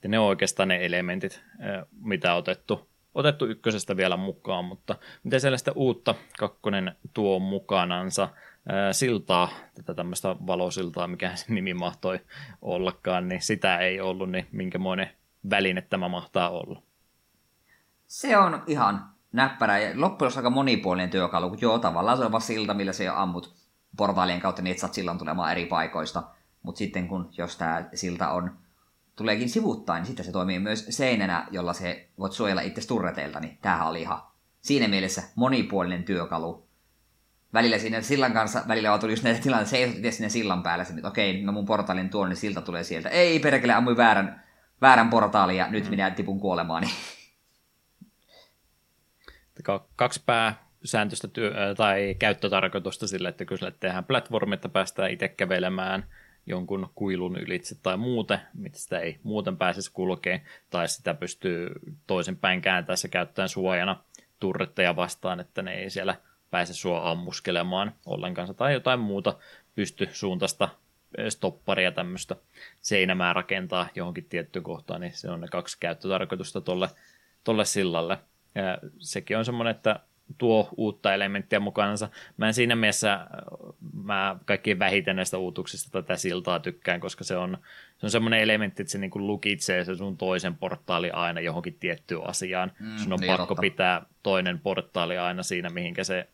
[0.03, 1.43] Ja ne on oikeastaan ne elementit,
[2.01, 8.29] mitä on otettu, otettu ykkösestä vielä mukaan, mutta miten sellaista uutta kakkonen tuo mukanansa?
[8.93, 12.21] Siltaa, tätä tämmöistä valosiltaa, mikä se nimi mahtoi
[12.63, 15.11] ollakaan, niin sitä ei ollut, niin minkämoinen
[15.51, 16.83] väline tämä mahtaa olla?
[18.07, 22.43] Se on ihan näppärä ja loppujen aika monipuolinen työkalu, kun joo, tavallaan se on vaan
[22.43, 23.57] silta, millä se ammut
[23.97, 26.23] portaalien kautta, niin et saat sillan tulemaan eri paikoista.
[26.63, 28.59] Mutta sitten kun, jos tämä silta on,
[29.17, 33.59] tuleekin sivuttain, niin sitten se toimii myös seinänä, jolla se voit suojella itse turreteilta, niin
[33.63, 34.23] tämähän oli ihan
[34.61, 36.66] siinä mielessä monipuolinen työkalu.
[37.55, 40.87] Välillä siinä sillan kanssa, välillä vaan tuli just näitä tilanteita, se ei sinne sillan päällä,
[40.97, 43.09] että okei, no mun portaalin tuon, niin silta tulee sieltä.
[43.09, 44.43] Ei perkele, ammui väärän,
[44.81, 45.91] väärän portaalin ja nyt mm.
[45.91, 46.87] minä tipun kuolemaani.
[49.97, 56.05] kaksi pääsääntöistä työ, tai käyttötarkoitusta sille, että kyllä tehdään platformi, että päästään itse kävelemään
[56.47, 61.71] jonkun kuilun ylitse tai muuten, mitä sitä ei muuten pääsisi kulkeen, tai sitä pystyy
[62.07, 64.05] toisinpäin kääntäessä käyttäen suojana
[64.41, 66.17] turretteja vastaan, että ne ei siellä
[66.51, 69.39] pääse sua ammuskelemaan ollenkaan, tai jotain muuta
[69.75, 70.69] pysty suuntaista
[71.29, 72.37] stopparia tämmöistä
[72.81, 76.89] seinämää rakentaa johonkin tiettyyn kohtaan, niin se on ne kaksi käyttötarkoitusta tolle,
[77.45, 78.19] tolle sillalle.
[78.55, 80.01] Ja sekin on semmoinen, että
[80.39, 82.09] tuo uutta elementtiä mukanansa.
[82.37, 83.27] Mä en siinä mielessä,
[84.03, 87.59] mä kaikkiin vähiten näistä uutuksista tätä siltaa tykkään, koska se on,
[87.99, 92.27] se on semmoinen elementti, että se niin lukitsee se sun toisen portaali aina johonkin tiettyyn
[92.27, 92.73] asiaan.
[92.79, 93.61] Mm, sun on niin pakko totta.
[93.61, 96.29] pitää toinen portaali aina siinä, mihinkä se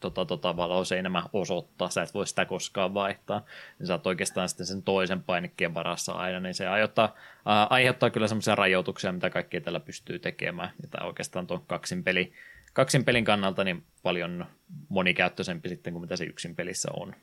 [0.00, 3.44] tota, tota valoseinämä osoittaa, sä et voi sitä koskaan vaihtaa,
[3.78, 7.14] niin sä oot oikeastaan sitten sen toisen painikkeen varassa aina, niin se aiheuttaa,
[7.46, 12.04] ää, aiheuttaa kyllä semmoisia rajoituksia, mitä kaikki tällä pystyy tekemään, ja tämä oikeastaan tuon kaksin,
[12.04, 12.32] peli,
[12.72, 14.46] kaksin pelin kannalta niin paljon
[14.88, 17.14] monikäyttöisempi sitten kuin mitä se yksin pelissä on.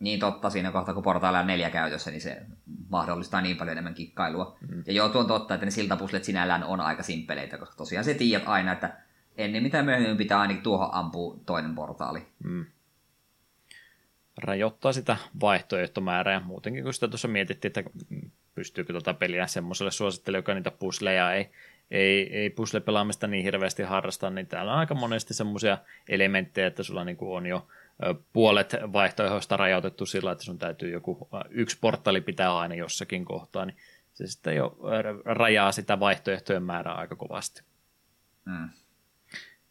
[0.00, 2.42] Niin totta, siinä kohtaa kun portailla on neljä käytössä, niin se
[2.88, 4.58] mahdollistaa niin paljon enemmän kikkailua.
[4.68, 4.82] Mm.
[4.86, 8.14] Ja joo, tuo on totta, että ne siltapuslet sinällään on aika simppeleitä, koska tosiaan se
[8.14, 8.96] tiedät aina, että
[9.36, 12.26] ennen mitä myöhemmin pitää ainakin tuohon ampua toinen portaali.
[12.44, 12.66] Mm.
[14.36, 16.40] Rajoittaa sitä vaihtoehtomäärää.
[16.40, 17.90] Muutenkin kun sitä tuossa mietittiin, että
[18.54, 21.50] pystyykö tuota peliä semmoiselle suosittelijalle, joka niitä pusleja ei,
[21.90, 27.04] ei, ei pusle-pelaamista niin hirveästi harrasta, niin täällä on aika monesti semmoisia elementtejä, että sulla
[27.04, 27.68] niin on jo
[28.32, 33.76] puolet vaihtoehdoista rajoitettu sillä, että sun täytyy joku yksi portaali pitää aina jossakin kohtaa, niin
[34.14, 34.78] se sitten jo
[35.24, 37.62] rajaa sitä vaihtoehtojen määrää aika kovasti.
[38.44, 38.68] Mm.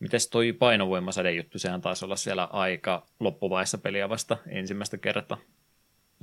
[0.04, 5.38] Mites toi painovoimasädejuttu, sehän taisi olla siellä aika loppuvaiheessa peliä vasta ensimmäistä kertaa.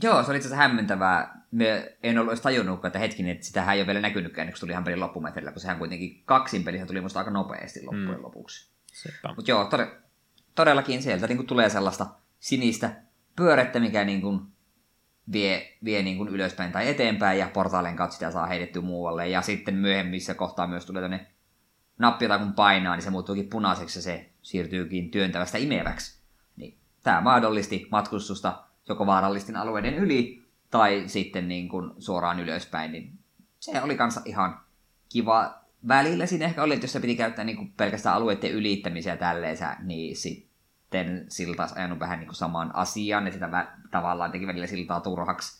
[0.02, 1.42] Joo, se oli itse asiassa hämmentävää.
[1.50, 4.60] Me en ollut edes tajunnut, että hetkinen, että sitähän ei ole vielä näkynytkään, kun se
[4.60, 8.22] tuli ihan pelin loppumetrillä, kun sehän kuitenkin kaksin pelissä tuli musta aika nopeasti loppujen mm.
[8.22, 8.70] lopuksi.
[9.36, 10.00] Mutta joo, tod-
[10.54, 12.06] todellakin sieltä niin tulee sellaista
[12.40, 12.90] sinistä
[13.36, 14.40] pyörettä, mikä niin kuin
[15.32, 19.28] vie, vie niin kuin ylöspäin tai eteenpäin, ja portaalien kautta sitä saa heitettyä muualle.
[19.28, 21.26] Ja sitten myöhemmissä kohtaa myös tulee tänne
[22.00, 26.20] nappia kun painaa, niin se muuttuukin punaiseksi ja se siirtyykin työntävästä imeväksi.
[26.56, 33.18] Niin tämä mahdollisti matkustusta joko vaarallisten alueiden yli tai sitten niin kuin suoraan ylöspäin, niin
[33.60, 34.60] se oli kanssa ihan
[35.08, 35.60] kiva.
[35.88, 39.76] Välillä siinä ehkä oli, että jos se piti käyttää niin kuin pelkästään alueiden ylittämisiä tälleensä,
[39.82, 44.66] niin sitten siltä olisi ajanut vähän niin kuin saman asian, ja sitä tavallaan teki välillä
[44.66, 45.59] siltaa turhaksi.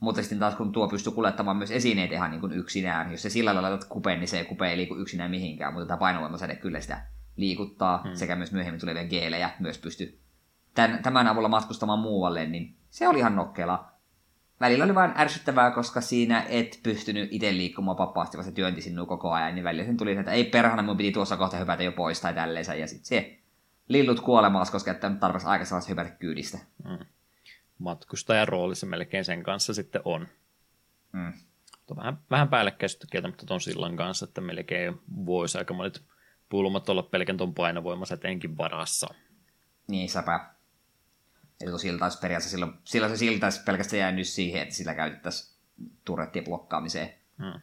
[0.00, 3.30] Mutta sitten taas kun tuo pystyy kuljettamaan myös esineet ihan niin kuin yksinään, jos se
[3.30, 6.80] sillä lailla laitat kupeen, niin se kupe ei liiku yksinään mihinkään, mutta tämä painovoimasäde kyllä
[6.80, 7.02] sitä
[7.36, 8.14] liikuttaa, hmm.
[8.14, 10.20] sekä myös myöhemmin tulevia geelejä myös pystyy
[10.74, 13.92] tämän, tämän avulla matkustamaan muualle, niin se oli ihan nokkela.
[14.60, 19.06] Välillä oli vain ärsyttävää, koska siinä et pystynyt itse liikkumaan vapaasti, vaan se työnti sinua
[19.06, 21.92] koko ajan, niin välillä sen tuli, että ei perhana, mun piti tuossa kohta hypätä jo
[21.92, 23.38] pois tai tälleensä, ja sitten se
[23.88, 26.58] lillut kuolemaas, koska että tarvitsisi aika sellaista hypätä kyydistä.
[26.84, 26.98] Mm
[27.78, 30.28] matkustajan rooli se melkein sen kanssa sitten on.
[31.12, 31.32] Mm.
[31.96, 36.02] Vähän, vähän päällekkäistä kieltämättä tuon sillan kanssa, että melkein voisi aika monet
[36.48, 39.14] pulmat olla pelkän tuon painovoimasäteenkin varassa.
[39.88, 40.50] Niin, säpä.
[41.60, 44.94] Eli tuo silta olisi periaatteessa silloin, silloin se silta olisi pelkästään jäänyt siihen, että sillä
[44.94, 45.58] käytettäisiin
[46.04, 47.14] turrettien blokkaamiseen.
[47.38, 47.60] Hmm.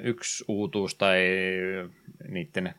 [0.00, 1.18] Yksi uutuus tai
[2.28, 2.74] niiden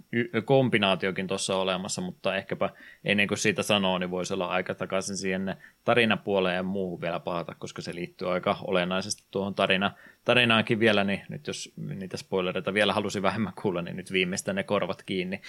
[0.45, 2.69] kombinaatiokin tuossa olemassa, mutta ehkäpä
[3.05, 5.55] ennen kuin siitä sanoo, niin voisi olla aika takaisin siihen
[5.85, 9.91] tarinapuoleen ja muuhun vielä pahata, koska se liittyy aika olennaisesti tuohon tarina,
[10.25, 14.63] tarinaankin vielä, niin nyt jos niitä spoilereita vielä halusi vähemmän kuulla, niin nyt viimeistä ne
[14.63, 15.41] korvat kiinni.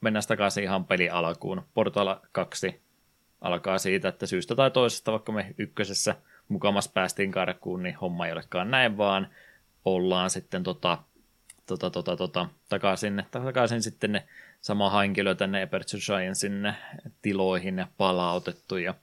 [0.00, 1.62] Mennään takaisin ihan peli alkuun.
[1.74, 2.80] Portal 2
[3.40, 6.14] alkaa siitä, että syystä tai toisesta, vaikka me ykkösessä
[6.48, 9.28] mukamas päästiin karkuun, niin homma ei olekaan näin, vaan
[9.86, 10.98] ollaan sitten tota,
[11.66, 14.26] tota, tota, tota, takaisin, takaisin sitten ne
[14.60, 16.74] sama henkilö tänne Aperture Sciencein
[17.22, 18.94] tiloihin palautettu ja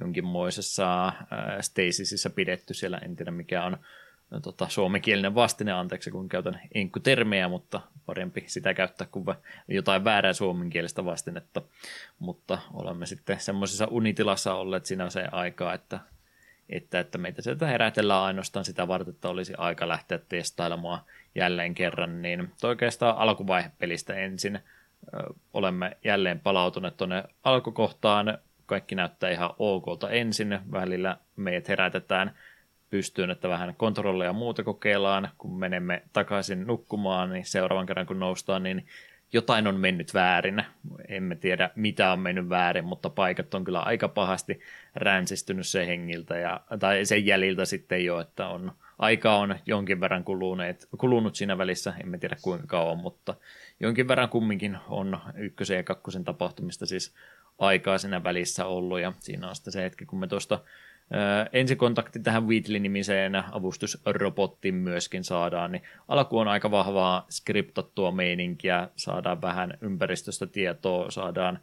[0.00, 1.14] jonkinmoisessa äh,
[1.60, 3.78] stasisissa pidetty siellä, en tiedä mikä on
[4.42, 9.24] tota, suomenkielinen vastine, anteeksi kun käytän inkkutermejä, mutta parempi sitä käyttää kuin
[9.68, 11.62] jotain väärää suomenkielistä vastinetta.
[12.18, 16.00] Mutta olemme sitten semmoisessa unitilassa olleet siinä se aikaa, että
[16.68, 21.00] että, että meitä sieltä herätellään ainoastaan sitä varten, että olisi aika lähteä testailemaan
[21.34, 24.60] jälleen kerran, niin oikeastaan alkuvaihe pelistä ensin
[25.54, 32.36] olemme jälleen palautuneet tuonne alkukohtaan, kaikki näyttää ihan okolta ensin, välillä meidät herätetään
[32.90, 38.18] pystyyn, että vähän kontrolleja ja muuta kokeillaan, kun menemme takaisin nukkumaan, niin seuraavan kerran kun
[38.20, 38.86] noustaan, niin
[39.32, 40.64] jotain on mennyt väärin.
[41.08, 44.60] Emme tiedä, mitä on mennyt väärin, mutta paikat on kyllä aika pahasti
[44.94, 50.24] ränsistynyt se hengiltä ja, tai sen jäljiltä sitten jo, että on, aika on jonkin verran
[50.24, 53.34] kuluneet, kulunut siinä välissä, emme tiedä kuinka kauan, mutta
[53.80, 57.14] jonkin verran kumminkin on ykkösen ja kakkosen tapahtumista siis
[57.58, 60.60] aikaa siinä välissä ollut ja siinä on sitten se hetki, kun me tuosta
[61.52, 69.78] ensikontakti tähän Wheatley-nimiseen avustusrobottiin myöskin saadaan, niin alku on aika vahvaa skriptattua meininkiä, saadaan vähän
[69.80, 71.58] ympäristöstä tietoa, saadaan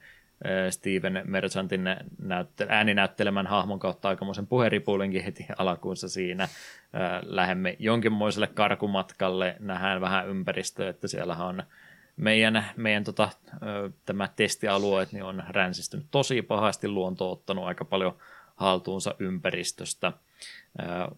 [0.69, 1.83] Steven Merchantin
[2.21, 6.47] näytte- ääninäyttelemän hahmon kautta aikamoisen puheripuulinkin heti alkuunsa siinä.
[7.25, 11.63] Lähemme jonkinmoiselle karkumatkalle, nähdään vähän ympäristöä, että siellä on
[12.17, 13.29] meidän, meidän tota,
[14.05, 18.17] tämä testialueet niin on ränsistynyt tosi pahasti, luonto ottanut aika paljon
[18.59, 20.13] haltuunsa ympäristöstä.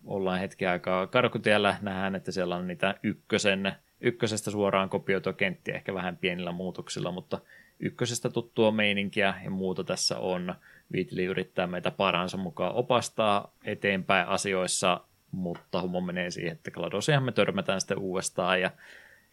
[0.05, 5.93] ollaan hetki aikaa karkutiellä, nähdään, että siellä on niitä ykkösen, ykkösestä suoraan kopioitua kenttiä, ehkä
[5.93, 7.39] vähän pienillä muutoksilla, mutta
[7.79, 10.55] ykkösestä tuttua meininkiä ja muuta tässä on.
[10.91, 17.31] Viitli yrittää meitä paransa mukaan opastaa eteenpäin asioissa, mutta homma menee siihen, että Gladosiahan me
[17.31, 18.71] törmätään sitten uudestaan ja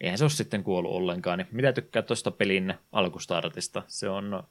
[0.00, 1.38] eihän se ole sitten kuollut ollenkaan.
[1.38, 3.82] Niin mitä tykkää tuosta pelin alkustartista?
[3.86, 4.42] Se on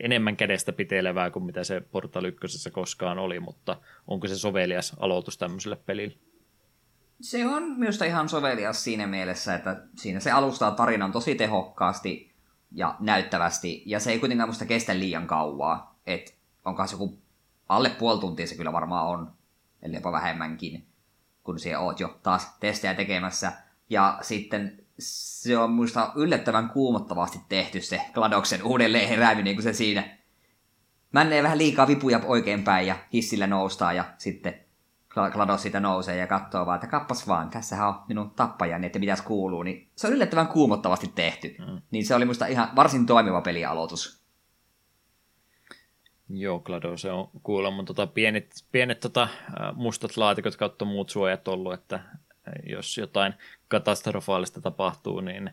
[0.00, 3.76] enemmän kädestä pitelevää kuin mitä se Portal 1 koskaan oli, mutta
[4.06, 6.18] onko se sovelias aloitus tämmöiselle pelille?
[7.20, 12.34] Se on minusta ihan sovelias siinä mielessä, että siinä se alustaa tarinan tosi tehokkaasti
[12.72, 15.98] ja näyttävästi, ja se ei kuitenkaan musta kestä liian kauaa.
[16.06, 16.32] että
[16.64, 17.18] onkaan se joku
[17.68, 19.32] alle puoli tuntia se kyllä varmaan on,
[19.82, 20.86] eli jopa vähemmänkin,
[21.42, 23.52] kun siellä oot jo taas testejä tekemässä.
[23.90, 30.18] Ja sitten se on muista yllättävän kuumottavasti tehty se Gladoksen uudelleen herääminen, kun se siinä
[31.12, 34.64] männee vähän liikaa vipuja oikeinpäin ja hissillä noustaa ja sitten
[35.32, 39.22] Glados siitä nousee ja katsoo vaan, että kappas vaan, tässähän on minun tappajani, että mitäs
[39.22, 41.56] kuuluu, niin se on yllättävän kuumottavasti tehty.
[41.58, 41.82] Mm.
[41.90, 44.24] Niin se oli musta ihan varsin toimiva pelialoitus.
[46.28, 49.28] Joo, GLaDOS on kuulemma tota, pienet, pienet tota,
[49.74, 52.00] mustat laatikot kautta muut suojat ollut, että
[52.66, 53.34] jos jotain
[53.68, 55.50] katastrofaalista tapahtuu, niin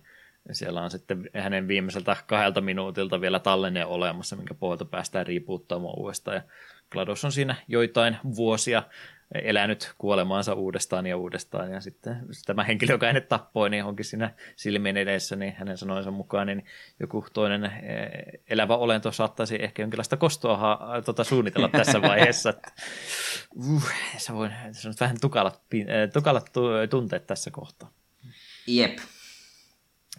[0.52, 6.36] siellä on sitten hänen viimeiseltä kahdelta minuutilta vielä tallenne olemassa, minkä pohjalta päästään riipuuttamaan uudestaan.
[6.36, 6.44] Ja
[6.92, 8.84] GLaDOS on siinä joitain vuosia
[9.36, 14.34] elänyt kuolemaansa uudestaan ja uudestaan, ja sitten tämä henkilö, joka hänet tappoi, niin onkin siinä
[14.56, 16.66] silmien edessä, niin hänen sanoinsa mukaan, niin
[17.00, 17.72] joku toinen eh,
[18.50, 22.50] elävä olento saattaisi ehkä jonkinlaista kostoa ha, tota, suunnitella tässä vaiheessa.
[22.50, 22.72] Että,
[23.56, 26.52] uh, se, voi, se on vähän tukalat, eh, tukalat
[26.90, 27.92] tunteet tässä kohtaa.
[28.68, 28.98] Jep.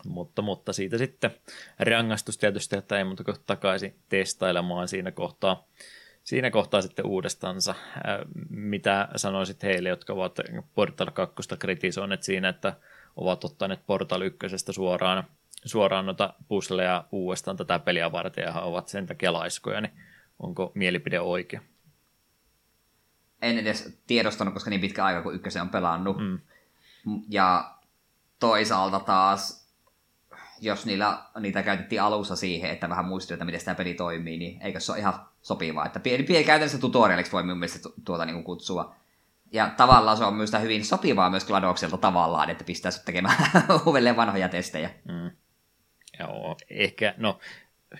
[0.04, 1.30] Mutta, mutta siitä sitten
[1.78, 5.66] rangaistus tietysti, että ei muuta kuin takaisin testailemaan siinä kohtaa
[6.24, 7.74] siinä kohtaa sitten uudestansa.
[8.50, 10.38] Mitä sanoisit heille, jotka ovat
[10.74, 12.76] Portal 2 kritisoineet siinä, että
[13.16, 14.38] ovat ottaneet Portal 1
[14.70, 15.24] suoraan,
[15.64, 19.92] suoraan noita pusleja uudestaan tätä peliä varten ja ovat sen takia laiskoja, niin
[20.38, 21.60] onko mielipide oikea?
[23.42, 26.16] En edes tiedostanut, koska niin pitkä aika kuin ykkösen on pelannut.
[26.18, 26.38] Mm.
[27.28, 27.74] Ja
[28.38, 29.61] toisaalta taas,
[30.62, 34.62] jos niillä, niitä käytettiin alussa siihen, että vähän muistuu, että miten tämä peli toimii, niin
[34.62, 35.86] eikö se ole ihan sopivaa.
[35.86, 38.94] Että pieni, pieni käytännössä tutorialiksi voi mielestä tuota niin kuin kutsua.
[39.52, 43.36] Ja tavallaan se on myös hyvin sopivaa myös Gladokselta tavallaan, että pistää tekemään
[43.86, 44.90] uudelleen vanhoja testejä.
[45.08, 45.30] Mm.
[46.20, 47.38] Joo, ehkä, no
[47.94, 47.98] 2007-11,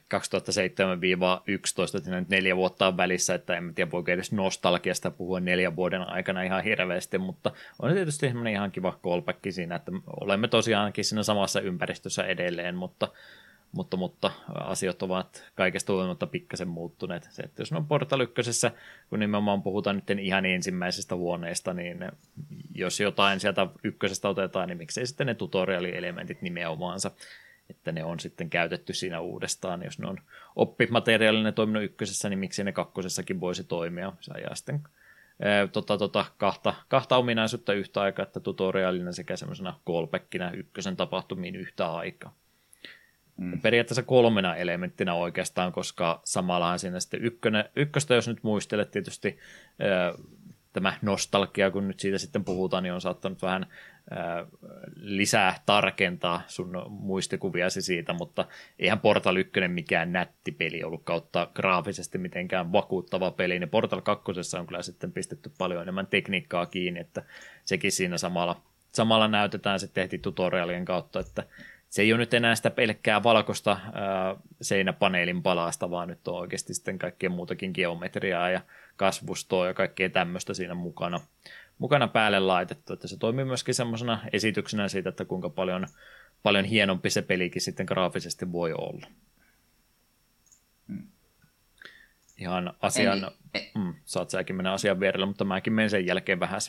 [1.97, 6.09] että nyt neljä vuotta on välissä, että en tiedä voiko edes nostalgiasta puhua neljän vuoden
[6.09, 7.51] aikana ihan hirveästi, mutta
[7.83, 13.09] on tietysti ihan kiva callback siinä, että olemme tosiaankin siinä samassa ympäristössä edelleen, mutta
[13.73, 17.29] mutta, mutta asiat ovat kaikesta huolimatta pikkasen muuttuneet.
[17.31, 18.67] Se, että jos on Portal 1,
[19.11, 21.99] kun nimenomaan puhutaan nyt ihan ensimmäisestä huoneesta, niin
[22.75, 27.11] jos jotain sieltä ykkösestä otetaan, niin miksei sitten ne tutorialielementit nimenomaansa,
[27.77, 29.83] että ne on sitten käytetty siinä uudestaan.
[29.83, 30.19] Jos ne on
[30.57, 34.13] oppimateriaalinen toiminut ykkösessä, niin miksi ne kakkosessakin voisi toimia.
[34.21, 34.83] Se ajaa sitten
[35.73, 41.93] tota, tota, kahta, kahta ominaisuutta yhtä aikaa, että tutoriaalina sekä semmoisena callbackina ykkösen tapahtumiin yhtä
[41.93, 42.35] aikaa.
[43.37, 43.61] Mm.
[43.61, 49.39] Periaatteessa kolmena elementtinä oikeastaan, koska samallahan siinä sitten ykkönen, ykköstä, jos nyt muistelet tietysti
[50.73, 53.67] tämä nostalgia, kun nyt siitä sitten puhutaan, niin on saattanut vähän
[54.97, 58.45] lisää tarkentaa sun muistikuviasi siitä, mutta
[58.79, 64.25] eihän Portal 1 mikään nätti peli ollut kautta graafisesti mitenkään vakuuttava peli, niin Portal 2
[64.59, 67.23] on kyllä sitten pistetty paljon enemmän tekniikkaa kiinni, että
[67.65, 71.45] sekin siinä samalla, samalla näytetään sitten heti tutorialien kautta, että
[71.89, 76.75] se ei ole nyt enää sitä pelkkää valkoista ää, seinäpaneelin palasta, vaan nyt on oikeasti
[76.75, 78.61] sitten kaikkea muutakin geometriaa ja
[78.97, 81.21] kasvustoa ja kaikkea tämmöistä siinä mukana,
[81.83, 82.93] mukana päälle laitettu.
[82.93, 85.87] Että se toimii myöskin semmoisena esityksenä siitä, että kuinka paljon,
[86.43, 89.07] paljon hienompi se pelikin sitten graafisesti voi olla.
[90.89, 91.07] Hmm.
[92.39, 96.61] Ihan asian, Eli, mm, saat säkin mennä asian vierelle, mutta mäkin menen sen jälkeen vähän.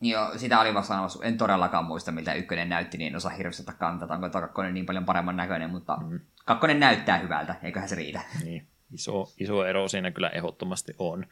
[0.00, 1.24] Joo, sitä oli vasta sanomassa.
[1.24, 4.08] En todellakaan muista, miltä ykkönen näytti, niin en osaa hirveästi ottaa kantaa.
[4.14, 6.20] Onko kakkonen niin paljon paremman näköinen, mutta mm.
[6.44, 8.20] kakkonen näyttää hyvältä, eiköhän se riitä.
[8.44, 11.26] Niin, iso, iso ero siinä kyllä ehdottomasti on.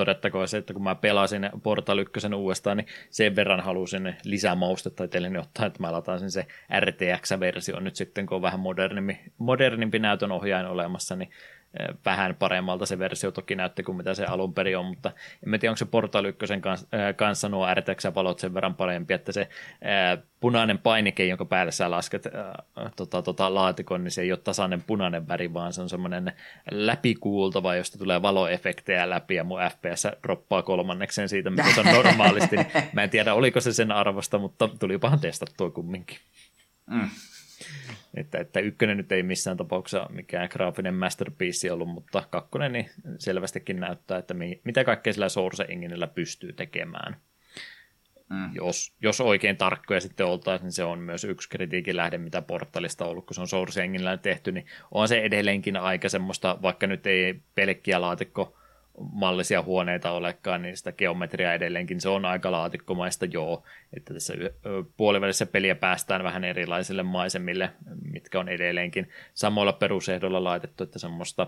[0.00, 5.04] Todettakoon se, että kun mä pelasin Portal 1 uudestaan, niin sen verran halusin lisää maustetta
[5.04, 6.46] itselleni ottaa, että mä lataisin se
[6.80, 11.30] RTX-versio nyt sitten, kun on vähän modernimpi, modernimpi näytön ohjain olemassa, niin
[12.04, 15.12] vähän paremmalta se versio toki näytti kuin mitä se alun perin on, mutta
[15.46, 19.48] en tiedä, onko se Portal 1 kanssa, kanssa nuo RTX-valot sen verran parempi, että se
[19.84, 22.62] ää, punainen painike, jonka päälle sä lasket ää,
[22.96, 26.32] tota, tota, laatikon, niin se ei ole tasainen punainen väri, vaan se on semmoinen
[26.70, 32.56] läpikuultava, josta tulee valoefektejä läpi ja mun FPS droppaa kolmannekseen siitä, mitä se on normaalisti.
[32.92, 36.18] Mä en tiedä, oliko se sen arvosta, mutta tulipahan testattua kumminkin.
[36.90, 37.10] Mm.
[38.14, 43.80] Että, että ykkönen nyt ei missään tapauksessa mikään graafinen masterpiece ollut, mutta kakkonen niin selvästikin
[43.80, 47.16] näyttää, että mi, mitä kaikkea sillä Source Enginellä pystyy tekemään.
[48.30, 48.50] Mm.
[48.54, 53.04] Jos, jos oikein tarkkoja sitten oltaisiin, niin se on myös yksi kritiikin lähde, mitä portalista
[53.04, 56.86] on ollut, kun se on Source Enginellä tehty, niin on se edelleenkin aika semmoista, vaikka
[56.86, 58.59] nyt ei pelkkiä laatikko
[59.12, 63.64] mallisia huoneita olekaan, niin sitä geometriaa edelleenkin se on aika laatikkomaista, joo,
[63.96, 64.34] että tässä
[64.96, 67.70] puolivälissä peliä päästään vähän erilaisille maisemille,
[68.12, 71.46] mitkä on edelleenkin samoilla perusehdoilla laitettu, että semmoista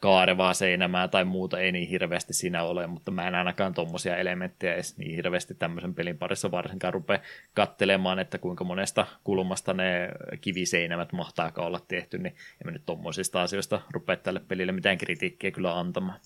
[0.00, 4.74] kaarevaa seinämää tai muuta ei niin hirveästi siinä ole, mutta mä en ainakaan tuommoisia elementtejä
[4.74, 7.20] edes niin hirveästi tämmöisen pelin parissa varsinkaan rupea
[7.54, 10.08] kattelemaan, että kuinka monesta kulmasta ne
[10.40, 15.50] kiviseinämät mahtaa olla tehty, niin en mä nyt tuommoisista asioista rupea tälle pelille mitään kritiikkiä
[15.50, 16.20] kyllä antamaan.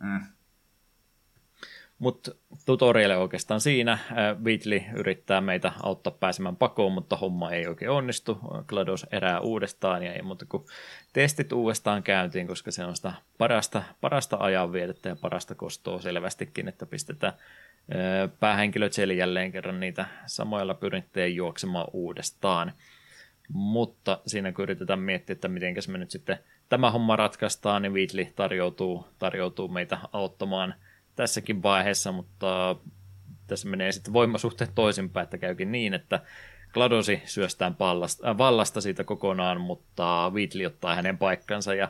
[0.00, 0.20] Mm.
[1.98, 2.30] Mutta
[2.66, 3.98] tutoriaali oikeastaan siinä.
[4.44, 8.38] Wheatley yrittää meitä auttaa pääsemään pakoon, mutta homma ei oikein onnistu.
[8.66, 10.64] GLaDOS erää uudestaan ja ei muuta kuin
[11.12, 16.86] testit uudestaan käyntiin, koska se on sitä parasta, parasta ajanvietettä ja parasta kostoa selvästikin, että
[16.86, 17.32] pistetään
[18.40, 22.72] päähenkilöt siellä jälleen kerran niitä samoilla labyrinttejä juoksemaan uudestaan.
[23.52, 26.38] Mutta siinä kun yritetään miettiä, että miten me nyt sitten
[26.68, 30.74] tämä homma ratkaistaan, niin Wheatley tarjoutuu, tarjoutuu meitä auttamaan
[31.16, 32.76] tässäkin vaiheessa, mutta
[33.46, 36.20] tässä menee sitten voimasuhteet toisinpäin, että käykin niin, että
[36.72, 41.88] Gladosi syöstään pallasta, äh, vallasta siitä kokonaan, mutta Wheatley ottaa hänen paikkansa ja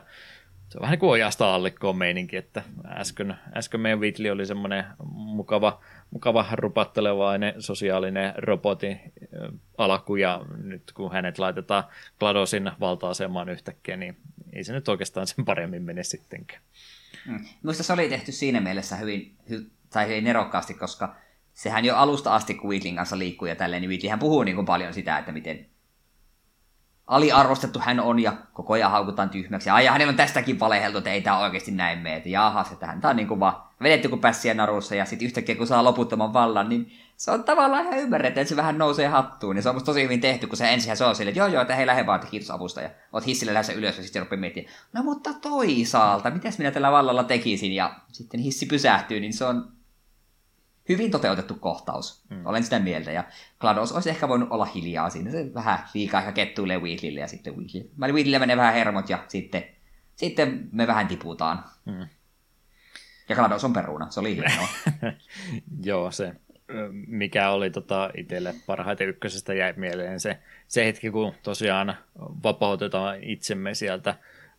[0.69, 5.81] se on vähän kuin ojasta allikkoon meininki, että äsken, äsken meidän Wheatley oli semmoinen mukava,
[6.11, 8.97] mukava rupattelevainen sosiaalinen roboti
[9.77, 11.83] alku, ja nyt kun hänet laitetaan
[12.19, 14.17] GLaDOSin valta-asemaan yhtäkkiä, niin
[14.53, 16.61] ei se nyt oikeastaan sen paremmin mene sittenkään.
[17.27, 17.45] Mm.
[17.71, 21.15] Se oli tehty siinä mielessä hyvin, hy, tai hyvin nerokkaasti, koska
[21.53, 24.65] sehän jo alusta asti, kun Wheatlin kanssa liikkuu ja tälleen, niin Wheatleyhän puhuu niin kuin
[24.65, 25.65] paljon sitä, että miten
[27.11, 29.69] aliarvostettu hän on ja koko ajan haukutaan tyhmäksi.
[29.69, 32.15] Ja ai, hänellä on tästäkin valeheltu, että ei tämä oikeasti näin mene.
[32.15, 35.55] Että jahas, että hän on niin kuin vaan vedetty kuin pässiä narussa ja sitten yhtäkkiä
[35.55, 39.55] kun saa loputtoman vallan, niin se on tavallaan ihan ymmärretty, että se vähän nousee hattuun.
[39.55, 41.47] Ja se on musta tosi hyvin tehty, kun se ensin se on silleen, että joo
[41.47, 42.81] joo, että hei lähde vaan, kiitos avusta.
[42.81, 46.91] Ja oot hissille lähdössä ylös ja sitten rupeaa miettimään, no mutta toisaalta, mitäs minä tällä
[46.91, 47.73] vallalla tekisin?
[47.73, 49.71] Ja sitten hissi pysähtyy, niin se on
[50.89, 52.25] hyvin toteutettu kohtaus.
[52.29, 52.45] Mm.
[52.45, 53.11] Olen sitä mieltä.
[53.11, 53.23] Ja
[53.59, 55.31] GLaDOS olisi ehkä voinut olla hiljaa siinä.
[55.31, 57.89] Se vähän liikaa ehkä kettuilee Weasleylle ja sitten Weasley.
[57.97, 59.63] Mä Weasleylle menee vähän hermot ja sitten,
[60.15, 61.63] sitten me vähän tiputaan.
[61.85, 62.07] Mm.
[63.29, 64.09] Ja GLaDOS on peruna.
[64.09, 64.67] Se oli hienoa.
[65.83, 66.35] Joo, se
[67.07, 71.97] mikä oli tota itselle parhaiten ykkösestä jäi mieleen se, se hetki, kun tosiaan
[72.43, 74.15] vapautetaan itsemme sieltä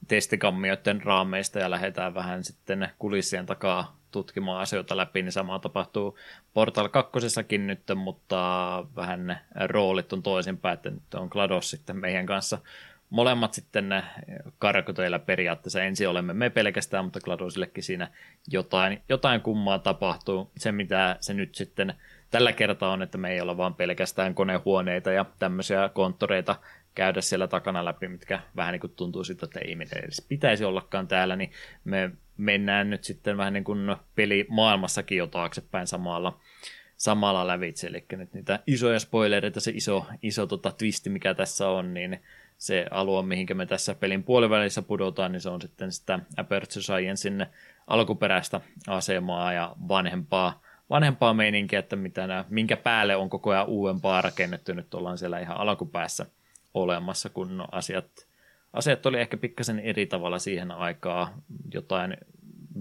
[0.08, 6.18] testikammioiden raameista ja lähdetään vähän sitten kulissien takaa tutkimaan asioita läpi, niin sama tapahtuu
[6.54, 8.36] Portal 2 nyt, mutta
[8.96, 12.58] vähän roolit on toisinpäin, että nyt on GLaDOS sitten meidän kanssa
[13.10, 14.02] molemmat sitten
[14.58, 15.82] karkoteilla periaatteessa.
[15.82, 18.10] Ensin olemme me pelkästään, mutta GLaDOSillekin siinä
[18.48, 20.50] jotain, jotain kummaa tapahtuu.
[20.56, 21.94] Se, mitä se nyt sitten
[22.30, 26.56] tällä kertaa on, että me ei olla vaan pelkästään konehuoneita ja tämmöisiä konttoreita
[26.94, 31.08] käydä siellä takana läpi, mitkä vähän niin kuin tuntuu siltä, että ei edes pitäisi ollakaan
[31.08, 31.52] täällä, niin
[31.84, 36.40] me mennään nyt sitten vähän niin kuin peli maailmassakin jo taaksepäin samalla,
[36.96, 41.94] samalla lävitse, eli nyt niitä isoja spoilereita, se iso, iso tota twisti, mikä tässä on,
[41.94, 42.22] niin
[42.58, 47.46] se alue, mihinkä me tässä pelin puolivälissä pudotaan, niin se on sitten sitä Aperture Sciencein
[47.86, 54.22] alkuperäistä asemaa ja vanhempaa, vanhempaa meininkiä, että mitä nämä, minkä päälle on koko ajan uudempaa
[54.22, 54.72] rakennettu.
[54.72, 56.26] Nyt ollaan siellä ihan alkupäässä
[56.74, 58.26] olemassa, kun asiat,
[58.72, 61.28] asiat oli ehkä pikkasen eri tavalla siihen aikaan.
[61.74, 62.16] Jotain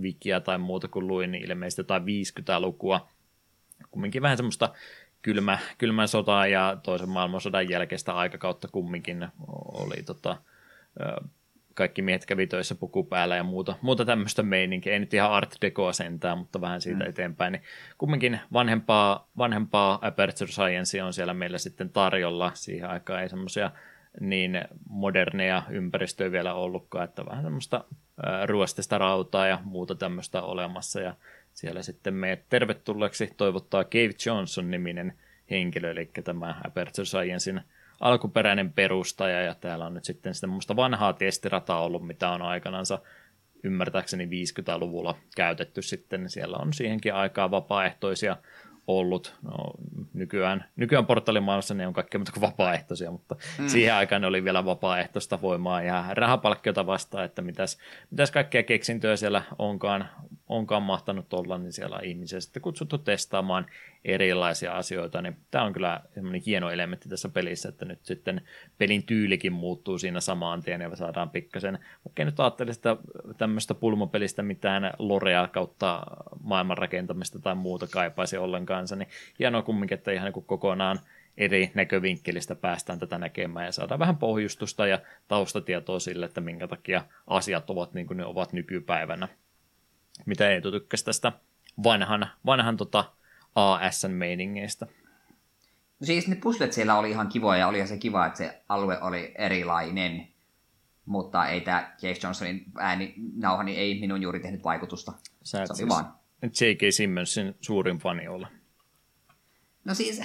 [0.02, 3.08] wikiä tai muuta kuin luin, niin ilmeisesti jotain 50-lukua.
[3.92, 4.74] Kumminkin vähän semmoista
[5.22, 9.28] kylmä, kylmän sotaa ja toisen maailmansodan jälkeistä aikakautta kumminkin
[9.74, 10.38] oli tota,
[11.74, 14.94] kaikki miehet kävi töissä puku päällä ja muuta, muuta tämmöistä meininkiä.
[14.94, 17.10] Ei nyt ihan art decoa sentään, mutta vähän siitä mm.
[17.10, 17.52] eteenpäin.
[17.52, 17.64] Niin
[17.98, 22.52] kumminkin vanhempaa, vanhempaa Aperture Science on siellä meillä sitten tarjolla.
[22.54, 23.72] Siihen aikaan ei semmoisia
[24.20, 27.84] niin moderneja ympäristöjä vielä ollutkaan, että vähän semmoista
[28.46, 31.02] ruostista rautaa ja muuta tämmöistä olemassa.
[31.02, 31.16] Ja
[31.54, 35.14] siellä sitten me tervetulleeksi toivottaa Cave Johnson-niminen
[35.50, 37.62] henkilö, eli tämä Aperture Sciencein
[38.00, 43.00] alkuperäinen perustaja, ja täällä on nyt sitten semmoista vanhaa testirataa ollut, mitä on aikanansa
[43.64, 46.30] ymmärtääkseni 50-luvulla käytetty sitten.
[46.30, 48.38] Siellä on siihenkin aikaa vapaaehtoisia
[48.88, 49.36] ollut.
[49.42, 49.72] No,
[50.14, 53.68] nykyään, nykyään portalimaailmassa ne on kaikkea muuta kuin vapaaehtoisia, mutta mm.
[53.68, 57.78] siihen aikaan ne oli vielä vapaaehtoista voimaa ja rahapalkkiota vastaan, että mitäs,
[58.12, 60.10] mitäs kaikkea keksintöä siellä onkaan,
[60.52, 63.66] onkaan mahtanut olla, niin siellä on ihmisiä sitten kutsuttu testaamaan
[64.06, 68.42] erilaisia asioita, niin tämä on kyllä semmoinen hieno elementti tässä pelissä, että nyt sitten
[68.78, 72.98] pelin tyylikin muuttuu siinä samaan tien ja saadaan pikkasen, vaikka nyt ajattelisi sitä
[73.38, 76.04] tämmöistä pulmopelistä mitään lorea kautta
[76.44, 81.00] maailman rakentamista tai muuta kaipaisi ollenkaan, niin hienoa kumminkin, että ihan niin kokonaan
[81.38, 87.06] eri näkövinkkelistä päästään tätä näkemään ja saadaan vähän pohjustusta ja taustatietoa sille, että minkä takia
[87.28, 89.28] asiat ovat niin kuin ne ovat nykypäivänä.
[90.26, 91.32] Mitä ei tykkäsi tästä
[91.84, 93.14] vanhan, vanhan tota
[93.56, 94.88] ASN-meiningeistä.
[96.00, 99.02] No siis ne puslet siellä oli ihan kivoja ja oli se kiva, että se alue
[99.02, 100.28] oli erilainen.
[101.06, 105.12] Mutta ei tämä Jake Johnsonin ääni nauha, niin ei minun juuri tehnyt vaikutusta.
[105.44, 106.14] Sä se oli siis vaan.
[106.44, 106.82] J.K.
[106.90, 108.48] Simmonsin suurin fani olla.
[109.86, 110.22] No siis,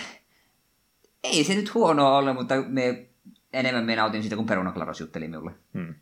[1.24, 3.06] ei se nyt huonoa ole, mutta me
[3.52, 5.50] enemmän me nautin siitä, kun Peruna Klaros jutteli minulle.
[5.74, 5.94] Hmm.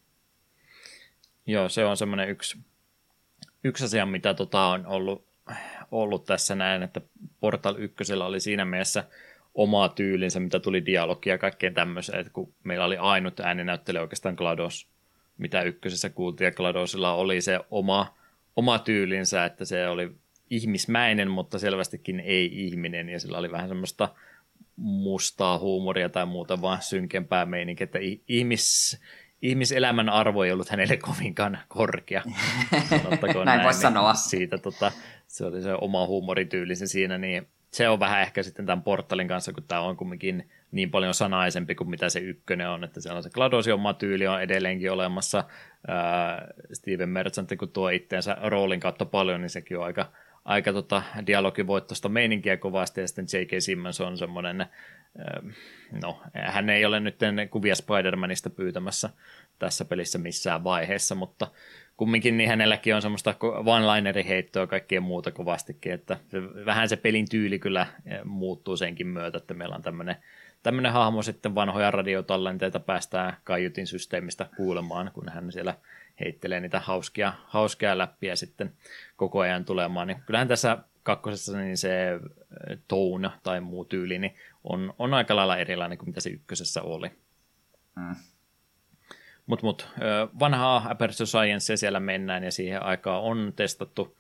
[1.47, 2.58] Joo, se on semmoinen yksi,
[3.65, 5.34] yksi asia, mitä tota on ollut
[5.91, 7.01] ollut tässä näin, että
[7.41, 9.05] Portal 1 oli siinä mielessä
[9.55, 14.34] oma tyylinsä, mitä tuli dialogia ja kaikkeen tämmöiseen, että kun meillä oli ainut ääninäyttely oikeastaan
[14.34, 14.89] GLaDOS,
[15.39, 18.15] mitä ykkösessä kuultiin, ja GLaDOSilla oli se oma,
[18.57, 20.10] oma tyylinsä, että se oli
[20.51, 24.09] ihmismäinen, mutta selvästikin ei ihminen, ja sillä oli vähän semmoista
[24.76, 29.01] mustaa huumoria tai muuta, vaan synkempää meininkiä, että ihmis,
[29.44, 32.23] ihmiselämän arvo ei ollut hänelle kovinkaan korkea.
[32.70, 34.14] näin, näin voisi niin sanoa.
[34.14, 34.92] Siitä tota,
[35.26, 39.52] se oli se oma huumorityyli siinä, niin se on vähän ehkä sitten tämän portalin kanssa,
[39.52, 43.23] kun tämä on kumminkin niin paljon sanaisempi kuin mitä se ykkönen on, että siellä on
[43.23, 45.44] se GLaDOSin oma tyyli on edelleenkin olemassa.
[45.89, 50.12] Ää, Steven Merchant, kun tuo itteensä roolin kautta paljon, niin sekin on aika,
[50.44, 53.50] aika tota dialogivoittoista meininkiä kovasti, ja sitten J.K.
[53.58, 54.66] Simmons on semmoinen,
[56.02, 57.18] no, hän ei ole nyt
[57.50, 59.10] kuvia Spider-Manista pyytämässä
[59.58, 61.50] tässä pelissä missään vaiheessa, mutta
[61.97, 67.28] kumminkin niin hänelläkin on semmoista one-lineri-heittoa ja kaikkea muuta kovastikin, että se, vähän se pelin
[67.28, 70.16] tyyli kyllä eh, muuttuu senkin myötä, että meillä on tämmöinen
[70.62, 75.74] tämmöinen hahmo sitten vanhoja radiotallenteita päästään kaiutin systeemistä kuulemaan, kun hän siellä
[76.20, 78.73] heittelee niitä hauskia, hauskia läppiä sitten
[79.17, 80.07] koko ajan tulemaan.
[80.07, 84.34] Niin kyllähän tässä kakkosessa niin se eh, tone tai muu tyyli niin
[84.65, 87.10] on, on aika lailla erilainen kuin mitä se ykkösessä oli.
[87.97, 88.15] Mm.
[89.47, 89.89] Mutta mut,
[90.39, 94.17] vanhaa Aperture Sciencea siellä mennään ja siihen aikaan on testattu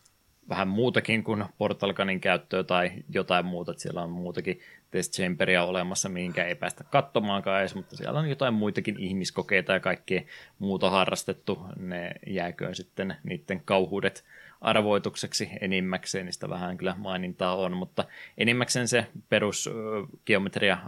[0.48, 4.60] vähän muutakin kuin Portalkanin käyttöä tai jotain muuta, että siellä on muutakin
[4.94, 9.80] test chamberia olemassa, mihinkä ei päästä katsomaankaan edes, mutta siellä on jotain muitakin ihmiskokeita ja
[9.80, 10.22] kaikkea
[10.58, 14.24] muuta harrastettu, ne jääköön sitten niiden kauhuudet
[14.60, 18.04] arvoitukseksi enimmäkseen, niistä vähän kyllä mainintaa on, mutta
[18.38, 20.78] enimmäkseen se perusgeometria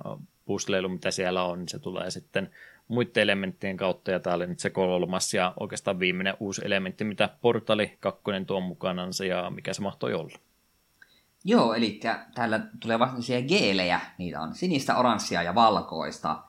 [0.44, 2.50] pusleilu, mitä siellä on, niin se tulee sitten
[2.88, 7.28] muiden elementtien kautta, ja tämä oli nyt se kolmas ja oikeastaan viimeinen uusi elementti, mitä
[7.40, 10.38] Portali 2 tuo mukanansa, ja mikä se mahtoi olla.
[11.48, 12.00] Joo, eli
[12.34, 13.16] täällä tulee vasta
[13.48, 16.42] geelejä, niitä on sinistä, oranssia ja valkoista.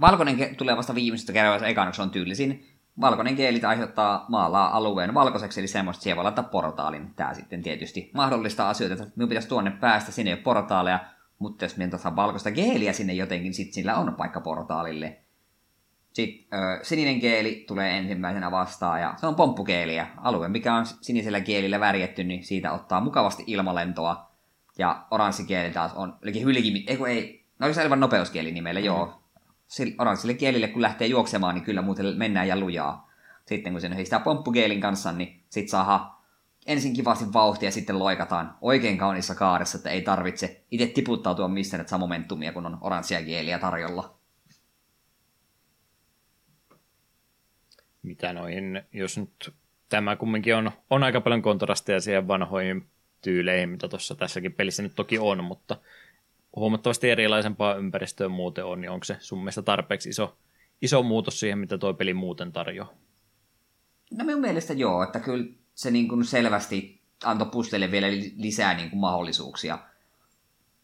[0.00, 2.66] Valkoinen tulee vasta viimeisestä kerralla, ekana, se on tyylisin.
[3.00, 7.14] Valkoinen geeli aiheuttaa maalaa alueen valkoiseksi, eli semmoista, siellä voi laittaa portaalin.
[7.14, 11.04] Tämä sitten tietysti mahdollistaa asioita, että minun pitäisi tuonne päästä, sinne ei ole portaaleja,
[11.38, 15.20] mutta jos minä valkoista geeliä sinne jotenkin, sitten sillä on paikka portaalille.
[16.16, 20.06] Sitten ö, sininen keeli tulee ensimmäisenä vastaan ja se on pomppukeeliä.
[20.16, 24.30] Alue, mikä on sinisellä kielillä värjetty, niin siitä ottaa mukavasti ilmalentoa.
[24.78, 28.86] Ja oranssikeeli taas on, eli hylki, ei kun ei, no se aivan nopeuskieli nimellä, mm.
[28.86, 29.22] joo.
[29.98, 33.10] Oranssille kielille kun lähtee juoksemaan, niin kyllä muuten mennään ja lujaa.
[33.46, 36.24] Sitten kun sen sitä pomppukeelin kanssa, niin sit saa
[36.66, 41.80] ensin kivasti vauhtia ja sitten loikataan oikein kaunissa kaaressa, että ei tarvitse itse tiputtautua missään,
[41.80, 44.15] että saa momentumia, kun on oranssia kieliä tarjolla.
[48.06, 49.54] Mitä noihin, jos nyt
[49.88, 52.86] tämä kumminkin on, on aika paljon kontrastia siihen vanhoihin
[53.22, 55.76] tyyleihin, mitä tuossa tässäkin pelissä nyt toki on, mutta
[56.56, 60.36] huomattavasti erilaisempaa ympäristöä muuten on, niin onko se sun mielestä tarpeeksi iso,
[60.82, 62.92] iso muutos siihen, mitä tuo peli muuten tarjoaa?
[64.10, 68.90] No minun mielestä joo, että kyllä se niin kuin selvästi antoi pusteille vielä lisää niin
[68.90, 69.78] kuin mahdollisuuksia.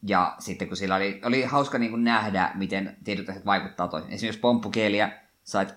[0.06, 4.12] Ja sitten kun sillä oli, oli hauska niin kuin nähdä, miten tietyt asiat vaikuttaa toisiin.
[4.12, 5.74] Esimerkiksi pomppukeeliä sait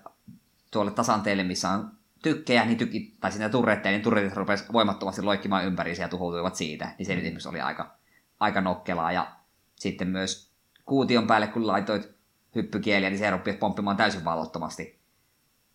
[0.76, 1.92] tuolle tasanteelle, missä on
[2.24, 6.96] tykkejä, niin tykki, tai siinä turretteja, niin turretit rupesi voimattomasti loikkimaan ympäri ja tuhoutuivat siitä.
[6.98, 7.16] Niin se mm.
[7.16, 7.96] nyt esimerkiksi oli aika,
[8.40, 9.12] aika nokkelaa.
[9.12, 9.36] Ja
[9.76, 10.52] sitten myös
[10.86, 12.16] kuution päälle, kun laitoit
[12.56, 15.00] hyppykieliä, niin se rupesi pomppimaan täysin vallottomasti.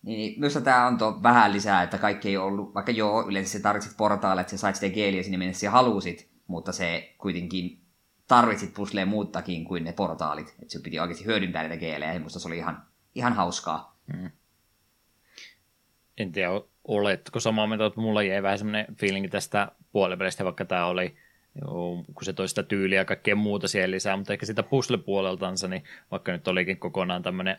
[0.03, 3.97] Niin myös tämä antoi vähän lisää, että kaikki ei ollut, vaikka joo, yleensä se tarvitsit
[3.97, 7.81] portaalle, että sä sait sitä geeliä sinne mennessä ja halusit, mutta se kuitenkin
[8.29, 10.49] tarvitsit pusleen muuttakin kuin ne portaalit.
[10.49, 12.83] Että sun piti oikeasti hyödyntää niitä geelejä, ja musta se oli ihan,
[13.15, 13.99] ihan hauskaa.
[14.07, 14.31] Mm
[16.23, 16.51] en tiedä,
[16.85, 21.15] oletko samaa mieltä, että mulla jäi vähän semmoinen fiilingi tästä puolivälistä, vaikka tämä oli,
[22.15, 26.33] kun se toista tyyliä ja kaikkea muuta siellä lisää, mutta ehkä sitä puzzle-puoleltansa, niin vaikka
[26.33, 27.57] nyt olikin kokonaan tämmöinen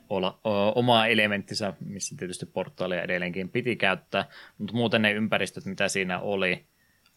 [0.75, 4.25] oma elementtinsä, missä tietysti portaalia edelleenkin piti käyttää,
[4.57, 6.65] mutta muuten ne ympäristöt, mitä siinä oli,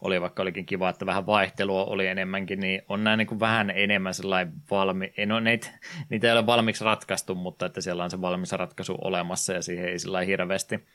[0.01, 3.69] oli vaikka olikin kiva, että vähän vaihtelua oli enemmänkin, niin on näin niin kuin vähän
[3.69, 5.13] enemmän sellainen valmi...
[5.17, 5.67] En ole, niitä,
[6.09, 9.89] niitä ei ole valmiiksi ratkaistu, mutta että siellä on se valmis ratkaisu olemassa ja siihen
[9.89, 10.85] ei sillä hirveästi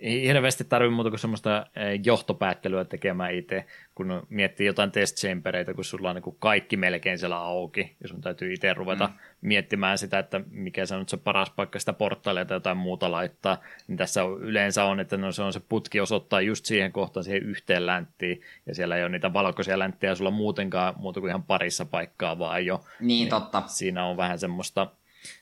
[0.00, 3.64] ei hirveästi tarvitse muuta kuin semmoista eh, johtopäättelyä tekemään itse,
[3.94, 8.08] kun miettii jotain test chambereita, kun sulla on niin kuin kaikki melkein siellä auki, ja
[8.08, 9.12] sun täytyy itse ruveta mm.
[9.40, 13.58] miettimään sitä, että mikä se on se paras paikka sitä portaalia tai jotain muuta laittaa,
[13.88, 17.24] niin tässä on, yleensä on, että no se on se putki osoittaa just siihen kohtaan
[17.24, 21.42] siihen yhteen länttiin, ja siellä ei ole niitä valkoisia länttejä sulla muutenkaan muuta kuin ihan
[21.42, 22.84] parissa paikkaa vaan jo.
[23.00, 23.62] Niin, niin totta.
[23.66, 24.86] Siinä on vähän semmoista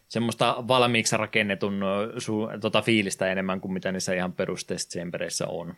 [0.08, 1.80] semmoista valmiiksi rakennetun
[2.18, 4.92] su, tota, fiilistä enemmän kuin mitä niissä ihan perustest
[5.46, 5.74] on.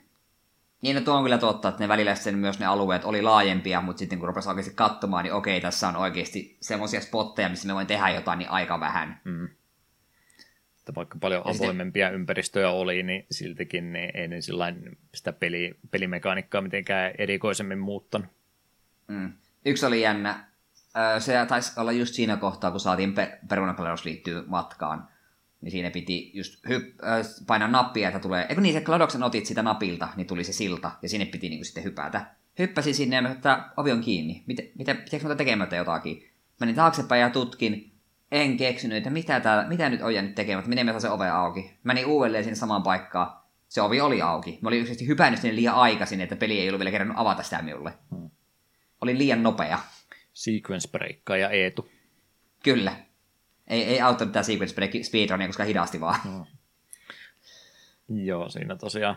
[0.82, 3.80] Niin, no tuo on kyllä totta, että ne välillä sen myös ne alueet oli laajempia,
[3.80, 7.74] mutta sitten kun rupesi oikeasti katsomaan, niin okei, tässä on oikeasti semmoisia spotteja, missä me
[7.74, 9.20] voin tehdä jotain, niin aika vähän.
[9.24, 9.48] Mm.
[10.78, 12.20] Että vaikka paljon ja avoimempia sitten...
[12.20, 14.38] ympäristöjä oli, niin siltikin niin ei ne
[15.14, 18.28] sitä peli, pelimekaniikkaa mitenkään erikoisemmin muuttanut.
[19.08, 19.32] Mm.
[19.64, 20.49] Yksi oli jännä,
[21.18, 25.08] se taisi olla just siinä kohtaa, kun saatiin pe- perunakleros liittyy matkaan.
[25.60, 28.46] Niin siinä piti just hyp- äh, painaa nappia, että tulee...
[28.48, 31.64] Eikö niin, se Kladoksen otit sitä napilta, niin tuli se silta, ja sinne piti niin
[31.64, 32.26] sitten hypätä.
[32.58, 34.44] Hyppäsin sinne ja että ovi on kiinni.
[34.46, 36.30] Miten, miten, pitääkö muuta tekemättä jotakin?
[36.60, 37.92] Menin taaksepäin ja tutkin.
[38.32, 41.78] En keksinyt, että mitä, täällä, mitä nyt on jäänyt tekemättä, miten mä se ove auki.
[41.84, 43.40] Menin uudelleen sinne samaan paikkaan.
[43.68, 44.58] Se ovi oli auki.
[44.62, 47.62] Mä olin yksisesti hypännyt sinne liian aikaisin, että peli ei ollut vielä kerännyt avata sitä
[47.62, 47.92] minulle.
[48.10, 48.30] Hmm.
[49.00, 49.78] Olin liian nopea
[50.40, 51.90] sequence breakkaa ja Eetu.
[52.62, 52.96] Kyllä.
[53.66, 56.20] Ei, ei auttanut tämä sequence break speedrunia, koska hidasti vaan.
[56.24, 56.46] No.
[58.08, 59.16] Joo, siinä tosiaan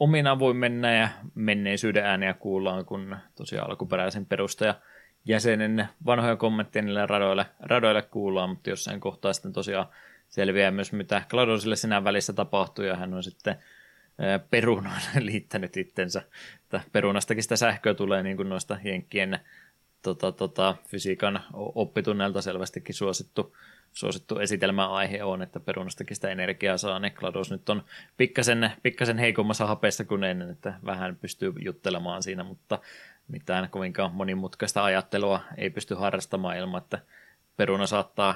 [0.00, 4.74] omina voi mennä ja menneisyyden ääniä kuullaan, kun tosiaan alkuperäisen perustaja
[5.24, 9.86] jäsenen vanhoja kommentteja niille radoille, radoille kuullaan, mutta jossain kohtaa sitten tosiaan
[10.28, 13.56] selviää myös, mitä Gladosille sinä välissä tapahtui, ja hän on sitten
[14.50, 16.22] perunoille liittänyt itsensä.
[16.62, 19.40] Että perunastakin sitä sähköä tulee niin kuin noista jenkkien
[20.04, 23.56] tota, tota, fysiikan oppitunneilta selvästikin suosittu,
[23.92, 27.12] suosittu esitelmäaihe on, että perunastakin sitä energiaa saa, niin
[27.50, 27.82] nyt on
[28.16, 32.78] pikkasen, pikkasen heikommassa hapeessa kuin ennen, että vähän pystyy juttelemaan siinä, mutta
[33.28, 36.98] mitään kovinkaan monimutkaista ajattelua ei pysty harrastamaan ilman, että
[37.56, 38.34] peruna saattaa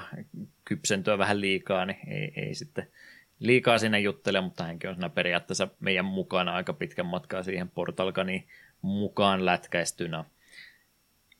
[0.65, 2.87] kypsentyä vähän liikaa, niin ei, ei sitten
[3.39, 8.47] liikaa sinne juttele, mutta hänkin on siinä periaatteessa meidän mukana aika pitkän matkaa siihen Portalkaniin
[8.81, 10.25] mukaan lätkäistynä.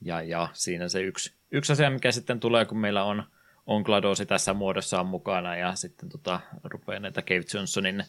[0.01, 3.23] Ja, ja siinä se yksi, yksi asia, mikä sitten tulee, kun meillä on,
[3.65, 8.03] on GLaDOSi tässä muodossaan mukana ja sitten tota, rupeaa näitä Cave Johnsonin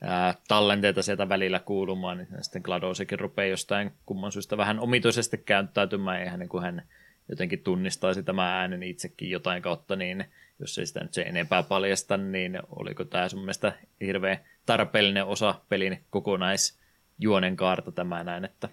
[0.00, 6.20] ää, tallenteita sieltä välillä kuulumaan, niin sitten GLaDOSikin rupeaa jostain kumman syystä vähän omituisesti käyttäytymään,
[6.20, 6.82] eihän niin kuin hän
[7.28, 10.24] jotenkin tunnistaisi tämä äänen itsekin jotain kautta, niin
[10.60, 15.60] jos ei sitä nyt se enempää paljasta, niin oliko tämä sun mielestä hirveän tarpeellinen osa
[15.68, 18.68] pelin kokonaisjuonen kaarta tämä näin, että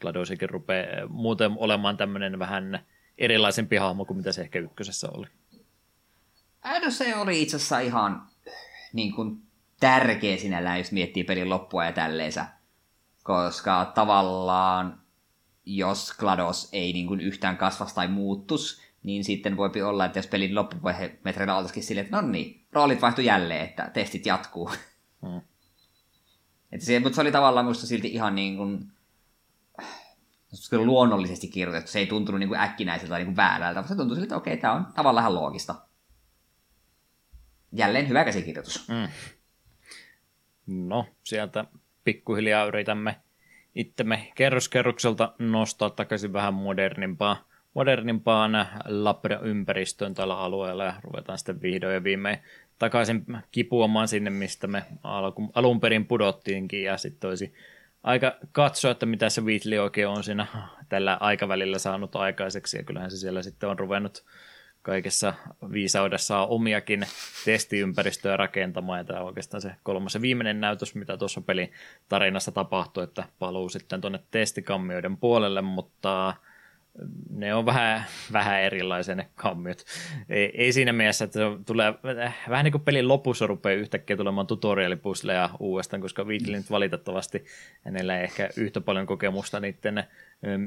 [0.00, 2.86] GLaDOSikin rupeaa muuten olemaan tämmöinen vähän
[3.18, 5.26] erilaisempi hahmo kuin mitä se ehkä ykkösessä oli.
[6.84, 8.22] No se oli itse asiassa ihan
[8.92, 9.42] niin kuin,
[9.80, 12.46] tärkeä sinällään, jos miettii pelin loppua ja tälleensä.
[13.22, 15.00] Koska tavallaan,
[15.66, 20.26] jos GLaDOS ei niin kuin, yhtään kasvas tai muuttus, niin sitten voi olla, että jos
[20.26, 24.70] pelin loppumetreillä oltaisikin silleen, että no niin, roolit vaihtui jälleen, että testit jatkuu.
[25.26, 25.40] Hmm.
[26.72, 28.92] Että se, mutta se oli tavallaan musta silti ihan niin kuin,
[30.72, 31.90] luonnollisesti kirjoitettu.
[31.90, 34.36] Se ei tuntunut niin kuin äkkinäiseltä tai niin kuin väärältä, mutta se tuntui siltä, että
[34.36, 35.74] okei, tämä on tavallaan loogista.
[37.72, 38.88] Jälleen hyvä käsikirjoitus.
[38.88, 39.08] Mm.
[40.66, 41.64] No, sieltä
[42.04, 43.16] pikkuhiljaa yritämme
[43.74, 48.52] itsemme kerroskerrokselta nostaa takaisin vähän modernimpaa, modernimpaan
[48.84, 52.38] Labra-ympäristöön tällä alueella ja ruvetaan sitten vihdoin ja viimein
[52.78, 54.84] takaisin kipuamaan sinne, mistä me
[55.54, 57.54] alun perin pudottiinkin ja sitten olisi
[58.02, 60.46] aika katsoa, että mitä se Wheatley oikein on siinä
[60.88, 64.24] tällä aikavälillä saanut aikaiseksi, ja kyllähän se siellä sitten on ruvennut
[64.82, 65.34] kaikessa
[65.72, 67.06] viisaudessa omiakin
[67.44, 71.72] testiympäristöjä rakentamaan, ja tämä on oikeastaan se kolmas ja viimeinen näytös, mitä tuossa pelin
[72.08, 76.34] tarinassa tapahtui, että paluu sitten tuonne testikammioiden puolelle, mutta
[77.30, 79.84] ne on vähän, vähän erilaisia ne kammiot.
[80.28, 81.94] Ei, ei siinä mielessä, että se tulee
[82.48, 87.44] vähän niin kuin pelin lopussa rupeaa yhtäkkiä tulemaan tutorialipusleja uudestaan, koska nyt valitettavasti
[87.84, 90.04] hänellä ei ehkä yhtä paljon kokemusta niiden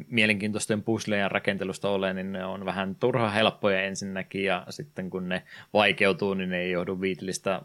[0.07, 5.43] mielenkiintoisten puslejen rakentelusta ole, niin ne on vähän turha helppoja ensinnäkin, ja sitten kun ne
[5.73, 7.61] vaikeutuu, niin ne ei johdu Viitlistä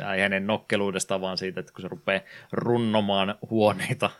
[0.00, 2.20] ja hänen nokkeluudesta, vaan siitä, että kun se rupeaa
[2.52, 4.10] runnomaan huoneita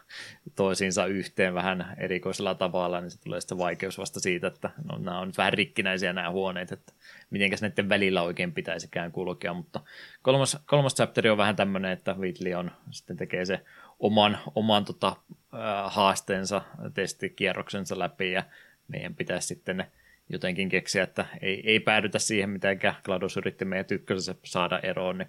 [0.57, 5.21] toisiinsa yhteen vähän erikoisella tavalla, niin se tulee sitten vaikeus vasta siitä, että no, nämä
[5.21, 6.93] on nyt vähän rikkinäisiä nämä huoneet, että
[7.31, 9.81] mitenkäs näiden välillä oikein pitäisikään kulkea, mutta
[10.23, 13.61] kolmas, kolmas chapteri on vähän tämmöinen, että Wheatley on, sitten tekee se
[13.99, 15.17] oman, oman tota,
[15.85, 16.63] haasteensa,
[16.95, 18.43] testikierroksensa läpi ja
[18.89, 19.87] meidän pitäisi sitten
[20.29, 25.29] jotenkin keksiä, että ei, ei päädytä siihen, miten GLaDOS yritti meidän ykkösessä saada eroon, niin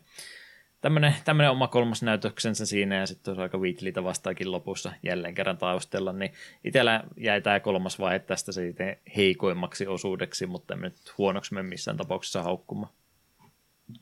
[0.81, 6.33] tämmöinen, oma kolmas näytöksensä siinä ja sitten aika Wheatleytä vastaakin lopussa jälleen kerran taustella, niin
[6.63, 11.97] itsellä jäi tämä kolmas vaihe tästä siitä heikoimmaksi osuudeksi, mutta en nyt huonoksi me missään
[11.97, 12.93] tapauksessa haukkumaan.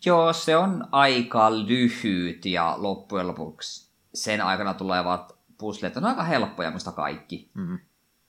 [0.05, 6.71] Joo, se on aika lyhyt ja loppujen lopuksi sen aikana tulevat puslet on aika helppoja
[6.71, 7.51] musta kaikki.
[7.53, 7.79] Mm-hmm.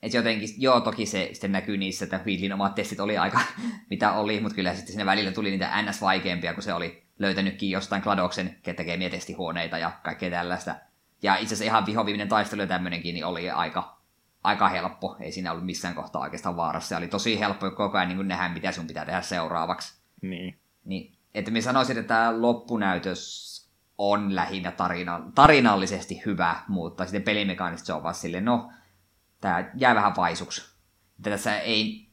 [0.02, 3.40] Et jotenkin, joo, toki se sitten näkyy niissä, että Wheatlin omat testit oli aika
[3.90, 6.00] mitä oli, mutta kyllä sitten sinne välillä tuli niitä ns.
[6.00, 10.74] vaikeampia, kun se oli löytänytkin jostain Kladoksen tekemiä testihuoneita ja kaikkea tällaista.
[11.22, 13.98] Ja itse asiassa ihan vihoviiminen taistelu ja tämmöinenkin niin oli aika,
[14.42, 15.16] aika helppo.
[15.20, 16.88] Ei siinä ollut missään kohtaa oikeastaan vaarassa.
[16.88, 19.94] Se oli tosi helppo koko ajan niin nähdä, mitä sun pitää tehdä seuraavaksi.
[20.22, 20.58] Niin.
[20.84, 23.53] niin että minä sanoisin, että tämä loppunäytös
[23.98, 28.72] on lähinnä tarina, tarinallisesti hyvä, mutta sitten pelimekaanisesti se on vaan silleen, no,
[29.40, 30.74] tämä jää vähän vaisuksi.
[31.18, 32.08] Että tässä ei,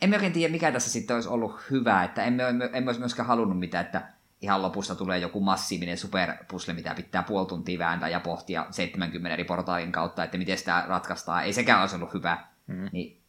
[0.00, 3.58] emme oikein tiedä, mikä tässä sitten olisi ollut hyvä, että emme, emme olisi myöskään halunnut
[3.58, 4.08] mitään, että
[4.40, 9.44] ihan lopusta tulee joku massiivinen superpusle, mitä pitää puoli tuntia vääntää ja pohtia 70 eri
[9.44, 11.44] portaalin kautta, että miten sitä ratkaistaan.
[11.44, 12.46] Ei sekään olisi ollut hyvä.
[12.66, 12.88] Mm.
[12.92, 13.22] Niin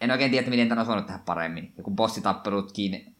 [0.00, 1.72] en oikein tiedä, miten tämä olisi voinut tehdä paremmin.
[1.76, 3.16] Ja kun bossitappelutkin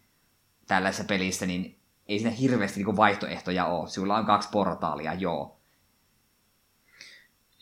[0.67, 1.76] tällaisessa pelissä, niin
[2.09, 3.89] ei siinä hirveästi niin vaihtoehtoja ole.
[3.89, 5.61] Sulla on kaksi portaalia, joo.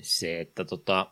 [0.02, 1.10] Se, että tota,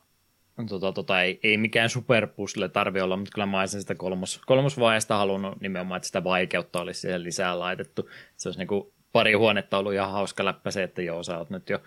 [0.68, 5.16] tota, tota, ei, ei mikään superpusle tarvi olla, mutta kyllä mä olisin sitä kolmos, kolmosvaiheesta
[5.16, 8.10] halunnut nimenomaan, että sitä vaikeutta olisi siihen lisää laitettu.
[8.36, 11.50] Se olisi niin kuin pari huonetta ollut ihan hauska läppä se, että joo, sä oot
[11.50, 11.78] nyt jo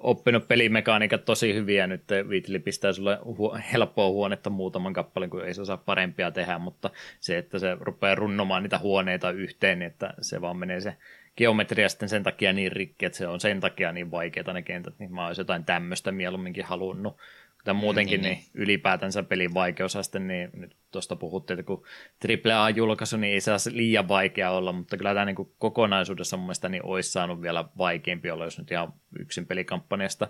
[0.00, 1.86] oppinut pelimekaniikat tosi hyviä.
[1.86, 6.58] Nyt Viitli pistää sulle hu- helppoa huonetta muutaman kappaleen, kun ei se osaa parempia tehdä,
[6.58, 6.90] mutta
[7.20, 10.96] se, että se rupeaa runnomaan niitä huoneita yhteen, niin että se vaan menee se
[11.36, 14.94] geometria sitten sen takia niin rikki, että se on sen takia niin vaikeita ne kentät,
[14.98, 17.16] niin mä olisin jotain tämmöistä mieluumminkin halunnut,
[17.64, 18.62] Tai muutenkin niin, niin, niin.
[18.62, 21.84] ylipäätänsä pelin vaikeusaste, niin nyt tuosta puhuttiin, että kun
[22.24, 26.86] AAA-julkaisu, niin ei saa liian vaikea olla, mutta kyllä tämä niin kokonaisuudessa mun mielestä niin
[26.86, 30.28] olisi saanut vielä vaikeampi olla, jos nyt ihan yksin pelikampanjasta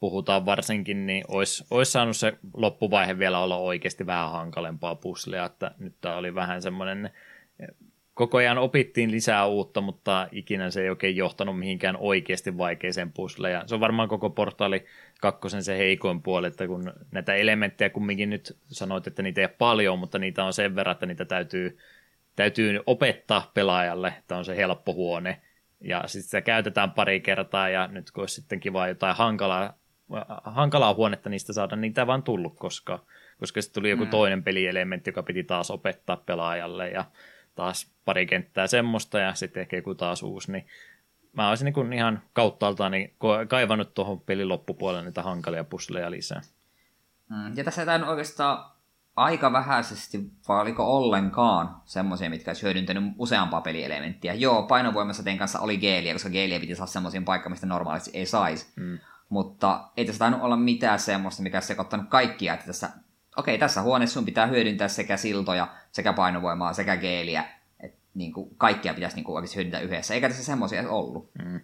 [0.00, 5.74] puhutaan varsinkin, niin olisi, olisi saanut se loppuvaihe vielä olla oikeasti vähän hankalempaa puslea, että
[5.78, 7.10] nyt tämä oli vähän semmoinen,
[8.14, 13.52] koko ajan opittiin lisää uutta, mutta ikinä se ei oikein johtanut mihinkään oikeasti vaikeeseen pusleen,
[13.54, 14.84] ja se on varmaan koko portaali
[15.20, 19.54] kakkosen se heikoin puoli, että kun näitä elementtejä kumminkin nyt sanoit, että niitä ei ole
[19.58, 21.78] paljon, mutta niitä on sen verran, että niitä täytyy,
[22.36, 25.40] täytyy opettaa pelaajalle, että on se helppo huone,
[25.80, 29.78] ja sitten sitä käytetään pari kertaa, ja nyt kun olisi sitten kiva jotain hankalaa
[30.44, 32.98] hankalaa huonetta niistä saada, niitä vaan tullut koska
[33.40, 34.10] koska sitten tuli joku mm.
[34.10, 37.04] toinen pelielementti, joka piti taas opettaa pelaajalle ja
[37.54, 40.66] taas pari kenttää semmoista ja sitten ehkä joku taas uusi, niin
[41.32, 43.14] mä olisin niin ihan kauttaaltaan niin
[43.48, 46.40] kaivannut tuohon pelin loppupuolelle niitä hankalia pusleja lisää.
[47.28, 47.56] Mm.
[47.56, 48.70] Ja tässä ei oikeastaan
[49.16, 54.34] aika vähäisesti, vai oliko ollenkaan semmoisia, mitkä olisi hyödyntänyt useampaa pelielementtiä.
[54.34, 58.26] Joo, painovoimassa tein kanssa oli geeliä, koska geeliä piti saada semmoisiin paikkaan, mistä normaalisti ei
[58.26, 58.72] saisi.
[58.76, 58.98] Mm
[59.28, 62.86] mutta ei tässä tainnut olla mitään semmoista, mikä sekoittanut kaikkia, että tässä,
[63.36, 67.44] okei, okay, tässä huoneessa sun pitää hyödyntää sekä siltoja, sekä painovoimaa, sekä geeliä,
[68.18, 71.30] niin kuin, kaikkia pitäisi niin kuin, oikeasti hyödyntää yhdessä, eikä tässä semmoisia ollut.
[71.44, 71.60] Mm.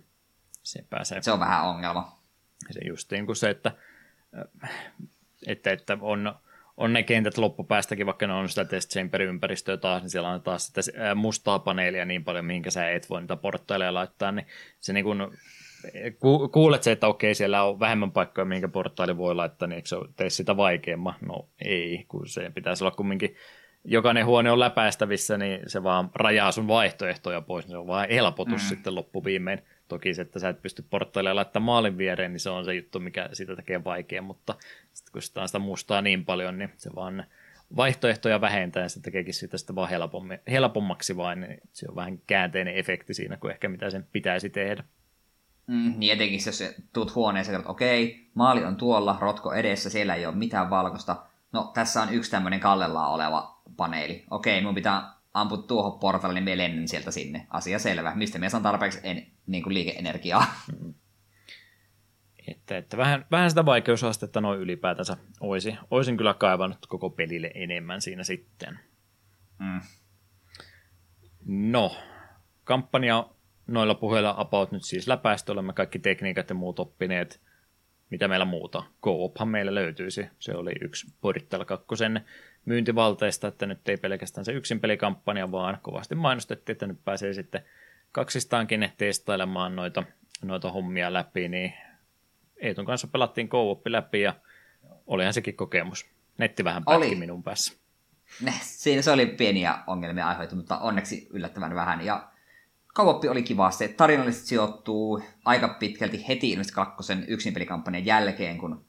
[0.63, 1.23] Se, pääsee.
[1.23, 2.19] se on vähän ongelma.
[2.71, 3.73] Se just niin kuin se, että,
[5.47, 6.35] että, että on,
[6.77, 10.43] on ne kentät loppupäästäkin, vaikka ne on sitä test chamberin ympäristöä taas, niin siellä on
[10.43, 14.47] taas sitä mustaa paneelia niin paljon, mihinkä sä et voi niitä portaaleja laittaa, niin
[14.81, 15.19] se niin kuin
[16.19, 19.89] ku, kuulet se, että okei, siellä on vähemmän paikkoja, minkä portaali voi laittaa, niin eikö
[19.89, 21.15] se tee sitä vaikeamman?
[21.21, 23.37] No ei, kun se pitäisi olla kumminkin,
[23.85, 28.09] jokainen huone on läpäistävissä, niin se vaan rajaa sun vaihtoehtoja pois, niin se on vaan
[28.11, 28.69] helpotus mm.
[28.69, 29.63] sitten loppuviimein.
[29.89, 33.01] Toki se, että sä et pysty portaaleja laittamaan maalin viereen, niin se on se juttu,
[33.01, 34.55] mikä sitä tekee vaikea, mutta
[34.93, 37.25] sitten kun sitä on sitä mustaa niin paljon, niin se vaan
[37.77, 39.91] vaihtoehtoja vähentää ja se tekeekin sitä sitten vaan
[40.51, 44.85] helpommaksi vain, niin se on vähän käänteinen efekti siinä kuin ehkä mitä sen pitäisi tehdä.
[45.67, 50.27] Mm, niin etenkin jos tuut huoneeseen, että okei, maali on tuolla, rotko edessä, siellä ei
[50.27, 51.17] ole mitään valkosta.
[51.53, 54.25] No, tässä on yksi tämmöinen kallellaan oleva paneeli.
[54.31, 57.47] Okei, mun pitää ampua tuohon portalle, niin me lennän sieltä sinne.
[57.51, 58.15] Asia selvä.
[58.15, 60.47] Mistä me saan tarpeeksi en, niin kuin liikeenergiaa?
[60.81, 60.95] Mm.
[62.49, 65.75] Että, että vähän, vähän sitä vaikeusastetta noin ylipäätänsä olisi.
[65.91, 68.79] Olisin kyllä kaivannut koko pelille enemmän siinä sitten.
[69.59, 69.81] Mm.
[71.47, 71.97] No,
[72.65, 73.31] kampanja
[73.67, 77.41] noilla puheilla about nyt siis läpäistä, olemme kaikki tekniikat ja muut oppineet.
[78.11, 78.83] Mitä meillä muuta?
[79.03, 80.27] Coophan meillä löytyisi.
[80.39, 81.87] Se oli yksi Portal 2
[82.65, 87.65] myyntivalteista, että nyt ei pelkästään se yksin pelikampanja, vaan kovasti mainostettiin, että nyt pääsee sitten
[88.13, 90.03] kaksistaankin testailemaan noita,
[90.43, 91.75] noita hommia läpi, niin
[92.57, 94.35] Eetun kanssa pelattiin co läpi ja
[95.07, 96.07] olihan sekin kokemus.
[96.39, 97.15] Netti vähän pätki oli.
[97.15, 97.75] minun päässä.
[98.61, 102.05] Siinä se oli pieniä ongelmia aiheutunut, mutta onneksi yllättävän vähän.
[102.05, 102.29] Ja
[102.95, 103.71] Kauoppi oli kiva.
[103.71, 108.85] Se tarinallisesti sijoittuu aika pitkälti heti ilmeisesti kakkosen yksinpelikampanjan jälkeen, kun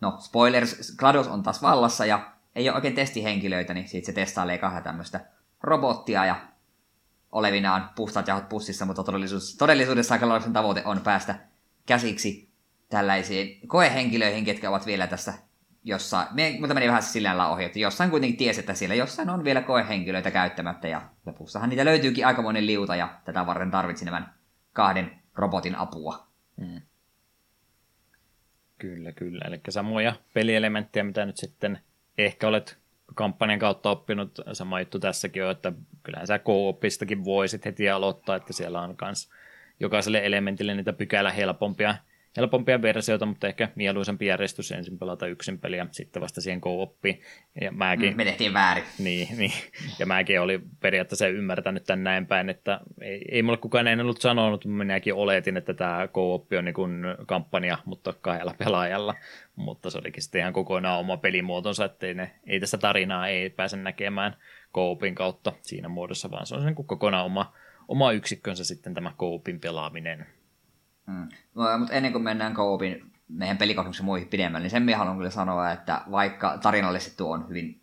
[0.00, 4.58] no spoilers, GLaDOS on taas vallassa ja ei ole oikein testihenkilöitä, niin siitä se testailee
[4.58, 5.20] kahden tämmöistä
[5.62, 6.48] robottia ja
[7.32, 11.34] olevinaan puhtaat jahot pussissa, mutta todellisuudessa, todellisuudessa aika tavoite on päästä
[11.86, 12.52] käsiksi
[12.88, 15.34] tällaisiin koehenkilöihin, ketkä ovat vielä tässä
[15.84, 16.28] jossain,
[16.60, 19.62] mutta meni vähän sillä lailla ohi, että jossain kuitenkin tiesi, että siellä jossain on vielä
[19.62, 24.32] koehenkilöitä käyttämättä, ja lopussahan niitä löytyykin aikamoinen liuta, ja tätä varten tarvitsin nämä
[24.72, 26.26] kahden robotin apua.
[26.60, 26.80] Hmm.
[28.78, 29.44] Kyllä, kyllä.
[29.44, 31.80] Eli samoja pelielementtejä, mitä nyt sitten
[32.18, 32.78] ehkä olet
[33.14, 34.40] kampanjan kautta oppinut.
[34.52, 39.30] Sama juttu tässäkin on, että kyllähän sä co-opistakin voisit heti aloittaa, että siellä on myös
[39.80, 41.94] jokaiselle elementille niitä pykälä helpompia
[42.36, 46.94] helpompia versioita, mutta ehkä mieluisampi järjestys ensin pelata yksin peliä, sitten vasta siihen co
[47.60, 48.84] Ja mäkin, mm, me tehtiin väärin.
[48.98, 49.52] Niin, niin,
[49.98, 54.20] ja mäkin oli periaatteessa ymmärtänyt tämän näin päin, että ei, ei mulle kukaan ei ollut
[54.20, 59.14] sanonut, mutta minäkin oletin, että tämä co on niin kuin kampanja, mutta kahdella pelaajalla,
[59.56, 63.50] mutta se olikin sitten ihan kokonaan oma pelimuotonsa, että ei, ne, ei tässä tarinaa ei
[63.50, 64.36] pääse näkemään
[64.74, 67.52] co kautta siinä muodossa, vaan se on kuin kokonaan oma,
[67.88, 70.26] oma yksikkönsä sitten tämä co pelaaminen.
[71.06, 71.28] Mm.
[71.54, 75.30] No, mutta ennen kuin mennään Koopin meidän pelikokemuksen muihin pidemmälle, niin sen minä haluan kyllä
[75.30, 77.80] sanoa, että vaikka tarinallisesti tuo on hyvin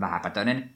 [0.00, 0.70] vähäpätöinen,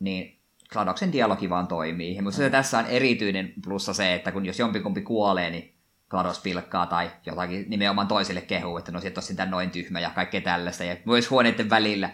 [0.00, 0.40] niin
[0.72, 2.16] Kladoksen dialogi vaan toimii.
[2.16, 2.50] Ja mm.
[2.50, 5.74] tässä on erityinen plussa se, että kun jos jompikumpi kuolee, niin
[6.10, 10.40] Klados pilkkaa tai jotakin nimenomaan toisille kehuu, että no sieltä on noin tyhmä ja kaikkea
[10.40, 10.84] tällaista.
[10.84, 12.10] Ja myös huoneiden välillä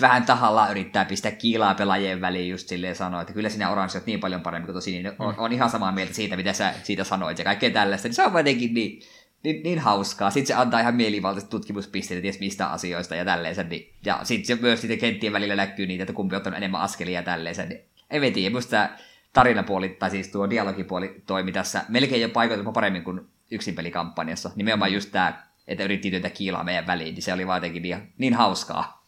[0.00, 4.06] vähän tahallaan yrittää pistää kiilaa pelaajien väliin just silleen sanoa, että kyllä sinä oranssi olet
[4.06, 5.40] niin paljon parempi kuin tosi, niin on, mm.
[5.40, 8.08] on, ihan samaa mieltä siitä, mitä sä siitä sanoit ja kaikkea tällaista.
[8.08, 9.02] Niin se on jotenkin niin
[9.44, 10.30] niin, niin hauskaa.
[10.30, 13.68] Sitten se antaa ihan mielivaltaiset tutkimuspisteet ties mistä asioista ja tälleen.
[13.68, 16.80] Niin, ja sitten se myös sitten kenttien välillä näkyy niitä, että kumpi on ottanut enemmän
[16.80, 17.68] askelia ja tälleen.
[17.68, 18.88] Niin, en tiedä, musta
[19.32, 24.50] tarinapuoli, tai siis tuo dialogipuoli toimi tässä melkein jo paikoituma paremmin kuin yksin pelikampanjassa.
[24.56, 28.12] Nimenomaan just tämä, että yritti työtä kiilaa meidän väliin, niin se oli vaan jotenkin niin,
[28.18, 29.03] niin hauskaa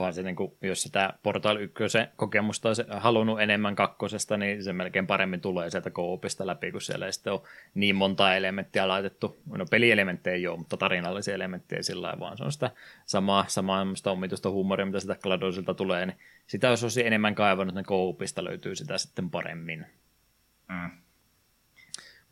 [0.00, 1.74] vaan se, niin kuin, jos sitä Portal 1
[2.16, 7.06] kokemusta olisi halunnut enemmän kakkosesta, niin se melkein paremmin tulee sieltä koopista läpi, kun siellä
[7.06, 7.40] ei sitten ole
[7.74, 9.40] niin monta elementtiä laitettu.
[9.46, 12.70] No pelielementtejä ei ole, mutta tarinallisia elementtejä sillä lailla, vaan se on sitä
[13.06, 17.84] samaa, samaa omituista huumoria, mitä sitä Gladosilta tulee, niin sitä olisi olisi enemmän kaivannut, niin
[17.84, 19.86] koopista löytyy sitä sitten paremmin.
[20.68, 20.90] Mm.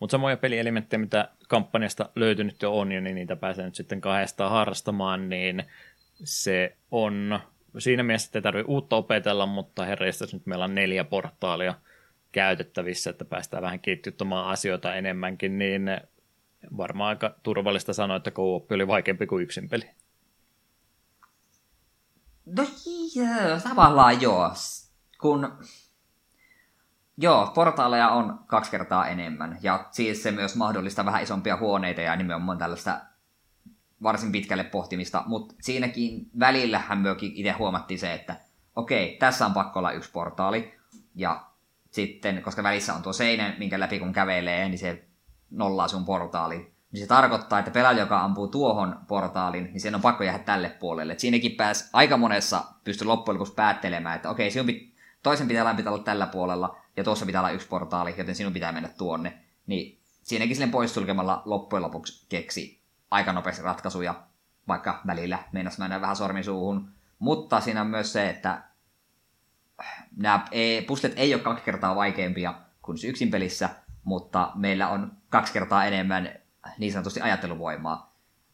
[0.01, 5.29] Mutta samoja pelielementtejä, mitä kampanjasta löytynyt jo on, niin niitä pääsee nyt sitten kahdestaan harrastamaan,
[5.29, 5.65] niin
[6.25, 7.41] se on
[7.79, 11.75] siinä mielessä, ei tarvitse uutta opetella, mutta herreistä nyt meillä on neljä portaalia
[12.33, 15.83] käytettävissä, että päästään vähän ketjuttamaan asioita enemmänkin, niin
[16.77, 19.91] varmaan aika turvallista sanoa, että co oli vaikeampi kuin yksin peli.
[22.47, 22.67] No
[23.15, 24.53] joo, tavallaan joo.
[25.21, 25.59] Kun
[27.21, 32.17] Joo, portaaleja on kaksi kertaa enemmän, ja siis se myös mahdollistaa vähän isompia huoneita ja
[32.17, 33.01] nimenomaan tällaista
[34.02, 38.36] varsin pitkälle pohtimista, mutta siinäkin välillähän myökin itse huomattiin se, että
[38.77, 40.75] okei, tässä on pakko olla yksi portaali,
[41.15, 41.47] ja
[41.91, 45.05] sitten, koska välissä on tuo seinä, minkä läpi kun kävelee, niin se
[45.51, 46.73] nollaa sun portaali.
[46.93, 50.70] Niin se tarkoittaa, että pelaaja, joka ampuu tuohon portaalin, niin sen on pakko jäädä tälle
[50.70, 51.12] puolelle.
[51.12, 55.75] Et siinäkin pääs aika monessa pysty loppujen lopuksi päättelemään, että okei, sinun pit- toisen pitää,
[55.75, 59.39] pitää olla tällä puolella, ja tuossa pitää olla yksi portaali, joten sinun pitää mennä tuonne.
[59.67, 62.78] Niin siinäkin sen poissulkemalla loppujen lopuksi keksi
[63.11, 64.23] aika nopeasti ratkaisuja,
[64.69, 66.89] vaikka välillä meinas mennä vähän sormisuuhun.
[67.19, 68.62] Mutta siinä on myös se, että
[70.17, 73.69] nämä ei, puslet ei ole kaksi kertaa vaikeampia kuin yksin pelissä,
[74.05, 76.35] mutta meillä on kaksi kertaa enemmän
[76.78, 78.09] niin sanotusti ajatteluvoimaa.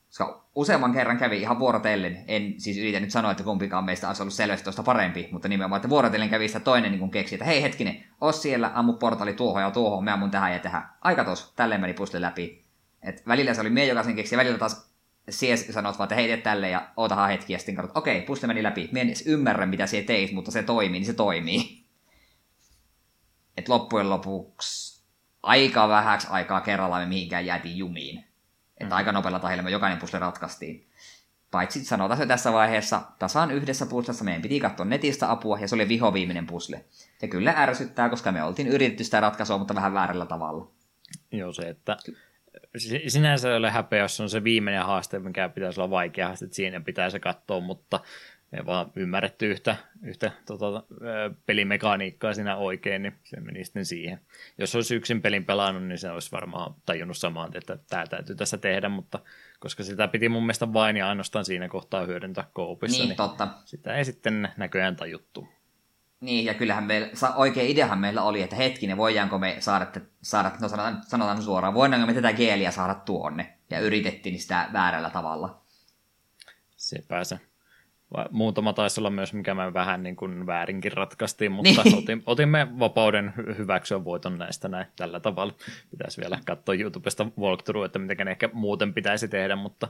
[0.07, 4.23] Koska useamman kerran kävi ihan vuorotellen, en siis yritä nyt sanoa, että kumpikaan meistä olisi
[4.23, 7.63] ollut selvästi tuosta parempi, mutta nimenomaan, että vuorotellen kävi sitä toinen niin keksi, että hei
[7.63, 10.89] hetkinen, os siellä, ammu portaali tuohon ja tuohon, me ammun tähän ja tähän.
[11.01, 12.64] Aika tos, tälleen meni pusle läpi.
[13.05, 14.91] Et välillä se oli mie, joka sen keksi, ja välillä taas
[15.31, 18.63] CS sanot vaan, että hei, tälle ja ootahan hetki, ja sitten katsot, okei, pusle meni
[18.63, 18.89] läpi.
[18.93, 21.85] Mie en edes ymmärrä, mitä se teit, mutta se toimii, niin se toimii.
[23.57, 25.05] Et loppujen lopuksi
[25.43, 28.25] aika vähäksi aikaa kerrallaan me mihinkään jäätiin jumiin.
[28.81, 28.97] Että mm.
[28.97, 30.89] aika nopealla tahilla me jokainen pusle ratkaistiin.
[31.51, 35.75] Paitsi sanotaan se tässä vaiheessa, tasan yhdessä puslessa meidän piti katsoa netistä apua, ja se
[35.75, 36.85] oli vihoviiminen pusle.
[37.23, 40.71] Ja kyllä ärsyttää, koska me oltiin yritetty sitä ratkaisua, mutta vähän väärällä tavalla.
[41.33, 41.97] Joo, se, että
[43.07, 46.57] sinänsä ei ole häpeä, jos on se viimeinen haaste, mikä pitäisi olla vaikea haaste, että
[46.57, 48.01] siinä pitäisi katsoa, mutta
[48.53, 50.83] me vaan ymmärretty yhtä, yhtä tota,
[51.47, 54.21] pelimekaniikkaa siinä oikein, niin se meni sitten siihen.
[54.59, 58.59] Jos olisi yksin pelin pelannut, niin se olisi varmaan tajunnut samaan, että tämä täytyy tässä
[58.59, 59.19] tehdä, mutta
[59.61, 63.49] koska sitä piti mun mielestä vain ja ainoastaan siinä kohtaa hyödyntää koopissa, niin, niin totta.
[63.65, 65.49] sitä ei sitten näköjään tajuttu.
[66.21, 69.87] Niin, ja kyllähän meillä, oikea ideahan meillä oli, että hetkinen, voidaanko me saada,
[70.23, 73.59] saada no sanotaan, sanotaan suoraan, voidaanko me tätä geeliä saada tuonne?
[73.71, 75.61] Ja yritettiin sitä väärällä tavalla.
[76.77, 77.41] Sepä se.
[78.31, 81.99] Muutama taisi olla myös, mikä me vähän niin kuin väärinkin ratkaistiin, mutta niin.
[81.99, 85.53] otin, otimme vapauden hyväksyä voiton näistä näin tällä tavalla.
[85.91, 89.89] Pitäisi vielä katsoa YouTubesta walkthrough, että miten ehkä muuten pitäisi tehdä, mutta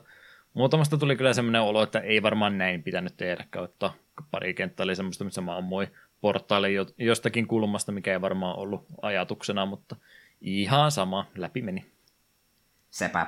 [0.54, 3.92] muutamasta tuli kyllä semmoinen olo, että ei varmaan näin pitänyt tehdä, kautta
[4.30, 5.88] pari kenttää oli semmoista, missä mä ammuin
[6.24, 9.96] portaille jostakin kulmasta, mikä ei varmaan ollut ajatuksena, mutta
[10.40, 11.92] ihan sama, läpi meni.
[12.90, 13.26] Sepä.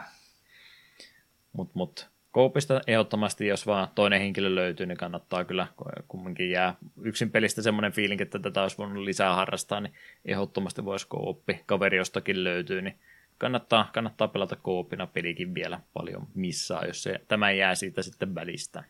[1.52, 5.66] Mut, mut, Koopista ehdottomasti, jos vaan toinen henkilö löytyy, niin kannattaa kyllä
[6.08, 9.94] kumminkin jää yksin pelistä semmoinen fiilinki, että tätä olisi voinut lisää harrastaa, niin
[10.25, 12.99] ehdottomasti voisi kooppi kaveri jostakin löytyy, niin
[13.39, 18.84] kannattaa, kannattaa pelata koopina pelikin vielä paljon missaa, jos se, tämä jää siitä sitten välistä.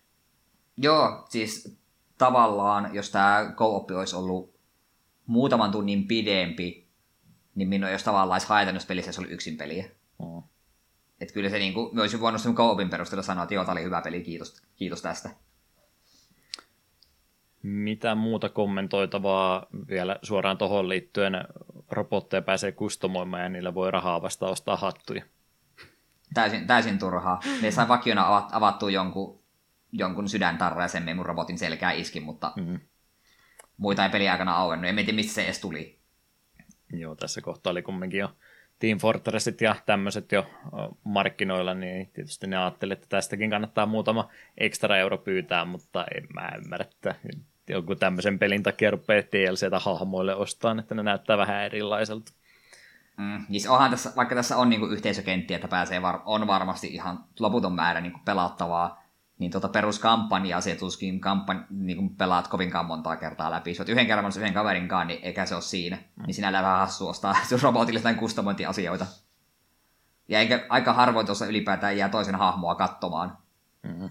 [0.77, 1.79] Joo, siis
[2.19, 4.57] tavallaan, jos tämä co olisi ollut
[5.27, 6.89] muutaman tunnin pidempi,
[7.55, 9.85] niin minun olisi tavallaan olisi haitannut, jos pelissä olisi ollut yksin peliä.
[10.19, 10.43] Mm.
[11.21, 13.83] Että kyllä se niin kuin, olisin voinut sen co perusteella sanoa, että joo, tämä oli
[13.83, 15.31] hyvä peli, kiitos, kiitos tästä.
[17.63, 21.35] Mitä muuta kommentoitavaa vielä suoraan tuohon liittyen?
[21.91, 25.25] Robotteja pääsee kustomoimaan ja niillä voi rahaa vasta ostaa hattuja.
[26.35, 27.41] Täysin, täysin turhaa.
[27.63, 29.46] Ne sai vakiona avattua jonkun
[29.93, 32.81] jonkun sydäntarra ja sen mun robotin selkää iski, mutta mm-hmm.
[33.77, 34.89] muita ei peli aikana auennut.
[34.89, 35.99] En tiedä, mistä se edes tuli.
[36.93, 38.37] Joo, tässä kohtaa oli kumminkin jo
[38.79, 40.47] Team Fortressit ja tämmöiset jo
[41.05, 46.53] markkinoilla, niin tietysti ne ajattelivat, että tästäkin kannattaa muutama ekstra euro pyytää, mutta en mä
[46.59, 47.15] ymmärrä, että
[47.69, 52.33] joku tämmöisen pelin takia rupeaa DLCtä hahmoille ostaan, että ne näyttää vähän erilaiselta.
[53.17, 57.25] Mm, niin onhan tässä, vaikka tässä on niinku yhteisökenttiä, että pääsee var- on varmasti ihan
[57.39, 59.06] loputon määrä niinku pelattavaa,
[59.39, 63.75] niin tuota peruskampanjaa se tuskin kampan, niin pelaat kovinkaan montaa kertaa läpi.
[63.79, 65.97] Jos yhden kerran yhden kaverin kanssa, niin eikä se ole siinä.
[65.97, 66.27] Mm.
[66.27, 69.07] Niin sinä vähän hassu ostaa robotille jotain kustomointiasioita.
[70.29, 73.39] Ja eikä aika harvoin tuossa ylipäätään jää toisen hahmoa katsomaan.
[73.83, 74.11] Mm-hmm.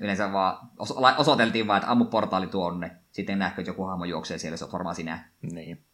[0.00, 2.90] Yleensä vaan os- osoiteltiin vaan, että ammu portaali tuonne.
[3.12, 5.28] Sitten nähkö, että joku hahmo juoksee siellä, se on varmaan sinä.
[5.42, 5.84] Niin.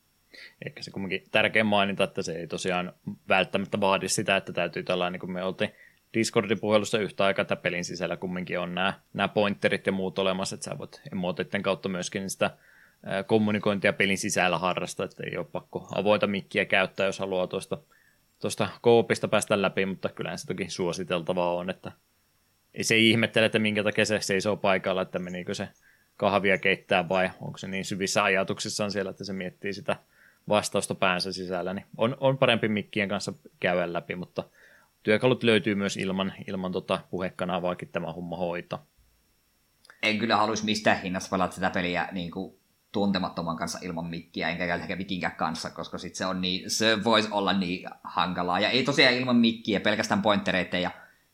[0.66, 2.92] Ehkä se kumminkin tärkeä mainita, että se ei tosiaan
[3.28, 5.70] välttämättä vaadi sitä, että täytyy tällainen, niin kuin me oltiin
[6.14, 10.54] Discordin puhelussa yhtä aikaa, että pelin sisällä kumminkin on nämä, nämä pointerit ja muut olemassa,
[10.54, 12.50] että sä voit emotitten kautta myöskin sitä
[13.26, 17.78] kommunikointia pelin sisällä harrastaa, että ei ole pakko avoita mikkiä käyttää, jos haluaa tuosta,
[18.40, 21.92] tuosta koopista päästä läpi, mutta kyllä se toki suositeltavaa on, että
[22.74, 25.68] ei se ihmettele, että minkä takia se seisoo paikalla, että menikö se
[26.16, 29.96] kahvia keittää vai onko se niin syvissä ajatuksissaan siellä, että se miettii sitä
[30.48, 34.44] vastausta päänsä sisällä, niin on, on parempi mikkien kanssa käydä läpi, mutta
[35.02, 38.78] työkalut löytyy myös ilman, ilman tota puhekanavaakin tämä homma hoita.
[40.02, 42.58] En kyllä haluaisi mistään hinnassa pelata sitä peliä niin kuin
[42.92, 47.28] tuntemattoman kanssa ilman mikkiä, enkä ehkä vikinkään kanssa, koska sit se, on niin, se voisi
[47.32, 48.60] olla niin hankalaa.
[48.60, 50.90] Ja ei tosiaan ilman mikkiä, pelkästään pointtereiden ja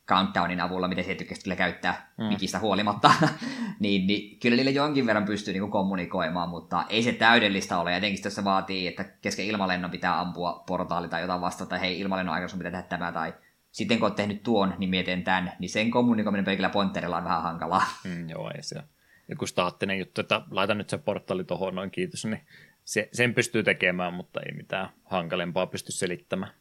[0.08, 2.24] countdownin avulla, miten se tykkäsi käyttää mm.
[2.24, 3.12] mikistä huolimatta,
[3.80, 7.96] niin, niin kyllä niille jonkin verran pystyy niin kommunikoimaan, mutta ei se täydellistä ole.
[7.96, 12.00] Etenkin jos se vaatii, että kesken ilmalennon pitää ampua portaali tai jotain vastata, tai hei,
[12.00, 13.34] ilmalennon aikana sun pitää tehdä tämä, tai
[13.74, 17.42] sitten kun olet tehnyt tuon, niin mietin tämän, niin sen kommunikoiminen pelkillä pointerilla on vähän
[17.42, 17.82] hankalaa.
[18.04, 18.80] Mm, joo, ei se
[19.28, 22.40] joku staattinen juttu, että laita nyt se portaali tuohon, noin kiitos, niin
[22.84, 26.52] se, sen pystyy tekemään, mutta ei mitään hankalempaa pysty selittämään.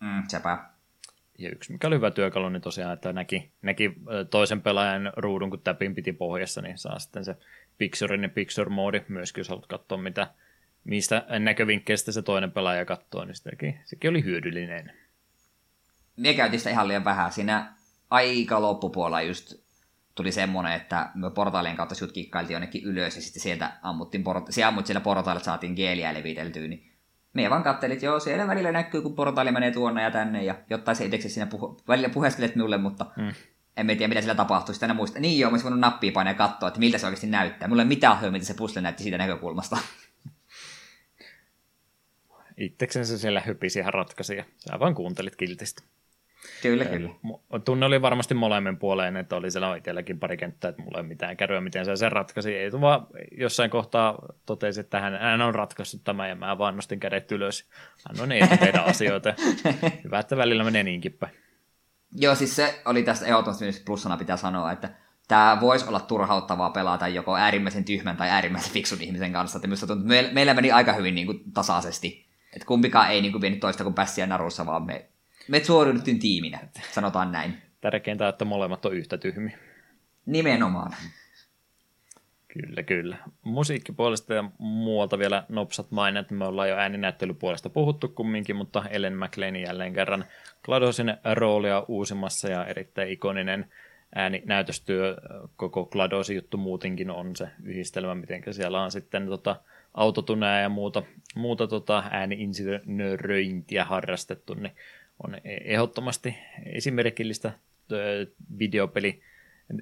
[0.00, 0.58] Mm, sepä.
[1.38, 3.94] Ja yksi, mikä oli hyvä työkalu, niin tosiaan, että näki, näki
[4.30, 7.36] toisen pelaajan ruudun, kun täpin piti pohjassa, niin saa sitten se
[7.78, 10.30] picture ja picture-moodi myöskin, jos haluat katsoa, mitä,
[10.84, 15.01] mistä näkövinkkeistä se toinen pelaaja katsoo, niin sitäkin, sekin oli hyödyllinen.
[16.22, 17.32] Me käytiin sitä ihan liian vähän.
[17.32, 17.74] Siinä
[18.10, 19.54] aika loppupuolella just
[20.14, 24.50] tuli semmoinen, että me portaalien kautta sut kikkailtiin jonnekin ylös ja sitten sieltä ammuttiin, port-
[24.50, 26.92] se ammut siellä portaalilla saatiin geeliä leviteltyä, niin
[27.32, 30.54] me vaan kattelit, että joo, siellä välillä näkyy, kun portaali menee tuonne ja tänne, ja
[30.70, 33.32] jotain se itse siinä puhu- välillä puheskelet minulle, mutta mm.
[33.76, 34.74] en tiedä, mitä sillä tapahtuu.
[34.74, 37.26] Sitten muista, niin joo, mä olisin voinut nappia painaa ja katsoa, että miltä se oikeasti
[37.26, 37.68] näyttää.
[37.68, 39.76] Mulla ei mitään höö, miltä se puzzle näytti siitä näkökulmasta.
[42.56, 45.82] Itseksensä siellä hypisi ihan ratkaisi ja sä vaan kuuntelit kiltistä.
[46.62, 47.10] Kyllä, kyllä.
[47.64, 51.36] Tunne oli varmasti molemmin puoleen, että oli siellä itselläkin pari kenttää, että mulla ei mitään
[51.36, 52.54] käryä, miten se sen ratkaisi.
[52.54, 53.06] Ei vaan
[53.38, 57.68] jossain kohtaa totesi, että hän, hän on ratkaissut tämä ja mä vaan nostin kädet ylös.
[58.08, 59.34] Hän on niin, että tehdä asioita.
[60.04, 61.32] Hyvä, että välillä menee niinkin päin.
[62.16, 64.90] Joo, siis se oli tästä ehdottomasti myös plussana pitää sanoa, että
[65.28, 69.58] tämä voisi olla turhauttavaa pelata joko äärimmäisen tyhmän tai äärimmäisen fiksun ihmisen kanssa.
[69.58, 72.26] Että tuntuu, että meillä meni aika hyvin niin kuin, tasaisesti.
[72.52, 75.11] Että kumpikaan ei niin kuin, vienyt toista kuin pässiä narussa, vaan me
[75.48, 76.58] me suoriuduttiin tiiminä,
[76.90, 77.62] sanotaan näin.
[77.80, 79.58] Tärkeintä, että molemmat on yhtä tyhmiä.
[80.26, 80.92] Nimenomaan.
[82.48, 83.16] Kyllä, kyllä.
[83.42, 86.30] Musiikkipuolesta ja muualta vielä nopsat mainit.
[86.30, 90.24] Me ollaan jo ääninäyttelypuolesta puhuttu kumminkin, mutta Ellen McLean jälleen kerran
[90.64, 93.72] Gladosin roolia uusimassa ja erittäin ikoninen
[94.14, 95.16] ääninäytöstyö.
[95.56, 99.56] Koko Gladosin juttu muutenkin on se yhdistelmä, miten siellä on sitten tota,
[99.94, 101.02] autotunea ja muuta,
[101.34, 104.72] muuta tota, ääniinsinööröintiä harrastettu, niin
[105.24, 107.52] on ehdottomasti esimerkillistä
[108.58, 109.22] videopeli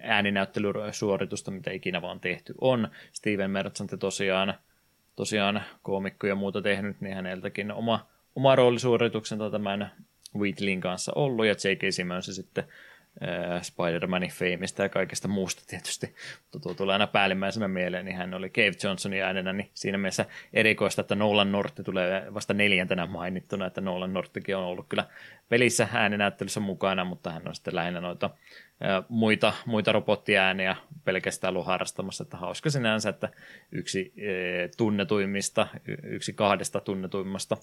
[0.02, 2.88] ääninäyttelysuoritusta, mitä ikinä vaan tehty on.
[3.12, 4.54] Steven Merchant tosiaan,
[5.16, 9.92] tosiaan koomikko ja muuta tehnyt, niin häneltäkin oma, oma roolisuorituksen tämän
[10.38, 11.80] Wheatlin kanssa ollut, ja J.K.
[11.90, 12.64] Simmons sitten
[13.62, 18.50] Spider-Manin feimistä ja kaikesta muusta tietysti, mutta tuo tulee aina päällimmäisenä mieleen, niin hän oli
[18.50, 23.80] Cave Johnsonin äänenä, niin siinä mielessä erikoista, että Nolan Nortti tulee vasta neljäntenä mainittuna, että
[23.80, 25.04] Nolan Norttikin on ollut kyllä
[25.48, 28.30] pelissä äänenäyttelyssä mukana, mutta hän on sitten lähinnä noita
[29.08, 33.28] muita, muita robottiääniä pelkästään ollut harrastamassa, että hauska sinänsä, että
[33.72, 34.14] yksi
[34.76, 35.66] tunnetuimmista,
[36.02, 37.56] yksi kahdesta tunnetuimmasta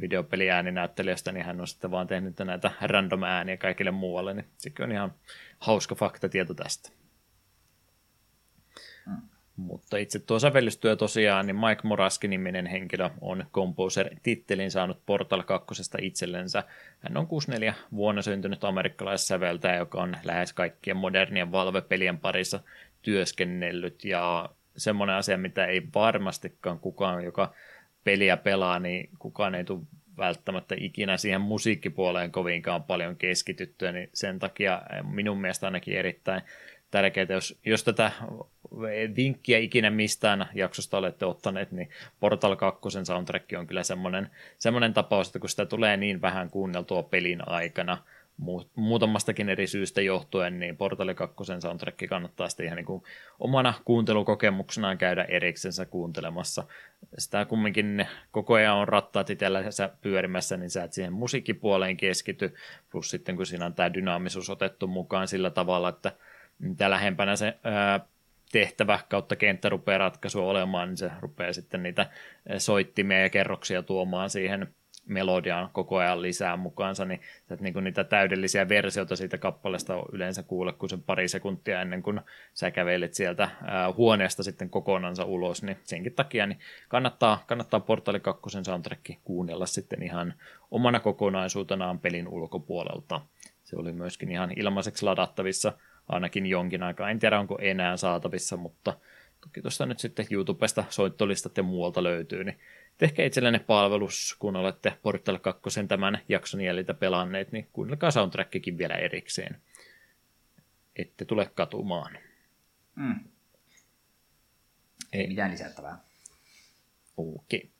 [0.00, 4.92] videopeliääninäyttelijästä, niin hän on sitten vaan tehnyt näitä random ääniä kaikille muualle, niin sekin on
[4.92, 5.14] ihan
[5.58, 6.99] hauska faktatieto tästä.
[9.60, 16.64] Mutta itse tuo sävellystyö tosiaan, niin Mike Moraski-niminen henkilö on Composer-tittelin saanut Portal 2 itsellensä.
[17.00, 22.60] Hän on 64 vuonna syntynyt amerikkalaissäveltäjä, joka on lähes kaikkien modernien Valve-pelien parissa
[23.02, 24.04] työskennellyt.
[24.04, 27.54] Ja semmoinen asia, mitä ei varmastikaan kukaan, joka
[28.04, 29.82] peliä pelaa, niin kukaan ei tule
[30.16, 36.42] välttämättä ikinä siihen musiikkipuoleen kovinkaan paljon keskityttyä, niin sen takia minun mielestä ainakin erittäin
[36.90, 38.12] tärkeää, jos, jos tätä
[39.16, 41.90] vinkkiä ikinä mistään jaksosta olette ottaneet, niin
[42.20, 47.02] Portal 2 soundtrack on kyllä semmoinen, semmoinen tapaus, että kun sitä tulee niin vähän kuunneltua
[47.02, 47.98] pelin aikana,
[48.74, 53.02] muutamastakin eri syystä johtuen, niin Portal 2 soundtrack kannattaa sitten ihan niin kuin
[53.40, 56.64] omana kuuntelukokemuksenaan käydä eriksensä kuuntelemassa.
[57.18, 59.64] Sitä kumminkin koko ajan on rattaat itsellä
[60.00, 62.54] pyörimässä, niin sä et siihen musiikkipuoleen keskity,
[62.90, 66.12] plus sitten kun siinä on tämä dynaamisuus otettu mukaan sillä tavalla, että
[66.58, 68.00] mitä lähempänä se ää,
[68.52, 72.10] tehtävä kautta kenttä rupeaa ratkaisua olemaan, niin se rupeaa sitten niitä
[72.58, 74.74] soittimia ja kerroksia tuomaan siihen
[75.06, 80.04] melodiaan koko ajan lisää mukaansa, niin, että niin kuin niitä täydellisiä versioita siitä kappaleesta on
[80.12, 82.20] yleensä kuulla kuin sen pari sekuntia ennen kuin
[82.54, 83.48] sä kävelet sieltä
[83.96, 90.02] huoneesta sitten kokonansa ulos, niin senkin takia niin kannattaa, kannattaa Portali 2 soundtrack kuunnella sitten
[90.02, 90.34] ihan
[90.70, 93.20] omana kokonaisuutenaan pelin ulkopuolelta.
[93.64, 95.72] Se oli myöskin ihan ilmaiseksi ladattavissa
[96.10, 97.10] ainakin jonkin aikaa.
[97.10, 98.98] En tiedä, onko enää saatavissa, mutta
[99.40, 102.60] toki tuosta nyt sitten YouTubesta soittolistat ja muualta löytyy, niin
[102.98, 108.94] tehkää itsellenne palvelus, kun olette Portal 2 tämän jakson jäljiltä pelanneet, niin kuunnelkaa soundtrackikin vielä
[108.94, 109.60] erikseen.
[110.96, 112.18] Ette tule katumaan.
[112.94, 113.20] Mm.
[115.12, 115.98] Ei mitään lisättävää.
[117.16, 117.70] Okei.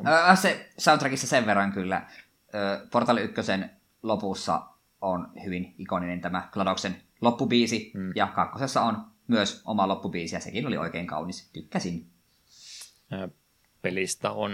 [0.00, 0.36] Okay.
[0.36, 2.06] Se soundtrackissa sen verran kyllä.
[2.90, 3.40] Portal 1
[4.02, 4.62] lopussa
[5.00, 8.12] on hyvin ikoninen tämä Gladoksen loppubiisi, mm.
[8.14, 8.96] ja kakkosessa on
[9.28, 11.50] myös oma loppubiisi, ja sekin oli oikein kaunis.
[11.52, 12.06] Tykkäsin.
[13.82, 14.52] Pelistä on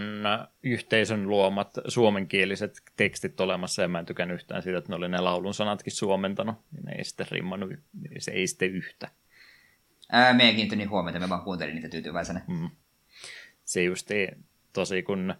[0.62, 5.20] yhteisön luomat suomenkieliset tekstit olemassa, ja mä en tykännyt yhtään siitä, että ne oli ne
[5.20, 7.70] laulun sanatkin suomentanut, ne ei sitten rimmannut,
[8.18, 9.10] se ei sitten yhtä.
[10.12, 12.40] Ää, me ei kiinnittänyt huomiota, me vaan kuuntelin niitä tyytyväisenä.
[12.48, 12.70] Mm.
[13.64, 14.08] Se just
[14.72, 15.34] tosi kun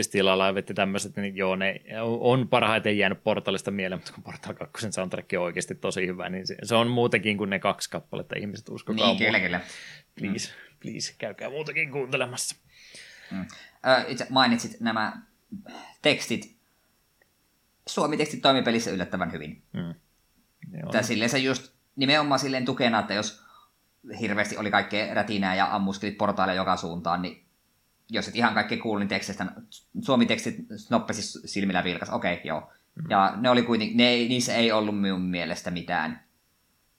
[0.00, 4.54] Still Alive ja tämmöiset, niin joo, ne on parhaiten jäänyt Portalista mieleen, mutta kun Portal
[4.54, 8.38] 2 soundtrack on oikeasti tosi hyvä, niin se, se on muutenkin kuin ne kaksi kappaletta,
[8.38, 9.60] ihmiset uskokaa Niin, kyllä, kyllä.
[10.18, 10.76] Please, mm.
[10.80, 12.56] please, käykää muutakin kuuntelemassa.
[13.30, 13.40] Mm.
[13.40, 15.22] Ö, itse mainitsit nämä
[16.02, 16.56] tekstit.
[17.86, 19.62] Suomi-tekstit toimii pelissä yllättävän hyvin.
[19.72, 19.94] Mm.
[20.90, 23.44] Tämä silleen se just nimenomaan silleen tukena, että jos
[24.20, 27.49] hirveästi oli kaikkea rätinää ja ammuskelit portaille joka suuntaan, niin
[28.10, 29.46] jos et ihan kaikki kuulu, niin tekstistä,
[30.00, 30.56] suomi-tekstit
[30.90, 32.72] nopeasti silmillä vilkas, okei, okay, joo.
[32.94, 33.10] Mm.
[33.10, 36.24] Ja ne oli kuitenkin, ne, niissä ei ollut minun mielestä mitään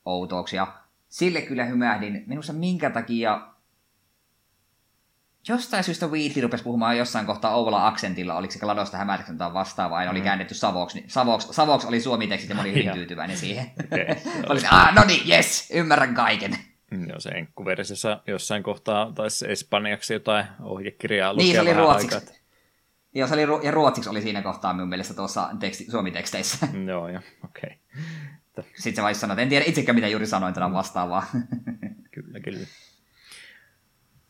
[0.06, 0.68] outouksia.
[1.10, 2.24] Sille kyllä hymähdin.
[2.28, 3.52] Minusta minkä takia
[5.48, 10.04] jostain syystä Wheatley rupesi puhumaan jossain kohtaa ouvolla aksentilla, oliko se Gladosta hämäräksen tai vastaavaa,
[10.04, 10.12] mm.
[10.12, 13.72] oli käännetty Savoksi, niin Savoksi, Savoksi oli suomi-tekstit ja mä olin hyvin tyytyväinen siihen.
[13.86, 14.06] Okay,
[14.50, 16.58] Olisin, ah, no niin, yes, ymmärrän kaiken.
[17.08, 22.18] Joo, se enkkuversiossa jossain kohtaa taisi espanjaksi jotain ohjekirjaa lukea Niin, se oli ruotsiksi.
[22.18, 22.34] Aikaa.
[23.14, 26.68] Joo, se oli, ja ruotsiksi oli siinä kohtaa minun mielestä tuossa teksti, suomi-teksteissä.
[26.88, 27.78] Joo, joo, okei.
[28.54, 28.72] Okay.
[28.76, 31.24] Sitten se vai sanoa, että en tiedä itsekään mitä juuri sanoin tänä vastaavaa.
[32.12, 32.68] kyllä, kyllä.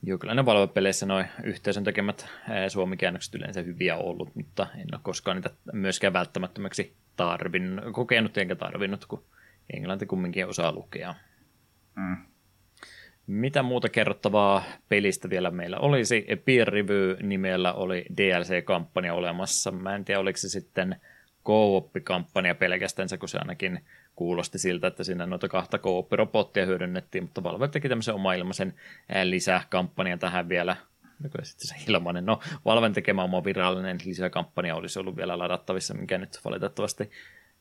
[0.03, 2.27] Joo, kyllä ne Valve-peleissä noin yhteisön tekemät
[2.67, 9.05] suomikäännökset yleensä hyviä ollut, mutta en ole koskaan niitä myöskään välttämättömäksi tarvinnut, kokenut enkä tarvinnut,
[9.05, 9.23] kun
[9.73, 11.15] englanti kumminkin osaa lukea.
[11.95, 12.17] Mm.
[13.27, 16.25] Mitä muuta kerrottavaa pelistä vielä meillä olisi?
[16.45, 19.71] Peer Review-nimellä oli DLC-kampanja olemassa.
[19.71, 20.95] Mä en tiedä, oliko se sitten
[21.45, 23.85] co-op-kampanja pelkästään, kun se ainakin
[24.15, 28.73] kuulosti siltä, että siinä noita kahta co-op-robottia hyödynnettiin, mutta Valve teki tämmöisen oma ilmaisen
[29.23, 30.75] lisäkampanjan tähän vielä.
[31.23, 32.25] Nykyään sitten se ilmainen.
[32.25, 37.09] No, Valven tekemä oma virallinen lisäkampanja olisi ollut vielä ladattavissa, mikä nyt valitettavasti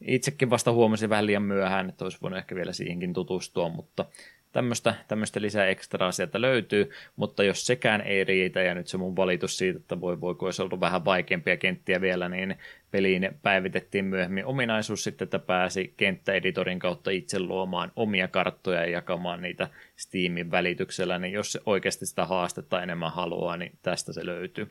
[0.01, 4.05] itsekin vasta huomasin vähän liian myöhään, että olisi voinut ehkä vielä siihenkin tutustua, mutta
[4.53, 9.17] tämmöistä, tämmöistä lisää ekstraa sieltä löytyy, mutta jos sekään ei riitä, ja nyt se mun
[9.17, 12.57] valitus siitä, että voi, voi kun olisi ollut vähän vaikeampia kenttiä vielä, niin
[12.91, 19.43] peliin päivitettiin myöhemmin ominaisuus sitten, että pääsi kenttäeditorin kautta itse luomaan omia karttoja ja jakamaan
[19.43, 24.71] niitä Steamin välityksellä, niin jos oikeasti sitä haastetta enemmän haluaa, niin tästä se löytyy.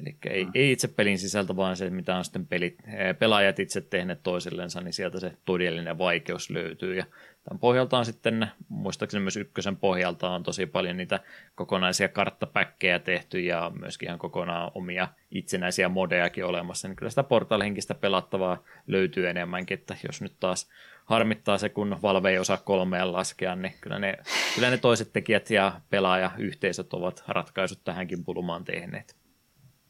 [0.00, 0.50] Eli ei, mm.
[0.54, 2.78] ei itse pelin sisältö, vaan se, mitä on sitten pelit,
[3.18, 6.96] pelaajat itse tehneet toisillensa, niin sieltä se todellinen vaikeus löytyy.
[6.96, 7.04] Ja
[7.44, 11.20] tämän pohjalta on sitten, muistaakseni myös ykkösen pohjalta on tosi paljon niitä
[11.54, 16.88] kokonaisia karttapäkkejä tehty ja myöskin ihan kokonaan omia itsenäisiä modejakin olemassa.
[16.88, 20.68] Niin kyllä sitä portal-henkistä pelattavaa löytyy enemmänkin, että jos nyt taas
[21.04, 24.18] harmittaa se, kun Valve ei osaa kolmeen laskea, niin kyllä ne,
[24.54, 29.27] kyllä ne toiset tekijät ja pelaajayhteisöt ovat ratkaisut tähänkin pulumaan tehneet.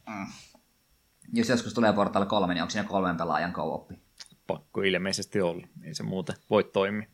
[0.08, 0.26] Mm.
[1.32, 3.88] Jos joskus tulee Portal 3, niin onko siinä kolmen pelaajan co
[4.46, 5.66] Pakko ilmeisesti olla.
[5.82, 7.06] Ei se muuten voi toimia.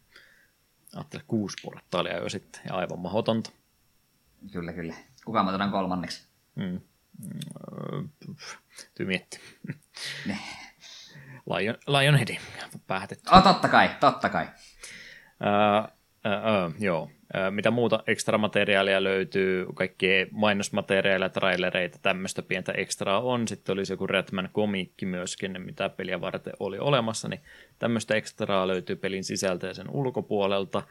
[0.95, 3.51] Ajattele kuusi portaalia jo sitten, ja aivan mahdotonta.
[4.53, 4.95] Kyllä, kyllä.
[5.25, 6.29] Kuka mä otan kolmanneksi?
[6.55, 6.81] Mm.
[8.95, 9.41] Tymietti.
[11.47, 12.39] Lion, Lionheadi
[12.87, 13.31] päätetty.
[13.33, 14.45] Oh, totta kai, totta kai.
[14.45, 17.11] Uh, Äh, joo.
[17.37, 23.49] Äh, mitä muuta ekstra materiaalia löytyy, kaikkea mainosmateriaalia, trailereita, tämmöistä pientä ekstraa on.
[23.49, 27.41] Sitten olisi joku Redman komikki myöskin, mitä peliä varten oli olemassa, niin
[27.79, 30.83] tämmöistä ekstraa löytyy pelin sisältä ja sen ulkopuolelta.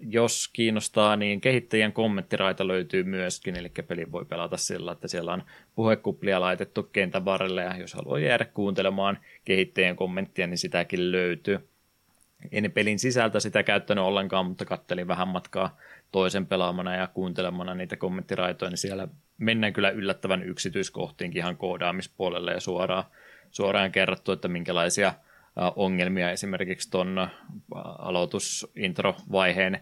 [0.00, 5.42] Jos kiinnostaa, niin kehittäjien kommenttiraita löytyy myöskin, eli peli voi pelata sillä, että siellä on
[5.74, 11.71] puhekuplia laitettu kentän varrelle, ja jos haluaa jäädä kuuntelemaan kehittäjien kommenttia, niin sitäkin löytyy
[12.52, 15.76] en pelin sisältä sitä käyttänyt ollenkaan, mutta kattelin vähän matkaa
[16.12, 22.60] toisen pelaamana ja kuuntelemana niitä kommenttiraitoja, niin siellä mennään kyllä yllättävän yksityiskohtiinkin ihan koodaamispuolelle ja
[22.60, 23.04] suoraan,
[23.50, 25.14] suoraan kerrottu, että minkälaisia
[25.76, 27.28] ongelmia esimerkiksi tuon
[27.98, 29.80] aloitusintro-vaiheen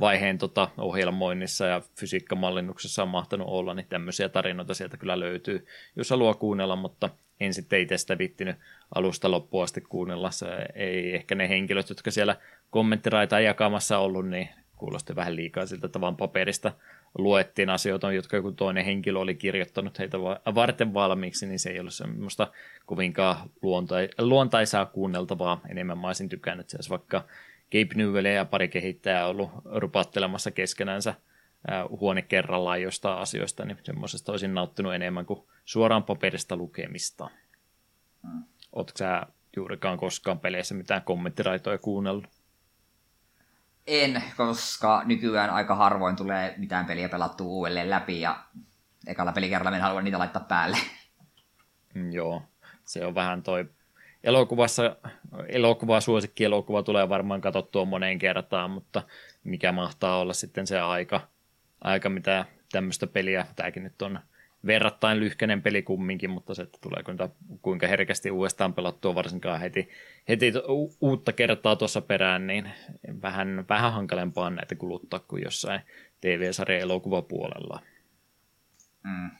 [0.00, 5.66] vaiheen tota ohjelmoinnissa ja fysiikkamallinnuksessa on mahtanut olla, niin tämmöisiä tarinoita sieltä kyllä löytyy,
[5.96, 7.10] jos haluaa kuunnella, mutta
[7.40, 8.56] en sitten itse sitä vittinyt
[8.94, 10.30] alusta loppuun asti kuunnella.
[10.30, 12.36] Se ei ehkä ne henkilöt, jotka siellä
[12.70, 16.72] kommenttiraita jakamassa ollut, niin kuulosti vähän liikaa siltä, että vaan paperista
[17.18, 20.18] luettiin asioita, jotka joku toinen henkilö oli kirjoittanut heitä
[20.54, 22.52] varten valmiiksi, niin se ei ollut semmoista
[22.86, 25.60] kovinkaan luontai- luontaisaa kuunneltavaa.
[25.68, 27.24] Enemmän mä olisin tykännyt se, vaikka
[27.72, 31.14] Gabe Newell ja pari kehittäjää ollut rupattelemassa keskenänsä
[32.00, 37.30] huone kerrallaan jostain asioista, niin semmoisesta olisin nauttinut enemmän kuin suoraan paperista lukemista.
[38.22, 38.44] Hmm.
[38.72, 39.26] Oletko sä
[39.56, 42.26] juurikaan koskaan peleissä mitään kommenttiraitoja kuunnellut?
[43.86, 48.44] En, koska nykyään aika harvoin tulee mitään peliä pelattua uudelleen läpi ja
[49.06, 50.76] ekalla pelikerralla en halua niitä laittaa päälle.
[51.94, 52.42] Mm, joo,
[52.84, 53.70] se on vähän toi
[54.24, 54.96] elokuvassa,
[55.48, 59.02] elokuva, suosikki elokuva tulee varmaan katsottua moneen kertaan, mutta
[59.44, 61.20] mikä mahtaa olla sitten se aika,
[61.84, 64.18] aika mitä tämmöistä peliä, tämäkin nyt on
[64.66, 67.28] verrattain lyhkäinen peli kumminkin, mutta se, että tuleeko niitä
[67.62, 69.88] kuinka herkästi uudestaan pelattua varsinkaan heti,
[70.28, 70.52] heti
[71.00, 72.70] uutta kertaa tuossa perään, niin
[73.22, 75.80] vähän, vähän hankalempaa näitä kuluttaa kuin jossain
[76.20, 77.80] TV-sarjan elokuvapuolella.
[79.04, 79.30] Mm.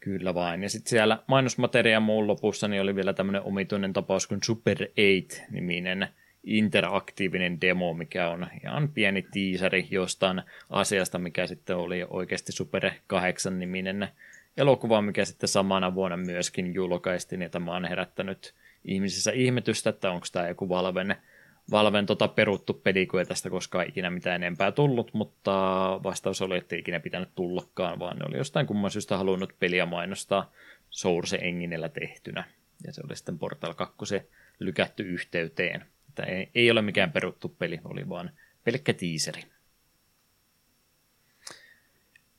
[0.00, 0.62] Kyllä vain.
[0.62, 6.08] Ja sitten siellä mainosmateriaan muun lopussa niin oli vielä tämmöinen omituinen tapaus kuin Super 8-niminen
[6.44, 14.08] interaktiivinen demo, mikä on ihan pieni tiiseri jostain asiasta, mikä sitten oli oikeasti Super 8-niminen
[14.56, 18.54] elokuva, mikä sitten samana vuonna myöskin julkaistiin, ja tämä on herättänyt
[18.84, 21.16] ihmisissä ihmetystä, että onko tämä joku Valven,
[21.70, 25.52] Valven tota peruttu peli, kun ei tästä koskaan ikinä mitään enempää tullut, mutta
[26.02, 29.86] vastaus oli, että ei ikinä pitänyt tullakaan, vaan ne oli jostain kumman syystä halunnut peliä
[29.86, 30.52] mainostaa
[30.90, 32.44] Source Enginellä tehtynä,
[32.86, 33.96] ja se oli sitten Portal 2
[34.58, 35.84] lykätty yhteyteen.
[36.10, 38.30] Että ei, ei ole mikään peruttu peli, oli vaan
[38.64, 39.42] pelkkä tiiseri.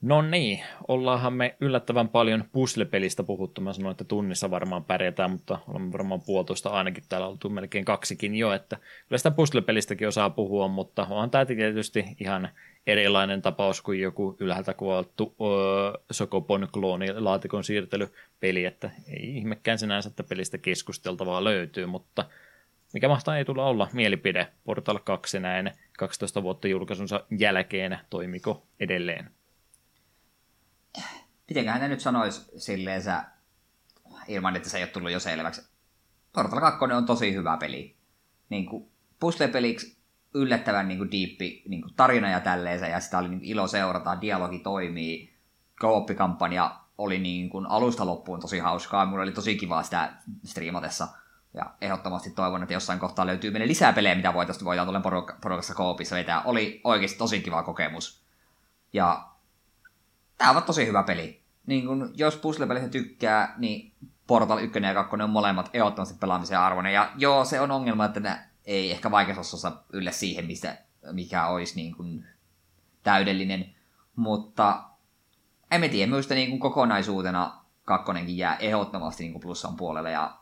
[0.01, 3.61] No niin, ollaanhan me yllättävän paljon puzzle-pelistä puhuttu.
[3.61, 8.35] Mä sanoin, että tunnissa varmaan pärjätään, mutta olemme varmaan puolitoista ainakin täällä oltu melkein kaksikin
[8.35, 8.75] jo, että
[9.07, 12.49] kyllä sitä puzzle-pelistäkin osaa puhua, mutta onhan tämä tietysti ihan
[12.87, 20.09] erilainen tapaus kuin joku ylhäältä kuvattu öö, Sokopon klooni laatikon siirtelypeli, että ei ihmekään sinänsä,
[20.09, 22.25] että pelistä keskusteltavaa löytyy, mutta
[22.93, 29.31] mikä mahtaa ei tulla olla mielipide Portal 2 näin 12 vuotta julkaisunsa jälkeen, toimiko edelleen?
[31.49, 33.23] Mitenköhän ne nyt sanoisi silleen sä,
[34.27, 35.71] ilman että se ei ole tullut jo selväksi.
[36.33, 37.95] Portal 2 on tosi hyvä peli.
[38.49, 39.97] Niin kuin puzzle-peliksi
[40.33, 44.21] yllättävän niin kuin diippi niin kuin tarina ja tälleensä, ja sitä oli niin ilo seurata,
[44.21, 45.33] dialogi toimii,
[45.79, 50.13] kooppikampanja oli niin kuin alusta loppuun tosi hauskaa, mulla oli tosi kiva sitä
[50.43, 51.07] striimatessa–
[51.53, 55.75] ja ehdottomasti toivon, että jossain kohtaa löytyy meille lisää pelejä, mitä voitaisiin voidaan tuolla porukassa
[55.75, 56.41] koopissa vetää.
[56.41, 58.23] Oli oikeasti tosi kiva kokemus.
[58.93, 59.27] Ja
[60.37, 61.41] tämä on tosi hyvä peli.
[61.65, 63.93] Niin kun, jos puzzle tykkää, niin
[64.27, 66.93] Portal 1 ja 2 on molemmat ehdottomasti pelaamisen arvoinen.
[66.93, 70.77] Ja joo, se on ongelma, että ne ei ehkä vaikeusosassa yllä siihen, mistä,
[71.11, 72.25] mikä olisi niin kuin
[73.03, 73.75] täydellinen.
[74.15, 74.83] Mutta
[75.71, 80.11] en tiedä, minusta niin kuin kokonaisuutena kakkonenkin jää ehdottomasti niin plussan puolelle.
[80.11, 80.40] Ja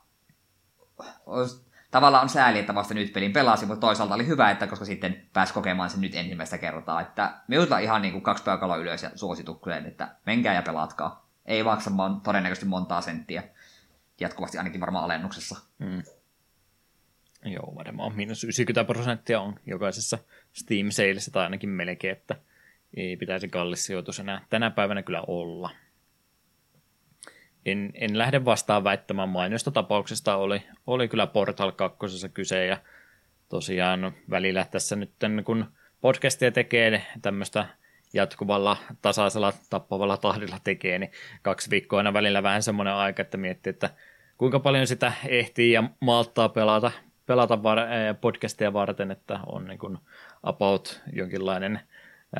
[1.25, 4.85] olisi, tavallaan on sääli, että vasta nyt pelin pelasi, mutta toisaalta oli hyvä, että koska
[4.85, 7.01] sitten pääsi kokemaan sen nyt ensimmäistä kertaa.
[7.01, 11.29] Että minulta ihan niin kuin kaksi peukaloa ylös ja suositukseen, että menkää ja pelatkaa.
[11.45, 13.43] Ei maksa mon, todennäköisesti montaa senttiä.
[14.19, 15.59] Jatkuvasti ainakin varmaan alennuksessa.
[15.79, 16.03] Mm.
[17.45, 20.17] Joo, varmaan miinus 90 prosenttia on jokaisessa
[20.53, 22.35] Steam Saleissa tai ainakin melkein, että
[22.97, 25.69] ei pitäisi kallis sijoitus enää tänä päivänä kyllä olla
[27.65, 30.35] en, en lähde vastaan väittämään mainosta tapauksesta.
[30.35, 32.77] Oli, oli kyllä Portal 2 kyse ja
[33.49, 35.11] tosiaan välillä tässä nyt
[35.45, 35.65] kun
[36.01, 37.65] podcastia tekee tämmöistä
[38.13, 43.69] jatkuvalla tasaisella tappavalla tahdilla tekee, niin kaksi viikkoa aina välillä vähän semmoinen aika, että miettii,
[43.69, 43.89] että
[44.37, 46.91] kuinka paljon sitä ehtii ja malttaa pelata,
[47.25, 47.87] pelata var-
[48.21, 49.97] podcastia varten, että on niin kuin
[50.43, 51.79] about jonkinlainen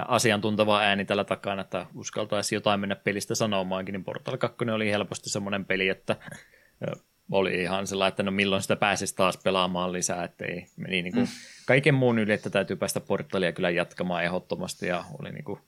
[0.07, 5.29] asiantunteva ääni tällä takana, että uskaltaisi jotain mennä pelistä sanomaankin, niin Portal 2 oli helposti
[5.29, 6.15] semmoinen peli, että
[7.31, 11.13] oli ihan sellainen, että no milloin sitä pääsisi taas pelaamaan lisää, että ei meni niin
[11.13, 11.31] kuin mm.
[11.65, 15.59] kaiken muun yli, että täytyy päästä portalia kyllä jatkamaan ehdottomasti ja oli niin kuin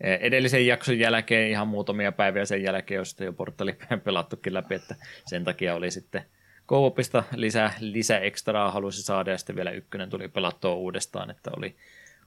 [0.00, 4.94] edellisen jakson jälkeen ihan muutamia päiviä sen jälkeen, jos jo portali pelattukin läpi, että
[5.26, 6.24] sen takia oli sitten
[6.66, 11.76] Koopista lisää, lisää ekstraa halusi saada ja sitten vielä ykkönen tuli pelattua uudestaan, että oli,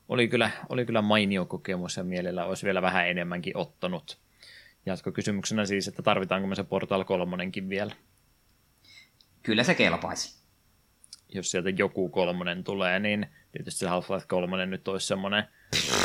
[0.10, 4.18] oli, kyllä, oli kyllä mainio kokemus ja mielellä olisi vielä vähän enemmänkin ottanut.
[4.86, 7.92] Jatkokysymyksenä siis, että tarvitaanko me se Portal kolmonenkin vielä?
[9.44, 10.38] Kyllä se kelpaisi.
[11.30, 15.44] Jos sieltä joku kolmonen tulee, niin tietysti se Half-Life 3 nyt olisi semmoinen,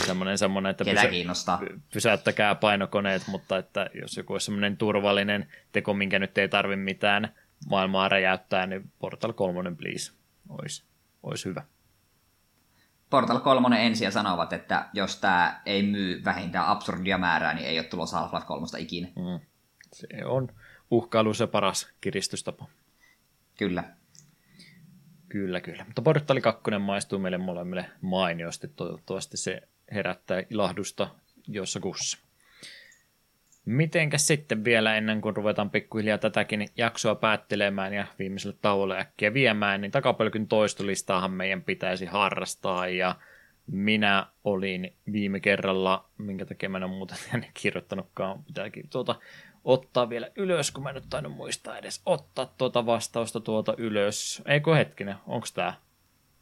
[0.06, 1.58] semmoinen, semmoinen että pysä,
[1.92, 7.34] pysäyttäkää painokoneet, mutta että jos joku olisi semmoinen turvallinen teko, minkä nyt ei tarvi mitään
[7.68, 10.12] maailmaa räjäyttää, niin Portal 3 please
[10.48, 10.84] olisi,
[11.22, 11.62] olisi hyvä.
[13.12, 17.86] Portal 3 ensin sanovat, että jos tämä ei myy vähintään absurdia määrää, niin ei ole
[17.86, 19.08] tulossa Half-Life 3 ikinä.
[19.08, 19.46] Mm.
[19.92, 20.48] Se on
[20.90, 22.66] uhkailu se paras kiristystapa.
[23.58, 23.84] Kyllä.
[25.28, 25.84] Kyllä, kyllä.
[25.84, 28.68] Mutta Portali 2 maistuu meille molemmille mainiosti.
[28.68, 29.62] Toivottavasti se
[29.94, 31.08] herättää ilahdusta
[31.48, 32.18] jossa kussa.
[33.64, 39.80] Mitenkäs sitten vielä ennen kuin ruvetaan pikkuhiljaa tätäkin jaksoa päättelemään ja viimeiselle tauolle äkkiä viemään,
[39.80, 43.16] niin takapölkyn toistolistaahan meidän pitäisi harrastaa ja
[43.66, 47.18] minä olin viime kerralla, minkä takia mä en ole muuten
[47.62, 49.14] kirjoittanutkaan, pitääkin tuota
[49.64, 54.42] ottaa vielä ylös, kun mä en tainnut muistaa edes ottaa tuota vastausta tuota ylös.
[54.46, 55.74] Eikö hetkinen, onko tämä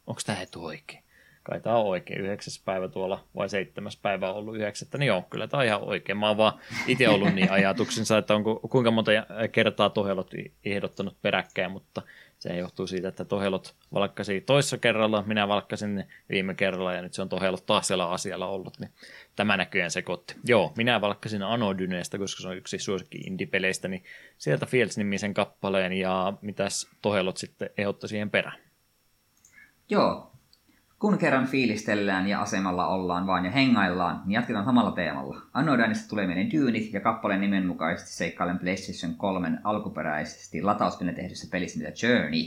[0.07, 1.03] onko tämä heti oikein?
[1.43, 5.21] Kai tämä on oikein, yhdeksäs päivä tuolla, vai seitsemäs päivä on ollut yhdeksättä, niin joo,
[5.21, 6.17] kyllä tämä on ihan oikein.
[6.17, 9.11] Mä oon vaan itse ollut niin ajatuksensa, että onko, kuinka monta
[9.51, 10.31] kertaa Tohelot
[10.65, 12.01] ehdottanut peräkkäin, mutta
[12.39, 17.21] se johtuu siitä, että Tohelot valkkasi toissa kerralla, minä valkkasin viime kerralla ja nyt se
[17.21, 18.91] on Tohelot taas siellä asialla ollut, niin
[19.35, 20.35] tämä näköjään sekoitti.
[20.45, 24.03] Joo, minä valkkasin Anodyneesta, koska se on yksi suosikki indie-peleistä, niin
[24.37, 28.59] sieltä Fields-nimisen kappaleen ja mitäs Tohelot sitten ehdotti siihen perään.
[29.89, 30.30] Joo,
[31.01, 35.41] kun kerran fiilistellään ja asemalla ollaan vaan ja hengaillaan, niin jatketaan samalla teemalla.
[35.53, 42.07] Anodanista tulee meidän dyynit ja kappaleen nimenmukaisesti seikkailen PlayStation 3 alkuperäisesti latauspinne tehdyssä pelissä niitä
[42.07, 42.41] Journey.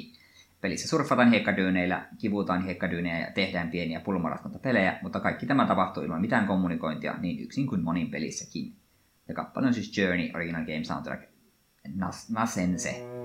[0.60, 4.00] Pelissä surffataan hiekkadyyneillä, kivutaan hiekkadyynejä ja tehdään pieniä
[4.62, 8.76] pelejä, mutta kaikki tämä tapahtuu ilman mitään kommunikointia niin yksin kuin monin pelissäkin.
[9.28, 11.22] Ja kappale on siis Journey Original Game Soundtrack
[11.88, 13.23] Nas- Nasense.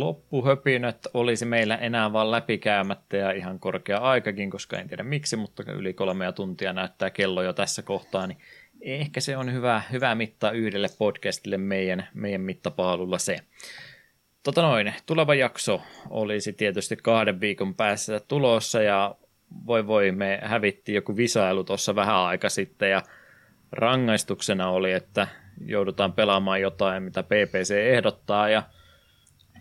[0.00, 5.72] Loppuhöpinät olisi meillä enää vaan läpikäymättä ja ihan korkea aikakin, koska en tiedä miksi, mutta
[5.72, 8.38] yli kolmea tuntia näyttää kello jo tässä kohtaa, niin
[8.80, 13.38] ehkä se on hyvä, hyvä mitta yhdelle podcastille meidän, meidän mittapaalulla se.
[14.42, 19.14] Tota noin, tuleva jakso olisi tietysti kahden viikon päässä tulossa ja
[19.66, 23.02] voi voi, me hävittiin joku visailu tuossa vähän aika sitten ja
[23.72, 25.28] rangaistuksena oli, että
[25.66, 28.62] joudutaan pelaamaan jotain, mitä PPC ehdottaa ja–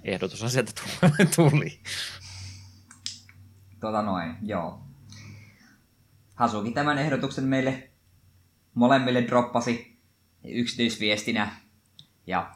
[0.07, 0.71] ehdotus sieltä
[1.35, 1.79] tuli.
[3.79, 4.81] Tota noin, joo.
[6.35, 7.89] Hasuki tämän ehdotuksen meille
[8.73, 9.97] molemmille droppasi.
[10.43, 11.55] yksityisviestinä.
[12.27, 12.51] Ja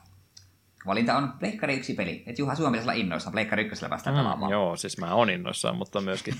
[0.85, 2.23] valinta on Pleikkari yksi peli.
[2.27, 4.51] Et Juha Suomi olla innoissaan, Pleikkari ykkösellä päästään mm, pelaamaan.
[4.51, 6.33] Joo, siis mä oon innoissaan, mutta myöskin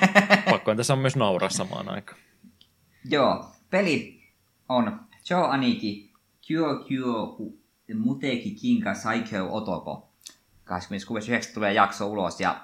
[0.50, 2.20] pakkoin tässä on myös nauraa samaan aikaan.
[3.04, 4.22] Joo, peli
[4.68, 6.12] on Joe Aniki
[6.46, 7.36] Kyo Kyo
[7.94, 10.07] Muteki Kinka Saikyo Otoko.
[10.68, 11.54] 26.9.
[11.54, 12.60] tulee jakso ulos ja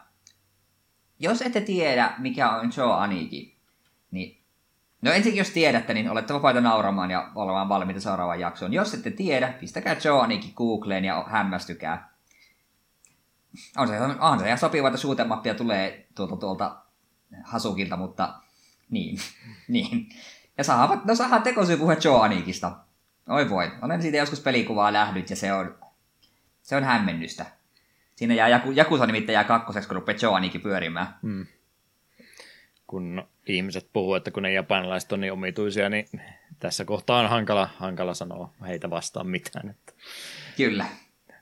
[1.19, 3.59] jos ette tiedä, mikä on Joe Aniki,
[4.11, 4.45] niin
[5.05, 8.73] No ensinnäkin jos tiedätte, niin olette vapaita nauramaan ja olemaan valmiita seuraavaan jaksoon.
[8.73, 12.15] Jos ette tiedä, pistäkää Joe Aniki Googleen ja hämmästykää.
[13.77, 16.83] On se, on se ihan sopiva, että suutemappia tulee tuolta, tuolta
[17.45, 18.35] Hasukilta, mutta
[18.91, 19.19] niin.
[19.69, 20.09] niin.
[20.59, 22.77] Ja saa, no saadaan tekosyy puhua Joe Anikista.
[23.29, 25.79] Oi voi, olen siitä joskus pelikuvaa lähdyt ja se on,
[26.63, 27.47] se on hämmennystä.
[28.25, 31.07] Siinä jää Jaku, Jakusa nimittäin jää kakkoseksi, kun rupeaa Joe Aniki pyörimään.
[31.23, 31.47] Hmm.
[32.87, 36.07] Kun ihmiset puhuu, että kun ne japanilaiset on niin omituisia, niin
[36.59, 39.71] tässä kohtaa on hankala, hankala sanoa heitä vastaan mitään.
[39.71, 39.93] Että...
[40.57, 40.87] Kyllä.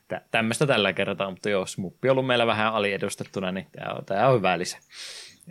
[0.09, 4.05] Tä, tämmöistä tällä kertaa, mutta jos muppi on ollut meillä vähän aliedustettuna, niin tämä on,
[4.05, 4.78] tämä on hyvä lisä.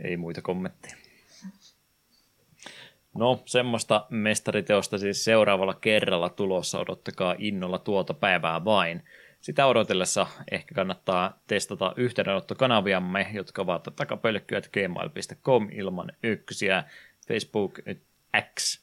[0.03, 0.95] Ei muita kommentteja.
[3.15, 6.79] No, semmoista mestariteosta siis seuraavalla kerralla tulossa.
[6.79, 9.03] Odottakaa innolla tuota päivää vain.
[9.41, 9.65] Sitä
[10.51, 16.83] ehkä kannattaa testata yhteydenottokanaviamme, jotka ovat takapölkkyät gmail.com ilman yksiä,
[17.27, 17.79] Facebook
[18.55, 18.81] X,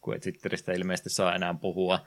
[0.00, 2.06] kun Twitteristä ilmeisesti saa enää puhua.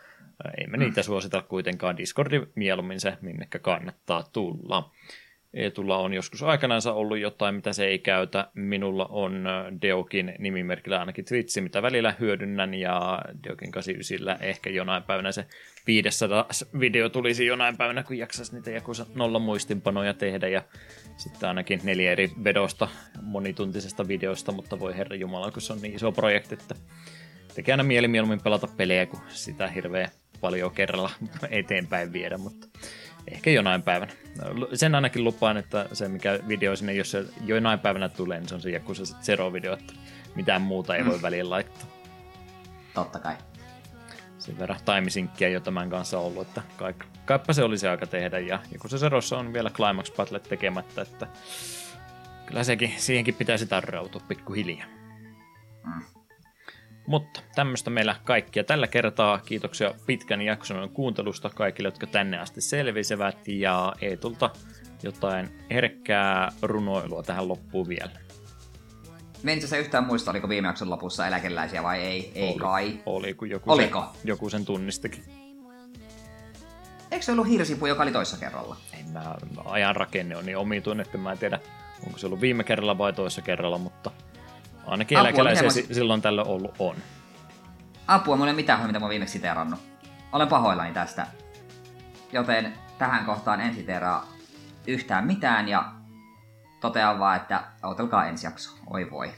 [0.57, 1.97] Ei me niitä suosita kuitenkaan.
[1.97, 4.91] Discordi mieluummin se, minnekä kannattaa tulla.
[5.53, 8.47] Eetulla on joskus aikanaan ollut jotain, mitä se ei käytä.
[8.53, 9.45] Minulla on
[9.81, 15.45] Deokin nimimerkillä ainakin Twitchi, mitä välillä hyödynnän, ja Deokin 89 ehkä jonain päivänä se
[15.87, 16.45] 500
[16.79, 20.61] video tulisi jonain päivänä, kun jaksaisi niitä joku nolla muistinpanoja tehdä, ja
[21.17, 22.87] sitten ainakin neljä eri vedosta
[23.21, 26.75] monituntisesta videosta, mutta voi herra Jumala, kun se on niin iso projekti, että
[27.55, 30.09] tekee aina mieli mieluummin pelata pelejä, kun sitä hirveä
[30.41, 31.09] paljon kerralla
[31.49, 32.67] eteenpäin viedä, mutta
[33.31, 34.11] Ehkä jonain päivänä.
[34.73, 38.55] Sen ainakin lupaan, että se mikä video sinne, jos se jonain päivänä tulee, niin se
[38.55, 39.93] on se Yakuza Zero-video, että
[40.35, 41.09] mitään muuta ei mm.
[41.09, 41.87] voi väliin laittaa.
[42.93, 43.35] Totta kai.
[44.37, 48.39] Sen verran taimisinkkiä jo tämän kanssa ollut, että kaik, kaipa se olisi aika tehdä.
[48.39, 51.27] Ja Yakuza Zerossa on vielä Climax Battle tekemättä, että
[52.45, 54.87] kyllä sekin, siihenkin pitäisi tarrautua pikkuhiljaa.
[55.85, 56.16] Mm.
[57.07, 59.39] Mutta tämmöistä meillä kaikkia tällä kertaa.
[59.39, 63.47] Kiitoksia pitkän jakson kuuntelusta kaikille, jotka tänne asti selvisevät.
[63.47, 64.49] Ja Eetulta
[65.03, 68.11] jotain herkkää runoilua tähän loppuun vielä.
[69.47, 72.31] en se yhtään muista, oliko viime jakson lopussa eläkeläisiä vai ei?
[72.35, 72.59] Ei Oli.
[72.59, 72.99] kai.
[73.05, 73.99] Oli, kun joku, Oliko?
[73.99, 75.23] Sen, joku sen tunnistikin.
[77.11, 78.77] Eikö se ollut hirsipu, joka oli toissa kerralla?
[78.93, 81.59] Ei, mä, ajan rakenne on niin omituinen, että mä en tiedä,
[82.05, 84.11] onko se ollut viime kerralla vai toissa kerralla, mutta
[84.87, 85.93] Ainakin Apua, eläkeläisiä mä...
[85.93, 86.95] silloin tällä ollut on.
[88.07, 89.79] Apua, mulla ei mitään mitä mä viimeksi siteerannut.
[90.31, 91.27] Olen pahoillani tästä.
[92.31, 94.27] Joten tähän kohtaan en siteeraa
[94.87, 95.91] yhtään mitään ja
[96.81, 98.77] totean vaan, että otelkaa ensi jakso.
[98.89, 99.31] Oi voi.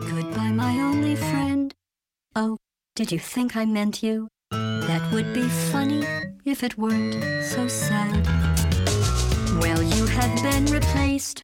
[0.00, 1.70] Goodbye my only friend.
[2.36, 2.56] Oh,
[3.00, 4.28] did you think I meant you?
[4.86, 6.04] That would be funny
[6.46, 7.22] if it weren't
[7.54, 8.26] so sad.
[9.60, 11.40] Well, you have been replaced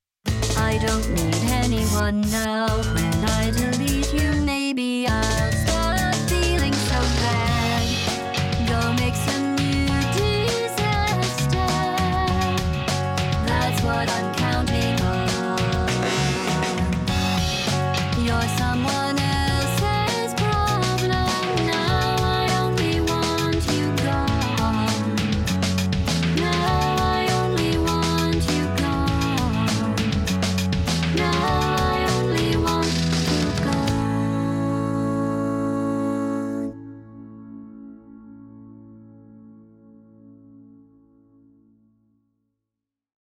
[0.71, 2.69] I don't need anyone now.
[2.95, 5.50] When I delete you, maybe I'll